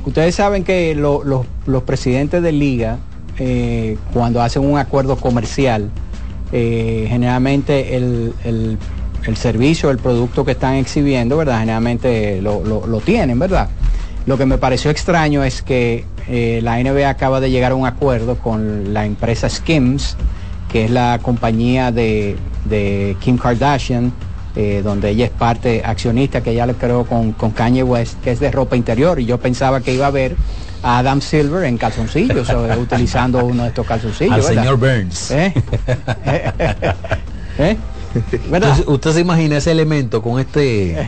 ustedes 0.07 0.35
saben 0.35 0.63
que 0.63 0.95
lo- 0.95 1.23
los- 1.23 1.83
presidentes 1.83 2.41
de 2.41 2.51
liga, 2.51 2.97
eh, 3.37 3.97
cuando 4.13 4.41
hacen 4.41 4.63
un 4.65 4.77
acuerdo 4.77 5.17
comercial, 5.17 5.89
eh, 6.51 7.05
generalmente 7.09 7.95
el, 7.97 8.77
servicio, 9.35 9.89
el 9.91 9.97
producto 9.97 10.45
que 10.45 10.51
están 10.51 10.75
exhibiendo, 10.75 11.35
¿verdad? 11.35 11.59
Generalmente 11.59 12.41
lo, 12.41 13.01
tienen, 13.03 13.37
¿verdad? 13.37 13.67
Lo 14.25 14.37
que 14.37 14.45
me 14.45 14.57
pareció 14.57 14.89
extraño 14.89 15.43
es 15.43 15.61
que 15.61 16.05
eh, 16.29 16.61
la 16.63 16.79
NBA 16.79 17.09
acaba 17.09 17.41
de 17.41 17.51
llegar 17.51 17.73
a 17.73 17.75
un 17.75 17.85
acuerdo 17.85 18.37
con 18.37 18.93
la 18.93 19.05
empresa 19.05 19.49
Skims, 19.49 20.15
que 20.71 20.85
es 20.85 20.91
la 20.91 21.19
compañía 21.21 21.91
de 21.91 22.37
Kim 23.19 23.37
Kardashian, 23.37 24.13
eh, 24.59 24.81
donde 24.83 25.11
ella 25.11 25.25
es 25.25 25.29
parte 25.29 25.83
accionista, 25.85 26.41
que 26.41 26.49
ella 26.49 26.65
le 26.65 26.73
creó 26.73 27.05
con, 27.05 27.33
con 27.33 27.51
Kanye 27.51 27.83
West, 27.83 28.19
que 28.23 28.31
es 28.31 28.39
de 28.39 28.49
ropa 28.49 28.75
interior. 28.75 29.19
Y 29.19 29.25
yo 29.25 29.37
pensaba 29.37 29.81
que 29.81 29.93
iba 29.93 30.07
a 30.07 30.09
ver 30.09 30.35
a 30.81 30.97
Adam 30.97 31.21
Silver 31.21 31.65
en 31.65 31.77
calzoncillos, 31.77 32.49
o, 32.49 32.63
utilizando 32.79 33.45
uno 33.45 33.61
de 33.61 33.69
estos 33.69 33.85
calzoncillos. 33.85 34.33
Al 34.33 34.41
¿verdad? 34.41 34.63
señor 34.63 34.77
Burns. 34.79 35.29
¿Eh? 35.31 35.53
¿Eh? 37.59 37.77
¿Verdad? 38.49 38.69
Entonces, 38.71 38.85
usted 38.87 39.11
se 39.11 39.19
imagina 39.19 39.57
ese 39.57 39.69
elemento 39.69 40.23
con 40.23 40.39
este, 40.39 41.07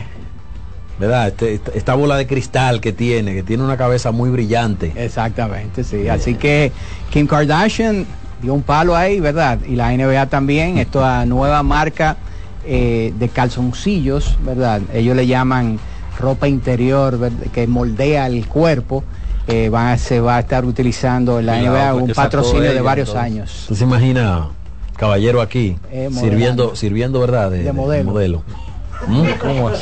¿verdad? 1.00 1.26
Este- 1.26 1.54
esta, 1.54 1.72
esta 1.72 1.94
bola 1.94 2.16
de 2.16 2.28
cristal 2.28 2.80
que 2.80 2.92
tiene, 2.92 3.34
que 3.34 3.42
tiene 3.42 3.64
una 3.64 3.76
cabeza 3.76 4.12
muy 4.12 4.30
brillante. 4.30 4.92
Exactamente, 4.94 5.82
sí. 5.82 6.06
Así 6.06 6.36
que 6.36 6.70
Kim 7.10 7.26
Kardashian 7.26 8.06
dio 8.40 8.54
un 8.54 8.62
palo 8.62 8.94
ahí, 8.94 9.18
¿verdad? 9.18 9.58
Y 9.68 9.74
la 9.74 9.90
NBA 9.90 10.26
también, 10.26 10.78
esta 10.78 11.26
nueva 11.26 11.64
marca 11.64 12.16
eh, 12.64 13.12
de 13.18 13.28
calzoncillos, 13.28 14.36
¿verdad? 14.44 14.82
Ellos 14.92 15.16
le 15.16 15.26
llaman 15.26 15.78
ropa 16.18 16.48
interior 16.48 17.18
¿verdad? 17.18 17.46
que 17.52 17.66
moldea 17.66 18.26
el 18.26 18.46
cuerpo. 18.46 19.04
eh, 19.46 19.68
va- 19.68 19.96
se 19.98 20.20
va 20.20 20.36
a 20.36 20.40
estar 20.40 20.64
utilizando 20.64 21.40
en 21.40 21.46
la 21.46 21.58
NBA 21.60 21.94
un 21.94 22.12
patrocinio 22.12 22.72
de 22.72 22.80
varios 22.82 23.08
entonces. 23.08 23.32
años. 23.32 23.60
¿Usted 23.62 23.76
se 23.76 23.84
imagina, 23.84 24.46
caballero 24.96 25.40
aquí, 25.40 25.76
Eh, 25.90 26.08
sirviendo, 26.12 26.76
sirviendo, 26.76 27.18
¿verdad? 27.20 27.50
De 27.50 27.72
modelo. 27.72 28.42
¿Mm? 29.08 29.24
¿Cómo 29.40 29.70
es? 29.70 29.80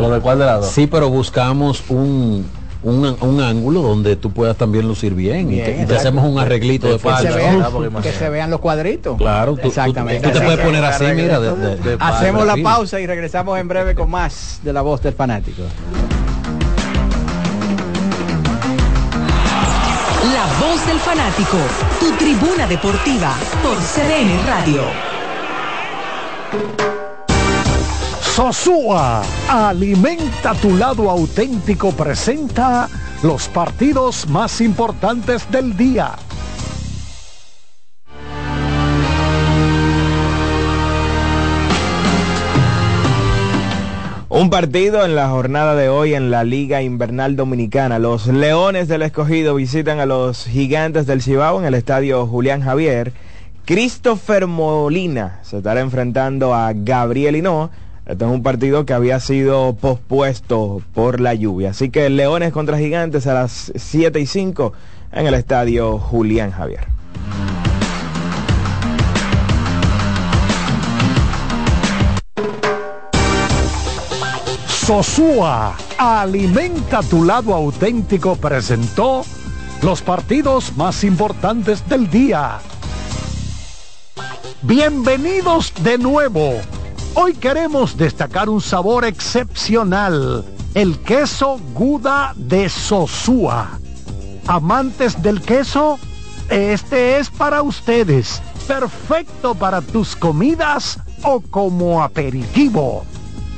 ¿Lo 0.00 0.10
de 0.10 0.20
cuál 0.20 0.38
de 0.38 0.46
lado? 0.46 0.62
Sí, 0.64 0.86
pero 0.86 1.10
buscamos 1.10 1.84
un, 1.90 2.46
un, 2.88 3.16
un 3.20 3.40
ángulo 3.40 3.82
donde 3.82 4.16
tú 4.16 4.30
puedas 4.32 4.56
también 4.56 4.86
lucir 4.88 5.14
bien, 5.14 5.52
y, 5.52 5.56
te, 5.56 5.60
y 5.60 5.64
te 5.64 5.70
exacto. 5.82 5.96
hacemos 5.96 6.24
un 6.30 6.38
arreglito 6.38 6.86
de 6.86 6.94
Que 6.94 6.98
se, 6.98 7.08
falda. 7.08 7.36
vean, 7.36 8.02
que 8.02 8.12
se 8.12 8.28
vean 8.28 8.50
los 8.50 8.60
cuadritos. 8.60 9.16
Claro, 9.16 9.56
tú, 9.56 9.68
Exactamente. 9.68 10.26
tú 10.26 10.38
te 10.38 10.44
puedes 10.44 10.60
poner 10.60 10.84
así, 10.84 11.04
mira. 11.14 11.38
de- 11.40 11.54
de- 11.56 11.76
de- 11.76 11.96
Hacemos 12.00 12.46
la 12.46 12.56
pausa 12.62 12.98
y 13.00 13.06
regresamos 13.06 13.58
en 13.58 13.68
breve 13.68 13.94
con 13.94 14.10
más 14.10 14.60
de 14.62 14.72
la 14.72 14.82
voz 14.82 15.02
del 15.02 15.12
fanático. 15.14 15.62
La 20.34 20.66
voz 20.66 20.86
del 20.86 20.98
fanático, 20.98 21.56
tu 22.00 22.10
tribuna 22.12 22.66
deportiva 22.66 23.34
por 23.62 23.76
CDN 23.76 24.46
Radio. 24.46 24.82
Sosúa, 28.38 29.22
alimenta 29.48 30.54
tu 30.54 30.76
lado 30.76 31.10
auténtico, 31.10 31.90
presenta 31.90 32.88
los 33.24 33.48
partidos 33.48 34.28
más 34.28 34.60
importantes 34.60 35.50
del 35.50 35.76
día. 35.76 36.12
Un 44.28 44.50
partido 44.50 45.04
en 45.04 45.16
la 45.16 45.28
jornada 45.30 45.74
de 45.74 45.88
hoy 45.88 46.14
en 46.14 46.30
la 46.30 46.44
Liga 46.44 46.80
Invernal 46.80 47.34
Dominicana. 47.34 47.98
Los 47.98 48.28
Leones 48.28 48.86
del 48.86 49.02
Escogido 49.02 49.56
visitan 49.56 49.98
a 49.98 50.06
los 50.06 50.44
Gigantes 50.44 51.08
del 51.08 51.22
Cibao 51.22 51.58
en 51.58 51.66
el 51.66 51.74
estadio 51.74 52.24
Julián 52.28 52.62
Javier. 52.62 53.12
Christopher 53.64 54.46
Molina 54.46 55.40
se 55.42 55.56
estará 55.56 55.80
enfrentando 55.80 56.54
a 56.54 56.72
Gabriel 56.72 57.34
Hinoa. 57.34 57.70
Este 58.08 58.24
es 58.24 58.30
un 58.30 58.42
partido 58.42 58.86
que 58.86 58.94
había 58.94 59.20
sido 59.20 59.74
pospuesto 59.74 60.80
por 60.94 61.20
la 61.20 61.34
lluvia. 61.34 61.70
Así 61.70 61.90
que 61.90 62.08
Leones 62.08 62.54
contra 62.54 62.78
Gigantes 62.78 63.26
a 63.26 63.34
las 63.34 63.70
7 63.76 64.18
y 64.18 64.24
5 64.24 64.72
en 65.12 65.26
el 65.26 65.34
estadio 65.34 65.98
Julián 65.98 66.50
Javier. 66.50 66.86
Sosúa, 74.68 75.76
alimenta 75.98 77.02
tu 77.02 77.24
lado 77.24 77.54
auténtico, 77.54 78.36
presentó 78.36 79.22
los 79.82 80.00
partidos 80.00 80.74
más 80.78 81.04
importantes 81.04 81.86
del 81.86 82.08
día. 82.08 82.58
Bienvenidos 84.62 85.74
de 85.84 85.98
nuevo. 85.98 86.54
Hoy 87.14 87.34
queremos 87.34 87.96
destacar 87.96 88.48
un 88.48 88.60
sabor 88.60 89.04
excepcional, 89.04 90.44
el 90.74 90.98
queso 91.00 91.58
Guda 91.74 92.32
de 92.36 92.68
Sosúa. 92.68 93.78
Amantes 94.46 95.20
del 95.22 95.40
queso, 95.40 95.98
este 96.48 97.18
es 97.18 97.28
para 97.30 97.62
ustedes, 97.62 98.40
perfecto 98.66 99.54
para 99.54 99.80
tus 99.80 100.14
comidas 100.14 101.00
o 101.22 101.40
como 101.40 102.02
aperitivo. 102.02 103.04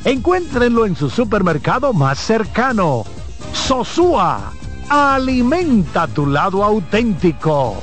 Encuéntrenlo 0.04 0.86
en 0.86 0.96
su 0.96 1.10
supermercado 1.10 1.92
más 1.92 2.18
cercano. 2.18 3.04
Sosúa, 3.52 4.52
alimenta 4.88 6.06
tu 6.06 6.26
lado 6.26 6.64
auténtico. 6.64 7.82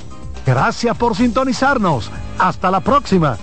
Gracias 0.45 0.97
por 0.97 1.15
sintonizarnos. 1.15 2.11
Hasta 2.37 2.71
la 2.71 2.79
próxima. 2.79 3.37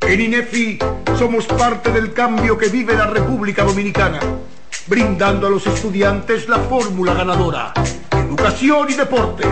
En 0.00 0.20
INEFI 0.20 0.78
somos 1.18 1.44
parte 1.46 1.90
del 1.92 2.12
cambio 2.12 2.56
que 2.56 2.68
vive 2.68 2.94
la 2.94 3.06
República 3.06 3.64
Dominicana, 3.64 4.20
brindando 4.86 5.46
a 5.46 5.50
los 5.50 5.66
estudiantes 5.66 6.48
la 6.48 6.58
fórmula 6.58 7.14
ganadora. 7.14 7.72
Educación 8.12 8.88
y 8.90 8.94
deporte, 8.94 9.44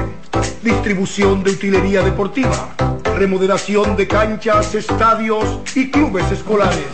distribución 0.63 1.43
de 1.43 1.51
utilería 1.51 2.03
deportiva, 2.03 2.71
remodelación 3.17 3.97
de 3.97 4.07
canchas, 4.07 4.75
estadios 4.75 5.61
y 5.75 5.91
clubes 5.91 6.31
escolares, 6.31 6.87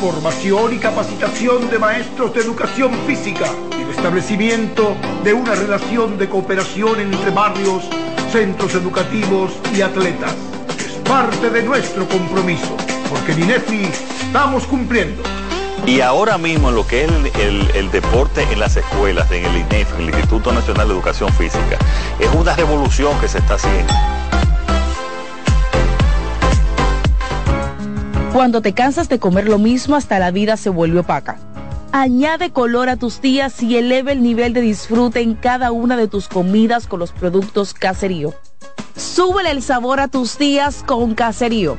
formación 0.00 0.74
y 0.74 0.78
capacitación 0.78 1.70
de 1.70 1.78
maestros 1.78 2.34
de 2.34 2.40
educación 2.40 2.92
física 3.06 3.46
y 3.78 3.82
el 3.82 3.90
establecimiento 3.90 4.96
de 5.24 5.32
una 5.32 5.54
relación 5.54 6.18
de 6.18 6.28
cooperación 6.28 7.00
entre 7.00 7.30
barrios, 7.30 7.88
centros 8.30 8.74
educativos 8.74 9.52
y 9.74 9.80
atletas. 9.82 10.34
Es 10.78 10.92
parte 11.08 11.50
de 11.50 11.62
nuestro 11.62 12.06
compromiso, 12.08 12.76
porque 13.08 13.32
en 13.32 13.44
INEFI 13.44 13.82
estamos 14.26 14.66
cumpliendo. 14.66 15.22
Y 15.86 16.00
ahora 16.02 16.36
mismo 16.38 16.70
lo 16.70 16.86
que 16.86 17.04
es 17.04 17.10
el, 17.10 17.26
el- 17.40 17.70
el 17.74 17.90
deporte 17.90 18.42
en 18.52 18.60
las 18.60 18.76
escuelas, 18.76 19.30
en 19.32 19.44
el 19.46 19.56
INEF, 19.56 19.92
en 19.94 20.02
el 20.02 20.08
Instituto 20.10 20.52
Nacional 20.52 20.88
de 20.88 20.94
Educación 20.94 21.32
Física, 21.32 21.78
es 22.18 22.28
una 22.34 22.54
revolución 22.54 23.18
que 23.20 23.28
se 23.28 23.38
está 23.38 23.54
haciendo. 23.54 23.92
Cuando 28.32 28.62
te 28.62 28.72
cansas 28.74 29.08
de 29.08 29.18
comer 29.18 29.48
lo 29.48 29.58
mismo 29.58 29.96
hasta 29.96 30.18
la 30.18 30.30
vida 30.30 30.56
se 30.56 30.70
vuelve 30.70 31.00
opaca. 31.00 31.38
Añade 31.92 32.50
color 32.52 32.88
a 32.88 32.96
tus 32.96 33.20
días 33.20 33.60
y 33.64 33.76
eleva 33.76 34.12
el 34.12 34.22
nivel 34.22 34.52
de 34.52 34.60
disfrute 34.60 35.22
en 35.22 35.34
cada 35.34 35.72
una 35.72 35.96
de 35.96 36.06
tus 36.06 36.28
comidas 36.28 36.86
con 36.86 37.00
los 37.00 37.10
productos 37.10 37.74
Caserío. 37.74 38.32
Súbele 38.96 39.50
el 39.50 39.60
sabor 39.60 39.98
a 39.98 40.06
tus 40.06 40.38
días 40.38 40.84
con 40.86 41.16
Caserío. 41.16 41.78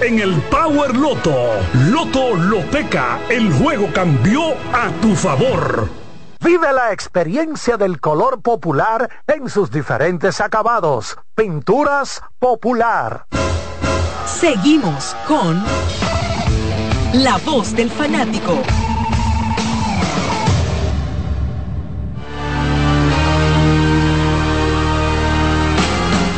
en 0.00 0.18
el 0.18 0.40
Power 0.42 0.96
Loto. 0.96 1.52
Loto 1.90 2.34
Loteca, 2.34 3.20
el 3.28 3.52
juego 3.52 3.88
cambió 3.92 4.52
a 4.72 4.90
tu 5.00 5.14
favor. 5.14 5.88
Vive 6.40 6.72
la 6.72 6.92
experiencia 6.92 7.76
del 7.76 8.00
color 8.00 8.42
popular 8.42 9.08
en 9.26 9.48
sus 9.48 9.70
diferentes 9.70 10.40
acabados. 10.40 11.16
Pinturas 11.34 12.22
popular. 12.38 13.26
Seguimos 14.26 15.14
con 15.28 15.62
La 17.12 17.38
Voz 17.44 17.74
del 17.74 17.90
Fanático. 17.90 18.60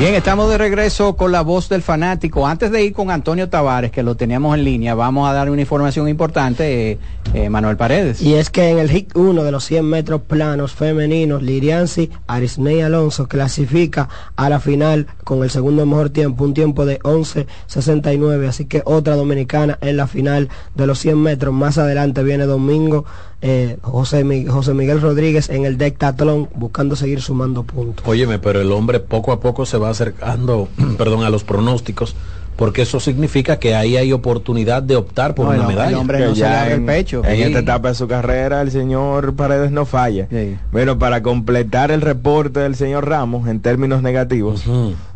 Bien, 0.04 0.16
estamos 0.16 0.50
de 0.50 0.58
regreso 0.58 1.16
con 1.16 1.32
la 1.32 1.40
voz 1.40 1.70
del 1.70 1.80
fanático. 1.80 2.46
Antes 2.46 2.70
de 2.70 2.84
ir 2.84 2.92
con 2.92 3.10
Antonio 3.10 3.48
Tavares, 3.48 3.90
que 3.90 4.02
lo 4.02 4.16
teníamos 4.16 4.54
en 4.54 4.62
línea, 4.62 4.94
vamos 4.94 5.26
a 5.26 5.32
dar 5.32 5.48
una 5.48 5.62
información 5.62 6.10
importante, 6.10 6.90
eh, 6.92 6.98
eh, 7.32 7.48
Manuel 7.48 7.78
Paredes. 7.78 8.20
Y 8.20 8.34
es 8.34 8.50
que 8.50 8.68
en 8.68 8.78
el 8.80 8.90
HIT 8.90 9.16
1 9.16 9.42
de 9.42 9.50
los 9.50 9.64
100 9.64 9.82
metros 9.86 10.20
planos 10.20 10.74
femeninos, 10.74 11.42
Liriansi 11.42 12.10
Arisney 12.26 12.82
Alonso 12.82 13.28
clasifica 13.28 14.10
a 14.36 14.50
la 14.50 14.60
final 14.60 15.06
con 15.24 15.42
el 15.42 15.48
segundo 15.48 15.86
mejor 15.86 16.10
tiempo, 16.10 16.44
un 16.44 16.52
tiempo 16.52 16.84
de 16.84 16.98
11.69. 17.00 18.46
Así 18.46 18.66
que 18.66 18.82
otra 18.84 19.16
dominicana 19.16 19.78
en 19.80 19.96
la 19.96 20.06
final 20.06 20.50
de 20.74 20.86
los 20.86 20.98
100 20.98 21.18
metros. 21.18 21.54
Más 21.54 21.78
adelante 21.78 22.22
viene 22.22 22.44
domingo 22.44 23.06
eh, 23.46 23.76
José, 23.82 24.24
Mi- 24.24 24.46
José 24.46 24.72
Miguel 24.72 25.02
Rodríguez 25.02 25.50
en 25.50 25.66
el 25.66 25.76
dectatlón 25.76 26.48
buscando 26.54 26.96
seguir 26.96 27.20
sumando 27.20 27.62
puntos. 27.62 28.06
Óyeme, 28.08 28.38
pero 28.38 28.60
el 28.60 28.72
hombre 28.72 29.00
poco 29.00 29.32
a 29.32 29.40
poco 29.40 29.66
se 29.66 29.76
va 29.76 29.93
acercando, 29.94 30.68
perdón, 30.98 31.24
a 31.24 31.30
los 31.30 31.44
pronósticos, 31.44 32.14
porque 32.56 32.82
eso 32.82 33.00
significa 33.00 33.58
que 33.58 33.74
ahí 33.74 33.96
hay 33.96 34.12
oportunidad 34.12 34.80
de 34.82 34.94
optar 34.94 35.34
por 35.34 35.46
No, 35.46 35.50
una 35.52 35.56
el- 35.64 35.70
el 35.70 35.76
medalla. 35.76 35.98
hombre 35.98 36.18
Que 36.18 36.24
no 36.26 36.34
se 36.34 36.40
ya 36.40 36.60
abre 36.62 36.74
el 36.74 36.80
en- 36.80 36.86
pecho. 36.86 37.22
en 37.24 37.40
esta 37.42 37.58
etapa 37.58 37.88
de 37.88 37.94
su 37.96 38.06
carrera 38.06 38.62
el 38.62 38.70
señor 38.70 39.34
Paredes 39.34 39.72
no 39.72 39.86
falla. 39.86 40.28
Bueno, 40.70 40.96
para 40.98 41.20
completar 41.22 41.90
el 41.90 42.00
reporte 42.00 42.60
del 42.60 42.76
señor 42.76 43.08
Ramos 43.08 43.48
en 43.48 43.58
términos 43.60 44.02
negativos, 44.02 44.64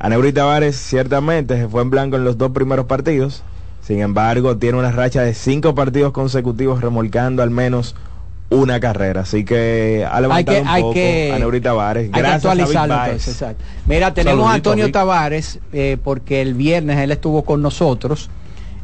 Aneuri 0.01 0.33
Tavares 0.33 0.77
ciertamente 0.77 1.57
se 1.57 1.69
fue 1.69 1.83
en 1.83 1.91
blanco 1.91 2.17
en 2.17 2.25
los 2.25 2.39
dos 2.39 2.51
primeros 2.51 2.87
partidos. 2.87 3.43
Sin 3.83 4.01
embargo, 4.01 4.57
tiene 4.59 4.77
una 4.79 4.91
racha 4.93 5.23
de 5.23 5.33
cinco 5.33 5.75
partidos 5.75 6.13
consecutivos 6.13 6.83
remolcando 6.83 7.43
al 7.43 7.51
menos 7.51 7.95
una 8.51 8.81
carrera. 8.81 9.23
Así 9.23 9.45
que 9.45 10.07
ha 10.09 10.17
Hay 10.17 10.23
levantado 10.23 10.57
que, 10.57 10.63
un 10.63 10.69
hay 10.69 10.83
poco 10.83 10.95
que, 10.95 11.33
Aneuri 11.35 11.61
Tavares. 11.61 12.05
hay 12.05 12.11
que 12.11 12.19
Gracias 12.21 12.77
a 12.77 12.85
entonces, 12.85 13.29
exacto. 13.29 13.65
Mira, 13.87 14.15
tenemos 14.15 14.49
a 14.51 14.55
Antonio 14.55 14.87
Vic. 14.87 14.95
Tavares, 14.95 15.59
eh, 15.73 15.97
porque 16.03 16.41
el 16.41 16.55
viernes 16.55 16.99
él 16.99 17.11
estuvo 17.11 17.43
con 17.45 17.63
nosotros 17.63 18.31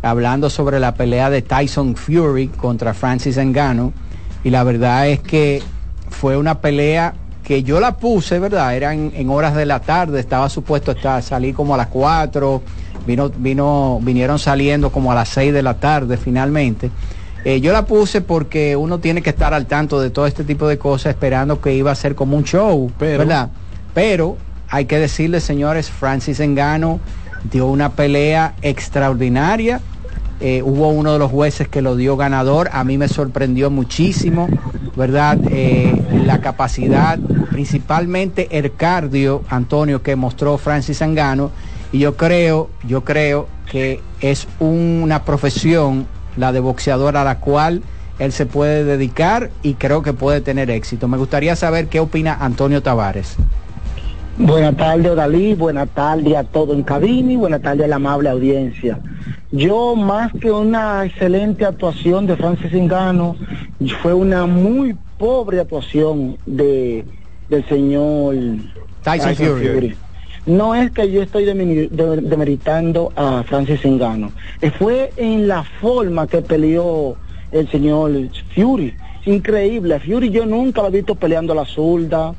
hablando 0.03 0.51
sobre 0.51 0.81
la 0.81 0.95
pelea 0.95 1.31
de 1.31 1.43
Tyson 1.43 1.97
Fury 1.97 2.49
contra 2.49 2.93
Francis 2.93 3.39
Ngannou 3.39 3.93
y 4.45 4.51
la 4.51 4.63
verdad 4.63 5.09
es 5.09 5.21
que 5.21 5.63
fue 6.11 6.37
una 6.37 6.61
pelea 6.61 7.15
que 7.43 7.63
yo 7.63 7.81
la 7.81 7.97
puse, 7.97 8.39
¿verdad? 8.39 8.75
Eran 8.77 9.13
en 9.15 9.31
horas 9.31 9.55
de 9.55 9.67
la 9.67 9.81
tarde, 9.81 10.21
estaba 10.21 10.49
supuesto 10.49 10.93
estar, 10.93 11.23
salir 11.23 11.55
como 11.55 11.75
a 11.75 11.77
las 11.77 11.89
4, 11.89 12.63
vino, 13.07 13.31
vino, 13.31 13.99
vinieron 14.03 14.39
saliendo 14.39 14.91
como 14.91 15.13
a 15.13 15.15
las 15.15 15.29
6 15.31 15.53
de 15.53 15.63
la 15.63 15.75
tarde 15.75 16.17
finalmente. 16.17 16.91
Eh, 17.45 17.61
yo 17.61 17.73
la 17.73 17.85
puse 17.85 18.23
porque 18.23 18.75
uno 18.75 19.01
tiene 19.01 19.21
que 19.21 19.31
estar 19.31 19.53
al 19.53 19.67
tanto 19.67 20.01
de 20.01 20.11
todo 20.11 20.27
este 20.27 20.45
tipo 20.45 20.67
de 20.67 20.79
cosas, 20.79 21.11
esperando 21.11 21.61
que 21.61 21.75
iba 21.75 21.91
a 21.91 21.95
ser 21.95 22.15
como 22.15 22.37
un 22.37 22.45
show, 22.45 22.91
¿verdad? 22.99 23.51
Pero 23.93 24.39
hay 24.71 24.87
que 24.87 24.99
decirle, 24.99 25.41
señores, 25.41 25.91
Francis 25.91 26.41
Engano 26.41 27.01
dio 27.51 27.67
una 27.67 27.93
pelea 27.93 28.55
extraordinaria. 28.63 29.81
Eh, 30.41 30.63
hubo 30.63 30.89
uno 30.89 31.13
de 31.13 31.19
los 31.19 31.31
jueces 31.31 31.69
que 31.69 31.83
lo 31.83 31.97
dio 31.97 32.17
ganador. 32.17 32.71
A 32.73 32.83
mí 32.83 32.99
me 32.99 33.09
sorprendió 33.09 33.71
muchísimo, 33.71 34.49
¿verdad? 34.97 35.39
Eh, 35.51 36.03
la 36.25 36.41
capacidad, 36.41 37.19
principalmente 37.51 38.49
el 38.59 38.75
cardio, 38.75 39.43
Antonio, 39.49 40.03
que 40.03 40.17
mostró 40.17 40.59
Francis 40.59 41.03
Engano. 41.03 41.51
Y 41.93 41.99
yo 41.99 42.17
creo, 42.17 42.71
yo 42.87 43.05
creo 43.05 43.47
que 43.71 44.01
es 44.21 44.49
una 44.59 45.25
profesión, 45.25 46.07
la 46.37 46.53
de 46.53 46.61
boxeador, 46.61 47.17
a 47.17 47.25
la 47.25 47.39
cual 47.41 47.83
él 48.19 48.33
se 48.33 48.47
puede 48.47 48.85
dedicar 48.85 49.51
y 49.63 49.75
creo 49.75 50.03
que 50.03 50.13
puede 50.13 50.41
tener 50.41 50.71
éxito. 50.71 51.09
Me 51.09 51.17
gustaría 51.17 51.57
saber 51.57 51.89
qué 51.89 52.01
opina 52.01 52.37
Antonio 52.41 52.83
Tavares. 52.83 53.37
Buenas 54.37 54.77
tardes, 54.77 55.13
Odalí. 55.13 55.55
Buenas 55.55 55.89
tardes 55.91 56.37
a 56.37 56.45
todo 56.45 56.75
en 56.75 56.83
cabina 56.83 57.33
y 57.33 57.37
buenas 57.37 57.63
tardes 57.63 57.85
a 57.85 57.89
la 57.89 57.97
amable 57.97 58.29
audiencia. 58.29 58.99
Yo, 59.53 59.95
más 59.95 60.33
que 60.33 60.51
una 60.51 61.05
excelente 61.05 61.65
actuación 61.65 62.27
de 62.27 62.37
Francis 62.37 62.73
Engano, 62.73 63.37
fue 64.03 64.13
una 64.13 64.47
muy 64.47 64.97
pobre 65.19 65.61
actuación 65.61 66.37
de, 66.47 67.05
del 67.49 67.69
señor 67.69 68.35
Tyson 69.05 69.37
Fury. 69.37 69.97
No 70.47 70.75
es 70.75 70.91
que 70.91 71.11
yo 71.11 71.23
estoy 71.23 71.45
demeritando 71.45 73.13
a 73.17 73.43
Francis 73.45 73.85
Engano. 73.85 74.33
Eh, 74.61 74.71
Fue 74.71 75.13
en 75.17 75.49
la 75.49 75.63
forma 75.63 76.27
que 76.27 76.43
peleó 76.43 77.17
el 77.51 77.69
señor 77.71 78.13
Fury. 78.55 78.95
Increíble. 79.25 80.01
Fury 80.01 80.31
yo 80.31 80.45
nunca 80.45 80.83
lo 80.83 80.89
he 80.89 80.93
visto 80.93 81.15
peleando 81.15 81.55
a 81.55 81.57
la 81.57 81.65
zurda. 81.65 82.35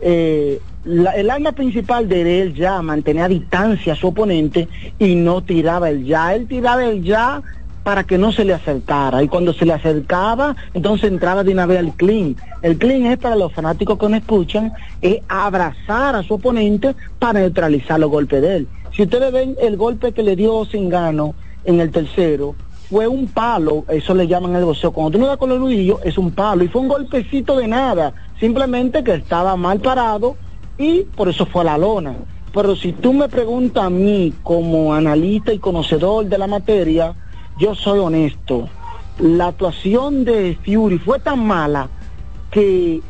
Eh, 0.00 0.58
el 0.84 1.28
arma 1.28 1.52
principal 1.52 2.08
de 2.08 2.40
él 2.40 2.54
ya 2.54 2.80
mantenía 2.80 3.26
a 3.26 3.28
distancia 3.28 3.92
a 3.92 3.96
su 3.96 4.08
oponente 4.08 4.66
y 4.98 5.14
no 5.14 5.42
tiraba 5.42 5.90
el 5.90 6.04
ya. 6.04 6.34
Él 6.34 6.46
tiraba 6.48 6.86
el 6.86 7.02
ya 7.02 7.42
para 7.82 8.04
que 8.04 8.18
no 8.18 8.32
se 8.32 8.44
le 8.44 8.52
acercara. 8.52 9.22
Y 9.22 9.28
cuando 9.28 9.52
se 9.52 9.66
le 9.66 9.72
acercaba, 9.72 10.56
entonces 10.74 11.10
entraba 11.10 11.44
de 11.44 11.52
una 11.52 11.66
vez 11.66 11.78
al 11.78 11.92
clean. 11.94 12.36
El 12.62 12.78
clean 12.78 13.06
es 13.06 13.18
para 13.18 13.36
los 13.36 13.52
fanáticos 13.52 13.98
que 13.98 14.08
no 14.08 14.16
escuchan, 14.16 14.72
es 15.00 15.20
abrazar 15.28 16.16
a 16.16 16.22
su 16.22 16.34
oponente 16.34 16.94
para 17.18 17.40
neutralizar 17.40 17.98
los 17.98 18.10
golpes 18.10 18.42
de 18.42 18.56
él. 18.56 18.68
Si 18.94 19.02
ustedes 19.02 19.32
ven 19.32 19.56
el 19.60 19.76
golpe 19.76 20.12
que 20.12 20.22
le 20.22 20.36
dio 20.36 20.64
Zingano 20.64 21.34
en 21.64 21.80
el 21.80 21.90
tercero, 21.90 22.54
fue 22.90 23.06
un 23.06 23.28
palo, 23.28 23.84
eso 23.88 24.14
le 24.14 24.26
llaman 24.26 24.56
el 24.56 24.64
boxeo. 24.64 24.90
Cuando 24.90 25.12
tú 25.12 25.18
no 25.18 25.28
das 25.28 25.36
con 25.36 25.48
los 25.48 25.60
nudillos, 25.60 26.00
es 26.04 26.18
un 26.18 26.32
palo. 26.32 26.64
Y 26.64 26.68
fue 26.68 26.80
un 26.80 26.88
golpecito 26.88 27.56
de 27.56 27.68
nada, 27.68 28.12
simplemente 28.40 29.04
que 29.04 29.14
estaba 29.14 29.56
mal 29.56 29.78
parado 29.78 30.36
y 30.76 31.02
por 31.02 31.28
eso 31.28 31.46
fue 31.46 31.62
a 31.62 31.66
la 31.66 31.78
lona. 31.78 32.16
Pero 32.52 32.74
si 32.74 32.92
tú 32.92 33.12
me 33.12 33.28
preguntas 33.28 33.84
a 33.84 33.90
mí 33.90 34.34
como 34.42 34.92
analista 34.92 35.52
y 35.52 35.60
conocedor 35.60 36.26
de 36.26 36.36
la 36.36 36.48
materia, 36.48 37.14
yo 37.60 37.74
soy 37.74 38.00
honesto. 38.00 38.68
La 39.18 39.48
actuación 39.48 40.24
de 40.24 40.58
Fury 40.64 40.98
fue 40.98 41.20
tan 41.20 41.46
mala 41.46 41.88
que 42.50 43.02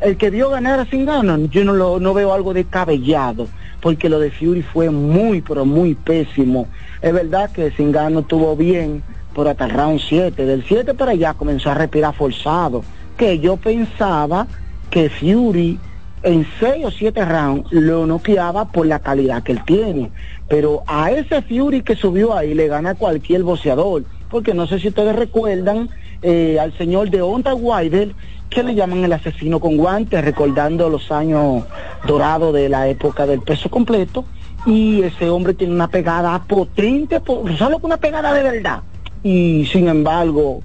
el 0.00 0.16
que 0.16 0.30
vio 0.30 0.48
ganar 0.48 0.80
a 0.80 0.86
Zingano, 0.86 1.36
yo 1.46 1.64
no, 1.64 1.74
lo, 1.74 2.00
no 2.00 2.14
veo 2.14 2.32
algo 2.32 2.54
descabellado, 2.54 3.46
porque 3.80 4.08
lo 4.08 4.18
de 4.18 4.30
Fury 4.30 4.62
fue 4.62 4.90
muy, 4.90 5.42
pero 5.42 5.66
muy 5.66 5.94
pésimo. 5.94 6.66
Es 7.02 7.12
verdad 7.12 7.50
que 7.50 7.70
Zingano 7.70 8.20
estuvo 8.20 8.56
bien 8.56 9.02
por 9.34 9.46
hasta 9.46 9.66
el 9.66 9.70
round 9.72 10.00
7, 10.00 10.46
del 10.46 10.64
7 10.64 10.94
para 10.94 11.12
allá 11.12 11.34
comenzó 11.34 11.70
a 11.70 11.74
respirar 11.74 12.14
forzado, 12.14 12.82
que 13.18 13.38
yo 13.38 13.56
pensaba 13.58 14.46
que 14.90 15.10
Fury 15.10 15.78
en 16.22 16.46
6 16.60 16.84
o 16.84 16.90
7 16.90 17.24
rounds 17.24 17.66
lo 17.72 18.06
noqueaba 18.06 18.66
por 18.66 18.86
la 18.86 18.98
calidad 18.98 19.42
que 19.42 19.52
él 19.52 19.64
tiene, 19.64 20.10
pero 20.48 20.82
a 20.86 21.10
ese 21.10 21.42
Fury 21.42 21.82
que 21.82 21.94
subió 21.96 22.34
ahí 22.34 22.54
le 22.54 22.68
gana 22.68 22.94
cualquier 22.94 23.42
boxeador, 23.42 24.04
porque 24.30 24.54
no 24.54 24.66
sé 24.66 24.78
si 24.80 24.88
ustedes 24.88 25.14
recuerdan 25.16 25.88
eh, 26.22 26.58
al 26.60 26.76
señor 26.76 27.10
de 27.10 27.22
Onda 27.22 27.54
Wilder, 27.54 28.14
que 28.50 28.62
le 28.62 28.74
llaman 28.74 29.04
el 29.04 29.12
asesino 29.12 29.60
con 29.60 29.76
guantes, 29.76 30.24
recordando 30.24 30.88
los 30.88 31.12
años 31.12 31.64
dorados 32.06 32.54
de 32.54 32.68
la 32.68 32.88
época 32.88 33.26
del 33.26 33.40
peso 33.42 33.68
completo. 33.68 34.24
Y 34.66 35.02
ese 35.02 35.28
hombre 35.30 35.54
tiene 35.54 35.72
una 35.74 35.88
pegada 35.88 36.42
potente, 36.44 37.20
po- 37.20 37.44
solo 37.56 37.78
con 37.78 37.90
una 37.90 37.98
pegada 37.98 38.32
de 38.32 38.42
verdad. 38.42 38.80
Y 39.22 39.66
sin 39.70 39.86
embargo, 39.88 40.62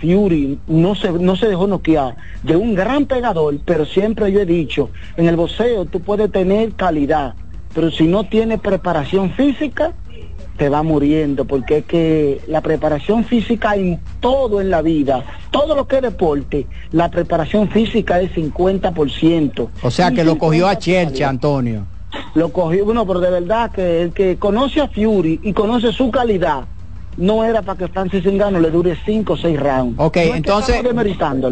Fury 0.00 0.58
no 0.66 0.94
se, 0.94 1.12
no 1.12 1.36
se 1.36 1.48
dejó 1.48 1.66
noquear 1.66 2.16
de 2.42 2.56
un 2.56 2.74
gran 2.74 3.06
pegador, 3.06 3.58
pero 3.64 3.84
siempre 3.84 4.32
yo 4.32 4.40
he 4.40 4.46
dicho, 4.46 4.90
en 5.16 5.26
el 5.26 5.36
boxeo 5.36 5.84
tú 5.84 6.00
puedes 6.00 6.30
tener 6.32 6.72
calidad, 6.72 7.34
pero 7.74 7.90
si 7.90 8.06
no 8.06 8.24
tienes 8.24 8.60
preparación 8.60 9.30
física, 9.32 9.92
te 10.56 10.68
va 10.68 10.82
muriendo, 10.82 11.46
porque 11.46 11.78
es 11.78 11.84
que 11.86 12.40
la 12.46 12.60
preparación 12.60 13.24
física 13.24 13.76
en 13.76 13.98
todo 14.20 14.60
en 14.60 14.68
la 14.68 14.82
vida, 14.82 15.24
todo 15.50 15.74
lo 15.74 15.88
que 15.88 15.96
es 15.96 16.02
deporte, 16.02 16.66
la 16.92 17.10
preparación 17.10 17.70
física 17.70 18.20
es 18.20 18.30
50%. 18.34 19.68
O 19.82 19.90
sea 19.90 20.10
que 20.10 20.22
lo 20.22 20.36
cogió 20.36 20.68
a 20.68 20.74
50% 20.74 20.78
Chelcha, 20.78 21.28
Antonio. 21.30 21.86
Lo 22.34 22.52
cogió, 22.52 22.84
bueno, 22.84 23.06
pero 23.06 23.20
de 23.20 23.30
verdad 23.30 23.70
que 23.70 24.02
el 24.02 24.12
que 24.12 24.36
conoce 24.36 24.82
a 24.82 24.88
Fury 24.88 25.40
y 25.42 25.52
conoce 25.54 25.92
su 25.92 26.10
calidad, 26.10 26.64
no 27.20 27.44
era 27.44 27.62
para 27.62 27.78
que 27.78 27.88
Francis 27.88 28.24
Ngannou 28.24 28.60
le 28.60 28.70
dure 28.70 28.96
5 29.04 29.34
o 29.34 29.36
6 29.36 29.60
rounds. 29.60 29.94
Ok, 29.98 30.16
No 30.16 30.22
es 30.22 30.30
que 30.30 30.36
entonces, 30.38 30.82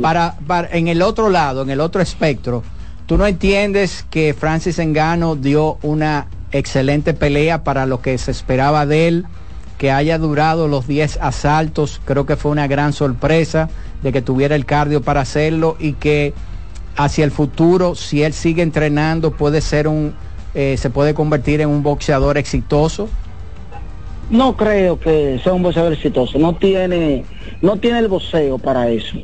para- 0.01 0.69
en 0.73 0.89
el 0.89 1.03
otro 1.03 1.29
lado, 1.29 1.63
en 1.63 1.71
el 1.71 1.81
otro 1.81 2.01
espectro, 2.03 2.63
¿tú 3.07 3.17
no 3.19 3.27
entiendes 3.27 4.05
que 4.11 4.35
Francis 4.35 4.79
Engano 4.79 5.37
dio 5.37 5.79
una 5.83 6.27
excelente 6.51 7.13
pelea 7.15 7.63
para 7.65 7.87
lo 7.87 8.01
que 8.01 8.17
se 8.19 8.31
esperaba 8.31 8.87
de 8.87 9.09
él? 9.09 9.27
Que 9.77 9.93
haya 9.93 10.19
durado 10.19 10.67
los 10.67 10.87
10 10.89 11.19
asaltos, 11.21 12.01
creo 12.05 12.27
que 12.27 12.37
fue 12.37 12.51
una 12.51 12.67
gran 12.67 12.93
sorpresa 12.93 13.69
de 14.03 14.11
que 14.13 14.23
tuviera 14.23 14.57
el 14.57 14.65
cardio 14.67 15.03
para 15.03 15.21
hacerlo 15.21 15.77
y 15.79 15.93
que 15.93 16.33
hacia 16.97 17.25
el 17.25 17.31
futuro, 17.31 17.95
si 17.95 18.23
él 18.25 18.33
sigue 18.33 18.63
entrenando, 18.63 19.31
puede 19.33 19.61
ser 19.61 19.87
un, 19.87 20.15
eh, 20.55 20.77
se 20.79 20.91
puede 20.91 21.15
convertir 21.15 21.61
en 21.61 21.69
un 21.69 21.83
boxeador 21.85 22.39
exitoso. 22.39 23.09
No 24.31 24.57
creo 24.57 24.99
que 24.99 25.41
sea 25.43 25.55
un 25.55 25.63
boxeador 25.63 25.93
exitoso. 25.93 26.39
No 26.39 26.55
tiene, 26.55 27.25
no 27.63 27.77
tiene 27.77 28.01
el 28.01 28.09
boxeo 28.09 28.59
para 28.59 28.89
eso. 28.91 29.19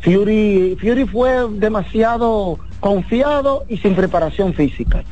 Fury, 0.00 0.76
Fury 0.80 1.06
fue 1.06 1.48
demasiado 1.50 2.58
confiado 2.80 3.64
y 3.68 3.76
sin 3.78 3.94
preparación 3.94 4.54
física. 4.54 5.02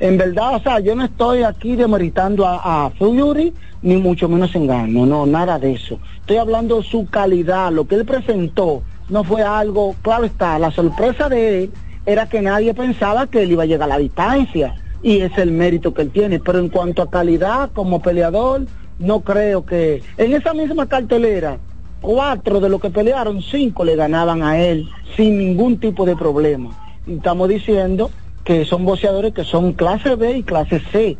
En 0.00 0.16
verdad, 0.16 0.56
o 0.56 0.60
sea, 0.60 0.80
yo 0.80 0.94
no 0.94 1.04
estoy 1.04 1.42
aquí 1.42 1.76
demeritando 1.76 2.46
a, 2.46 2.86
a 2.86 2.90
Fury, 2.90 3.54
ni 3.82 3.96
mucho 3.96 4.28
menos 4.28 4.54
engano, 4.54 5.06
no, 5.06 5.26
nada 5.26 5.58
de 5.58 5.72
eso. 5.72 5.98
Estoy 6.20 6.38
hablando 6.38 6.78
de 6.78 6.84
su 6.84 7.06
calidad, 7.06 7.70
lo 7.72 7.86
que 7.86 7.96
él 7.96 8.04
presentó 8.04 8.82
no 9.08 9.24
fue 9.24 9.42
algo, 9.42 9.94
claro 10.02 10.24
está, 10.24 10.58
la 10.58 10.70
sorpresa 10.70 11.28
de 11.28 11.64
él 11.64 11.70
era 12.06 12.28
que 12.28 12.40
nadie 12.40 12.74
pensaba 12.74 13.26
que 13.26 13.42
él 13.42 13.52
iba 13.52 13.62
a 13.62 13.66
llegar 13.66 13.90
a 13.90 13.94
la 13.94 13.98
distancia 13.98 14.74
y 15.02 15.20
es 15.20 15.36
el 15.36 15.52
mérito 15.52 15.92
que 15.92 16.02
él 16.02 16.10
tiene, 16.10 16.40
pero 16.40 16.58
en 16.58 16.70
cuanto 16.70 17.02
a 17.02 17.10
calidad 17.10 17.70
como 17.72 18.00
peleador, 18.00 18.62
no 18.98 19.20
creo 19.20 19.64
que 19.64 20.02
en 20.16 20.32
esa 20.34 20.54
misma 20.54 20.86
cartelera, 20.86 21.58
cuatro 22.00 22.60
de 22.60 22.68
los 22.68 22.80
que 22.80 22.90
pelearon, 22.90 23.42
cinco 23.42 23.84
le 23.84 23.96
ganaban 23.96 24.42
a 24.42 24.58
él 24.58 24.88
sin 25.16 25.38
ningún 25.38 25.78
tipo 25.78 26.04
de 26.04 26.16
problema. 26.16 26.70
Y 27.06 27.14
estamos 27.14 27.48
diciendo 27.48 28.10
que 28.44 28.64
son 28.64 28.84
boxeadores 28.84 29.32
que 29.32 29.44
son 29.44 29.72
clase 29.72 30.14
B 30.16 30.38
y 30.38 30.42
clase 30.42 30.80
C. 30.92 31.16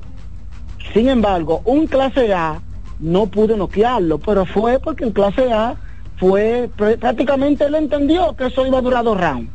Sin 0.93 1.09
embargo, 1.09 1.63
un 1.65 1.87
clase 1.87 2.33
A 2.35 2.61
no 3.01 3.27
pudo 3.27 3.57
noquearlo, 3.57 4.19
pero 4.19 4.45
fue 4.47 4.79
porque 4.79 5.05
en 5.05 5.13
clase 5.13 5.53
A 5.53 5.75
fue 6.17 6.69
pr- 6.77 6.99
prácticamente 6.99 7.65
él 7.65 7.75
entendió 7.75 8.37
que 8.37 8.47
eso 8.47 8.67
iba 8.67 8.79
a 8.79 8.83
durar 8.83 9.05
dos 9.05 9.19
rounds 9.21 9.51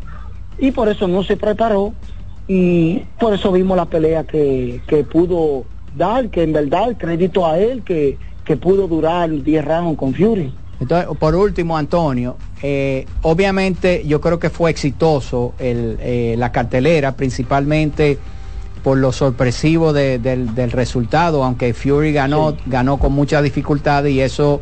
y 0.58 0.72
por 0.72 0.90
eso 0.90 1.08
no 1.08 1.24
se 1.24 1.38
preparó 1.38 1.94
y 2.48 3.00
por 3.20 3.34
eso 3.34 3.52
vimos 3.52 3.78
la 3.78 3.86
pelea 3.86 4.24
que, 4.26 4.82
que 4.88 5.04
pudo 5.04 5.64
dar, 6.00 6.30
que 6.30 6.42
en 6.42 6.54
verdad 6.54 6.96
crédito 6.98 7.46
a 7.46 7.60
él 7.60 7.84
que, 7.84 8.18
que 8.44 8.58
pudo 8.58 8.88
durar 8.88 9.30
10 9.30 9.64
rounds 9.64 9.98
con 10.00 10.14
Fury. 10.16 10.52
Entonces, 10.80 11.10
por 11.20 11.36
último, 11.36 11.78
Antonio, 11.78 12.38
eh, 12.64 13.06
obviamente 13.22 14.04
yo 14.08 14.20
creo 14.22 14.40
que 14.40 14.50
fue 14.50 14.72
exitoso 14.72 15.54
el, 15.60 15.98
eh, 16.00 16.36
la 16.38 16.52
cartelera, 16.52 17.12
principalmente 17.12 18.18
por 18.82 18.98
lo 18.98 19.12
sorpresivo 19.12 19.92
de- 19.92 20.20
del, 20.20 20.56
del 20.56 20.72
resultado, 20.72 21.44
aunque 21.44 21.74
Fury 21.74 22.14
ganó, 22.14 22.56
ganó 22.66 22.98
con 22.98 23.12
mucha 23.12 23.42
dificultad 23.42 24.06
y 24.06 24.22
eso 24.22 24.62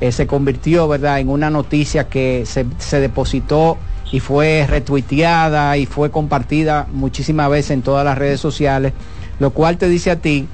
eh, 0.00 0.10
se 0.10 0.26
convirtió, 0.26 0.88
¿verdad?, 0.88 1.20
en 1.20 1.28
una 1.28 1.48
noticia 1.48 2.08
que 2.08 2.42
se, 2.44 2.66
se 2.78 2.98
depositó 2.98 3.78
y 4.10 4.18
fue 4.18 4.66
retuiteada 4.68 5.76
y 5.76 5.86
fue 5.86 6.10
compartida 6.10 6.88
muchísimas 6.92 7.48
veces 7.50 7.70
en 7.70 7.82
todas 7.82 8.04
las 8.04 8.18
redes 8.18 8.40
sociales, 8.40 8.92
lo 9.38 9.50
cual 9.52 9.78
te 9.78 9.88
dice 9.88 10.10
a 10.10 10.16
ti 10.16 10.48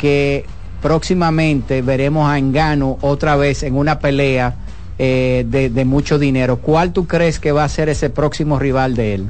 que 0.00 0.46
próximamente 0.80 1.82
veremos 1.82 2.26
a 2.26 2.38
Engano 2.38 2.96
otra 3.02 3.36
vez 3.36 3.62
en 3.62 3.76
una 3.76 3.98
pelea 3.98 4.54
eh, 4.98 5.44
de, 5.46 5.68
de 5.68 5.84
mucho 5.84 6.18
dinero. 6.18 6.56
¿Cuál 6.56 6.92
tú 6.94 7.06
crees 7.06 7.38
que 7.38 7.52
va 7.52 7.64
a 7.64 7.68
ser 7.68 7.90
ese 7.90 8.08
próximo 8.08 8.58
rival 8.58 8.94
de 8.96 9.14
él? 9.14 9.26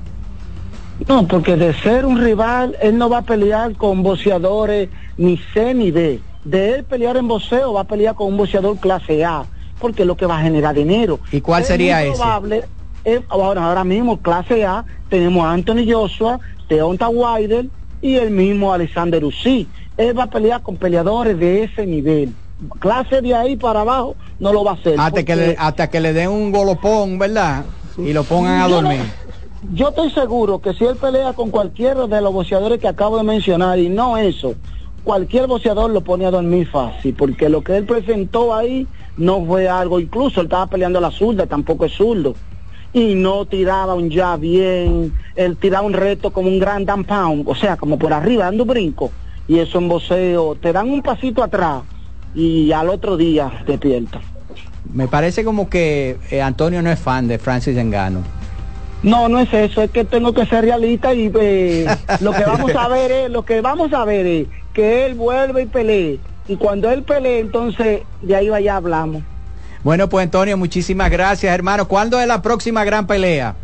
No, 1.08 1.26
porque 1.26 1.56
de 1.56 1.74
ser 1.74 2.06
un 2.06 2.20
rival, 2.20 2.76
él 2.80 2.96
no 2.98 3.08
va 3.10 3.18
a 3.18 3.22
pelear 3.22 3.72
con 3.74 4.04
boxeadores 4.04 4.90
ni 5.16 5.38
C 5.52 5.74
ni 5.74 5.90
D. 5.90 6.20
De 6.44 6.74
él 6.76 6.84
pelear 6.84 7.16
en 7.16 7.26
boxeo, 7.26 7.72
va 7.72 7.80
a 7.80 7.84
pelear 7.84 8.14
con 8.14 8.28
un 8.28 8.36
boxeador 8.36 8.76
clase 8.78 9.24
A, 9.24 9.44
porque 9.80 10.02
es 10.02 10.06
lo 10.06 10.16
que 10.16 10.26
va 10.26 10.38
a 10.38 10.42
generar 10.42 10.74
dinero. 10.74 11.18
¿Y 11.32 11.40
cuál 11.40 11.62
Es 11.62 11.68
sería 11.68 12.02
ese? 12.04 12.12
probable, 12.16 12.62
es- 13.04 13.22
ahora, 13.28 13.64
ahora 13.64 13.82
mismo, 13.82 14.20
clase 14.20 14.64
A, 14.64 14.84
tenemos 15.08 15.44
a 15.44 15.52
Anthony 15.52 15.84
Joshua, 15.90 16.38
Deonta 16.68 17.08
Wilder 17.08 17.66
y 18.00 18.14
el 18.14 18.30
mismo 18.30 18.72
Alexander 18.72 19.24
Usyk. 19.24 19.68
Él 20.00 20.18
va 20.18 20.22
a 20.24 20.26
pelear 20.30 20.62
con 20.62 20.76
peleadores 20.76 21.38
de 21.38 21.64
ese 21.64 21.84
nivel. 21.86 22.32
Clase 22.78 23.20
de 23.20 23.34
ahí 23.34 23.56
para 23.56 23.82
abajo 23.82 24.16
no 24.38 24.50
lo 24.50 24.64
va 24.64 24.70
a 24.72 24.74
hacer. 24.74 24.98
Hasta 24.98 25.22
que, 25.22 25.36
le, 25.36 25.56
hasta 25.58 25.90
que 25.90 26.00
le 26.00 26.14
den 26.14 26.30
un 26.30 26.50
golopón, 26.50 27.18
¿verdad? 27.18 27.64
Y 27.98 28.14
lo 28.14 28.24
pongan 28.24 28.62
a 28.62 28.68
no- 28.68 28.76
dormir. 28.76 29.00
Yo 29.74 29.90
estoy 29.90 30.10
seguro 30.10 30.58
que 30.58 30.72
si 30.72 30.84
él 30.86 30.96
pelea 30.96 31.34
con 31.34 31.50
cualquiera 31.50 32.06
de 32.06 32.20
los 32.22 32.32
boxeadores 32.32 32.80
que 32.80 32.88
acabo 32.88 33.18
de 33.18 33.24
mencionar, 33.24 33.78
y 33.78 33.90
no 33.90 34.16
eso, 34.16 34.54
cualquier 35.04 35.46
boxeador 35.46 35.90
lo 35.90 36.00
pone 36.00 36.24
a 36.24 36.30
dormir 36.30 36.66
fácil, 36.66 37.14
porque 37.14 37.50
lo 37.50 37.62
que 37.62 37.76
él 37.76 37.84
presentó 37.84 38.54
ahí 38.54 38.86
no 39.18 39.44
fue 39.44 39.68
algo, 39.68 40.00
incluso 40.00 40.40
él 40.40 40.46
estaba 40.46 40.66
peleando 40.66 40.98
a 40.98 41.02
la 41.02 41.10
zurda, 41.10 41.46
tampoco 41.46 41.84
es 41.84 41.92
zurdo, 41.92 42.34
y 42.94 43.14
no 43.14 43.44
tiraba 43.44 43.94
un 43.94 44.08
ya 44.08 44.34
bien, 44.36 45.12
él 45.36 45.58
tiraba 45.58 45.86
un 45.86 45.92
reto 45.92 46.30
como 46.30 46.48
un 46.48 46.58
gran 46.58 46.86
down 46.86 47.04
pound, 47.04 47.44
o 47.46 47.54
sea, 47.54 47.76
como 47.76 47.98
por 47.98 48.14
arriba, 48.14 48.44
dando 48.44 48.64
brinco, 48.64 49.12
y 49.50 49.58
eso 49.58 49.78
en 49.78 49.88
boxeo, 49.88 50.54
te 50.54 50.72
dan 50.72 50.88
un 50.88 51.02
pasito 51.02 51.42
atrás, 51.42 51.82
y 52.36 52.70
al 52.70 52.88
otro 52.88 53.16
día 53.16 53.50
despierta. 53.66 54.20
Me 54.94 55.08
parece 55.08 55.44
como 55.44 55.68
que 55.68 56.18
eh, 56.30 56.40
Antonio 56.40 56.80
no 56.82 56.90
es 56.90 57.00
fan 57.00 57.26
de 57.26 57.36
Francis 57.40 57.76
Engano. 57.76 58.22
No, 59.02 59.28
no 59.28 59.40
es 59.40 59.52
eso, 59.52 59.82
es 59.82 59.90
que 59.90 60.04
tengo 60.04 60.32
que 60.32 60.46
ser 60.46 60.66
realista 60.66 61.12
y 61.14 61.32
eh, 61.34 61.84
lo 62.20 62.32
que 62.32 62.44
vamos 62.44 62.72
a 62.76 62.86
ver 62.86 63.10
es, 63.10 63.30
lo 63.30 63.44
que 63.44 63.60
vamos 63.60 63.92
a 63.92 64.04
ver 64.04 64.24
es 64.24 64.46
que 64.72 65.06
él 65.06 65.14
vuelve 65.14 65.62
y 65.62 65.66
pelee. 65.66 66.20
Y 66.46 66.54
cuando 66.54 66.88
él 66.88 67.02
pelee, 67.02 67.40
entonces 67.40 68.02
de 68.22 68.36
ahí 68.36 68.50
vaya 68.50 68.76
hablamos. 68.76 69.24
Bueno, 69.82 70.08
pues 70.08 70.26
Antonio, 70.26 70.56
muchísimas 70.58 71.10
gracias, 71.10 71.52
hermano. 71.52 71.88
¿Cuándo 71.88 72.20
es 72.20 72.28
la 72.28 72.40
próxima 72.40 72.84
gran 72.84 73.08
pelea? 73.08 73.56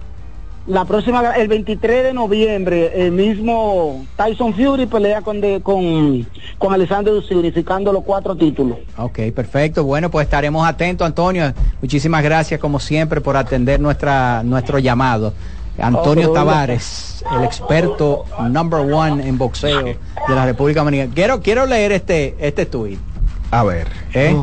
La 0.67 0.85
próxima, 0.85 1.31
el 1.37 1.47
23 1.47 2.05
de 2.05 2.13
noviembre, 2.13 3.07
el 3.07 3.13
mismo 3.13 4.05
Tyson 4.17 4.53
Fury 4.53 4.87
pelea 4.87 5.23
con 5.23 5.41
de, 5.41 5.61
con, 5.63 6.27
con 6.59 6.75
Alexander 6.75 7.15
Usyk, 7.15 7.37
unificando 7.37 7.93
los 7.93 8.03
cuatro 8.03 8.35
títulos. 8.35 8.79
Ok, 8.97 9.21
perfecto. 9.33 9.85
Bueno, 9.85 10.11
pues 10.11 10.25
estaremos 10.25 10.67
atentos, 10.67 11.07
Antonio. 11.07 11.55
Muchísimas 11.81 12.25
gracias, 12.25 12.59
como 12.59 12.81
siempre, 12.81 13.21
por 13.21 13.37
atender 13.37 13.79
nuestra, 13.79 14.43
nuestro 14.43 14.81
llamado. 14.81 15.33
Antonio 15.79 16.33
Tavares, 16.33 17.25
el 17.37 17.45
experto 17.45 18.25
number 18.51 18.81
one 18.93 19.29
en 19.29 19.39
boxeo 19.39 19.85
de 19.85 20.35
la 20.35 20.47
República 20.47 20.81
Dominicana. 20.81 21.13
Quiero, 21.15 21.43
quiero 21.43 21.67
leer 21.67 21.93
este, 21.93 22.35
este 22.41 22.67
tuit. 22.67 22.99
A 23.51 23.63
ver. 23.63 23.87
¿eh? 24.15 24.37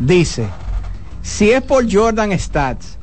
Dice, 0.00 0.48
si 1.22 1.52
es 1.52 1.62
por 1.62 1.84
Jordan 1.92 2.36
Stats, 2.38 2.93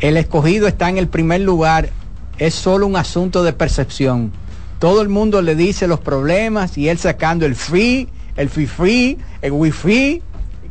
el 0.00 0.16
escogido 0.16 0.68
está 0.68 0.88
en 0.88 0.98
el 0.98 1.08
primer 1.08 1.40
lugar, 1.40 1.90
es 2.38 2.54
solo 2.54 2.86
un 2.86 2.96
asunto 2.96 3.42
de 3.42 3.52
percepción. 3.52 4.32
Todo 4.78 5.02
el 5.02 5.08
mundo 5.08 5.42
le 5.42 5.56
dice 5.56 5.88
los 5.88 5.98
problemas 6.00 6.78
y 6.78 6.88
él 6.88 6.98
sacando 6.98 7.46
el 7.46 7.56
free, 7.56 8.08
el 8.36 8.48
free 8.48 8.66
free, 8.66 9.18
el 9.42 9.52
wifi, 9.52 10.22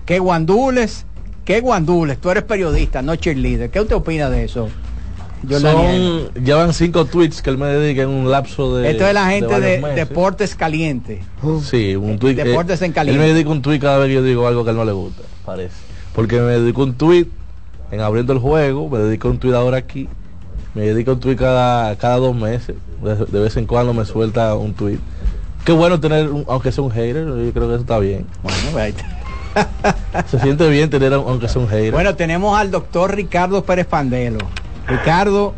qué 0.05 0.19
guandules, 0.19 1.05
qué 1.43 1.59
guandules. 1.59 2.17
Tú 2.19 2.29
eres 2.29 2.43
periodista, 2.43 3.01
no 3.01 3.15
cheerleader. 3.15 3.69
¿Qué 3.69 3.81
usted 3.81 3.95
opina 3.95 4.29
de 4.29 4.45
eso? 4.45 4.69
Yo. 5.43 5.59
Son, 5.59 6.33
llevan 6.33 6.73
cinco 6.73 7.05
tweets 7.05 7.41
que 7.41 7.49
él 7.51 7.57
me 7.57 7.67
dedica 7.67 8.03
en 8.03 8.09
un 8.09 8.31
lapso 8.31 8.75
de. 8.75 8.89
Esto 8.89 9.05
es 9.05 9.13
la 9.13 9.27
gente 9.27 9.59
de. 9.59 9.79
Deportes 9.93 10.55
Caliente. 10.55 11.21
Sí, 11.63 11.95
un 11.95 12.17
tweet. 12.17 12.35
Deportes 12.35 12.81
en 12.81 12.87
Él 12.87 12.93
caliente. 12.93 13.21
me 13.21 13.33
dedica 13.33 13.49
un 13.49 13.61
tweet 13.61 13.79
cada 13.79 13.99
vez 13.99 14.07
que 14.07 14.15
yo 14.15 14.23
digo 14.23 14.47
algo 14.47 14.63
que 14.63 14.69
a 14.69 14.71
él 14.71 14.77
no 14.77 14.85
le 14.85 14.93
gusta, 14.93 15.23
parece. 15.45 15.75
Porque 16.15 16.39
me 16.39 16.53
dedico 16.53 16.81
un 16.81 16.95
tweet 16.95 17.27
en 17.91 18.01
abriendo 18.01 18.33
el 18.33 18.39
juego, 18.39 18.89
me 18.89 18.99
dedico 18.99 19.29
un 19.29 19.37
tweet 19.39 19.53
ahora 19.55 19.77
aquí, 19.77 20.07
me 20.73 20.81
dedico 20.83 21.13
un 21.13 21.19
tweet 21.19 21.35
cada, 21.35 21.95
cada 21.97 22.17
dos 22.17 22.35
meses. 22.35 22.75
De, 23.03 23.15
de 23.15 23.39
vez 23.39 23.55
en 23.57 23.65
cuando 23.67 23.93
me 23.93 24.05
suelta 24.05 24.55
un 24.55 24.73
tweet. 24.73 24.97
Qué 25.65 25.71
bueno 25.71 25.99
tener, 25.99 26.29
un- 26.29 26.45
aunque 26.47 26.71
sea 26.71 26.83
un 26.83 26.91
hater, 26.91 27.25
yo 27.27 27.51
creo 27.53 27.67
que 27.67 27.73
eso 27.73 27.81
está 27.81 27.99
bien. 27.99 28.25
Bueno, 28.41 28.77
ahí 28.79 28.89
está. 28.95 29.05
Se 30.27 30.39
siente 30.39 30.67
bien 30.69 30.89
tener, 30.89 31.13
aunque 31.13 31.47
sea 31.47 31.61
un 31.61 31.67
hater. 31.67 31.91
Bueno, 31.91 32.15
tenemos 32.15 32.57
al 32.57 32.71
doctor 32.71 33.15
Ricardo 33.15 33.63
Pérez 33.63 33.85
Pandelo. 33.87 34.39
Ricardo, 34.87 35.53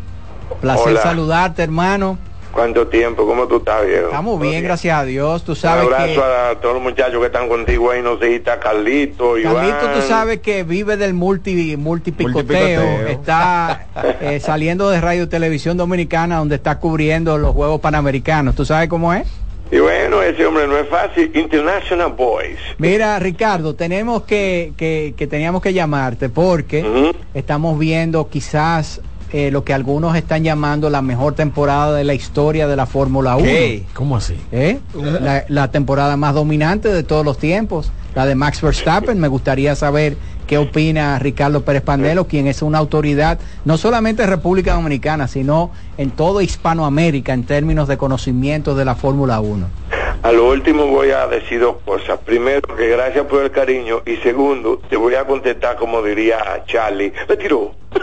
placer 0.60 0.92
Hola. 0.92 1.02
saludarte, 1.02 1.62
hermano. 1.62 2.18
¿Cuánto 2.52 2.88
tiempo? 2.88 3.26
¿Cómo 3.26 3.46
tú 3.46 3.58
estás, 3.58 3.86
viejo? 3.86 4.06
Estamos 4.06 4.40
bien, 4.40 4.62
gracias 4.64 4.98
a 4.98 5.04
Dios. 5.04 5.44
Tú 5.44 5.52
Un 5.52 5.56
sabes 5.56 5.84
abrazo 5.84 6.06
que 6.06 6.20
a 6.20 6.60
todos 6.60 6.74
los 6.74 6.82
muchachos 6.82 7.20
que 7.20 7.26
están 7.26 7.48
contigo 7.48 7.90
ahí, 7.90 8.02
no 8.02 8.18
sé, 8.18 8.36
está 8.36 8.58
Carlito, 8.58 9.38
Iván. 9.38 9.54
Carlito, 9.54 10.00
tú 10.00 10.02
sabes 10.08 10.40
que 10.40 10.64
vive 10.64 10.96
del 10.96 11.14
multi, 11.14 11.76
multipicoteo. 11.76 12.80
Multipicoteo. 12.82 13.06
Está 13.08 13.86
eh, 14.20 14.40
saliendo 14.40 14.90
de 14.90 15.00
Radio 15.00 15.28
Televisión 15.28 15.76
Dominicana, 15.76 16.38
donde 16.38 16.56
está 16.56 16.78
cubriendo 16.78 17.38
los 17.38 17.54
Juegos 17.54 17.80
Panamericanos. 17.80 18.56
¿Tú 18.56 18.64
sabes 18.64 18.88
cómo 18.88 19.14
es? 19.14 19.28
Y 19.72 19.78
bueno, 19.78 20.20
ese 20.20 20.44
hombre 20.44 20.66
no 20.66 20.76
es 20.76 20.88
fácil. 20.88 21.30
International 21.32 22.12
Boys. 22.16 22.58
Mira, 22.78 23.16
Ricardo, 23.20 23.76
tenemos 23.76 24.24
que, 24.24 24.72
que, 24.76 25.14
que 25.16 25.28
teníamos 25.28 25.62
que 25.62 25.72
llamarte 25.72 26.28
porque 26.28 27.12
estamos 27.34 27.78
viendo 27.78 28.28
quizás 28.28 29.00
eh, 29.32 29.50
lo 29.50 29.64
que 29.64 29.72
algunos 29.72 30.16
están 30.16 30.44
llamando 30.44 30.90
la 30.90 31.02
mejor 31.02 31.34
temporada 31.34 31.94
de 31.94 32.04
la 32.04 32.14
historia 32.14 32.66
de 32.66 32.76
la 32.76 32.86
Fórmula 32.86 33.36
1. 33.36 33.44
¿Qué? 33.44 33.84
¿Cómo 33.94 34.16
así? 34.16 34.34
¿Eh? 34.52 34.78
La, 34.94 35.44
la 35.48 35.70
temporada 35.70 36.16
más 36.16 36.34
dominante 36.34 36.88
de 36.88 37.02
todos 37.02 37.24
los 37.24 37.38
tiempos, 37.38 37.92
la 38.14 38.26
de 38.26 38.34
Max 38.34 38.60
Verstappen. 38.60 39.18
Me 39.18 39.28
gustaría 39.28 39.74
saber 39.76 40.16
qué 40.46 40.58
opina 40.58 41.18
Ricardo 41.20 41.64
Pérez 41.64 41.82
Pandelo, 41.82 42.26
quien 42.26 42.48
es 42.48 42.60
una 42.60 42.78
autoridad 42.78 43.38
no 43.64 43.78
solamente 43.78 44.24
en 44.24 44.30
República 44.30 44.74
Dominicana, 44.74 45.28
sino 45.28 45.70
en 45.96 46.10
toda 46.10 46.42
Hispanoamérica 46.42 47.32
en 47.32 47.44
términos 47.44 47.86
de 47.86 47.96
conocimiento 47.96 48.74
de 48.74 48.84
la 48.84 48.96
Fórmula 48.96 49.38
1. 49.38 49.89
A 50.22 50.32
lo 50.32 50.48
último 50.48 50.86
voy 50.86 51.12
a 51.12 51.26
decir 51.26 51.60
dos 51.60 51.76
cosas. 51.82 52.18
Primero, 52.20 52.60
que 52.76 52.88
gracias 52.88 53.24
por 53.24 53.42
el 53.42 53.50
cariño. 53.50 54.02
Y 54.04 54.16
segundo, 54.16 54.78
te 54.90 54.98
voy 54.98 55.14
a 55.14 55.24
contestar 55.24 55.76
como 55.76 56.02
diría 56.02 56.62
Charlie. 56.66 57.10
Me 57.26 57.36
tiró. 57.38 57.74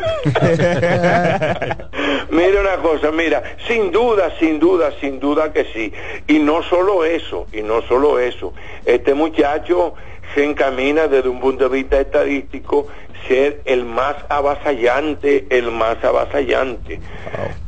mira 2.32 2.62
una 2.62 2.78
cosa, 2.82 3.12
mira, 3.12 3.44
sin 3.68 3.92
duda, 3.92 4.34
sin 4.40 4.60
duda, 4.60 4.92
sin 5.00 5.20
duda 5.20 5.54
que 5.54 5.66
sí. 5.66 5.94
Y 6.28 6.40
no 6.40 6.64
solo 6.64 7.06
eso, 7.06 7.46
y 7.54 7.62
no 7.62 7.84
solo 7.84 8.18
eso. 8.18 8.52
Este 8.86 9.14
muchacho 9.14 9.94
se 10.34 10.44
encamina 10.44 11.08
desde 11.08 11.30
un 11.30 11.40
punto 11.40 11.70
de 11.70 11.76
vista 11.78 12.00
estadístico 12.00 12.88
ser 13.28 13.62
el 13.66 13.86
más 13.86 14.16
avasallante, 14.30 15.48
el 15.50 15.72
más 15.72 16.04
avasallante. 16.04 17.00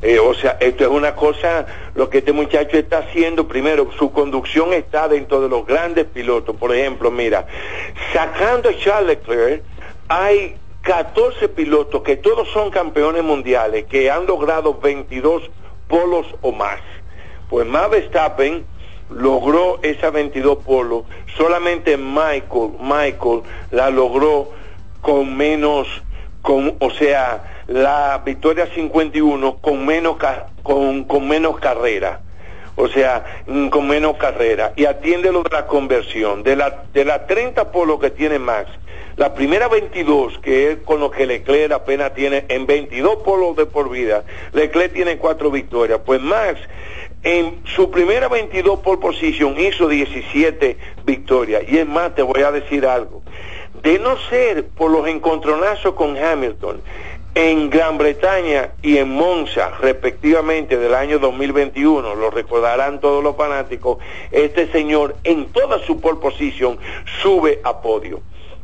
Eh, 0.01 0.19
o 0.19 0.33
sea, 0.33 0.57
esto 0.59 0.83
es 0.83 0.89
una 0.89 1.15
cosa, 1.15 1.65
lo 1.95 2.09
que 2.09 2.19
este 2.19 2.31
muchacho 2.31 2.77
está 2.77 2.99
haciendo, 2.99 3.47
primero, 3.47 3.89
su 3.97 4.11
conducción 4.11 4.73
está 4.73 5.07
dentro 5.07 5.41
de 5.41 5.49
los 5.49 5.65
grandes 5.65 6.05
pilotos. 6.05 6.55
Por 6.55 6.75
ejemplo, 6.75 7.11
mira, 7.11 7.47
sacando 8.13 8.69
a 8.69 8.77
Charles 8.77 9.17
Leclerc, 9.17 9.63
hay 10.07 10.55
14 10.81 11.49
pilotos 11.49 12.01
que 12.03 12.15
todos 12.15 12.47
son 12.49 12.71
campeones 12.71 13.23
mundiales, 13.23 13.85
que 13.85 14.09
han 14.09 14.25
logrado 14.25 14.79
22 14.79 15.49
polos 15.87 16.25
o 16.41 16.51
más. 16.51 16.79
Pues 17.49 17.67
Max 17.67 17.89
Verstappen 17.89 18.65
logró 19.09 19.79
esa 19.81 20.11
22 20.11 20.59
polos, 20.59 21.03
solamente 21.35 21.97
Michael, 21.97 22.73
Michael 22.79 23.41
la 23.71 23.89
logró 23.89 24.51
con 25.01 25.35
menos, 25.35 25.87
con, 26.41 26.75
o 26.79 26.89
sea, 26.91 27.63
la 27.67 28.21
victoria 28.25 28.67
51 28.67 29.57
con 29.57 29.85
menos, 29.85 30.17
con, 30.63 31.03
con 31.03 31.27
menos 31.27 31.59
carrera. 31.59 32.21
O 32.75 32.87
sea, 32.87 33.43
mm, 33.45 33.67
con 33.67 33.87
menos 33.87 34.15
carrera. 34.15 34.71
Y 34.77 34.85
atiende 34.85 35.33
lo 35.33 35.43
de 35.43 35.49
la 35.51 35.67
conversión. 35.67 36.43
De 36.43 36.55
la, 36.55 36.83
de 36.93 37.03
las 37.03 37.27
30 37.27 37.71
polos 37.71 37.99
que 37.99 38.09
tiene 38.09 38.39
Max, 38.39 38.69
la 39.17 39.33
primera 39.33 39.67
22, 39.67 40.39
que 40.39 40.71
es 40.71 40.77
con 40.85 41.01
lo 41.01 41.11
que 41.11 41.25
Leclerc 41.25 41.73
apenas 41.73 42.13
tiene 42.13 42.45
en 42.47 42.65
22 42.65 43.17
polos 43.17 43.57
de 43.57 43.65
por 43.65 43.89
vida, 43.89 44.23
Leclerc 44.53 44.93
tiene 44.93 45.17
cuatro 45.17 45.51
victorias. 45.51 45.99
Pues 46.05 46.21
Max, 46.21 46.61
en 47.23 47.59
su 47.75 47.91
primera 47.91 48.29
22 48.29 48.79
pole 48.79 49.01
position 49.01 49.59
hizo 49.59 49.89
17 49.89 50.77
victorias. 51.03 51.63
Y 51.67 51.79
es 51.79 51.85
más, 51.85 52.15
te 52.15 52.21
voy 52.21 52.43
a 52.43 52.51
decir 52.51 52.85
algo. 52.85 53.21
De 53.81 53.99
no 53.99 54.17
ser 54.29 54.67
por 54.67 54.91
los 54.91 55.07
encontronazos 55.07 55.93
con 55.93 56.17
Hamilton, 56.17 56.81
en 57.35 57.69
Gran 57.69 57.97
Bretaña 57.97 58.71
y 58.81 58.97
en 58.97 59.09
Monza, 59.09 59.71
respectivamente, 59.79 60.77
del 60.77 60.93
año 60.93 61.19
2021, 61.19 62.15
lo 62.15 62.31
recordarán 62.31 62.99
todos 62.99 63.23
los 63.23 63.37
fanáticos, 63.37 63.99
este 64.31 64.69
señor 64.71 65.15
en 65.23 65.45
toda 65.47 65.79
su 65.79 66.01
pole 66.01 66.19
position 66.19 66.77
sube 67.21 67.61
a 67.63 67.81
podio, 67.81 68.21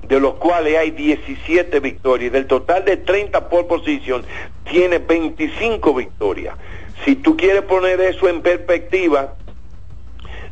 de 0.07 0.19
los 0.19 0.33
cuales 0.35 0.77
hay 0.77 0.91
17 0.91 1.79
victorias. 1.79 2.33
Del 2.33 2.47
total 2.47 2.83
de 2.83 2.97
30 2.97 3.47
pole 3.47 3.65
position, 3.65 4.25
tiene 4.69 4.97
25 4.97 5.93
victorias. 5.93 6.57
Si 7.05 7.15
tú 7.15 7.37
quieres 7.37 7.61
poner 7.61 8.01
eso 8.01 8.27
en 8.27 8.41
perspectiva, 8.41 9.35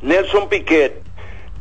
Nelson 0.02 0.50
Piquet 0.50 1.02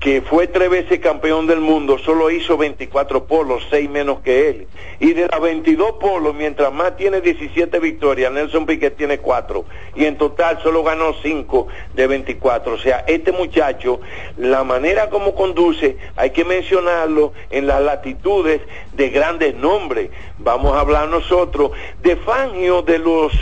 que 0.02 0.20
fue 0.20 0.48
tres 0.48 0.68
veces 0.68 0.98
campeón 0.98 1.46
del 1.46 1.60
mundo, 1.60 1.96
solo 1.96 2.28
hizo 2.28 2.56
24 2.56 3.24
polos, 3.24 3.64
6 3.70 3.88
menos 3.88 4.18
que 4.18 4.48
él. 4.48 4.66
Y 4.98 5.12
de 5.12 5.28
las 5.28 5.40
22 5.40 5.92
polos, 6.00 6.34
mientras 6.34 6.72
más 6.72 6.96
tiene 6.96 7.20
17 7.20 7.78
victorias, 7.78 8.32
Nelson 8.32 8.66
Piquet 8.66 8.96
tiene 8.96 9.18
4. 9.18 9.64
Y 9.94 10.06
en 10.06 10.18
total 10.18 10.58
solo 10.60 10.82
ganó 10.82 11.14
5 11.22 11.68
de 11.94 12.06
24. 12.08 12.74
O 12.74 12.78
sea, 12.78 13.04
este 13.06 13.30
muchacho, 13.30 14.00
la 14.36 14.64
manera 14.64 15.08
como 15.08 15.36
conduce, 15.36 15.96
hay 16.16 16.30
que 16.30 16.44
mencionarlo 16.44 17.32
en 17.50 17.68
las 17.68 17.80
latitudes 17.80 18.60
de 18.94 19.08
grandes 19.10 19.54
nombres. 19.54 20.10
Vamos 20.38 20.76
a 20.76 20.80
hablar 20.80 21.08
nosotros 21.10 21.70
de 22.02 22.16
Fangio, 22.16 22.82
de 22.82 22.98
los 22.98 23.32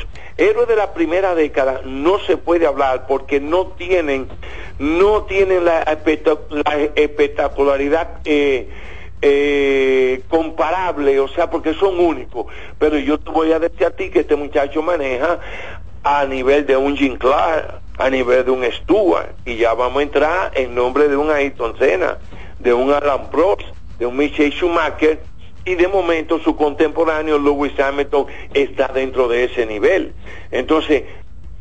héroes 0.41 0.67
de 0.67 0.77
la 0.77 0.95
primera 0.95 1.35
década, 1.35 1.83
no 1.85 2.19
se 2.21 2.37
puede 2.37 2.67
hablar 2.67 3.07
porque 3.07 3.41
no 3.41 3.67
tienen 3.67 4.29
no 4.81 5.23
tienen 5.25 5.67
la, 5.67 5.83
espectacularidad 5.83 8.09
eh, 8.25 8.71
eh, 9.21 10.23
comparable, 10.29 11.21
o 11.21 11.29
sea, 11.29 11.51
porque 11.51 11.75
son 11.75 12.01
únicos. 12.01 12.47
Pero 12.79 12.97
yo 12.99 13.19
te 13.19 13.31
voy 13.31 13.53
a 13.53 13.59
decir 13.59 13.87
a 13.87 13.91
ti 13.91 14.09
que 14.09 14.21
este 14.21 14.37
muchacho 14.37 14.81
maneja 14.81 15.39
a 16.03 16.25
nivel 16.25 16.67
de 16.67 16.79
un 16.79 16.97
Jim 16.97 17.19
Clark, 17.19 17.83
a 17.99 18.09
nivel 18.09 18.47
de 18.47 18.51
un 18.51 18.65
Stuart, 18.65 19.35
y 19.45 19.57
ya 19.57 19.75
vamos 19.75 20.01
a 20.01 20.03
entrar 20.03 20.51
en 20.55 20.75
nombre 20.75 21.09
de 21.09 21.17
un 21.19 21.31
Ayrton 21.31 21.77
Senna, 21.79 22.17
de 22.59 22.73
un 22.73 22.91
Alan 22.91 23.31
Prost, 23.31 23.67
de 23.99 24.07
un 24.07 24.17
Michael 24.17 24.51
Schumacher, 24.51 25.21
y 25.65 25.75
de 25.75 25.89
momento 25.89 26.39
su 26.41 26.57
contemporáneo 26.57 27.39
Lewis 27.39 27.79
Hamilton 27.79 28.27
está 28.55 28.89
dentro 28.89 29.29
de 29.29 29.45
ese 29.45 29.67
nivel. 29.67 30.13
Entonces, 30.51 31.05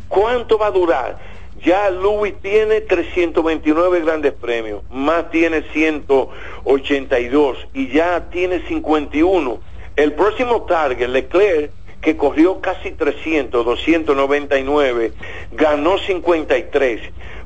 ¿cuánto 0.07 0.57
va 0.57 0.67
a 0.67 0.71
durar? 0.71 1.17
Ya 1.63 1.89
Louis 1.89 2.35
tiene 2.41 2.79
329 2.81 4.01
grandes 4.01 4.31
premios, 4.33 4.83
más 4.89 5.29
tiene 5.29 5.63
182 5.73 7.67
y 7.73 7.89
ya 7.89 8.29
tiene 8.29 8.61
51. 8.67 9.59
El 9.97 10.13
próximo 10.13 10.61
target, 10.63 11.09
Leclerc, 11.09 11.71
que 12.01 12.15
corrió 12.15 12.61
casi 12.61 12.91
300, 12.91 13.65
299, 13.65 15.11
ganó 15.51 15.97
53 15.97 17.01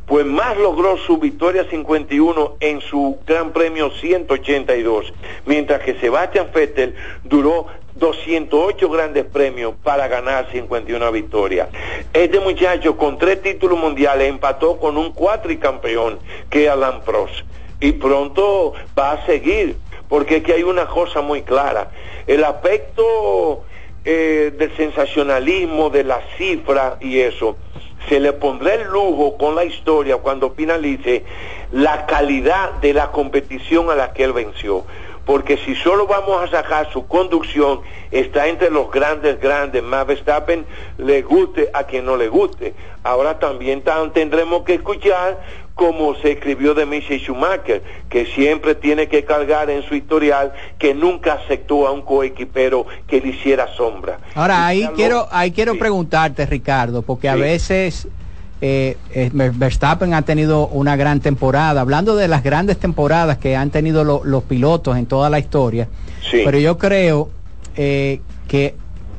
pues 0.05 0.25
más 0.25 0.57
logró 0.57 0.97
su 0.97 1.17
victoria 1.17 1.65
51 1.69 2.57
en 2.59 2.81
su 2.81 3.19
Gran 3.25 3.53
Premio 3.53 3.91
182, 3.91 5.13
mientras 5.45 5.81
que 5.81 5.99
Sebastian 5.99 6.49
Vettel 6.53 6.95
duró 7.23 7.67
208 7.95 8.89
grandes 8.89 9.25
premios 9.25 9.75
para 9.84 10.07
ganar 10.07 10.49
51 10.51 11.11
victorias. 11.11 11.69
Este 12.11 12.39
muchacho 12.39 12.97
con 12.97 13.17
tres 13.17 13.41
títulos 13.41 13.80
mundiales 13.80 14.30
empató 14.30 14.77
con 14.80 14.97
un 14.97 15.11
cuatricampeón 15.13 16.19
que 16.49 16.65
es 16.65 16.69
Alan 16.69 17.01
Prost 17.01 17.45
y 17.80 17.93
pronto 17.93 18.73
va 18.97 19.13
a 19.13 19.25
seguir 19.25 19.77
porque 20.09 20.38
aquí 20.38 20.51
hay 20.51 20.63
una 20.63 20.85
cosa 20.85 21.21
muy 21.21 21.43
clara. 21.43 21.91
El 22.27 22.43
aspecto 22.43 23.63
eh, 24.05 24.53
del 24.57 24.75
sensacionalismo, 24.75 25.89
de 25.89 26.03
la 26.03 26.21
cifra 26.38 26.97
y 26.99 27.19
eso, 27.19 27.57
se 28.09 28.19
le 28.19 28.34
pondrá 28.34 28.73
el 28.75 28.88
lujo 28.88 29.38
con 29.38 29.55
la 29.55 29.65
historia 29.65 30.17
cuando 30.17 30.51
finalice 30.51 31.23
la 31.71 32.05
calidad 32.05 32.73
de 32.81 32.93
la 32.93 33.11
competición 33.11 33.89
a 33.89 33.95
la 33.95 34.13
que 34.13 34.23
él 34.23 34.34
venció. 34.34 34.85
Porque 35.25 35.55
si 35.55 35.73
solo 35.75 36.05
vamos 36.05 36.43
a 36.43 36.47
sacar 36.47 36.91
su 36.91 37.07
conducción, 37.07 37.80
está 38.11 38.47
entre 38.47 38.69
los 38.69 38.91
grandes, 38.91 39.39
grandes. 39.39 39.81
Más 39.81 40.05
Verstappen 40.05 40.65
le 40.97 41.21
guste 41.21 41.69
a 41.73 41.85
quien 41.85 42.05
no 42.05 42.17
le 42.17 42.27
guste. 42.27 42.73
Ahora 43.03 43.39
también 43.39 43.84
tendremos 44.13 44.63
que 44.63 44.73
escuchar 44.73 45.39
como 45.75 46.15
se 46.15 46.33
escribió 46.33 46.73
de 46.73 46.85
Michel 46.85 47.19
Schumacher, 47.19 47.81
que 48.09 48.25
siempre 48.27 48.75
tiene 48.75 49.07
que 49.07 49.25
cargar 49.25 49.69
en 49.69 49.83
su 49.83 49.95
historial 49.95 50.53
que 50.77 50.93
nunca 50.93 51.33
aceptó 51.33 51.87
a 51.87 51.91
un 51.91 52.03
coequipero 52.03 52.85
que 53.07 53.19
le 53.19 53.29
hiciera 53.29 53.67
sombra. 53.75 54.19
Ahora, 54.35 54.67
ahí 54.67 54.87
quiero, 54.95 55.27
ahí 55.31 55.51
quiero 55.51 55.77
preguntarte, 55.77 56.45
Ricardo, 56.45 57.01
porque 57.01 57.27
a 57.27 57.35
veces 57.35 58.07
eh, 58.65 58.97
eh, 59.11 59.29
Verstappen 59.33 60.13
ha 60.13 60.21
tenido 60.21 60.67
una 60.67 60.95
gran 60.95 61.19
temporada, 61.19 61.81
hablando 61.81 62.15
de 62.15 62.29
las 62.29 62.43
grandes 62.43 62.77
temporadas 62.77 63.37
que 63.37 63.57
han 63.57 63.71
tenido 63.71 64.03
los 64.23 64.43
pilotos 64.43 64.95
en 64.95 65.05
toda 65.05 65.29
la 65.29 65.37
historia, 65.37 65.89
pero 66.31 66.57
yo 66.57 66.77
creo 66.77 67.29
eh, 67.75 68.21
que 68.47 68.75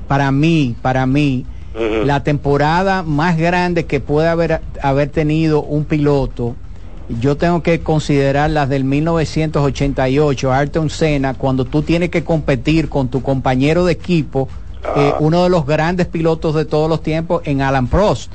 para 0.08 0.30
mí, 0.32 0.74
para 0.80 1.04
mí, 1.04 1.44
la 1.74 2.22
temporada 2.22 3.02
más 3.02 3.36
grande 3.36 3.86
que 3.86 4.00
puede 4.00 4.28
haber, 4.28 4.60
haber 4.80 5.08
tenido 5.10 5.62
un 5.62 5.84
piloto, 5.84 6.54
yo 7.20 7.36
tengo 7.36 7.62
que 7.62 7.80
considerar 7.80 8.50
las 8.50 8.68
del 8.68 8.84
1988, 8.84 10.52
Ayrton 10.52 10.88
Senna, 10.88 11.34
cuando 11.34 11.64
tú 11.64 11.82
tienes 11.82 12.10
que 12.10 12.24
competir 12.24 12.88
con 12.88 13.08
tu 13.08 13.22
compañero 13.22 13.84
de 13.84 13.92
equipo, 13.92 14.48
eh, 14.96 15.10
ah. 15.12 15.16
uno 15.20 15.42
de 15.44 15.50
los 15.50 15.66
grandes 15.66 16.06
pilotos 16.06 16.54
de 16.54 16.64
todos 16.64 16.88
los 16.88 17.02
tiempos 17.02 17.42
en 17.44 17.60
Alan 17.60 17.88
Prost. 17.88 18.30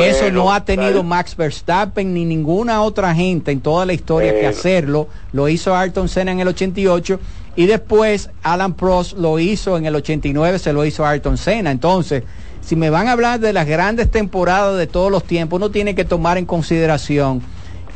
Eso 0.00 0.30
no 0.32 0.52
ha 0.52 0.64
tenido 0.64 1.04
Max 1.04 1.36
Verstappen 1.36 2.12
ni 2.12 2.24
ninguna 2.24 2.82
otra 2.82 3.14
gente 3.14 3.52
en 3.52 3.60
toda 3.60 3.86
la 3.86 3.92
historia 3.92 4.32
que 4.32 4.46
hacerlo. 4.46 5.06
Lo 5.32 5.48
hizo 5.48 5.76
Ayrton 5.76 6.08
Senna 6.08 6.32
en 6.32 6.40
el 6.40 6.48
88 6.48 7.20
y 7.54 7.66
después 7.66 8.30
Alan 8.42 8.74
Prost 8.74 9.16
lo 9.16 9.38
hizo 9.38 9.76
en 9.76 9.86
el 9.86 9.94
89, 9.94 10.58
se 10.58 10.72
lo 10.72 10.84
hizo 10.84 11.06
Ayrton 11.06 11.36
Senna. 11.36 11.70
Entonces, 11.70 12.24
si 12.68 12.76
me 12.76 12.90
van 12.90 13.08
a 13.08 13.12
hablar 13.12 13.40
de 13.40 13.54
las 13.54 13.66
grandes 13.66 14.10
temporadas 14.10 14.76
de 14.76 14.86
todos 14.86 15.10
los 15.10 15.24
tiempos, 15.24 15.56
uno 15.56 15.70
tiene 15.70 15.94
que 15.94 16.04
tomar 16.04 16.36
en 16.36 16.44
consideración 16.44 17.40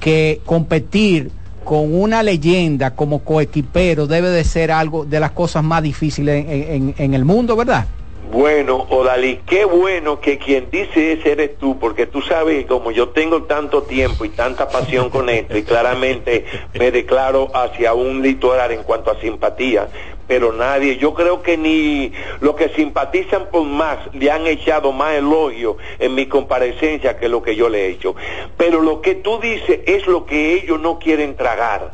que 0.00 0.40
competir 0.46 1.30
con 1.62 1.94
una 1.94 2.22
leyenda 2.22 2.96
como 2.96 3.22
coequipero 3.22 4.06
debe 4.06 4.30
de 4.30 4.44
ser 4.44 4.70
algo 4.70 5.04
de 5.04 5.20
las 5.20 5.32
cosas 5.32 5.62
más 5.62 5.82
difíciles 5.82 6.46
en, 6.48 7.12
el 7.12 7.24
mundo, 7.26 7.54
¿verdad? 7.54 7.86
Bueno, 8.32 8.86
Odalí, 8.88 9.40
qué 9.46 9.66
bueno 9.66 10.20
que 10.20 10.38
quien 10.38 10.70
dice 10.70 11.12
ese 11.12 11.32
eres 11.32 11.58
tú, 11.58 11.78
porque 11.78 12.06
tú 12.06 12.22
sabes, 12.22 12.64
como 12.64 12.92
yo 12.92 13.10
tengo 13.10 13.42
tanto 13.42 13.82
tiempo 13.82 14.24
y 14.24 14.30
tanta 14.30 14.70
pasión 14.70 15.10
con 15.10 15.28
esto, 15.28 15.58
y 15.58 15.64
claramente 15.64 16.46
me 16.72 16.90
declaro 16.90 17.54
hacia 17.54 17.92
un 17.92 18.22
litoral 18.22 18.72
en 18.72 18.84
cuanto 18.84 19.10
a 19.10 19.20
simpatía, 19.20 19.88
pero 20.32 20.50
nadie, 20.50 20.96
yo 20.96 21.12
creo 21.12 21.42
que 21.42 21.58
ni 21.58 22.10
los 22.40 22.56
que 22.56 22.70
simpatizan 22.70 23.50
por 23.50 23.64
más 23.64 23.98
le 24.14 24.30
han 24.30 24.46
echado 24.46 24.90
más 24.90 25.12
elogio 25.12 25.76
en 25.98 26.14
mi 26.14 26.24
comparecencia 26.24 27.18
que 27.18 27.28
lo 27.28 27.42
que 27.42 27.54
yo 27.54 27.68
le 27.68 27.82
he 27.82 27.88
hecho. 27.90 28.16
Pero 28.56 28.80
lo 28.80 29.02
que 29.02 29.14
tú 29.14 29.38
dices 29.40 29.80
es 29.84 30.06
lo 30.06 30.24
que 30.24 30.54
ellos 30.54 30.80
no 30.80 30.98
quieren 30.98 31.36
tragar. 31.36 31.92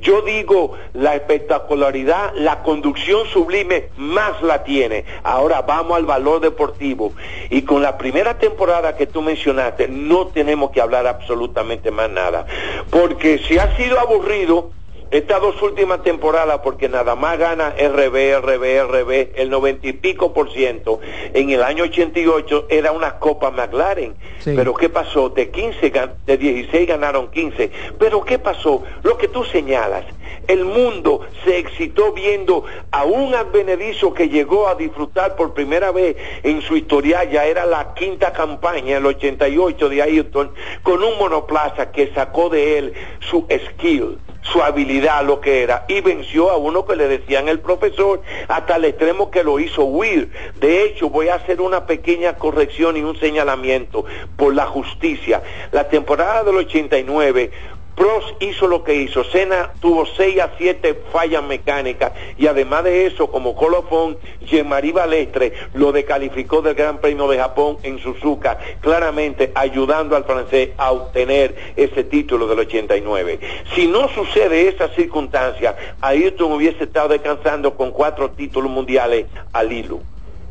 Yo 0.00 0.22
digo, 0.22 0.72
la 0.92 1.14
espectacularidad, 1.14 2.32
la 2.34 2.64
conducción 2.64 3.28
sublime 3.28 3.90
más 3.96 4.42
la 4.42 4.64
tiene. 4.64 5.04
Ahora 5.22 5.62
vamos 5.62 5.98
al 5.98 6.04
valor 6.04 6.40
deportivo. 6.40 7.12
Y 7.48 7.62
con 7.62 7.80
la 7.80 7.96
primera 7.96 8.40
temporada 8.40 8.96
que 8.96 9.06
tú 9.06 9.22
mencionaste, 9.22 9.86
no 9.86 10.26
tenemos 10.26 10.72
que 10.72 10.80
hablar 10.80 11.06
absolutamente 11.06 11.92
más 11.92 12.10
nada. 12.10 12.44
Porque 12.90 13.38
si 13.38 13.56
ha 13.56 13.76
sido 13.76 14.00
aburrido, 14.00 14.72
estas 15.10 15.40
dos 15.40 15.60
últimas 15.62 16.02
temporadas, 16.02 16.60
porque 16.62 16.88
nada 16.88 17.14
más 17.14 17.38
gana 17.38 17.70
RB, 17.70 18.40
RB, 18.40 18.82
RB, 18.82 19.32
el 19.36 19.48
noventa 19.48 19.88
y 19.88 19.94
pico 19.94 20.34
por 20.34 20.52
ciento, 20.52 21.00
en 21.32 21.48
el 21.50 21.62
año 21.62 21.84
88 21.84 22.66
era 22.68 22.92
una 22.92 23.18
Copa 23.18 23.50
McLaren. 23.50 24.14
Pero 24.44 24.74
¿qué 24.74 24.88
pasó? 24.88 25.30
De 25.30 25.50
15, 25.50 25.92
de 26.26 26.36
16 26.36 26.88
ganaron 26.88 27.30
15. 27.30 27.70
Pero 27.98 28.22
¿qué 28.22 28.38
pasó? 28.38 28.82
Lo 29.02 29.16
que 29.16 29.28
tú 29.28 29.44
señalas, 29.44 30.04
el 30.46 30.64
mundo 30.64 31.20
se 31.44 31.58
excitó 31.58 32.12
viendo 32.12 32.64
a 32.90 33.04
un 33.04 33.34
advenedizo 33.34 34.12
que 34.12 34.28
llegó 34.28 34.68
a 34.68 34.74
disfrutar 34.74 35.36
por 35.36 35.54
primera 35.54 35.90
vez 35.90 36.16
en 36.42 36.60
su 36.62 36.76
historia, 36.76 37.24
ya 37.24 37.46
era 37.46 37.64
la 37.64 37.94
quinta 37.94 38.32
campaña, 38.32 38.98
el 38.98 39.06
88 39.06 39.88
de 39.88 40.02
Ayrton, 40.02 40.52
con 40.82 41.02
un 41.02 41.18
monoplaza 41.18 41.90
que 41.92 42.12
sacó 42.14 42.50
de 42.50 42.78
él 42.78 42.94
su 43.20 43.46
skill 43.50 44.18
su 44.52 44.62
habilidad, 44.62 45.24
lo 45.24 45.40
que 45.40 45.62
era, 45.62 45.84
y 45.88 46.00
venció 46.00 46.50
a 46.50 46.56
uno 46.56 46.84
que 46.86 46.96
le 46.96 47.08
decían 47.08 47.48
el 47.48 47.60
profesor 47.60 48.22
hasta 48.48 48.76
el 48.76 48.84
extremo 48.86 49.30
que 49.30 49.44
lo 49.44 49.58
hizo 49.60 49.84
huir. 49.84 50.30
De 50.56 50.84
hecho, 50.84 51.10
voy 51.10 51.28
a 51.28 51.34
hacer 51.34 51.60
una 51.60 51.86
pequeña 51.86 52.34
corrección 52.34 52.96
y 52.96 53.02
un 53.02 53.18
señalamiento 53.18 54.04
por 54.36 54.54
la 54.54 54.66
justicia. 54.66 55.42
La 55.72 55.88
temporada 55.88 56.44
del 56.44 56.56
89 56.56 57.50
Prost 57.98 58.40
hizo 58.40 58.68
lo 58.68 58.84
que 58.84 58.94
hizo. 58.94 59.24
Senna 59.24 59.72
tuvo 59.80 60.06
6 60.06 60.40
a 60.40 60.52
7 60.56 61.02
fallas 61.12 61.42
mecánicas 61.42 62.12
y 62.38 62.46
además 62.46 62.84
de 62.84 63.06
eso, 63.06 63.28
como 63.28 63.56
colofón, 63.56 64.16
Jean-Marie 64.46 64.92
Balestre 64.92 65.52
lo 65.74 65.90
descalificó 65.90 66.62
del 66.62 66.76
Gran 66.76 66.98
Premio 66.98 67.28
de 67.28 67.38
Japón 67.38 67.78
en 67.82 67.98
Suzuka, 67.98 68.58
claramente 68.80 69.50
ayudando 69.54 70.14
al 70.14 70.24
francés 70.24 70.70
a 70.78 70.92
obtener 70.92 71.56
ese 71.74 72.04
título 72.04 72.46
del 72.46 72.60
89. 72.60 73.40
Si 73.74 73.88
no 73.88 74.08
sucede 74.10 74.68
esa 74.68 74.88
circunstancia, 74.90 75.76
Ayrton 76.00 76.52
hubiese 76.52 76.84
estado 76.84 77.08
descansando 77.08 77.74
con 77.74 77.90
cuatro 77.90 78.30
títulos 78.30 78.70
mundiales 78.70 79.26
al 79.52 79.72
hilo. 79.72 79.98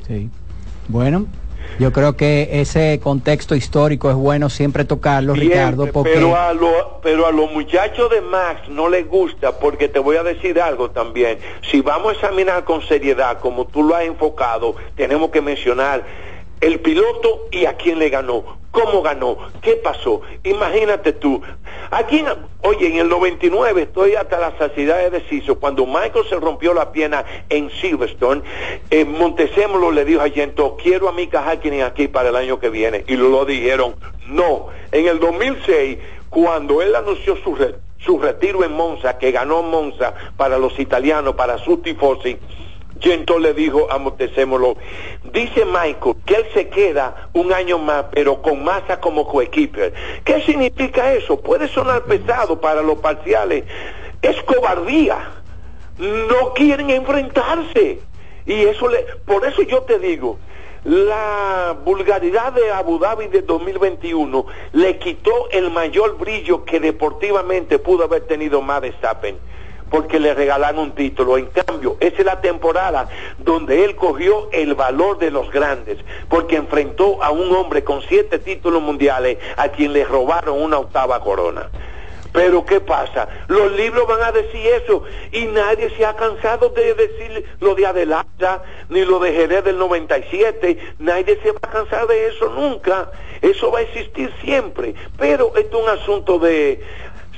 Sí. 0.05 0.29
Bueno, 0.89 1.25
yo 1.79 1.91
creo 1.91 2.15
que 2.15 2.49
ese 2.53 2.99
contexto 3.01 3.55
histórico 3.55 4.09
es 4.09 4.15
bueno 4.15 4.49
siempre 4.49 4.85
tocarlo, 4.85 5.33
Siempre, 5.35 5.57
Ricardo, 5.57 5.87
porque 5.91 6.11
pero 6.13 6.35
a 6.35 6.53
lo- 6.53 6.99
pero 7.01 7.25
a 7.27 7.31
los 7.31 7.51
muchachos 7.51 8.09
de 8.09 8.21
Max 8.21 8.67
no 8.69 8.89
les 8.89 9.07
gusta 9.07 9.59
porque 9.59 9.87
te 9.87 9.99
voy 9.99 10.17
a 10.17 10.23
decir 10.23 10.59
algo 10.59 10.89
también. 10.91 11.37
Si 11.69 11.81
vamos 11.81 12.09
a 12.09 12.13
examinar 12.13 12.63
con 12.63 12.81
seriedad 12.81 13.39
como 13.39 13.65
tú 13.65 13.83
lo 13.83 13.95
has 13.95 14.03
enfocado, 14.03 14.75
tenemos 14.95 15.29
que 15.31 15.41
mencionar 15.41 16.03
el 16.61 16.79
piloto 16.79 17.47
y 17.51 17.65
a 17.65 17.77
quién 17.77 17.99
le 17.99 18.09
ganó, 18.09 18.57
cómo 18.71 19.01
ganó, 19.01 19.37
qué 19.61 19.73
pasó. 19.73 20.21
Imagínate 20.43 21.13
tú. 21.13 21.41
Aquí, 21.91 22.23
oye, 22.63 22.87
en 22.87 22.97
el 22.97 23.07
99 23.09 23.83
estoy 23.83 24.15
hasta 24.15 24.39
la 24.39 24.57
saciedad 24.57 24.97
de 24.97 25.09
deciso. 25.09 25.59
Cuando 25.59 25.85
Michael 25.85 26.25
se 26.29 26.35
rompió 26.35 26.73
la 26.73 26.91
pierna 26.91 27.23
en 27.49 27.69
Silverstone, 27.69 28.41
eh, 28.89 29.05
Montezemolo 29.05 29.91
le 29.91 30.03
dijo 30.03 30.21
a 30.21 30.29
Gento, 30.29 30.75
quiero 30.81 31.07
a 31.09 31.11
Mika 31.13 31.43
Hakkinen 31.47 31.83
aquí 31.83 32.07
para 32.07 32.29
el 32.29 32.35
año 32.35 32.59
que 32.59 32.69
viene. 32.69 33.03
Y 33.07 33.15
lo, 33.15 33.29
lo 33.29 33.45
dijeron, 33.45 33.95
no. 34.27 34.67
En 34.91 35.07
el 35.07 35.19
2006, 35.19 35.97
cuando 36.29 36.81
él 36.81 36.93
anunció 36.95 37.37
su, 37.37 37.55
re- 37.55 37.75
su 37.99 38.19
retiro 38.19 38.63
en 38.63 38.73
Monza, 38.73 39.17
que 39.17 39.31
ganó 39.31 39.61
Monza 39.63 40.13
para 40.35 40.57
los 40.57 40.77
italianos, 40.79 41.35
para 41.35 41.57
sus 41.59 41.81
tifosi, 41.81 42.37
Gento 42.99 43.39
le 43.39 43.53
dijo 43.53 43.87
a 43.91 43.97
dice 45.33 45.65
Michael 45.65 46.15
que 46.25 46.35
él 46.35 46.45
se 46.53 46.69
queda 46.69 47.29
un 47.33 47.53
año 47.53 47.77
más, 47.77 48.05
pero 48.11 48.41
con 48.41 48.63
masa 48.63 48.99
como 48.99 49.27
coequiper. 49.27 49.93
¿Qué 50.23 50.41
significa 50.41 51.13
eso? 51.13 51.39
Puede 51.39 51.67
sonar 51.67 52.03
pesado 52.03 52.59
para 52.59 52.81
los 52.81 52.99
parciales. 52.99 53.63
Es 54.21 54.41
cobardía. 54.43 55.17
No 55.97 56.53
quieren 56.53 56.89
enfrentarse. 56.89 57.99
Y 58.45 58.53
eso 58.63 58.87
le, 58.87 58.99
por 59.25 59.45
eso 59.45 59.61
yo 59.63 59.81
te 59.81 59.99
digo, 59.99 60.37
la 60.83 61.75
vulgaridad 61.83 62.53
de 62.53 62.71
Abu 62.71 62.97
Dhabi 62.97 63.27
de 63.27 63.41
2021 63.41 64.45
le 64.73 64.97
quitó 64.99 65.49
el 65.51 65.69
mayor 65.69 66.17
brillo 66.17 66.63
que 66.63 66.79
deportivamente 66.79 67.77
pudo 67.79 68.05
haber 68.05 68.21
tenido 68.27 68.61
Max 68.61 68.81
Verstappen 68.81 69.37
porque 69.89 70.19
le 70.19 70.33
regalaron 70.33 70.79
un 70.79 70.91
título. 70.91 71.37
En 71.37 71.47
cambio, 71.47 71.97
esa 71.99 72.17
es 72.17 72.25
la 72.25 72.41
temporada 72.41 73.07
donde 73.37 73.85
él 73.85 73.95
cogió 73.95 74.49
el 74.51 74.75
valor 74.75 75.17
de 75.17 75.31
los 75.31 75.51
grandes, 75.51 75.97
porque 76.29 76.55
enfrentó 76.55 77.23
a 77.23 77.31
un 77.31 77.53
hombre 77.55 77.83
con 77.83 78.01
siete 78.01 78.39
títulos 78.39 78.81
mundiales 78.81 79.37
a 79.55 79.69
quien 79.69 79.93
le 79.93 80.03
robaron 80.03 80.61
una 80.61 80.79
octava 80.79 81.19
corona. 81.21 81.69
Pero 82.37 82.65
¿qué 82.65 82.79
pasa? 82.79 83.27
Los 83.47 83.71
libros 83.71 84.07
van 84.07 84.21
a 84.21 84.31
decir 84.31 84.61
eso 84.67 85.03
y 85.31 85.45
nadie 85.45 85.89
se 85.97 86.05
ha 86.05 86.15
cansado 86.15 86.69
de 86.69 86.93
decir 86.93 87.45
lo 87.59 87.73
de 87.73 87.87
Adelanta 87.87 88.61
ni 88.89 89.03
lo 89.05 89.17
de 89.17 89.33
Jerez 89.33 89.63
del 89.63 89.79
97. 89.79 90.77
Nadie 90.99 91.39
se 91.41 91.51
va 91.51 91.59
a 91.63 91.69
cansar 91.71 92.05
de 92.05 92.27
eso 92.27 92.49
nunca. 92.49 93.11
Eso 93.41 93.71
va 93.71 93.79
a 93.79 93.81
existir 93.81 94.31
siempre. 94.43 94.93
Pero 95.17 95.53
esto 95.55 95.77
es 95.79 95.83
un 95.83 95.89
asunto 95.89 96.37
de 96.37 96.79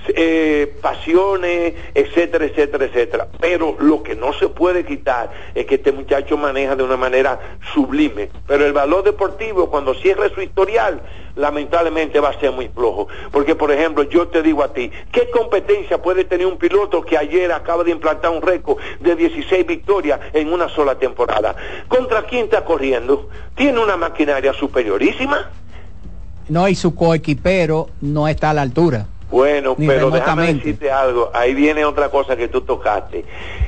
eh, 0.07 0.73
pasiones, 0.81 1.73
etcétera, 1.93 2.45
etcétera, 2.45 2.85
etcétera. 2.85 3.27
Pero 3.39 3.75
lo 3.79 4.01
que 4.03 4.15
no 4.15 4.33
se 4.33 4.49
puede 4.49 4.85
quitar 4.85 5.31
es 5.53 5.65
que 5.65 5.75
este 5.75 5.91
muchacho 5.91 6.37
maneja 6.37 6.75
de 6.75 6.83
una 6.83 6.97
manera 6.97 7.39
sublime. 7.73 8.29
Pero 8.47 8.65
el 8.65 8.73
valor 8.73 9.03
deportivo, 9.03 9.69
cuando 9.69 9.93
cierre 9.93 10.33
su 10.33 10.41
historial, 10.41 11.01
lamentablemente 11.35 12.19
va 12.19 12.29
a 12.29 12.39
ser 12.39 12.51
muy 12.51 12.69
flojo. 12.69 13.07
Porque, 13.31 13.55
por 13.55 13.71
ejemplo, 13.71 14.03
yo 14.03 14.27
te 14.27 14.41
digo 14.41 14.63
a 14.63 14.73
ti, 14.73 14.91
¿qué 15.11 15.29
competencia 15.29 16.01
puede 16.01 16.25
tener 16.25 16.47
un 16.47 16.57
piloto 16.57 17.01
que 17.01 17.17
ayer 17.17 17.51
acaba 17.51 17.83
de 17.83 17.91
implantar 17.91 18.31
un 18.31 18.41
récord 18.41 18.77
de 18.99 19.15
16 19.15 19.65
victorias 19.65 20.19
en 20.33 20.51
una 20.51 20.69
sola 20.69 20.95
temporada? 20.95 21.55
¿Contra 21.87 22.23
quién 22.23 22.45
está 22.45 22.65
corriendo? 22.65 23.29
¿Tiene 23.55 23.79
una 23.79 23.97
maquinaria 23.97 24.53
superiorísima? 24.53 25.49
no 26.49 26.67
y 26.67 26.75
su 26.75 26.95
coequipero 26.95 27.89
no 28.01 28.27
está 28.27 28.49
a 28.49 28.53
la 28.53 28.63
altura. 28.63 29.07
Bueno, 29.29 29.75
Ni 29.77 29.87
pero 29.87 30.09
déjame 30.09 30.53
decirte 30.53 30.91
algo. 30.91 31.29
Ahí 31.33 31.53
viene 31.53 31.85
otra 31.85 32.09
cosa 32.09 32.35
que 32.35 32.47
tú 32.47 32.61
tocaste. 32.61 33.25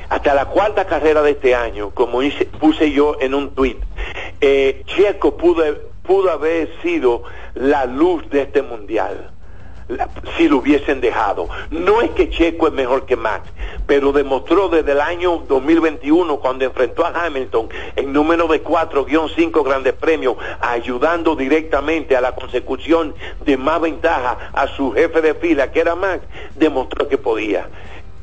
Hasta 0.10 0.34
la 0.34 0.46
cuarta 0.46 0.86
carrera 0.86 1.22
de 1.22 1.32
este 1.32 1.56
año, 1.56 1.92
como 1.92 2.22
hice- 2.24 2.46
puse 2.46 2.92
yo 2.92 3.16
en 3.20 3.34
un 3.34 3.52
tuit, 3.54 3.78
eh, 4.42 4.84
Checo 4.88 5.38
pudo, 5.38 5.64
pudo 6.04 6.32
haber 6.32 6.70
sido 6.82 7.24
la 7.54 7.86
luz 7.86 8.28
de 8.30 8.42
este 8.42 8.62
mundial. 8.62 9.31
Si 10.38 10.48
lo 10.48 10.58
hubiesen 10.58 11.02
dejado. 11.02 11.50
No 11.70 12.02
es 12.02 12.12
que 12.12 12.30
Checo 12.30 12.68
es 12.68 12.74
mejor 12.74 13.06
que 13.06 13.16
Max, 13.16 13.50
pero 13.88 14.12
demostró 14.12 14.70
desde 14.70 14.92
el 14.94 15.02
año 15.02 15.44
2021, 15.48 16.38
cuando 16.38 16.66
enfrentó 16.66 17.06
a 17.06 17.26
Hamilton 17.26 17.70
en 17.96 18.14
número 18.14 18.48
de 18.48 18.64
4-5 18.64 19.64
grandes 19.64 19.94
premios, 19.94 20.36
ayudando 20.62 21.36
directamente 21.36 22.16
a 22.16 22.22
la 22.22 22.36
consecución 22.36 23.14
de 23.46 23.58
más 23.58 23.82
ventaja 23.82 24.52
a 24.54 24.68
su 24.68 24.92
jefe 24.92 25.22
de 25.22 25.34
fila, 25.36 25.72
que 25.72 25.80
era 25.82 25.96
Max, 25.96 26.24
demostró 26.56 27.08
que 27.08 27.18
podía. 27.18 27.68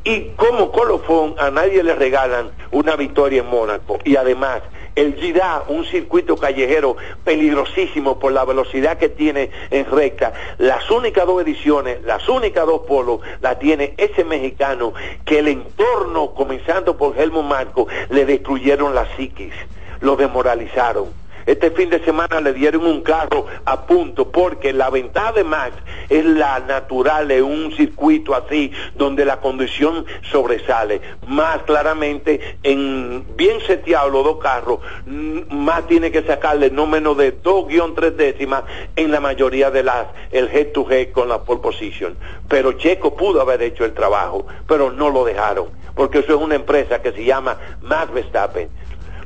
Y 0.04 0.30
como 0.36 0.72
colofón 0.72 1.34
a 1.38 1.50
nadie 1.50 1.82
le 1.82 1.94
regalan 1.94 2.50
una 2.70 2.96
victoria 2.96 3.40
en 3.40 3.50
Mónaco. 3.50 3.98
Y 4.04 4.16
además, 4.16 4.62
el 4.98 5.14
Gida, 5.14 5.62
un 5.68 5.84
circuito 5.84 6.36
callejero 6.36 6.96
peligrosísimo 7.22 8.18
por 8.18 8.32
la 8.32 8.44
velocidad 8.44 8.98
que 8.98 9.08
tiene 9.08 9.50
en 9.70 9.88
recta. 9.88 10.32
Las 10.58 10.90
únicas 10.90 11.24
dos 11.24 11.40
ediciones, 11.40 12.02
las 12.02 12.28
únicas 12.28 12.66
dos 12.66 12.80
polos, 12.80 13.20
la 13.40 13.60
tiene 13.60 13.94
ese 13.96 14.24
mexicano 14.24 14.94
que 15.24 15.38
el 15.38 15.48
entorno, 15.48 16.34
comenzando 16.34 16.96
por 16.96 17.16
Helmut 17.16 17.44
Marco, 17.44 17.86
le 18.10 18.26
destruyeron 18.26 18.92
la 18.92 19.06
psiquis, 19.16 19.54
lo 20.00 20.16
desmoralizaron. 20.16 21.27
Este 21.48 21.70
fin 21.70 21.88
de 21.88 22.04
semana 22.04 22.42
le 22.42 22.52
dieron 22.52 22.84
un 22.84 23.00
carro 23.00 23.46
a 23.64 23.86
punto 23.86 24.30
porque 24.30 24.74
la 24.74 24.90
ventaja 24.90 25.32
de 25.32 25.44
Max 25.44 25.72
es 26.10 26.22
la 26.22 26.58
natural 26.58 27.26
de 27.26 27.40
un 27.40 27.72
circuito 27.72 28.34
así 28.34 28.70
donde 28.96 29.24
la 29.24 29.40
condición 29.40 30.04
sobresale. 30.30 31.00
Más 31.26 31.62
claramente, 31.62 32.58
en 32.62 33.24
bien 33.34 33.62
seteados 33.66 34.12
los 34.12 34.24
dos 34.24 34.38
carros, 34.40 34.80
mm, 35.06 35.54
más 35.56 35.86
tiene 35.86 36.12
que 36.12 36.22
sacarle 36.22 36.70
no 36.70 36.86
menos 36.86 37.16
de 37.16 37.32
2-3 37.32 38.14
décimas 38.14 38.64
en 38.94 39.10
la 39.10 39.20
mayoría 39.20 39.70
de 39.70 39.84
las, 39.84 40.06
el 40.30 40.54
head 40.54 40.72
to 40.72 40.86
head 40.90 41.12
con 41.12 41.30
la 41.30 41.44
pole 41.44 41.62
position. 41.62 42.14
Pero 42.46 42.72
Checo 42.72 43.16
pudo 43.16 43.40
haber 43.40 43.62
hecho 43.62 43.86
el 43.86 43.94
trabajo, 43.94 44.46
pero 44.66 44.92
no 44.92 45.08
lo 45.08 45.24
dejaron, 45.24 45.70
porque 45.94 46.18
eso 46.18 46.34
es 46.34 46.42
una 46.42 46.56
empresa 46.56 47.00
que 47.00 47.12
se 47.12 47.24
llama 47.24 47.56
Max 47.80 48.12
Verstappen. 48.12 48.68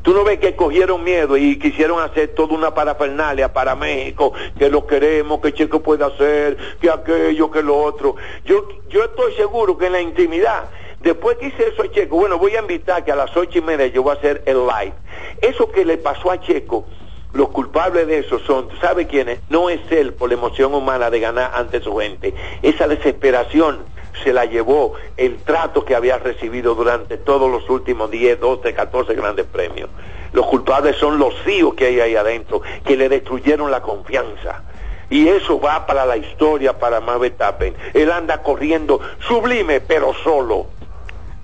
Tú 0.03 0.13
no 0.13 0.25
ves 0.25 0.41
que 0.41 0.57
cogieron 0.57 1.05
miedo 1.05 1.37
y 1.37 1.59
quisieron 1.59 2.03
hacer 2.03 2.35
toda 2.35 2.55
una 2.55 2.75
parafernalia 2.75 3.53
para 3.53 3.77
México, 3.77 4.33
que 4.59 4.69
lo 4.69 4.85
queremos, 4.87 5.41
que 5.41 5.55
Checo 5.55 5.81
puede 5.81 6.05
hacer, 6.05 6.57
que 6.81 6.91
aquello, 6.91 7.51
que 7.51 7.63
lo 7.63 7.77
otro. 7.77 8.17
Yo, 8.45 8.67
yo 8.89 9.05
estoy 9.05 9.33
seguro 9.35 9.79
que 9.79 9.87
en 9.87 9.93
la 9.93 10.01
intimidad, 10.01 10.65
después 11.01 11.39
que 11.39 11.47
hice 11.47 11.69
eso 11.69 11.83
a 11.83 11.91
Checo, 11.91 12.17
bueno, 12.17 12.37
voy 12.37 12.57
a 12.57 12.61
invitar 12.61 13.05
que 13.05 13.13
a 13.13 13.17
las 13.17 13.37
ocho 13.37 13.59
y 13.59 13.63
media 13.63 13.87
yo 13.87 14.03
voy 14.03 14.17
a 14.17 14.19
hacer 14.19 14.43
el 14.47 14.67
live. 14.67 14.95
Eso 15.41 15.71
que 15.71 15.85
le 15.85 15.99
pasó 15.99 16.33
a 16.33 16.41
Checo, 16.41 16.85
los 17.33 17.49
culpables 17.51 18.07
de 18.09 18.19
eso 18.19 18.41
son, 18.41 18.69
¿tú 18.69 18.77
sabes 18.77 19.07
quiénes? 19.07 19.39
No 19.49 19.71
es 19.71 19.81
él 19.91 20.15
por 20.15 20.29
la 20.29 20.35
emoción 20.35 20.75
humana 20.75 21.11
de 21.11 21.21
ganar 21.21 21.53
ante 21.55 21.81
su 21.81 21.97
gente. 21.97 22.35
Esa 22.61 22.89
desesperación 22.89 23.92
se 24.23 24.33
la 24.33 24.45
llevó 24.45 24.95
el 25.17 25.39
trato 25.39 25.85
que 25.85 25.95
había 25.95 26.19
recibido 26.19 26.75
durante 26.75 27.17
todos 27.17 27.51
los 27.51 27.69
últimos 27.71 28.11
10, 28.11 28.41
12, 28.41 28.75
14 28.75 29.15
grandes 29.15 29.47
premios. 29.47 29.89
Los 30.33 30.47
culpables 30.47 30.97
son 30.97 31.19
los 31.19 31.35
CIO 31.45 31.75
que 31.75 31.87
hay 31.87 32.01
ahí 32.01 32.17
adentro, 32.17 32.63
que 32.85 32.97
le 32.97 33.09
destruyeron 33.09 33.71
la 33.71 33.83
confianza. 33.83 34.63
Y 35.11 35.29
eso 35.29 35.61
va 35.61 35.87
para 35.87 36.07
la 36.07 36.17
historia 36.17 36.79
para 36.79 37.01
Max 37.01 37.21
Verstappen. 37.21 37.75
Él 37.93 38.11
anda 38.11 38.43
corriendo 38.43 39.01
sublime, 39.29 39.81
pero 39.81 40.15
solo. 40.25 40.67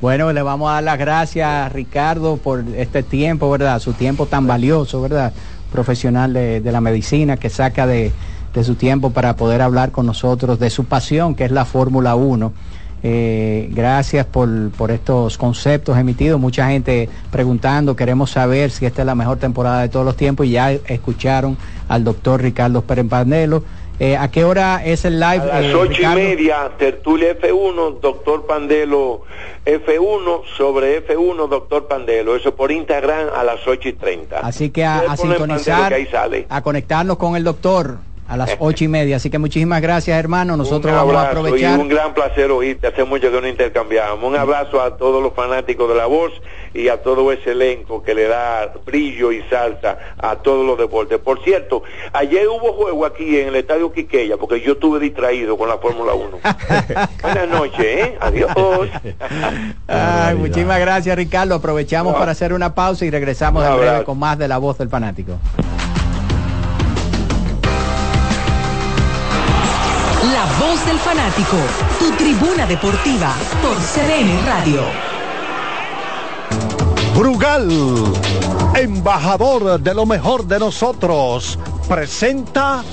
Bueno, 0.00 0.32
le 0.32 0.42
vamos 0.42 0.70
a 0.70 0.74
dar 0.74 0.84
las 0.84 0.98
gracias 0.98 1.46
a 1.46 1.68
Ricardo 1.68 2.38
por 2.38 2.64
este 2.76 3.02
tiempo, 3.02 3.50
¿verdad? 3.50 3.78
Su 3.80 3.92
tiempo 3.92 4.26
tan 4.26 4.46
valioso, 4.46 5.02
¿verdad? 5.02 5.34
Profesional 5.70 6.32
de, 6.32 6.60
de 6.60 6.72
la 6.72 6.80
medicina 6.80 7.36
que 7.36 7.50
saca 7.50 7.86
de, 7.86 8.12
de 8.58 8.64
su 8.64 8.74
tiempo 8.74 9.10
para 9.10 9.36
poder 9.36 9.62
hablar 9.62 9.92
con 9.92 10.04
nosotros 10.04 10.58
de 10.58 10.68
su 10.68 10.84
pasión, 10.84 11.34
que 11.36 11.44
es 11.44 11.52
la 11.52 11.64
Fórmula 11.64 12.16
1. 12.16 12.52
Eh, 13.04 13.68
gracias 13.72 14.26
por, 14.26 14.48
por 14.72 14.90
estos 14.90 15.38
conceptos 15.38 15.96
emitidos. 15.96 16.40
Mucha 16.40 16.68
gente 16.68 17.08
preguntando, 17.30 17.94
queremos 17.94 18.32
saber 18.32 18.72
si 18.72 18.84
esta 18.84 19.02
es 19.02 19.06
la 19.06 19.14
mejor 19.14 19.38
temporada 19.38 19.82
de 19.82 19.88
todos 19.88 20.04
los 20.04 20.16
tiempos 20.16 20.46
y 20.46 20.50
ya 20.50 20.72
escucharon 20.72 21.56
al 21.88 22.02
doctor 22.02 22.42
Ricardo 22.42 22.82
Perempanelo 22.82 23.62
Eh, 24.00 24.16
¿A 24.16 24.28
qué 24.30 24.44
hora 24.44 24.84
es 24.84 25.04
el 25.04 25.18
live? 25.18 25.42
A 25.50 25.60
las 25.60 25.64
eh, 25.66 25.74
ocho 25.74 26.02
y 26.02 26.06
media, 26.14 26.70
tertulia 26.78 27.36
F1, 27.38 28.00
doctor 28.00 28.46
Pandelo 28.46 29.22
F1 29.66 30.42
sobre 30.56 31.04
F1, 31.06 31.48
doctor 31.48 31.88
Pandelo. 31.88 32.36
Eso 32.36 32.54
por 32.54 32.70
Instagram 32.70 33.28
a 33.34 33.42
las 33.42 33.66
ocho 33.66 33.88
y 33.88 33.92
treinta. 33.92 34.38
Así 34.40 34.70
que 34.70 34.84
a, 34.84 34.98
a 34.98 35.16
Pandelo 35.16 35.34
sintonizar, 35.38 35.88
que 35.88 35.94
ahí 35.96 36.06
sale. 36.06 36.46
a 36.48 36.62
conectarnos 36.62 37.16
con 37.16 37.34
el 37.34 37.42
doctor 37.42 37.98
a 38.28 38.36
las 38.36 38.56
ocho 38.58 38.84
y 38.84 38.88
media. 38.88 39.16
Así 39.16 39.30
que 39.30 39.38
muchísimas 39.38 39.80
gracias, 39.80 40.18
hermano. 40.18 40.56
Nosotros 40.56 40.92
un 40.92 40.98
vamos 40.98 41.14
a 41.14 41.20
abrazo 41.20 41.38
aprovechar. 41.38 41.78
y 41.78 41.80
un 41.80 41.88
gran 41.88 42.14
placer 42.14 42.50
oírte. 42.50 42.86
Hace 42.86 43.04
mucho 43.04 43.32
que 43.32 43.40
no 43.40 43.48
intercambiamos. 43.48 44.22
Un 44.22 44.36
abrazo 44.36 44.80
a 44.82 44.96
todos 44.96 45.22
los 45.22 45.32
fanáticos 45.32 45.88
de 45.88 45.94
la 45.94 46.06
voz 46.06 46.32
y 46.74 46.88
a 46.88 47.02
todo 47.02 47.32
ese 47.32 47.52
elenco 47.52 48.02
que 48.02 48.14
le 48.14 48.28
da 48.28 48.72
brillo 48.84 49.32
y 49.32 49.42
salsa 49.48 49.98
a 50.18 50.36
todos 50.36 50.66
los 50.66 50.78
deportes. 50.78 51.18
Por 51.18 51.42
cierto, 51.42 51.82
ayer 52.12 52.46
hubo 52.48 52.74
juego 52.74 53.06
aquí 53.06 53.38
en 53.38 53.48
el 53.48 53.56
Estadio 53.56 53.90
Quiqueya 53.92 54.36
porque 54.36 54.60
yo 54.60 54.72
estuve 54.72 55.00
distraído 55.00 55.56
con 55.56 55.68
la 55.68 55.78
Fórmula 55.78 56.12
1. 56.12 56.38
Buenas 57.22 57.48
noches, 57.48 57.80
¿eh? 57.80 58.18
Adiós. 58.20 58.50
Ay, 59.88 60.34
muchísimas 60.36 60.78
gracias, 60.80 61.16
Ricardo. 61.16 61.54
Aprovechamos 61.54 62.14
para 62.14 62.32
hacer 62.32 62.52
una 62.52 62.74
pausa 62.74 63.06
y 63.06 63.10
regresamos 63.10 63.64
en 63.64 63.72
breve 63.72 63.88
abrazo. 63.88 64.04
con 64.04 64.18
más 64.18 64.38
de 64.38 64.48
la 64.48 64.58
voz 64.58 64.76
del 64.76 64.90
fanático. 64.90 65.38
La 70.38 70.44
voz 70.44 70.86
del 70.86 70.96
fanático, 70.98 71.56
tu 71.98 72.12
tribuna 72.12 72.64
deportiva 72.64 73.34
por 73.60 73.76
CDN 73.76 74.46
Radio. 74.46 74.82
Brugal, 77.16 77.68
embajador 78.76 79.80
de 79.80 79.94
lo 79.94 80.06
mejor 80.06 80.46
de 80.46 80.60
nosotros, 80.60 81.58
presenta 81.88 82.84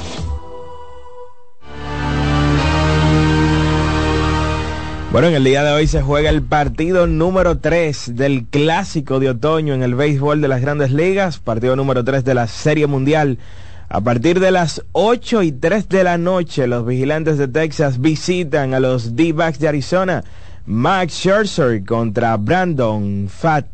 Bueno, 5.11 5.27
en 5.27 5.35
el 5.35 5.43
día 5.43 5.63
de 5.63 5.71
hoy 5.71 5.85
se 5.85 6.01
juega 6.01 6.31
el 6.31 6.41
partido 6.41 7.05
número 7.05 7.59
3 7.59 8.15
del 8.15 8.47
clásico 8.47 9.19
de 9.19 9.29
otoño 9.29 9.75
en 9.75 9.83
el 9.83 9.93
béisbol 9.93 10.41
de 10.41 10.47
las 10.47 10.61
grandes 10.61 10.89
ligas, 10.89 11.37
partido 11.37 11.75
número 11.75 12.03
3 12.03 12.25
de 12.25 12.33
la 12.33 12.47
Serie 12.47 12.87
Mundial. 12.87 13.37
A 13.87 14.01
partir 14.01 14.39
de 14.39 14.51
las 14.51 14.81
8 14.93 15.43
y 15.43 15.51
3 15.51 15.87
de 15.89 16.03
la 16.03 16.17
noche, 16.17 16.65
los 16.65 16.85
vigilantes 16.85 17.37
de 17.37 17.47
Texas 17.47 18.01
visitan 18.01 18.73
a 18.73 18.79
los 18.79 19.15
D-Backs 19.15 19.59
de 19.59 19.67
Arizona. 19.67 20.23
Max 20.65 21.13
Scherzer 21.13 21.85
contra 21.85 22.35
Brandon 22.37 23.29
Fat. 23.29 23.67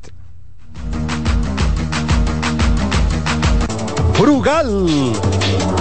Brugal, 4.20 5.14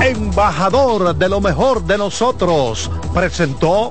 embajador 0.00 1.16
de 1.16 1.28
lo 1.28 1.40
mejor 1.40 1.84
de 1.84 1.98
nosotros, 1.98 2.88
presentó 3.12 3.90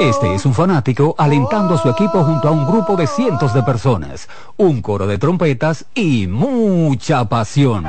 Este 0.00 0.34
es 0.34 0.44
un 0.44 0.54
fanático 0.54 1.14
alentando 1.18 1.74
a 1.74 1.78
su 1.78 1.88
equipo 1.88 2.22
junto 2.24 2.48
a 2.48 2.50
un 2.50 2.66
grupo 2.66 2.96
de 2.96 3.06
cientos 3.06 3.54
de 3.54 3.62
personas, 3.62 4.28
un 4.56 4.82
coro 4.82 5.06
de 5.06 5.18
trompetas 5.18 5.86
y 5.94 6.26
mucha 6.26 7.24
pasión. 7.28 7.84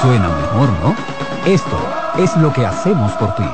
Suena 0.00 0.28
mejor, 0.28 0.68
¿no? 0.82 0.94
Esto 1.44 1.76
es 2.18 2.36
lo 2.36 2.52
que 2.52 2.64
hacemos 2.64 3.12
por 3.12 3.34
ti. 3.34 3.48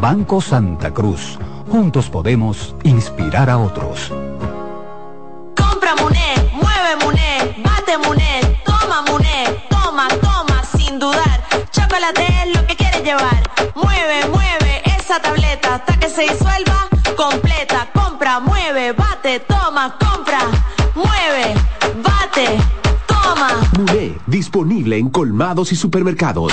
Banco 0.00 0.40
Santa 0.40 0.92
Cruz. 0.92 1.38
Juntos 1.70 2.08
podemos 2.08 2.74
inspirar 2.84 3.50
a 3.50 3.58
otros. 3.58 4.12
Compra 5.56 5.94
Muné, 5.96 6.50
mueve 6.52 7.04
Muné, 7.04 7.62
bate 7.64 7.98
Muné, 7.98 8.62
toma 8.64 9.02
Muné, 9.10 9.44
toma, 9.68 10.08
toma, 10.20 10.62
sin 10.76 10.98
dudar. 10.98 11.42
Chocolate 11.72 12.26
es 12.44 12.56
lo 12.56 12.66
que 12.66 12.76
quieres 12.76 13.02
llevar. 13.02 13.42
Mueve, 13.74 14.26
mueve 14.28 14.55
se 16.08 16.22
disuelva 16.22 16.88
completa. 17.16 17.88
Compra, 17.92 18.40
mueve, 18.40 18.92
bate, 18.92 19.40
toma, 19.40 19.96
compra, 19.98 20.40
mueve, 20.94 21.54
bate, 22.02 22.58
toma. 23.06 23.48
Muné, 23.76 24.16
disponible 24.26 24.98
en 24.98 25.10
colmados 25.10 25.72
y 25.72 25.76
supermercados. 25.76 26.52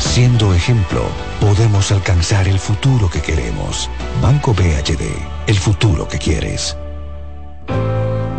Siendo 0.00 0.54
ejemplo, 0.54 1.02
podemos 1.40 1.92
alcanzar 1.92 2.48
el 2.48 2.58
futuro 2.58 3.08
que 3.10 3.20
queremos. 3.20 3.88
Banco 4.22 4.54
BHD, 4.54 5.02
el 5.46 5.56
futuro 5.56 6.08
que 6.08 6.18
quieres. 6.18 6.76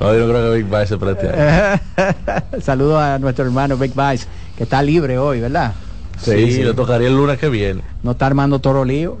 No, 0.00 0.12
yo 0.14 0.26
no 0.26 0.32
creo 0.32 0.52
que 0.52 0.62
Big 0.62 0.86
se 0.88 0.96
preste. 0.96 1.28
a- 1.28 1.78
Saludos 2.62 3.02
a 3.02 3.18
nuestro 3.18 3.44
hermano 3.44 3.76
Big 3.76 3.92
Vice, 3.94 4.26
que 4.56 4.62
está 4.64 4.82
libre 4.82 5.18
hoy, 5.18 5.40
¿verdad? 5.40 5.74
Sí, 6.16 6.62
le 6.64 6.72
tocaría 6.72 7.08
el 7.08 7.14
lunes 7.16 7.38
que 7.38 7.50
viene. 7.50 7.82
No 8.02 8.12
está 8.12 8.24
armando 8.26 8.60
toro 8.60 8.86
lío. 8.86 9.18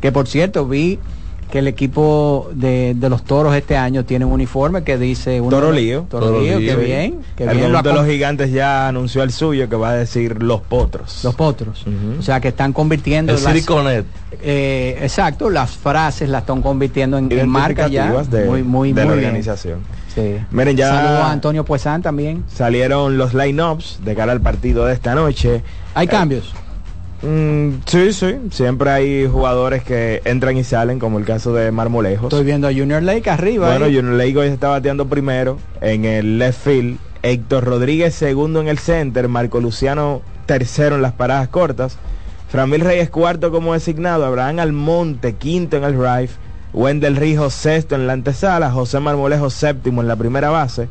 Que 0.00 0.10
por 0.10 0.26
cierto, 0.26 0.66
vi 0.66 0.98
que 1.50 1.60
el 1.60 1.68
equipo 1.68 2.48
de, 2.52 2.94
de 2.96 3.08
los 3.08 3.24
toros 3.24 3.54
este 3.54 3.76
año 3.76 4.04
tiene 4.04 4.24
un 4.24 4.32
uniforme 4.32 4.84
que 4.84 4.98
dice 4.98 5.40
uno 5.40 5.50
Toro 5.50 5.72
Lío. 5.72 6.06
Toro, 6.10 6.40
Lío, 6.40 6.58
qué 6.58 6.76
bien. 6.76 7.20
Qué 7.36 7.44
el 7.44 7.56
bien 7.56 7.72
lo 7.72 7.82
de 7.82 7.92
los 7.92 8.06
gigantes 8.06 8.52
ya 8.52 8.88
anunció 8.88 9.22
el 9.22 9.32
suyo 9.32 9.68
que 9.68 9.76
va 9.76 9.90
a 9.90 9.94
decir 9.94 10.42
los 10.42 10.60
potros. 10.60 11.24
Los 11.24 11.34
potros. 11.34 11.84
O 12.18 12.22
sea 12.22 12.40
que 12.40 12.48
están 12.48 12.72
convirtiendo 12.72 13.34
El 13.34 13.64
Connect. 13.64 14.06
eh, 14.42 14.98
exacto, 15.02 15.48
las 15.50 15.70
frases 15.70 16.28
las 16.28 16.42
están 16.42 16.60
convirtiendo 16.62 17.16
en, 17.18 17.30
en 17.32 17.48
marcas 17.48 17.90
ya. 17.90 18.12
De, 18.24 18.44
muy, 18.44 18.62
muy, 18.62 18.92
de 18.92 19.04
la 19.04 19.12
bien. 19.12 19.24
organización. 19.26 19.78
Sí. 20.14 20.36
Miren, 20.50 20.76
ya 20.76 20.88
Saludos 20.90 21.20
a 21.22 21.30
Antonio 21.32 21.64
Puesán 21.64 22.02
también. 22.02 22.44
salieron 22.52 23.16
los 23.18 23.34
line-ups 23.34 24.00
de 24.04 24.14
cara 24.14 24.32
al 24.32 24.40
partido 24.40 24.84
de 24.86 24.92
esta 24.94 25.14
noche. 25.14 25.62
¿Hay 25.94 26.06
Eh, 26.06 26.10
cambios? 26.10 26.52
Mm, 27.22 27.70
sí, 27.86 28.12
sí. 28.12 28.36
Siempre 28.50 28.90
hay 28.90 29.26
jugadores 29.26 29.82
que 29.82 30.22
entran 30.24 30.56
y 30.56 30.64
salen, 30.64 30.98
como 30.98 31.18
el 31.18 31.24
caso 31.24 31.52
de 31.52 31.70
Marmolejos. 31.70 32.32
Estoy 32.32 32.44
viendo 32.44 32.68
a 32.68 32.72
Junior 32.72 33.02
Lake 33.02 33.28
arriba. 33.30 33.68
Bueno, 33.68 33.86
ahí. 33.86 33.96
Junior 33.96 34.14
Lake 34.14 34.36
hoy 34.36 34.48
está 34.48 34.68
bateando 34.68 35.08
primero 35.08 35.58
en 35.80 36.04
el 36.04 36.38
left 36.38 36.64
field. 36.64 36.98
Héctor 37.22 37.64
Rodríguez 37.64 38.14
segundo 38.14 38.60
en 38.60 38.68
el 38.68 38.78
center. 38.78 39.28
Marco 39.28 39.60
Luciano 39.60 40.22
tercero 40.46 40.96
en 40.96 41.02
las 41.02 41.12
paradas 41.12 41.48
cortas. 41.48 41.98
Framil 42.48 42.80
Reyes 42.80 43.10
cuarto 43.10 43.50
como 43.50 43.74
designado. 43.74 44.24
Abraham 44.24 44.60
Almonte 44.60 45.34
quinto 45.34 45.76
en 45.76 45.84
el 45.84 45.94
right. 45.94 46.30
Wendell 46.72 47.16
Rijo 47.16 47.50
sexto 47.50 47.94
en 47.94 48.06
la 48.06 48.12
antesala. 48.12 48.70
José 48.70 49.00
Marmolejo 49.00 49.50
séptimo 49.50 50.00
en 50.00 50.08
la 50.08 50.16
primera 50.16 50.50
base. 50.50 50.88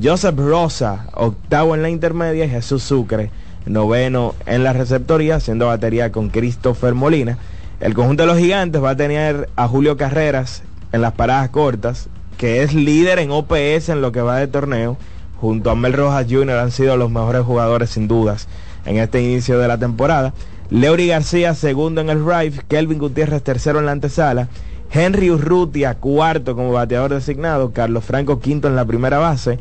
Joseph 0.00 0.38
Rosa 0.38 1.06
octavo 1.14 1.74
en 1.74 1.82
la 1.82 1.90
intermedia. 1.90 2.44
Y 2.44 2.50
Jesús 2.50 2.82
Sucre 2.82 3.30
noveno 3.72 4.34
en 4.46 4.64
la 4.64 4.72
receptoría 4.72 5.36
haciendo 5.36 5.66
batería 5.66 6.12
con 6.12 6.28
Christopher 6.28 6.94
Molina. 6.94 7.38
El 7.80 7.94
conjunto 7.94 8.24
de 8.24 8.26
los 8.26 8.38
gigantes 8.38 8.82
va 8.82 8.90
a 8.90 8.96
tener 8.96 9.48
a 9.56 9.68
Julio 9.68 9.96
Carreras 9.96 10.62
en 10.92 11.02
las 11.02 11.12
paradas 11.12 11.50
cortas, 11.50 12.08
que 12.36 12.62
es 12.62 12.74
líder 12.74 13.18
en 13.18 13.30
OPS 13.30 13.88
en 13.88 14.02
lo 14.02 14.12
que 14.12 14.20
va 14.20 14.36
de 14.36 14.48
torneo. 14.48 14.96
Junto 15.40 15.70
a 15.70 15.74
Mel 15.74 15.94
Rojas 15.94 16.26
Jr. 16.28 16.58
han 16.58 16.70
sido 16.70 16.96
los 16.96 17.10
mejores 17.10 17.42
jugadores 17.42 17.90
sin 17.90 18.08
dudas 18.08 18.48
en 18.84 18.98
este 18.98 19.22
inicio 19.22 19.58
de 19.58 19.68
la 19.68 19.78
temporada. 19.78 20.34
Leury 20.70 21.08
García 21.08 21.54
segundo 21.54 22.00
en 22.00 22.10
el 22.10 22.24
right, 22.24 22.54
Kelvin 22.68 22.98
Gutiérrez 22.98 23.42
tercero 23.42 23.78
en 23.78 23.86
la 23.86 23.92
antesala, 23.92 24.48
Henry 24.92 25.30
Urrutia 25.30 25.94
cuarto 25.94 26.54
como 26.54 26.72
bateador 26.72 27.14
designado, 27.14 27.72
Carlos 27.72 28.04
Franco 28.04 28.40
quinto 28.40 28.68
en 28.68 28.76
la 28.76 28.84
primera 28.84 29.18
base, 29.18 29.58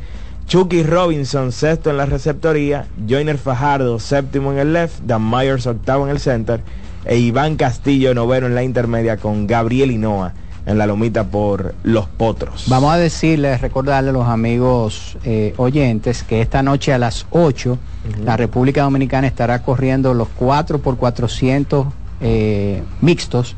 Chucky 0.49 0.81
Robinson 0.81 1.51
sexto 1.51 1.91
en 1.91 1.97
la 1.97 2.07
receptoría, 2.07 2.87
Joyner 3.07 3.37
Fajardo 3.37 3.99
séptimo 3.99 4.51
en 4.51 4.57
el 4.57 4.73
left, 4.73 4.99
Dan 5.05 5.29
Myers 5.29 5.67
octavo 5.67 6.05
en 6.05 6.09
el 6.09 6.19
center 6.19 6.61
e 7.05 7.17
Iván 7.17 7.55
Castillo 7.55 8.15
noveno 8.15 8.47
en 8.47 8.55
la 8.55 8.63
intermedia 8.63 9.17
con 9.17 9.45
Gabriel 9.45 9.91
Hinoa 9.91 10.33
en 10.65 10.79
la 10.79 10.87
lomita 10.87 11.25
por 11.25 11.75
los 11.83 12.07
potros. 12.07 12.65
Vamos 12.67 12.91
a 12.91 12.97
decirles, 12.97 13.61
recordarle 13.61 14.09
a 14.09 14.13
los 14.13 14.27
amigos 14.27 15.19
eh, 15.23 15.53
oyentes 15.57 16.23
que 16.23 16.41
esta 16.41 16.63
noche 16.63 16.93
a 16.93 16.97
las 16.97 17.27
8 17.29 17.77
la 18.25 18.35
República 18.35 18.81
Dominicana 18.81 19.27
estará 19.27 19.61
corriendo 19.61 20.15
los 20.15 20.29
4 20.29 20.79
por 20.79 20.97
400 20.97 21.85
eh, 22.21 22.81
mixtos 23.01 23.55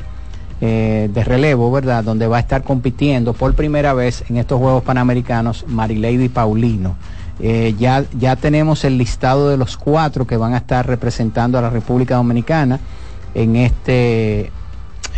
eh, 0.63 1.09
de 1.11 1.23
relevo, 1.23 1.71
¿verdad? 1.71 2.03
Donde 2.03 2.27
va 2.27 2.37
a 2.37 2.39
estar 2.39 2.63
compitiendo 2.63 3.33
por 3.33 3.55
primera 3.55 3.93
vez 3.93 4.23
en 4.29 4.37
estos 4.37 4.59
Juegos 4.59 4.83
Panamericanos 4.83 5.65
Marilady 5.67 6.29
Paulino. 6.29 6.97
Eh, 7.39 7.73
ya, 7.79 8.05
ya 8.17 8.35
tenemos 8.35 8.85
el 8.85 8.97
listado 8.97 9.49
de 9.49 9.57
los 9.57 9.75
cuatro 9.75 10.27
que 10.27 10.37
van 10.37 10.53
a 10.53 10.57
estar 10.57 10.85
representando 10.85 11.57
a 11.57 11.63
la 11.63 11.71
República 11.71 12.15
Dominicana 12.15 12.79
en 13.33 13.55
este 13.55 14.51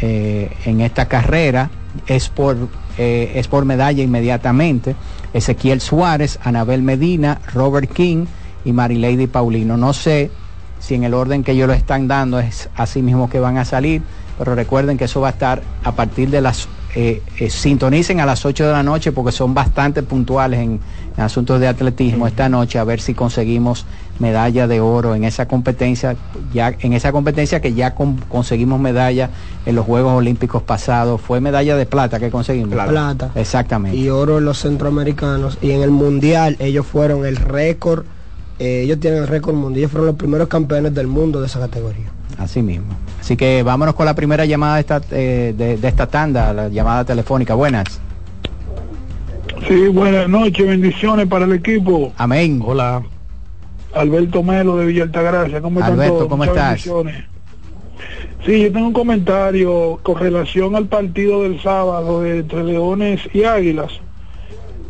eh, 0.01 0.49
en 0.65 0.79
esta 0.79 1.07
carrera 1.07 1.69
es 2.07 2.29
por 2.29 2.69
es 2.97 3.47
por 3.47 3.65
medalla 3.65 4.03
inmediatamente 4.03 4.95
Ezequiel 5.33 5.81
Suárez, 5.81 6.39
Anabel 6.43 6.83
Medina, 6.83 7.41
Robert 7.53 7.91
King 7.91 8.27
y 8.63 8.71
Marilady 8.71 9.27
Paulino. 9.27 9.75
No 9.75 9.91
sé 9.91 10.31
si 10.79 10.95
en 10.95 11.03
el 11.03 11.13
orden 11.13 11.43
que 11.43 11.53
ellos 11.53 11.67
lo 11.67 11.73
están 11.73 12.07
dando 12.07 12.39
es 12.39 12.69
así 12.75 13.01
mismo 13.01 13.29
que 13.29 13.39
van 13.39 13.57
a 13.57 13.65
salir, 13.65 14.03
pero 14.37 14.55
recuerden 14.55 14.97
que 14.97 15.05
eso 15.05 15.21
va 15.21 15.27
a 15.29 15.31
estar 15.31 15.61
a 15.83 15.91
partir 15.93 16.29
de 16.29 16.41
las 16.41 16.67
eh, 16.95 17.21
eh, 17.39 17.49
sintonicen 17.49 18.19
a 18.19 18.25
las 18.25 18.45
8 18.45 18.67
de 18.67 18.71
la 18.71 18.83
noche 18.83 19.11
porque 19.11 19.31
son 19.31 19.53
bastante 19.55 20.03
puntuales 20.03 20.59
en, 20.59 20.79
en 21.17 21.23
asuntos 21.23 21.59
de 21.59 21.67
atletismo 21.67 22.27
esta 22.27 22.49
noche 22.49 22.77
a 22.77 22.83
ver 22.83 22.99
si 23.01 23.15
conseguimos 23.15 23.85
medalla 24.19 24.67
de 24.67 24.79
oro 24.79 25.15
en 25.15 25.23
esa 25.23 25.47
competencia 25.47 26.15
ya 26.53 26.71
en 26.81 26.93
esa 26.93 27.11
competencia 27.11 27.59
que 27.61 27.73
ya 27.73 27.95
con- 27.95 28.17
conseguimos 28.29 28.79
medalla 28.79 29.31
en 29.65 29.73
los 29.75 29.85
Juegos 29.87 30.13
Olímpicos 30.13 30.61
pasados. 30.61 31.19
Fue 31.19 31.41
medalla 31.41 31.75
de 31.75 31.87
plata 31.87 32.19
que 32.19 32.29
conseguimos. 32.29 32.69
Plata. 32.73 33.31
exactamente. 33.33 33.97
Y 33.97 34.09
oro 34.09 34.37
en 34.37 34.45
los 34.45 34.59
centroamericanos. 34.59 35.57
Y 35.63 35.71
en 35.71 35.81
el 35.81 35.89
mundial 35.89 36.57
ellos 36.59 36.85
fueron 36.85 37.25
el 37.25 37.37
récord 37.37 38.05
eh, 38.59 38.81
ellos 38.83 38.99
tienen 38.99 39.23
el 39.23 39.27
récord 39.27 39.55
mundial. 39.55 39.79
Ellos 39.79 39.91
fueron 39.91 40.07
los 40.07 40.15
primeros 40.15 40.47
campeones 40.47 40.93
del 40.93 41.07
mundo 41.07 41.41
de 41.41 41.47
esa 41.47 41.59
categoría 41.59 42.11
Así 42.37 42.61
mismo. 42.61 42.93
Así 43.19 43.37
que 43.37 43.63
vámonos 43.63 43.95
con 43.95 44.05
la 44.05 44.15
primera 44.15 44.45
llamada 44.45 44.75
de 44.75 44.81
esta, 44.81 45.01
eh, 45.11 45.53
de, 45.57 45.77
de 45.77 45.87
esta 45.87 46.07
tanda, 46.07 46.53
la 46.53 46.67
llamada 46.69 47.05
telefónica. 47.05 47.53
Buenas. 47.53 48.01
Sí, 49.67 49.87
buenas 49.87 50.27
noches, 50.27 50.67
bendiciones 50.67 51.27
para 51.27 51.45
el 51.45 51.53
equipo. 51.53 52.11
Amén. 52.17 52.61
Hola. 52.65 53.01
Alberto 53.93 54.43
Melo 54.43 54.77
de 54.77 54.87
Villa 54.87 55.03
Altagracia. 55.03 55.61
¿Cómo 55.61 55.79
están 55.79 55.93
Alberto, 55.93 56.15
todos? 56.15 56.27
¿cómo 56.27 56.43
Muchas 56.43 56.55
estás? 56.55 56.69
bendiciones. 56.69 57.23
Sí, 58.45 58.61
yo 58.61 58.73
tengo 58.73 58.87
un 58.87 58.93
comentario 58.93 59.99
con 60.03 60.19
relación 60.19 60.75
al 60.75 60.87
partido 60.87 61.43
del 61.43 61.61
sábado 61.61 62.21
de 62.21 62.39
entre 62.39 62.63
Leones 62.63 63.21
y 63.33 63.45
Águilas. 63.45 63.91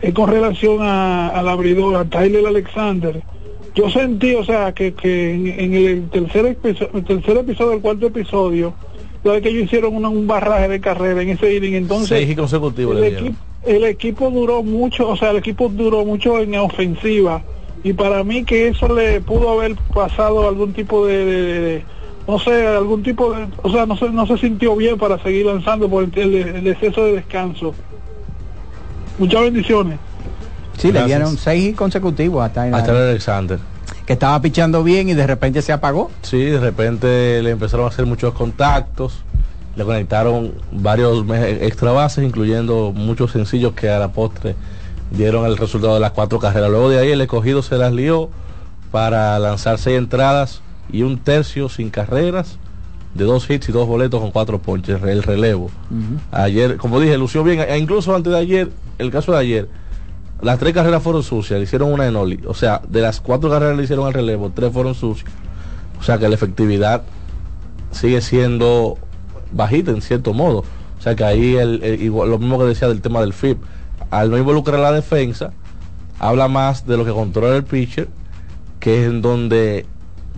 Es 0.02 0.14
con 0.14 0.30
relación 0.30 0.80
a, 0.82 1.28
al 1.30 1.48
abridor, 1.48 1.96
a 1.96 2.06
Tyler 2.06 2.48
Alexander. 2.48 3.22
Yo 3.76 3.90
sentí, 3.90 4.36
o 4.36 4.44
sea, 4.46 4.72
que, 4.72 4.94
que 4.94 5.34
en, 5.34 5.48
en 5.48 5.74
el 5.74 6.10
tercer, 6.10 6.46
episodio, 6.46 6.92
el 6.94 7.04
tercer 7.04 7.38
episodio, 7.38 7.74
el 7.74 7.82
cuarto 7.82 8.06
episodio, 8.08 8.74
de 9.24 9.42
que 9.42 9.50
ellos 9.50 9.64
hicieron 9.64 9.96
una- 9.96 10.10
un 10.10 10.28
barraje 10.28 10.68
de 10.68 10.80
carrera 10.82 11.22
en 11.22 11.30
ese 11.30 11.56
inning, 11.56 11.74
entonces 11.76 12.10
Seis 12.10 12.30
y 12.30 12.36
consecutivos 12.36 12.98
el 12.98 13.04
equipo, 13.06 13.38
el 13.66 13.84
equipo 13.86 14.30
duró 14.30 14.62
mucho, 14.64 15.08
o 15.10 15.16
sea, 15.18 15.32
el 15.32 15.38
equipo 15.38 15.70
duró 15.70 16.06
mucho 16.06 16.40
en 16.40 16.54
ofensiva 16.56 17.42
y 17.84 17.94
para 17.94 18.24
mí 18.24 18.44
que 18.44 18.68
eso 18.68 18.94
le 18.94 19.22
pudo 19.22 19.50
haber 19.50 19.76
pasado 19.94 20.48
algún 20.48 20.74
tipo 20.74 21.06
de, 21.08 21.26
de- 21.26 21.42
de- 21.44 21.60
de- 21.62 21.86
no 22.28 22.38
sé, 22.40 22.68
algún 22.68 23.02
tipo 23.02 23.34
de, 23.34 23.48
o 23.64 23.70
sea, 23.72 23.86
no 23.86 23.98
se, 23.98 24.10
no 24.10 24.28
se 24.28 24.38
sintió 24.38 24.76
bien 24.76 24.98
para 24.98 25.18
seguir 25.24 25.46
lanzando 25.46 25.90
por 25.90 26.04
el, 26.04 26.12
el- 26.20 26.36
el 26.36 26.68
exceso 26.68 27.06
de 27.06 27.14
descanso. 27.14 27.74
Muchas 29.18 29.42
bendiciones. 29.42 30.00
Sí, 30.78 30.92
le 30.92 31.06
dieron 31.06 31.38
seis 31.38 31.76
consecutivos 31.76 32.44
a 32.44 32.52
Tyler. 32.52 32.76
A 32.76 32.84
Tyler 32.84 33.10
Alexander. 33.10 33.60
Que 34.06 34.14
estaba 34.14 34.42
pichando 34.42 34.84
bien 34.84 35.10
y 35.10 35.14
de 35.14 35.26
repente 35.26 35.62
se 35.62 35.72
apagó. 35.72 36.12
Sí, 36.24 36.44
de 36.44 36.60
repente 36.60 37.42
le 37.42 37.52
empezaron 37.52 37.86
a 37.86 37.90
hacer 37.90 38.06
muchos 38.06 38.34
contactos, 38.34 39.20
le 39.76 39.86
conectaron 39.86 40.54
varios 40.72 41.26
extra 41.62 41.92
bases, 41.92 42.24
incluyendo 42.24 42.92
muchos 42.94 43.32
sencillos 43.32 43.74
que 43.74 43.90
a 43.90 44.00
la 44.00 44.12
postre 44.12 44.56
dieron 45.12 45.46
el 45.46 45.58
resultado 45.58 45.94
de 45.94 46.00
las 46.00 46.12
cuatro 46.12 46.40
carreras. 46.40 46.70
Luego 46.70 46.90
de 46.90 47.00
ahí 47.00 47.12
el 47.12 47.22
escogido 47.22 47.62
se 47.62 47.78
las 47.78 47.94
lió 47.94 48.30
para 48.92 49.40
lanzar 49.40 49.78
seis 49.78 49.98
entradas 49.98 50.62
y 50.92 51.04
un 51.04 51.18
tercio 51.18 51.70
sin 51.70 51.90
carreras, 51.90 52.58
de 53.14 53.24
dos 53.26 53.50
hits 53.50 53.70
y 53.70 53.72
dos 53.72 53.88
boletos 53.88 54.20
con 54.20 54.32
cuatro 54.32 54.60
ponches, 54.60 55.02
el 55.02 55.24
relevo. 55.24 55.70
Ayer, 56.32 56.78
como 56.78 57.00
dije, 57.00 57.18
lució 57.18 57.44
bien, 57.44 57.62
e 57.62 57.78
incluso 57.78 58.16
antes 58.16 58.34
de 58.34 58.40
ayer, 58.40 58.72
el 58.98 59.12
caso 59.12 59.32
de 59.32 59.38
ayer, 59.38 59.70
las 60.44 60.60
tres 60.60 60.74
carreras 60.74 61.02
fueron 61.02 61.24
sucias, 61.24 61.58
le 61.60 61.64
hicieron 61.66 61.92
una 61.92 62.08
en 62.08 62.16
Oli. 62.16 62.40
O 62.48 62.54
sea, 62.54 62.82
de 62.88 63.02
las 63.02 63.22
cuatro 63.22 63.50
carreras 63.50 63.78
le 63.78 63.84
hicieron 63.84 64.06
al 64.08 64.14
relevo, 64.14 64.52
tres 64.54 64.72
fueron 64.72 64.94
sucias. 64.96 65.30
O 66.00 66.04
sea 66.04 66.18
que 66.18 66.28
la 66.28 66.36
efectividad 66.36 67.04
sigue 67.92 68.22
siendo 68.22 68.98
bajita 69.52 69.92
en 69.92 70.02
cierto 70.02 70.34
modo. 70.34 70.60
O 71.00 71.02
sea 71.02 71.16
que 71.16 71.24
ahí 71.24 71.56
el, 71.56 71.84
el- 71.84 72.02
igual, 72.02 72.30
lo 72.30 72.40
mismo 72.40 72.58
que 72.60 72.66
decía 72.66 72.88
del 72.88 73.02
tema 73.02 73.22
del 73.22 73.34
FIP, 73.34 73.58
al 74.10 74.30
no 74.32 74.38
involucrar 74.38 74.80
a 74.80 74.84
la 74.84 74.92
defensa, 74.92 75.52
habla 76.20 76.48
más 76.48 76.86
de 76.88 76.98
lo 76.98 77.06
que 77.06 77.12
controla 77.12 77.56
el 77.56 77.64
pitcher, 77.64 78.08
que 78.80 79.02
es 79.04 79.10
en 79.10 79.22
donde 79.22 79.86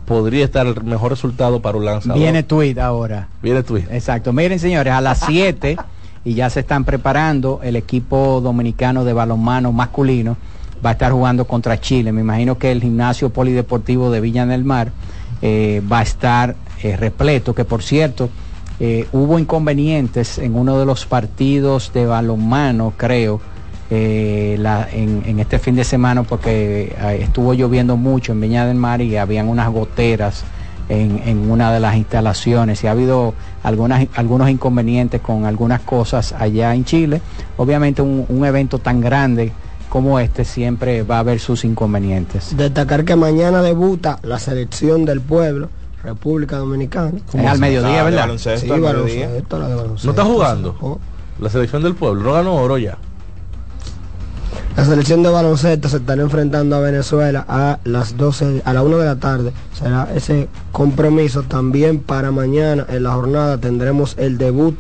podría 0.06 0.45
estar 0.45 0.68
el 0.68 0.84
mejor 0.84 1.11
resultado 1.11 1.61
para 1.61 1.77
un 1.77 1.86
lanzador. 1.86 2.18
Viene 2.19 2.44
tweet 2.44 2.77
ahora. 2.80 3.30
Viene 3.41 3.64
tweet. 3.64 3.86
Exacto. 3.90 4.34
Miren, 4.34 4.60
señores, 4.60 4.94
a 4.94 5.02
las 5.02 5.19
7 5.19 5.77
y 6.26 6.34
ya 6.34 6.49
se 6.49 6.61
están 6.61 6.84
preparando 6.84 7.61
el 7.64 7.76
equipo 7.76 8.41
dominicano 8.41 9.06
de 9.06 9.14
balonmano 9.14 9.72
masculino 9.72 10.35
va 10.84 10.89
a 10.89 10.93
estar 10.93 11.11
jugando 11.11 11.45
contra 11.45 11.80
Chile. 11.80 12.11
Me 12.11 12.22
imagino 12.22 12.57
que 12.57 12.72
el 12.72 12.81
gimnasio 12.81 13.30
polideportivo 13.30 14.11
de 14.11 14.22
Villa 14.22 14.45
del 14.45 14.65
Mar 14.65 14.91
eh, 15.41 15.81
va 15.91 15.99
a 15.99 16.03
estar 16.03 16.56
eh, 16.81 16.97
repleto, 16.97 17.53
que 17.53 17.64
por 17.64 17.84
cierto, 17.84 18.30
eh, 18.80 19.07
hubo 19.14 19.39
inconvenientes 19.39 20.38
en 20.38 20.56
uno 20.56 20.77
de 20.80 20.85
los 20.85 21.06
partidos 21.06 21.93
de 21.93 22.06
balonmano, 22.06 22.93
creo, 22.97 23.39
en, 23.91 25.39
este 25.39 25.60
fin 25.60 25.76
de 25.76 25.84
semana 25.84 26.23
porque 26.23 26.95
estuvo 27.19 27.53
lloviendo 27.53 27.95
mucho 27.97 28.31
en 28.31 28.41
Viña 28.41 28.65
del 28.65 28.77
Mar 28.77 28.99
y 28.99 29.15
habían 29.15 29.47
unas 29.47 29.69
goteras 29.69 30.43
en, 30.89 31.21
en 31.25 31.49
una 31.49 31.71
de 31.71 31.79
las 31.79 31.95
instalaciones 31.95 32.83
y 32.83 32.87
ha 32.87 32.91
habido 32.91 33.33
algunas, 33.63 34.07
algunos 34.15 34.49
inconvenientes 34.49 35.21
con 35.21 35.45
algunas 35.45 35.81
cosas 35.81 36.33
allá 36.33 36.73
en 36.75 36.85
Chile. 36.85 37.21
Obviamente 37.57 38.01
un, 38.01 38.25
un 38.29 38.45
evento 38.45 38.79
tan 38.79 39.01
grande 39.01 39.51
como 39.89 40.19
este 40.19 40.43
siempre 40.45 41.03
va 41.03 41.17
a 41.17 41.19
haber 41.19 41.39
sus 41.39 41.63
inconvenientes. 41.63 42.55
Destacar 42.57 43.05
que 43.05 43.15
mañana 43.15 43.61
debuta 43.61 44.19
la 44.23 44.39
selección 44.39 45.05
del 45.05 45.21
pueblo, 45.21 45.69
República 46.03 46.57
Dominicana. 46.57 47.11
Es 47.33 47.45
al 47.45 47.59
mediodía, 47.59 48.03
¿verdad? 48.03 48.21
baloncesto 48.21 48.65
Sí, 48.65 48.71
al 48.71 48.81
mediodía. 48.81 49.27
baloncesto, 49.27 49.59
la 49.59 49.67
de 49.69 49.75
baloncesto. 49.75 50.05
¿No 50.07 50.11
está 50.11 50.23
jugando? 50.25 50.99
La 51.39 51.49
selección 51.49 51.81
del 51.83 51.95
pueblo, 51.95 52.21
no 52.23 52.33
ganó 52.33 52.55
oro 52.55 52.77
ya. 52.77 52.97
La 54.77 54.84
selección 54.84 55.23
de 55.23 55.30
baloncesto 55.30 55.88
se 55.88 55.98
estará 55.98 56.22
enfrentando 56.22 56.76
a 56.76 56.80
Venezuela 56.80 57.45
a 57.48 57.80
las 57.86 58.18
12, 58.18 58.61
a 58.65 58.73
la 58.73 58.84
1 58.84 58.98
de 58.98 59.06
la 59.06 59.15
tarde. 59.15 59.53
Será 59.73 60.10
ese 60.14 60.49
compromiso 60.72 61.44
también 61.44 61.99
para 61.99 62.32
mañana. 62.32 62.86
En 62.90 63.03
la 63.03 63.14
jornada 63.14 63.57
tendremos 63.57 64.15
el 64.18 64.38
debut 64.38 64.77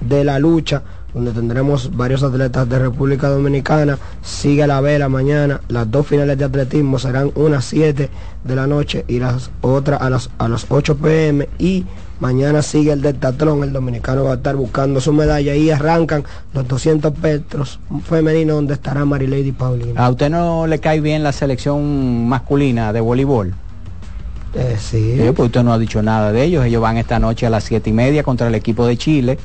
de 0.00 0.24
la 0.24 0.38
lucha, 0.38 0.82
donde 1.14 1.32
tendremos 1.32 1.96
varios 1.96 2.22
atletas 2.22 2.68
de 2.68 2.78
República 2.78 3.28
Dominicana. 3.28 3.98
Sigue 4.20 4.66
la 4.66 4.82
vela 4.82 5.08
mañana. 5.08 5.62
Las 5.68 5.90
dos 5.90 6.06
finales 6.06 6.36
de 6.36 6.44
atletismo 6.44 6.98
serán 6.98 7.32
unas 7.34 7.64
7 7.64 8.10
de 8.44 8.54
la 8.54 8.66
noche 8.66 9.04
y 9.08 9.18
las 9.18 9.50
otras 9.62 10.02
a 10.02 10.10
las, 10.10 10.30
a 10.38 10.48
las 10.48 10.66
8 10.68 10.96
pm. 10.98 11.48
Y 11.58 11.86
mañana 12.22 12.62
sigue 12.62 12.92
el 12.92 13.02
detatlón. 13.02 13.64
El 13.64 13.72
dominicano 13.72 14.24
va 14.24 14.32
a 14.32 14.34
estar 14.36 14.54
buscando 14.54 15.00
su 15.00 15.12
medalla 15.12 15.56
y 15.56 15.70
arrancan 15.70 16.24
los 16.54 16.66
200 16.68 17.18
metros 17.18 17.80
femeninos 18.04 18.54
donde 18.56 18.74
estará 18.74 19.04
Marilady 19.04 19.50
Paulina. 19.50 20.06
¿A 20.06 20.08
usted 20.08 20.30
no 20.30 20.68
le 20.68 20.78
cae 20.78 21.00
bien 21.00 21.24
la 21.24 21.32
selección 21.32 22.28
masculina 22.28 22.92
de 22.92 23.00
voleibol? 23.00 23.52
Eh, 24.54 24.76
sí. 24.78 25.16
Sí, 25.18 25.32
pues 25.34 25.46
usted 25.46 25.64
no 25.64 25.72
ha 25.72 25.78
dicho 25.78 26.00
nada 26.00 26.30
de 26.30 26.44
ellos. 26.44 26.64
Ellos 26.64 26.80
van 26.80 26.96
esta 26.96 27.18
noche 27.18 27.44
a 27.44 27.50
las 27.50 27.64
siete 27.64 27.90
y 27.90 27.92
media 27.92 28.22
contra 28.22 28.46
el 28.46 28.54
equipo 28.54 28.86
de 28.86 28.96
Chile. 28.96 29.38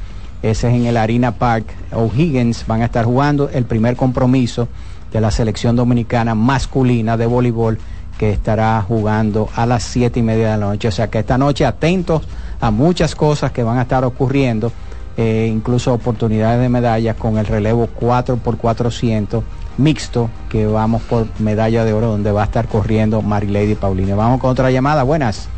Ese 0.44 0.68
es 0.68 0.76
en 0.76 0.86
el 0.86 0.98
Arena 0.98 1.32
Park. 1.32 1.66
O'Higgins 1.94 2.68
van 2.68 2.84
a 2.84 2.86
estar 2.86 3.06
jugando 3.06 3.50
el 3.50 3.66
primer 3.66 3.96
compromiso 3.96 4.68
de 5.12 5.20
la 5.20 5.32
selección 5.32 5.76
dominicana 5.76 6.36
masculina 6.36 7.18
de 7.18 7.26
voleibol 7.26 7.80
que 8.20 8.30
estará 8.30 8.84
jugando 8.88 9.50
a 9.56 9.66
las 9.66 9.82
siete 9.82 10.20
y 10.20 10.24
media 10.24 10.52
de 10.52 10.58
la 10.60 10.66
noche. 10.68 10.90
O 10.90 10.92
sea 10.92 11.10
que 11.10 11.18
esta 11.20 11.40
noche 11.40 11.66
atentos 11.66 12.22
a 12.60 12.72
muchas 12.72 13.16
cosas 13.16 13.52
que 13.52 13.64
van 13.64 13.78
a 13.78 13.84
estar 13.84 14.04
ocurriendo, 14.04 14.72
eh, 15.18 15.50
incluso 15.52 15.94
oportunidades 15.94 16.62
de 16.62 16.70
medallas 16.70 17.16
con 17.16 17.38
el 17.38 17.46
relevo 17.46 17.88
4 17.88 18.38
por 18.38 18.58
400 18.58 19.44
mixto 19.78 20.30
que 20.50 20.66
vamos 20.66 21.04
por 21.04 21.28
medalla 21.40 21.86
de 21.86 21.94
oro 21.94 22.08
donde 22.08 22.32
va 22.32 22.42
a 22.42 22.46
estar 22.46 22.68
corriendo 22.68 23.22
Marilady 23.22 23.76
Paulina. 23.76 24.16
Vamos 24.16 24.42
con 24.42 24.50
otra 24.50 24.72
llamada. 24.72 25.04
Buenas. 25.04 25.50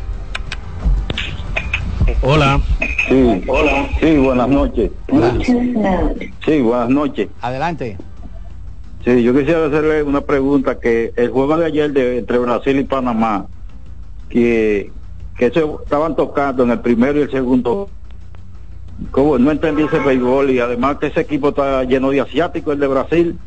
Hola. 2.22 2.60
Sí, 3.08 3.44
hola. 3.48 3.88
Sí, 4.00 4.18
buenas 4.18 4.50
noches. 4.50 4.92
Sí, 6.46 6.62
buenas 6.62 6.90
noches. 6.90 7.30
Adelante. 7.42 7.98
Sí, 9.06 9.24
yo 9.24 9.34
quisiera 9.34 9.66
hacerle 9.66 10.04
una 10.04 10.22
pregunta 10.22 10.80
que 10.80 11.14
el 11.16 11.30
juego 11.30 11.58
de 11.58 11.66
ayer 11.66 11.92
de, 11.94 12.18
entre 12.18 12.38
Brasil 12.38 12.78
y 12.80 12.84
Panamá, 12.84 13.46
que, 14.30 14.92
que 15.40 15.50
se 15.52 15.64
estaban 15.84 16.16
tocando 16.18 16.64
en 16.64 16.72
el 16.72 16.80
primero 16.82 17.18
y 17.18 17.22
el 17.24 17.32
segundo, 17.32 17.90
como 19.10 19.38
no 19.38 19.50
entendí 19.52 19.84
ese 19.84 19.98
béisbol 20.00 20.52
y 20.52 20.60
además 20.60 20.98
que 20.98 21.08
ese 21.08 21.22
equipo 21.22 21.50
está 21.50 21.84
lleno 21.86 22.10
de 22.10 22.20
asiáticos, 22.20 22.74
el 22.74 22.80
de 22.82 22.88
Brasil. 22.88 23.40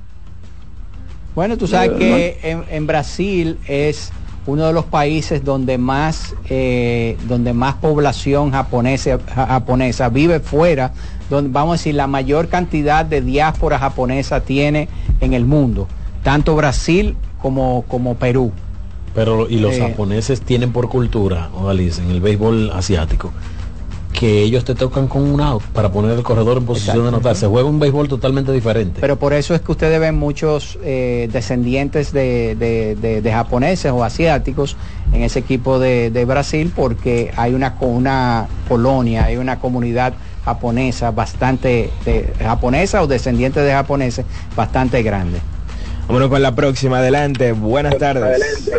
Bueno, 1.35 1.59
tú 1.59 1.67
sabes 1.67 1.91
Eh, 1.93 1.99
que 2.41 2.51
en, 2.51 2.65
en 2.71 2.87
Brasil 2.87 3.59
es 3.69 4.11
uno 4.47 4.67
de 4.67 4.73
los 4.73 4.87
países 4.87 5.45
donde 5.45 5.77
más 5.77 6.35
eh, 6.49 7.17
donde 7.29 7.53
más 7.53 7.75
población 7.75 8.51
japonesa 8.53 9.19
ja- 9.35 9.47
japonesa 9.47 10.09
vive 10.09 10.41
fuera, 10.41 10.93
donde 11.29 11.51
vamos 11.53 11.75
a 11.75 11.77
decir 11.77 11.95
la 11.95 12.07
mayor 12.07 12.49
cantidad 12.49 13.05
de 13.05 13.21
diáspora 13.21 13.79
japonesa 13.79 14.41
tiene 14.41 14.89
en 15.21 15.35
el 15.35 15.45
mundo, 15.45 15.89
tanto 16.23 16.57
Brasil 16.57 17.17
como 17.39 17.85
como 17.87 18.15
Perú. 18.15 18.51
Pero 19.15 19.49
y 19.49 19.59
los 19.59 19.75
Eh. 19.75 19.81
japoneses 19.81 20.41
tienen 20.41 20.73
por 20.73 20.89
cultura, 20.89 21.51
Odalise, 21.55 22.03
en 22.03 22.11
el 22.11 22.21
béisbol 22.21 22.71
asiático, 22.73 23.31
que 24.13 24.43
ellos 24.43 24.65
te 24.65 24.75
tocan 24.75 25.09
con 25.09 25.23
un 25.23 25.41
out 25.41 25.63
para 25.75 25.91
poner 25.91 26.13
el 26.17 26.23
corredor 26.23 26.59
en 26.59 26.65
posición 26.65 26.97
Exacto. 26.97 27.03
de 27.11 27.17
anotar. 27.17 27.37
Se 27.37 27.47
juega 27.47 27.69
un 27.69 27.79
béisbol 27.79 28.09
totalmente 28.09 28.53
diferente. 28.53 29.01
Pero 29.01 29.19
por 29.19 29.33
eso 29.33 29.55
es 29.55 29.61
que 29.61 29.73
ustedes 29.73 29.99
ven 30.01 30.15
muchos 30.19 30.79
eh, 30.83 31.29
descendientes 31.33 32.13
de, 32.13 32.55
de- 32.59 32.95
de- 32.95 33.21
de 33.21 33.33
japoneses 33.33 33.91
o 33.93 34.05
asiáticos 34.05 34.77
en 35.13 35.23
ese 35.23 35.41
equipo 35.41 35.79
de, 35.79 36.11
de 36.11 36.25
Brasil 36.25 36.73
porque 36.75 37.33
hay 37.37 37.53
una, 37.55 37.77
una 37.81 38.47
colonia, 38.69 39.25
hay 39.25 39.37
una 39.37 39.59
comunidad 39.61 40.15
japonesa 40.45 41.11
bastante, 41.11 41.91
japonesa 42.41 43.03
o 43.03 43.07
descendientes 43.07 43.63
de 43.65 43.73
japoneses 43.73 44.25
bastante 44.57 45.03
grande. 45.03 45.39
Vámonos 46.07 46.29
con 46.29 46.43
la 46.43 46.55
próxima. 46.55 46.99
Adelante. 46.99 47.53
Buenas 47.53 47.97
tardes. 47.99 48.71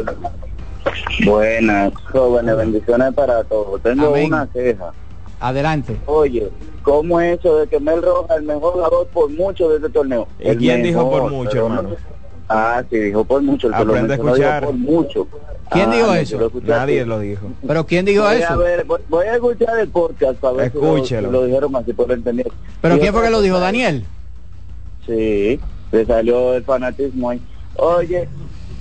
Buenas, 1.25 1.93
jóvenes, 2.11 2.57
bendiciones 2.57 3.13
para 3.13 3.43
todos. 3.45 3.81
Tengo 3.81 4.07
Amén. 4.07 4.27
una 4.27 4.47
queja. 4.47 4.91
Adelante. 5.39 5.97
Oye, 6.05 6.49
¿cómo 6.83 7.19
es 7.19 7.39
eso 7.39 7.57
de 7.59 7.67
que 7.67 7.79
Mel 7.79 8.01
Rojas 8.01 8.37
el 8.37 8.43
mejor 8.43 8.73
jugador 8.73 9.07
por 9.07 9.29
mucho 9.29 9.69
de 9.69 9.77
este 9.77 9.89
torneo? 9.89 10.27
¿Y 10.39 10.49
El 10.49 10.57
quién 10.57 10.83
dijo 10.83 11.09
por 11.09 11.29
mucho, 11.31 11.65
hermano? 11.65 11.89
Ah, 12.49 12.83
sí, 12.89 12.97
dijo 12.97 13.23
por 13.23 13.41
mucho. 13.41 13.67
El 13.67 13.73
que 13.73 13.85
lo 13.85 13.91
Aprende 13.93 14.13
a 14.13 14.17
escuchar. 14.17 14.65
por 14.65 14.73
mucho. 14.73 15.27
¿Quién 15.71 15.89
Ah, 15.89 15.95
dijo 15.95 16.07
no, 16.07 16.13
eso? 16.15 16.37
lo 16.37 16.51
Nadie 16.61 16.99
así. 17.01 17.09
lo 17.09 17.19
dijo. 17.19 17.47
¿Pero 17.65 17.85
quién 17.85 18.05
dijo 18.05 18.23
voy 18.23 18.35
eso? 18.35 18.53
A 18.53 18.57
ver, 18.57 18.83
voy, 18.85 18.99
voy 19.09 19.25
a 19.25 19.33
escuchar 19.35 19.79
el 19.79 19.87
podcast 19.89 20.39
para 20.39 20.53
ver 20.55 20.71
si 20.71 20.77
lo- 20.77 20.83
Escúchelo. 20.95 21.27
si 21.29 21.33
lo, 21.33 21.45
dijeron 21.45 21.75
así 21.75 21.93
por 21.93 22.11
entender. 22.11 22.47
¿Pero 22.81 22.99
quién 22.99 23.13
fue 23.13 23.23
que 23.23 23.29
lo 23.29 23.41
dijo? 23.41 23.59
¿Daniel? 23.59 24.05
Sí, 25.05 25.59
le 25.93 26.05
salió 26.05 26.55
el 26.55 26.63
fanatismo 26.63 27.29
ahí. 27.29 27.41
Oye, 27.75 28.27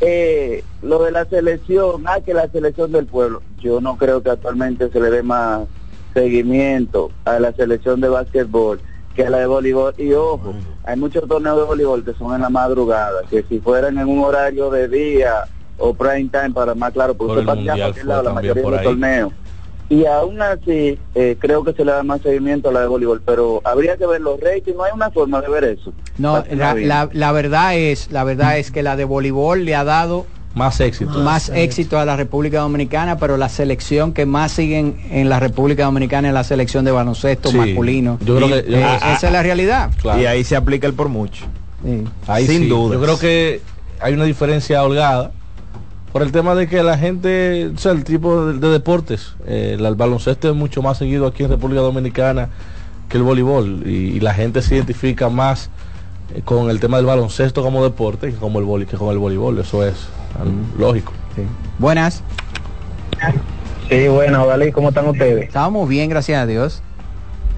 eh, 0.01 0.65
lo 0.81 1.05
de 1.05 1.13
la 1.13 1.27
selección, 1.27 2.05
ah, 2.07 2.21
que 2.25 2.35
la 2.35 2.49
selección 2.49 2.91
del 2.91 3.07
pueblo. 3.07 3.43
Yo 3.61 3.81
no 3.81 3.97
creo 3.97 4.23
que 4.23 4.31
actualmente 4.31 4.91
se 4.91 4.99
le 4.99 5.11
dé 5.11 5.23
más 5.23 5.69
seguimiento 6.15 7.11
a 7.25 7.39
la 7.39 7.53
selección 7.53 8.01
de 8.01 8.09
básquetbol 8.09 8.81
que 9.15 9.27
a 9.27 9.31
la 9.31 9.39
de 9.39 9.47
voleibol. 9.47 9.95
Y 9.99 10.13
ojo, 10.15 10.55
hay 10.85 10.97
muchos 10.97 11.29
torneos 11.29 11.59
de 11.59 11.65
voleibol 11.65 12.03
que 12.03 12.15
son 12.15 12.35
en 12.35 12.41
la 12.41 12.51
madrugada, 12.51 13.21
que 13.29 13.43
si 13.43 13.61
fueran 13.61 13.99
en 13.99 14.09
un 14.09 14.25
horario 14.25 14.71
de 14.71 14.89
día 14.89 15.45
o 15.79 15.93
prime 15.93 16.31
time, 16.33 16.51
para 16.51 16.75
más 16.75 16.93
claro, 16.93 17.15
porque 17.15 17.35
Por 17.35 17.39
usted 17.41 17.51
el 17.51 17.57
Mundial 17.57 17.79
por 17.79 17.91
aquel 17.91 18.03
fue 18.03 18.09
lado 18.09 18.23
la 18.23 18.33
mayoría 18.33 18.63
de 18.63 18.71
los 18.71 18.83
torneos. 18.83 19.33
Y 19.89 20.07
aún 20.07 20.41
así, 20.41 20.99
eh, 21.15 21.37
creo 21.39 21.63
que 21.65 21.73
se 21.75 21.85
le 21.85 21.93
da 21.93 22.03
más 22.03 22.23
seguimiento 22.23 22.71
a 22.71 22.73
la 22.73 22.81
de 22.81 22.87
voleibol, 22.87 23.21
pero 23.27 23.61
habría 23.65 23.97
que 23.99 24.07
ver 24.07 24.21
los 24.23 24.41
ratings, 24.41 24.77
no 24.77 24.85
hay 24.85 24.93
una 24.95 25.11
forma 25.11 25.41
de 25.43 25.49
ver 25.51 25.65
eso. 25.65 25.93
No, 26.17 26.43
la, 26.51 26.75
la- 26.75 27.11
la 27.13 27.33
verdad 27.33 27.77
es, 27.77 28.11
la 28.11 28.25
verdad 28.25 28.57
es 28.59 28.71
que 28.71 28.83
la 28.83 28.97
de 28.97 29.05
voleibol 29.05 29.65
le 29.67 29.75
ha 29.75 29.85
dado 29.85 30.25
Más 30.55 30.81
éxito. 30.81 31.11
más 31.19 31.51
éxito 31.51 31.99
a 31.99 32.07
la 32.07 32.17
República 32.17 32.61
Dominicana, 32.61 33.19
pero 33.19 33.37
la 33.37 33.51
selección 33.51 34.15
que 34.15 34.25
más 34.25 34.53
siguen 34.53 34.97
en 35.11 35.29
la 35.29 35.41
República 35.41 35.85
Dominicana 35.85 36.29
es 36.29 36.35
la 36.35 36.45
selección 36.45 36.87
de 36.87 36.91
baloncesto 36.93 37.51
Sí, 37.51 37.57
masculino. 37.59 38.19
yo 38.25 38.37
creo 38.37 38.49
que- 38.49 38.71
yo- 38.71 38.79
Eh, 38.79 38.85
ah, 38.85 38.99
ah, 39.03 39.15
esa 39.15 39.27
es 39.27 39.33
la 39.33 39.43
realidad. 39.43 39.91
Claro. 40.01 40.21
Y 40.23 40.25
ahí 40.27 40.43
se 40.45 40.57
aplica 40.57 40.87
el 40.87 40.95
por 40.95 41.09
mucho. 41.11 41.45
Sí. 41.85 42.05
Ahí 42.29 42.47
Sin 42.47 42.63
sí. 42.63 42.69
dudas. 42.69 42.99
Yo 42.99 43.05
creo 43.05 43.19
que 43.19 43.61
hay 44.01 44.15
una 44.15 44.25
diferencia 44.25 44.83
holgada 44.83 45.33
por 46.13 46.23
el 46.23 46.31
tema 46.33 46.55
de 46.55 46.69
que 46.69 46.83
la 46.83 46.99
gente, 46.99 47.71
o 47.75 47.79
sea, 47.79 47.93
el 47.93 48.05
tipo 48.05 48.47
de, 48.47 48.59
de 48.59 48.69
deportes, 48.69 49.35
eh, 49.47 49.77
el, 49.79 49.87
el 49.87 49.95
baloncesto 49.95 50.49
es 50.51 50.55
mucho 50.55 50.83
más 50.83 50.99
seguido 50.99 51.27
aquí 51.27 51.43
en 51.45 51.51
República 51.51 51.81
Dominicana 51.81 52.51
que 53.09 53.17
el 53.17 53.23
voleibol 53.23 53.83
y, 53.87 53.91
y 54.17 54.21
la 54.21 54.35
gente 54.35 54.63
se 54.63 54.75
identifica 54.77 55.29
más 55.29 55.71
eh, 56.35 56.43
con 56.45 56.71
el 56.71 56.81
tema 56.81 56.99
del 56.99 57.07
baloncesto 57.07 57.63
como 57.63 57.83
deporte 57.83 58.29
que 58.31 58.37
como 58.37 58.59
el 58.59 58.65
vole- 58.67 58.87
que 58.87 58.97
con 58.97 59.11
el 59.11 59.19
voleibol, 59.19 59.59
eso 59.59 59.87
es 59.87 59.95
um, 60.43 60.79
lógico. 60.81 61.13
Buenas. 61.79 62.23
Sí, 63.89 64.09
bueno, 64.09 64.47
Dalí, 64.47 64.73
¿cómo 64.73 64.89
están 64.91 65.07
ustedes? 65.09 65.45
Estamos 65.45 65.89
bien, 65.89 66.09
gracias 66.11 66.41
a 66.41 66.47
Dios. 66.47 66.83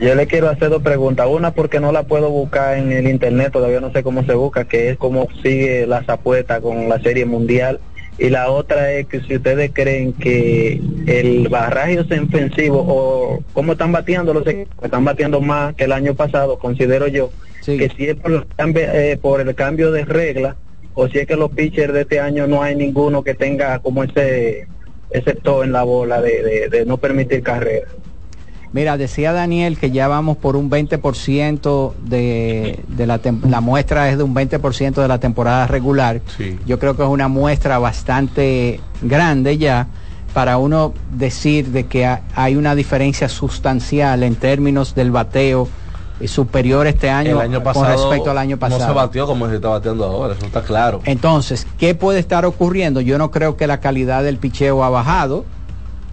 Yo 0.01 0.14
le 0.16 0.26
quiero 0.26 0.48
hacer 0.48 0.70
dos 0.70 0.82
preguntas. 0.82 1.28
Una 1.31 1.52
porque 1.52 1.78
no 1.78 1.93
la 1.93 2.02
puedo 2.02 2.28
buscar 2.28 2.76
en 2.76 2.90
el 2.93 3.06
internet, 3.09 3.52
todavía 3.52 3.81
no 3.81 3.93
sé 3.93 4.02
cómo 4.02 4.24
se 4.24 4.35
busca, 4.35 4.64
que 4.64 4.90
es 4.90 4.98
cómo 4.98 5.28
sigue 5.43 5.86
las 5.86 6.09
apuestas 6.09 6.60
con 6.60 6.89
la 6.89 7.01
Serie 7.01 7.24
Mundial. 7.26 7.78
Y 8.16 8.31
la 8.31 8.49
otra 8.51 8.93
es 8.93 9.07
que 9.07 9.20
si 9.23 9.35
ustedes 9.36 9.73
creen 9.74 10.12
que 10.12 10.81
el 11.07 11.49
barraje 11.49 11.99
ofensivo 11.99 12.85
o 12.86 13.43
cómo 13.53 13.73
están 13.73 13.91
bateando 13.93 14.32
los 14.32 14.47
equipos, 14.47 14.85
están 14.85 15.05
bateando 15.05 15.41
más 15.41 15.74
que 15.74 15.85
el 15.85 15.93
año 15.93 16.15
pasado, 16.15 16.59
considero 16.59 17.09
yo, 17.09 17.31
que 17.78 17.89
si 17.97 18.07
es 18.07 18.15
por 18.16 18.32
el, 18.32 18.47
cambio, 18.57 18.82
eh, 18.93 19.19
por 19.20 19.41
el 19.41 19.55
cambio 19.55 19.91
de 19.91 20.05
regla 20.05 20.57
o 20.95 21.09
si 21.09 21.19
es 21.19 21.27
que 21.27 21.35
los 21.35 21.51
pitchers 21.51 21.93
de 21.93 22.03
este 22.03 22.20
año 22.20 22.47
no 22.47 22.62
hay 22.62 22.77
ninguno 22.77 23.23
que 23.24 23.35
tenga 23.35 23.78
como 23.81 24.05
ese 24.05 24.69
ese 25.11 25.35
to 25.35 25.62
en 25.65 25.73
la 25.73 25.82
bola 25.85 26.20
de, 26.20 26.43
de- 26.43 26.69
de 26.69 26.85
no 26.86 26.99
permitir 26.99 27.43
carrera. 27.43 27.86
Mira, 28.74 28.96
decía 28.98 29.32
Daniel 29.32 29.78
que 29.78 29.90
ya 29.92 30.09
vamos 30.09 30.36
por 30.36 30.56
un 30.56 30.68
20% 30.68 31.92
de, 32.05 32.80
de 32.88 33.06
la, 33.06 33.20
la 33.48 33.60
muestra 33.60 34.10
es 34.10 34.18
de 34.18 34.24
un 34.24 34.34
20% 34.34 34.94
de 34.94 35.06
la 35.09 35.18
temporada 35.20 35.66
regular. 35.68 36.20
Sí. 36.36 36.59
Yo 36.66 36.78
creo 36.80 36.96
que 36.96 37.02
es 37.05 37.09
una 37.09 37.28
muestra 37.28 37.78
bastante 37.78 38.80
grande 39.01 39.59
ya 39.59 39.86
para 40.32 40.59
uno 40.59 40.92
decir 41.12 41.68
de 41.68 41.86
que 41.86 42.05
ha- 42.05 42.22
hay 42.34 42.56
una 42.56 42.74
diferencia 42.74 43.28
sustancial 43.28 44.24
en 44.24 44.34
términos 44.34 44.96
del 44.96 45.12
bateo 45.12 45.68
eh, 46.20 46.26
superior 46.26 46.88
este 46.88 47.09
año, 47.10 47.36
el 47.40 47.52
año 47.52 47.62
pasado 47.62 47.86
con 47.94 47.94
respecto 48.10 48.30
al 48.32 48.38
año 48.38 48.56
pasado. 48.56 48.80
no 48.80 48.86
se 48.88 48.92
batió 48.92 49.26
como 49.26 49.48
se 49.48 49.55
está 49.56 49.68
bateando 49.68 50.05
ahora, 50.05 50.34
eso 50.34 50.46
está 50.46 50.62
claro. 50.62 51.01
Entonces, 51.05 51.66
¿qué 51.78 51.94
puede 51.94 52.18
estar 52.18 52.44
ocurriendo? 52.44 53.01
Yo 53.01 53.18
no 53.18 53.30
creo 53.30 53.56
que 53.56 53.68
la 53.68 53.78
calidad 53.78 54.24
del 54.24 54.38
picheo 54.38 54.82
ha 54.82 54.90
bajado, 54.90 55.44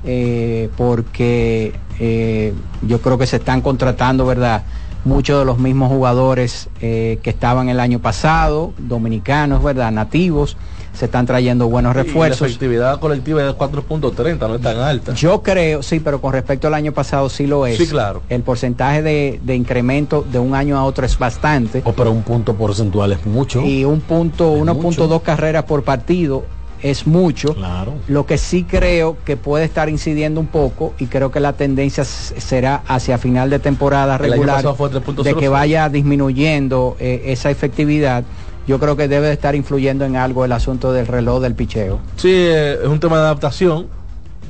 eh, 0.03 0.69
porque 0.78 1.73
eh, 1.99 2.53
yo 2.88 3.02
creo 3.02 3.18
que 3.18 3.28
se 3.28 3.38
están 3.38 3.61
contratando, 3.61 4.26
¿verdad? 4.26 4.64
Muchos 5.03 5.40
de 5.40 5.45
los 5.45 5.57
mismos 5.57 5.90
jugadores 5.91 6.69
eh, 6.80 7.19
que 7.23 7.32
estaban 7.32 7.69
el 7.69 7.80
año 7.80 7.99
pasado, 7.99 8.73
dominicanos, 8.78 9.64
¿verdad? 9.64 9.91
Nativos, 9.91 10.57
se 10.94 11.06
están 11.06 11.26
trayendo 11.26 11.68
buenos 11.69 11.94
Y 11.94 11.98
la 11.98 12.03
refuerzos. 12.03 12.48
efectividad 12.48 12.99
colectiva 12.99 13.41
es 13.48 13.56
4.30, 13.56 14.48
no 14.48 14.56
es 14.56 14.61
tan 14.61 14.78
alta. 14.78 15.14
Yo 15.14 15.41
creo, 15.41 15.82
sí, 15.82 15.99
pero 15.99 16.22
con 16.22 16.34
respecto 16.34 16.68
al 16.68 16.73
año 16.76 16.91
pasado 16.91 17.30
sí 17.30 17.48
lo 17.48 17.65
es. 17.65 17.78
Sí, 17.78 17.88
claro. 17.88 18.22
El 18.30 18.44
porcentaje 18.44 19.02
de, 19.02 19.40
de 19.44 19.56
incremento 19.56 20.23
de 20.32 20.38
un 20.38 20.53
año 20.53 20.78
a 20.78 20.84
otro 20.84 21.06
es 21.06 21.18
bastante. 21.18 21.82
O 21.86 21.94
pero 21.94 22.11
un 22.11 22.22
punto 22.23 22.56
porcentual 22.56 23.14
es 23.14 23.26
mucho. 23.26 23.61
Y 23.61 23.86
un 23.86 24.02
punto, 24.02 24.53
1.2 24.56 25.22
carreras 25.23 25.64
por 25.64 25.84
partido 25.84 26.44
es 26.84 27.08
mucho. 27.08 27.53
Claro. 27.53 27.94
Lo 28.08 28.26
que 28.26 28.38
sí 28.38 28.64
creo 28.64 29.18
que 29.26 29.38
puede 29.38 29.66
estar 29.66 29.90
incidiendo 29.90 30.40
un 30.40 30.48
poco 30.48 30.94
y 30.99 31.08
creo 31.08 31.32
que 31.32 31.40
la 31.40 31.53
tendencia 31.53 32.03
será 32.03 32.84
hacia 32.88 33.18
final 33.18 33.49
de 33.49 33.60
temporada 33.60 34.18
regular 34.18 34.58
pasado 34.58 34.76
fue 34.76 34.90
3.00. 34.90 35.24
de 35.24 35.36
que 35.36 35.48
vaya 35.48 35.90
disminuyendo 35.90 36.95
eh, 36.99 37.24
esa 37.26 37.49
efectividad. 37.49 38.24
Yo 38.68 38.80
creo 38.80 38.95
que 38.95 39.08
debe 39.08 39.28
de 39.28 39.34
estar 39.34 39.56
influyendo 39.56 40.06
en 40.06 40.16
algo 40.16 40.45
el 40.45 40.52
asunto 40.52 40.94
del 40.94 41.08
reloj 41.08 41.41
del 41.41 41.56
picheo. 41.56 41.99
Sí, 42.16 42.32
eh, 42.32 42.80
es 42.82 42.88
un 42.88 42.99
tema 42.99 43.18
de 43.18 43.24
adaptación. 43.24 43.88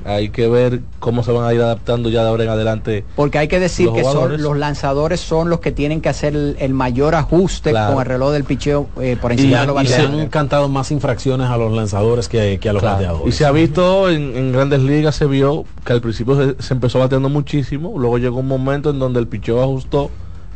Hay 0.05 0.29
que 0.29 0.47
ver 0.47 0.81
cómo 0.99 1.23
se 1.23 1.31
van 1.31 1.45
a 1.47 1.53
ir 1.53 1.61
adaptando 1.61 2.09
ya 2.09 2.23
de 2.23 2.29
ahora 2.29 2.43
en 2.43 2.49
adelante. 2.49 3.05
Porque 3.15 3.37
hay 3.37 3.47
que 3.47 3.59
decir 3.59 3.89
que 3.93 4.03
son, 4.03 4.41
los 4.41 4.57
lanzadores 4.57 5.19
son 5.19 5.49
los 5.49 5.59
que 5.59 5.71
tienen 5.71 6.01
que 6.01 6.09
hacer 6.09 6.35
el, 6.35 6.55
el 6.59 6.73
mayor 6.73 7.15
ajuste 7.15 7.69
Claro. 7.71 7.93
con 7.93 8.01
el 8.01 8.07
reloj 8.07 8.31
del 8.31 8.43
picheo 8.43 8.87
eh, 8.99 9.17
por 9.21 9.31
Y, 9.31 9.35
encima 9.35 9.61
de 9.61 9.67
los 9.67 9.83
y 9.83 9.87
se 9.87 9.93
bateadores. 9.93 10.23
han 10.23 10.29
cantado 10.29 10.69
más 10.69 10.91
infracciones 10.91 11.49
a 11.49 11.57
los 11.57 11.71
lanzadores 11.71 12.27
que, 12.29 12.57
que 12.59 12.69
a 12.69 12.73
los 12.73 12.81
Claro. 12.81 12.95
bateadores. 12.97 13.27
Y 13.27 13.37
se 13.37 13.45
ha 13.45 13.51
visto 13.51 14.09
en, 14.09 14.35
en 14.35 14.51
grandes 14.51 14.81
ligas, 14.81 15.15
se 15.15 15.25
vio 15.25 15.65
que 15.85 15.93
al 15.93 16.01
principio 16.01 16.35
se, 16.55 16.61
se 16.61 16.73
empezó 16.73 16.99
bateando 16.99 17.29
muchísimo, 17.29 17.93
luego 17.97 18.17
llegó 18.17 18.39
un 18.39 18.47
momento 18.47 18.89
en 18.89 18.99
donde 18.99 19.19
el 19.19 19.27
picheo 19.27 19.61
ajustó 19.61 20.09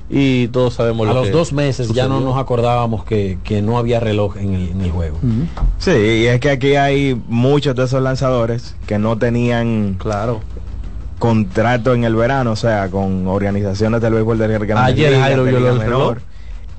y 0.09 0.47
todos 0.49 0.75
sabemos 0.75 1.07
a 1.07 1.13
lo 1.13 1.19
los 1.19 1.27
que 1.27 1.31
dos 1.31 1.51
meses 1.51 1.89
ya 1.89 2.07
no 2.07 2.19
nos 2.19 2.37
acordábamos 2.37 3.03
que, 3.05 3.39
que 3.43 3.61
no 3.61 3.77
había 3.77 3.99
reloj 3.99 4.37
en 4.37 4.53
el, 4.53 4.69
en 4.69 4.81
el 4.81 4.91
juego. 4.91 5.17
Sí, 5.79 5.91
y 5.91 6.27
es 6.27 6.39
que 6.39 6.51
aquí 6.51 6.75
hay 6.75 7.19
muchos 7.27 7.75
de 7.75 7.85
esos 7.85 8.01
lanzadores 8.01 8.75
que 8.85 8.99
no 8.99 9.17
tenían 9.17 9.95
claro. 9.97 10.41
contrato 11.17 11.93
en 11.93 12.03
el 12.03 12.15
verano, 12.15 12.51
o 12.51 12.55
sea, 12.55 12.89
con 12.89 13.27
organizaciones 13.27 14.01
del 14.01 14.13
béisbol 14.13 14.37
de 14.37 14.47
Grandes 14.47 14.77
Ayer 14.77 15.19
Jairo 15.19 15.43
Menor. 15.43 16.21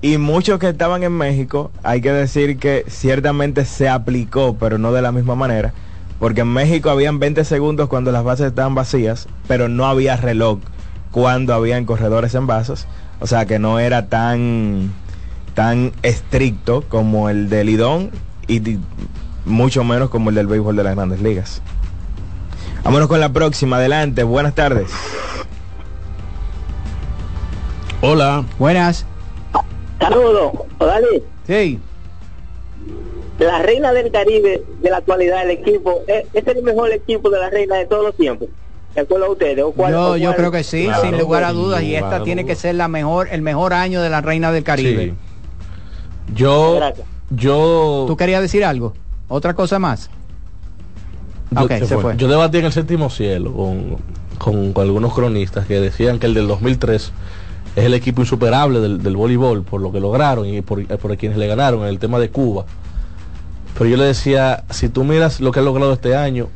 Y 0.03 0.19
muchos 0.19 0.61
que 0.61 0.69
estaban 0.69 1.03
en 1.03 1.13
México, 1.13 1.73
hay 1.83 2.01
que 2.01 2.13
decir 2.13 2.59
que 2.59 2.85
ciertamente 2.87 3.65
se 3.65 3.89
aplicó, 3.89 4.57
pero 4.61 4.79
no 4.79 4.93
de 4.93 5.03
la 5.03 5.11
misma 5.11 5.35
manera, 5.35 5.73
porque 6.21 6.43
en 6.43 6.53
México 6.53 6.91
habían 6.91 7.19
20 7.19 7.45
segundos 7.45 7.89
cuando 7.89 8.13
las 8.13 8.23
bases 8.23 8.49
estaban 8.49 8.75
vacías, 8.75 9.27
pero 9.49 9.69
no 9.69 9.87
había 9.87 10.17
reloj 10.17 10.59
cuando 11.11 11.55
habían 11.55 11.87
corredores 11.87 12.35
en 12.35 12.47
bases, 12.47 12.87
o 13.21 13.27
sea 13.27 13.47
que 13.47 13.59
no 13.59 13.79
era 13.79 14.07
tan 14.09 14.93
tan 15.55 15.93
estricto 16.03 16.83
como 16.89 17.31
el 17.31 17.49
del 17.49 17.67
Lidón 17.69 18.11
y 18.47 18.59
di- 18.59 18.79
mucho 19.47 19.85
menos 19.85 20.11
como 20.11 20.29
el 20.31 20.37
del 20.37 20.47
béisbol 20.47 20.77
de 20.77 20.85
las 20.85 20.95
Grandes 20.97 21.21
Ligas. 21.23 21.63
Vámonos 22.85 23.09
con 23.09 23.21
la 23.21 23.33
próxima, 23.33 23.77
adelante, 23.77 24.23
buenas 24.23 24.55
tardes. 24.55 24.91
Hola. 28.03 28.45
Buenas. 28.59 29.07
Saludos, 30.01 30.53
Odalí. 30.79 31.23
Sí. 31.47 31.81
La 33.39 33.59
reina 33.63 33.93
del 33.93 34.11
Caribe 34.13 34.63
de 34.83 34.91
la 34.91 34.99
actualidad, 34.99 35.43
el 35.45 35.51
equipo, 35.51 36.01
¿es, 36.07 36.25
es 36.33 36.47
el 36.47 36.63
mejor 36.63 36.91
equipo 36.93 37.31
de 37.31 37.39
la 37.41 37.51
reina 37.51 37.77
de 37.77 37.87
todos 37.87 38.05
los 38.05 38.17
tiempos. 38.17 38.49
¿De 38.97 39.03
acuerdo 39.03 39.27
a 39.27 39.31
ustedes? 39.31 39.63
¿O 39.63 39.73
cuál- 39.73 39.93
Yo, 39.93 40.11
o 40.13 40.17
yo 40.17 40.25
cuál- 40.31 40.37
creo 40.37 40.51
que 40.51 40.65
sí, 40.65 40.87
Claro. 40.87 41.03
sin 41.03 41.19
lugar 41.19 41.45
a 41.45 41.53
dudas, 41.53 41.83
y 41.83 41.95
esta 41.95 42.23
tiene 42.25 42.45
que 42.47 42.55
ser 42.57 42.75
la 42.75 42.89
mejor, 42.89 43.29
el 43.31 43.43
mejor 43.43 43.73
año 43.75 44.01
de 44.03 44.09
la 44.11 44.21
Reina 44.23 44.51
del 44.51 44.65
Caribe. 44.65 45.15
Yo, 46.35 46.81
yo, 47.31 48.05
¿Tú 48.09 48.17
querías 48.17 48.41
decir 48.41 48.65
algo? 48.65 48.95
¿Otra 49.29 49.55
cosa 49.55 49.79
más? 49.79 50.11
yo, 51.51 51.63
Ok, 51.65 51.73
se 51.85 51.99
fue. 51.99 52.17
yo 52.17 52.27
debatí 52.29 52.59
en 52.59 52.65
el 52.65 52.73
séptimo 52.73 53.09
cielo 53.11 53.53
con, 53.53 53.97
con- 54.39 54.73
con 54.73 54.83
algunos 54.85 55.15
cronistas 55.15 55.67
que 55.67 55.79
decían 55.81 56.19
que 56.19 56.27
el 56.27 56.35
del 56.35 56.49
2003 56.49 57.13
es 57.77 57.85
el 57.85 57.95
equipo 57.95 58.23
insuperable 58.23 58.81
del, 58.81 59.03
del 59.03 59.17
voleibol 59.17 59.63
por 59.63 59.81
lo 59.81 59.93
que 59.93 60.01
lograron 60.01 60.47
y 60.47 60.63
por, 60.63 60.85
por 60.99 61.17
quienes 61.17 61.39
le 61.39 61.47
ganaron 61.47 61.83
en 61.83 61.89
el 61.89 61.99
tema 61.99 62.19
de 62.19 62.31
Cuba. 62.31 62.65
Pero 63.75 63.91
yo 63.91 63.97
le 63.99 64.05
decía, 64.05 64.65
si 64.71 64.89
tú 64.89 65.05
miras 65.05 65.41
lo 65.41 65.53
que 65.53 65.61
ha 65.61 65.63
logrado 65.63 65.93
este 65.93 66.17
año, 66.17 66.49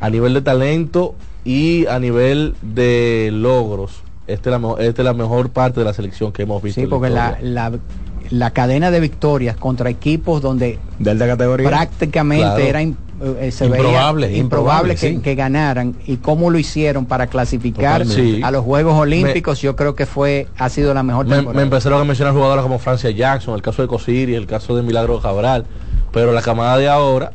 a 0.00 0.08
nivel 0.08 0.32
de 0.34 0.40
talento 0.42 1.14
y 1.44 1.86
a 1.86 1.98
nivel 1.98 2.54
de 2.62 3.30
logros, 3.32 4.02
esta 4.26 4.50
es 4.50 4.52
la, 4.52 4.58
mejor- 4.58 4.80
esta 4.80 5.02
es 5.02 5.06
la 5.06 5.14
mejor 5.14 5.50
parte 5.50 5.80
de 5.80 5.86
la 5.86 5.92
selección 5.92 6.32
que 6.32 6.42
hemos 6.42 6.62
visto. 6.62 6.80
Sí, 6.80 6.86
porque 6.86 7.10
la, 7.10 7.38
la, 7.42 7.72
la 8.30 8.50
cadena 8.52 8.90
de 8.90 9.00
victorias 9.00 9.56
contra 9.56 9.90
equipos 9.90 10.40
donde 10.40 10.78
de 10.98 11.10
alta 11.10 11.26
categoría 11.26 11.68
prácticamente 11.68 12.44
Claro. 12.44 12.62
era 12.62 12.82
eh, 12.82 13.52
se 13.52 13.68
veía 13.68 13.76
Improbable, 13.76 14.26
improbable 14.26 14.36
improbable, 14.36 14.96
que, 14.96 15.08
sí. 15.10 15.18
que 15.18 15.34
ganaran 15.34 15.94
y 16.06 16.16
cómo 16.16 16.50
lo 16.50 16.58
hicieron 16.58 17.06
para 17.06 17.26
clasificar. 17.28 18.04
Sí. 18.06 18.40
a 18.42 18.50
los 18.50 18.64
Juegos 18.64 18.94
Olímpicos, 18.94 19.60
yo 19.62 19.76
creo 19.76 19.94
que 19.94 20.04
fue 20.06 20.48
ha 20.58 20.68
sido 20.68 20.92
la 20.94 21.02
mejor 21.02 21.26
me, 21.26 21.36
temporada. 21.36 21.56
me 21.58 21.62
empezaron 21.62 22.00
a 22.00 22.04
mencionar 22.04 22.34
jugadoras 22.34 22.62
como 22.64 22.78
Francia 22.78 23.10
Jackson, 23.10 23.54
el 23.54 23.62
caso 23.62 23.82
de 23.82 23.88
Cosiri, 23.88 24.34
el 24.34 24.46
caso 24.46 24.74
de 24.74 24.82
Milagro 24.82 25.20
Cabral, 25.20 25.64
pero 26.12 26.32
la 26.32 26.42
camada 26.42 26.76
de 26.76 26.88
ahora 26.88 27.32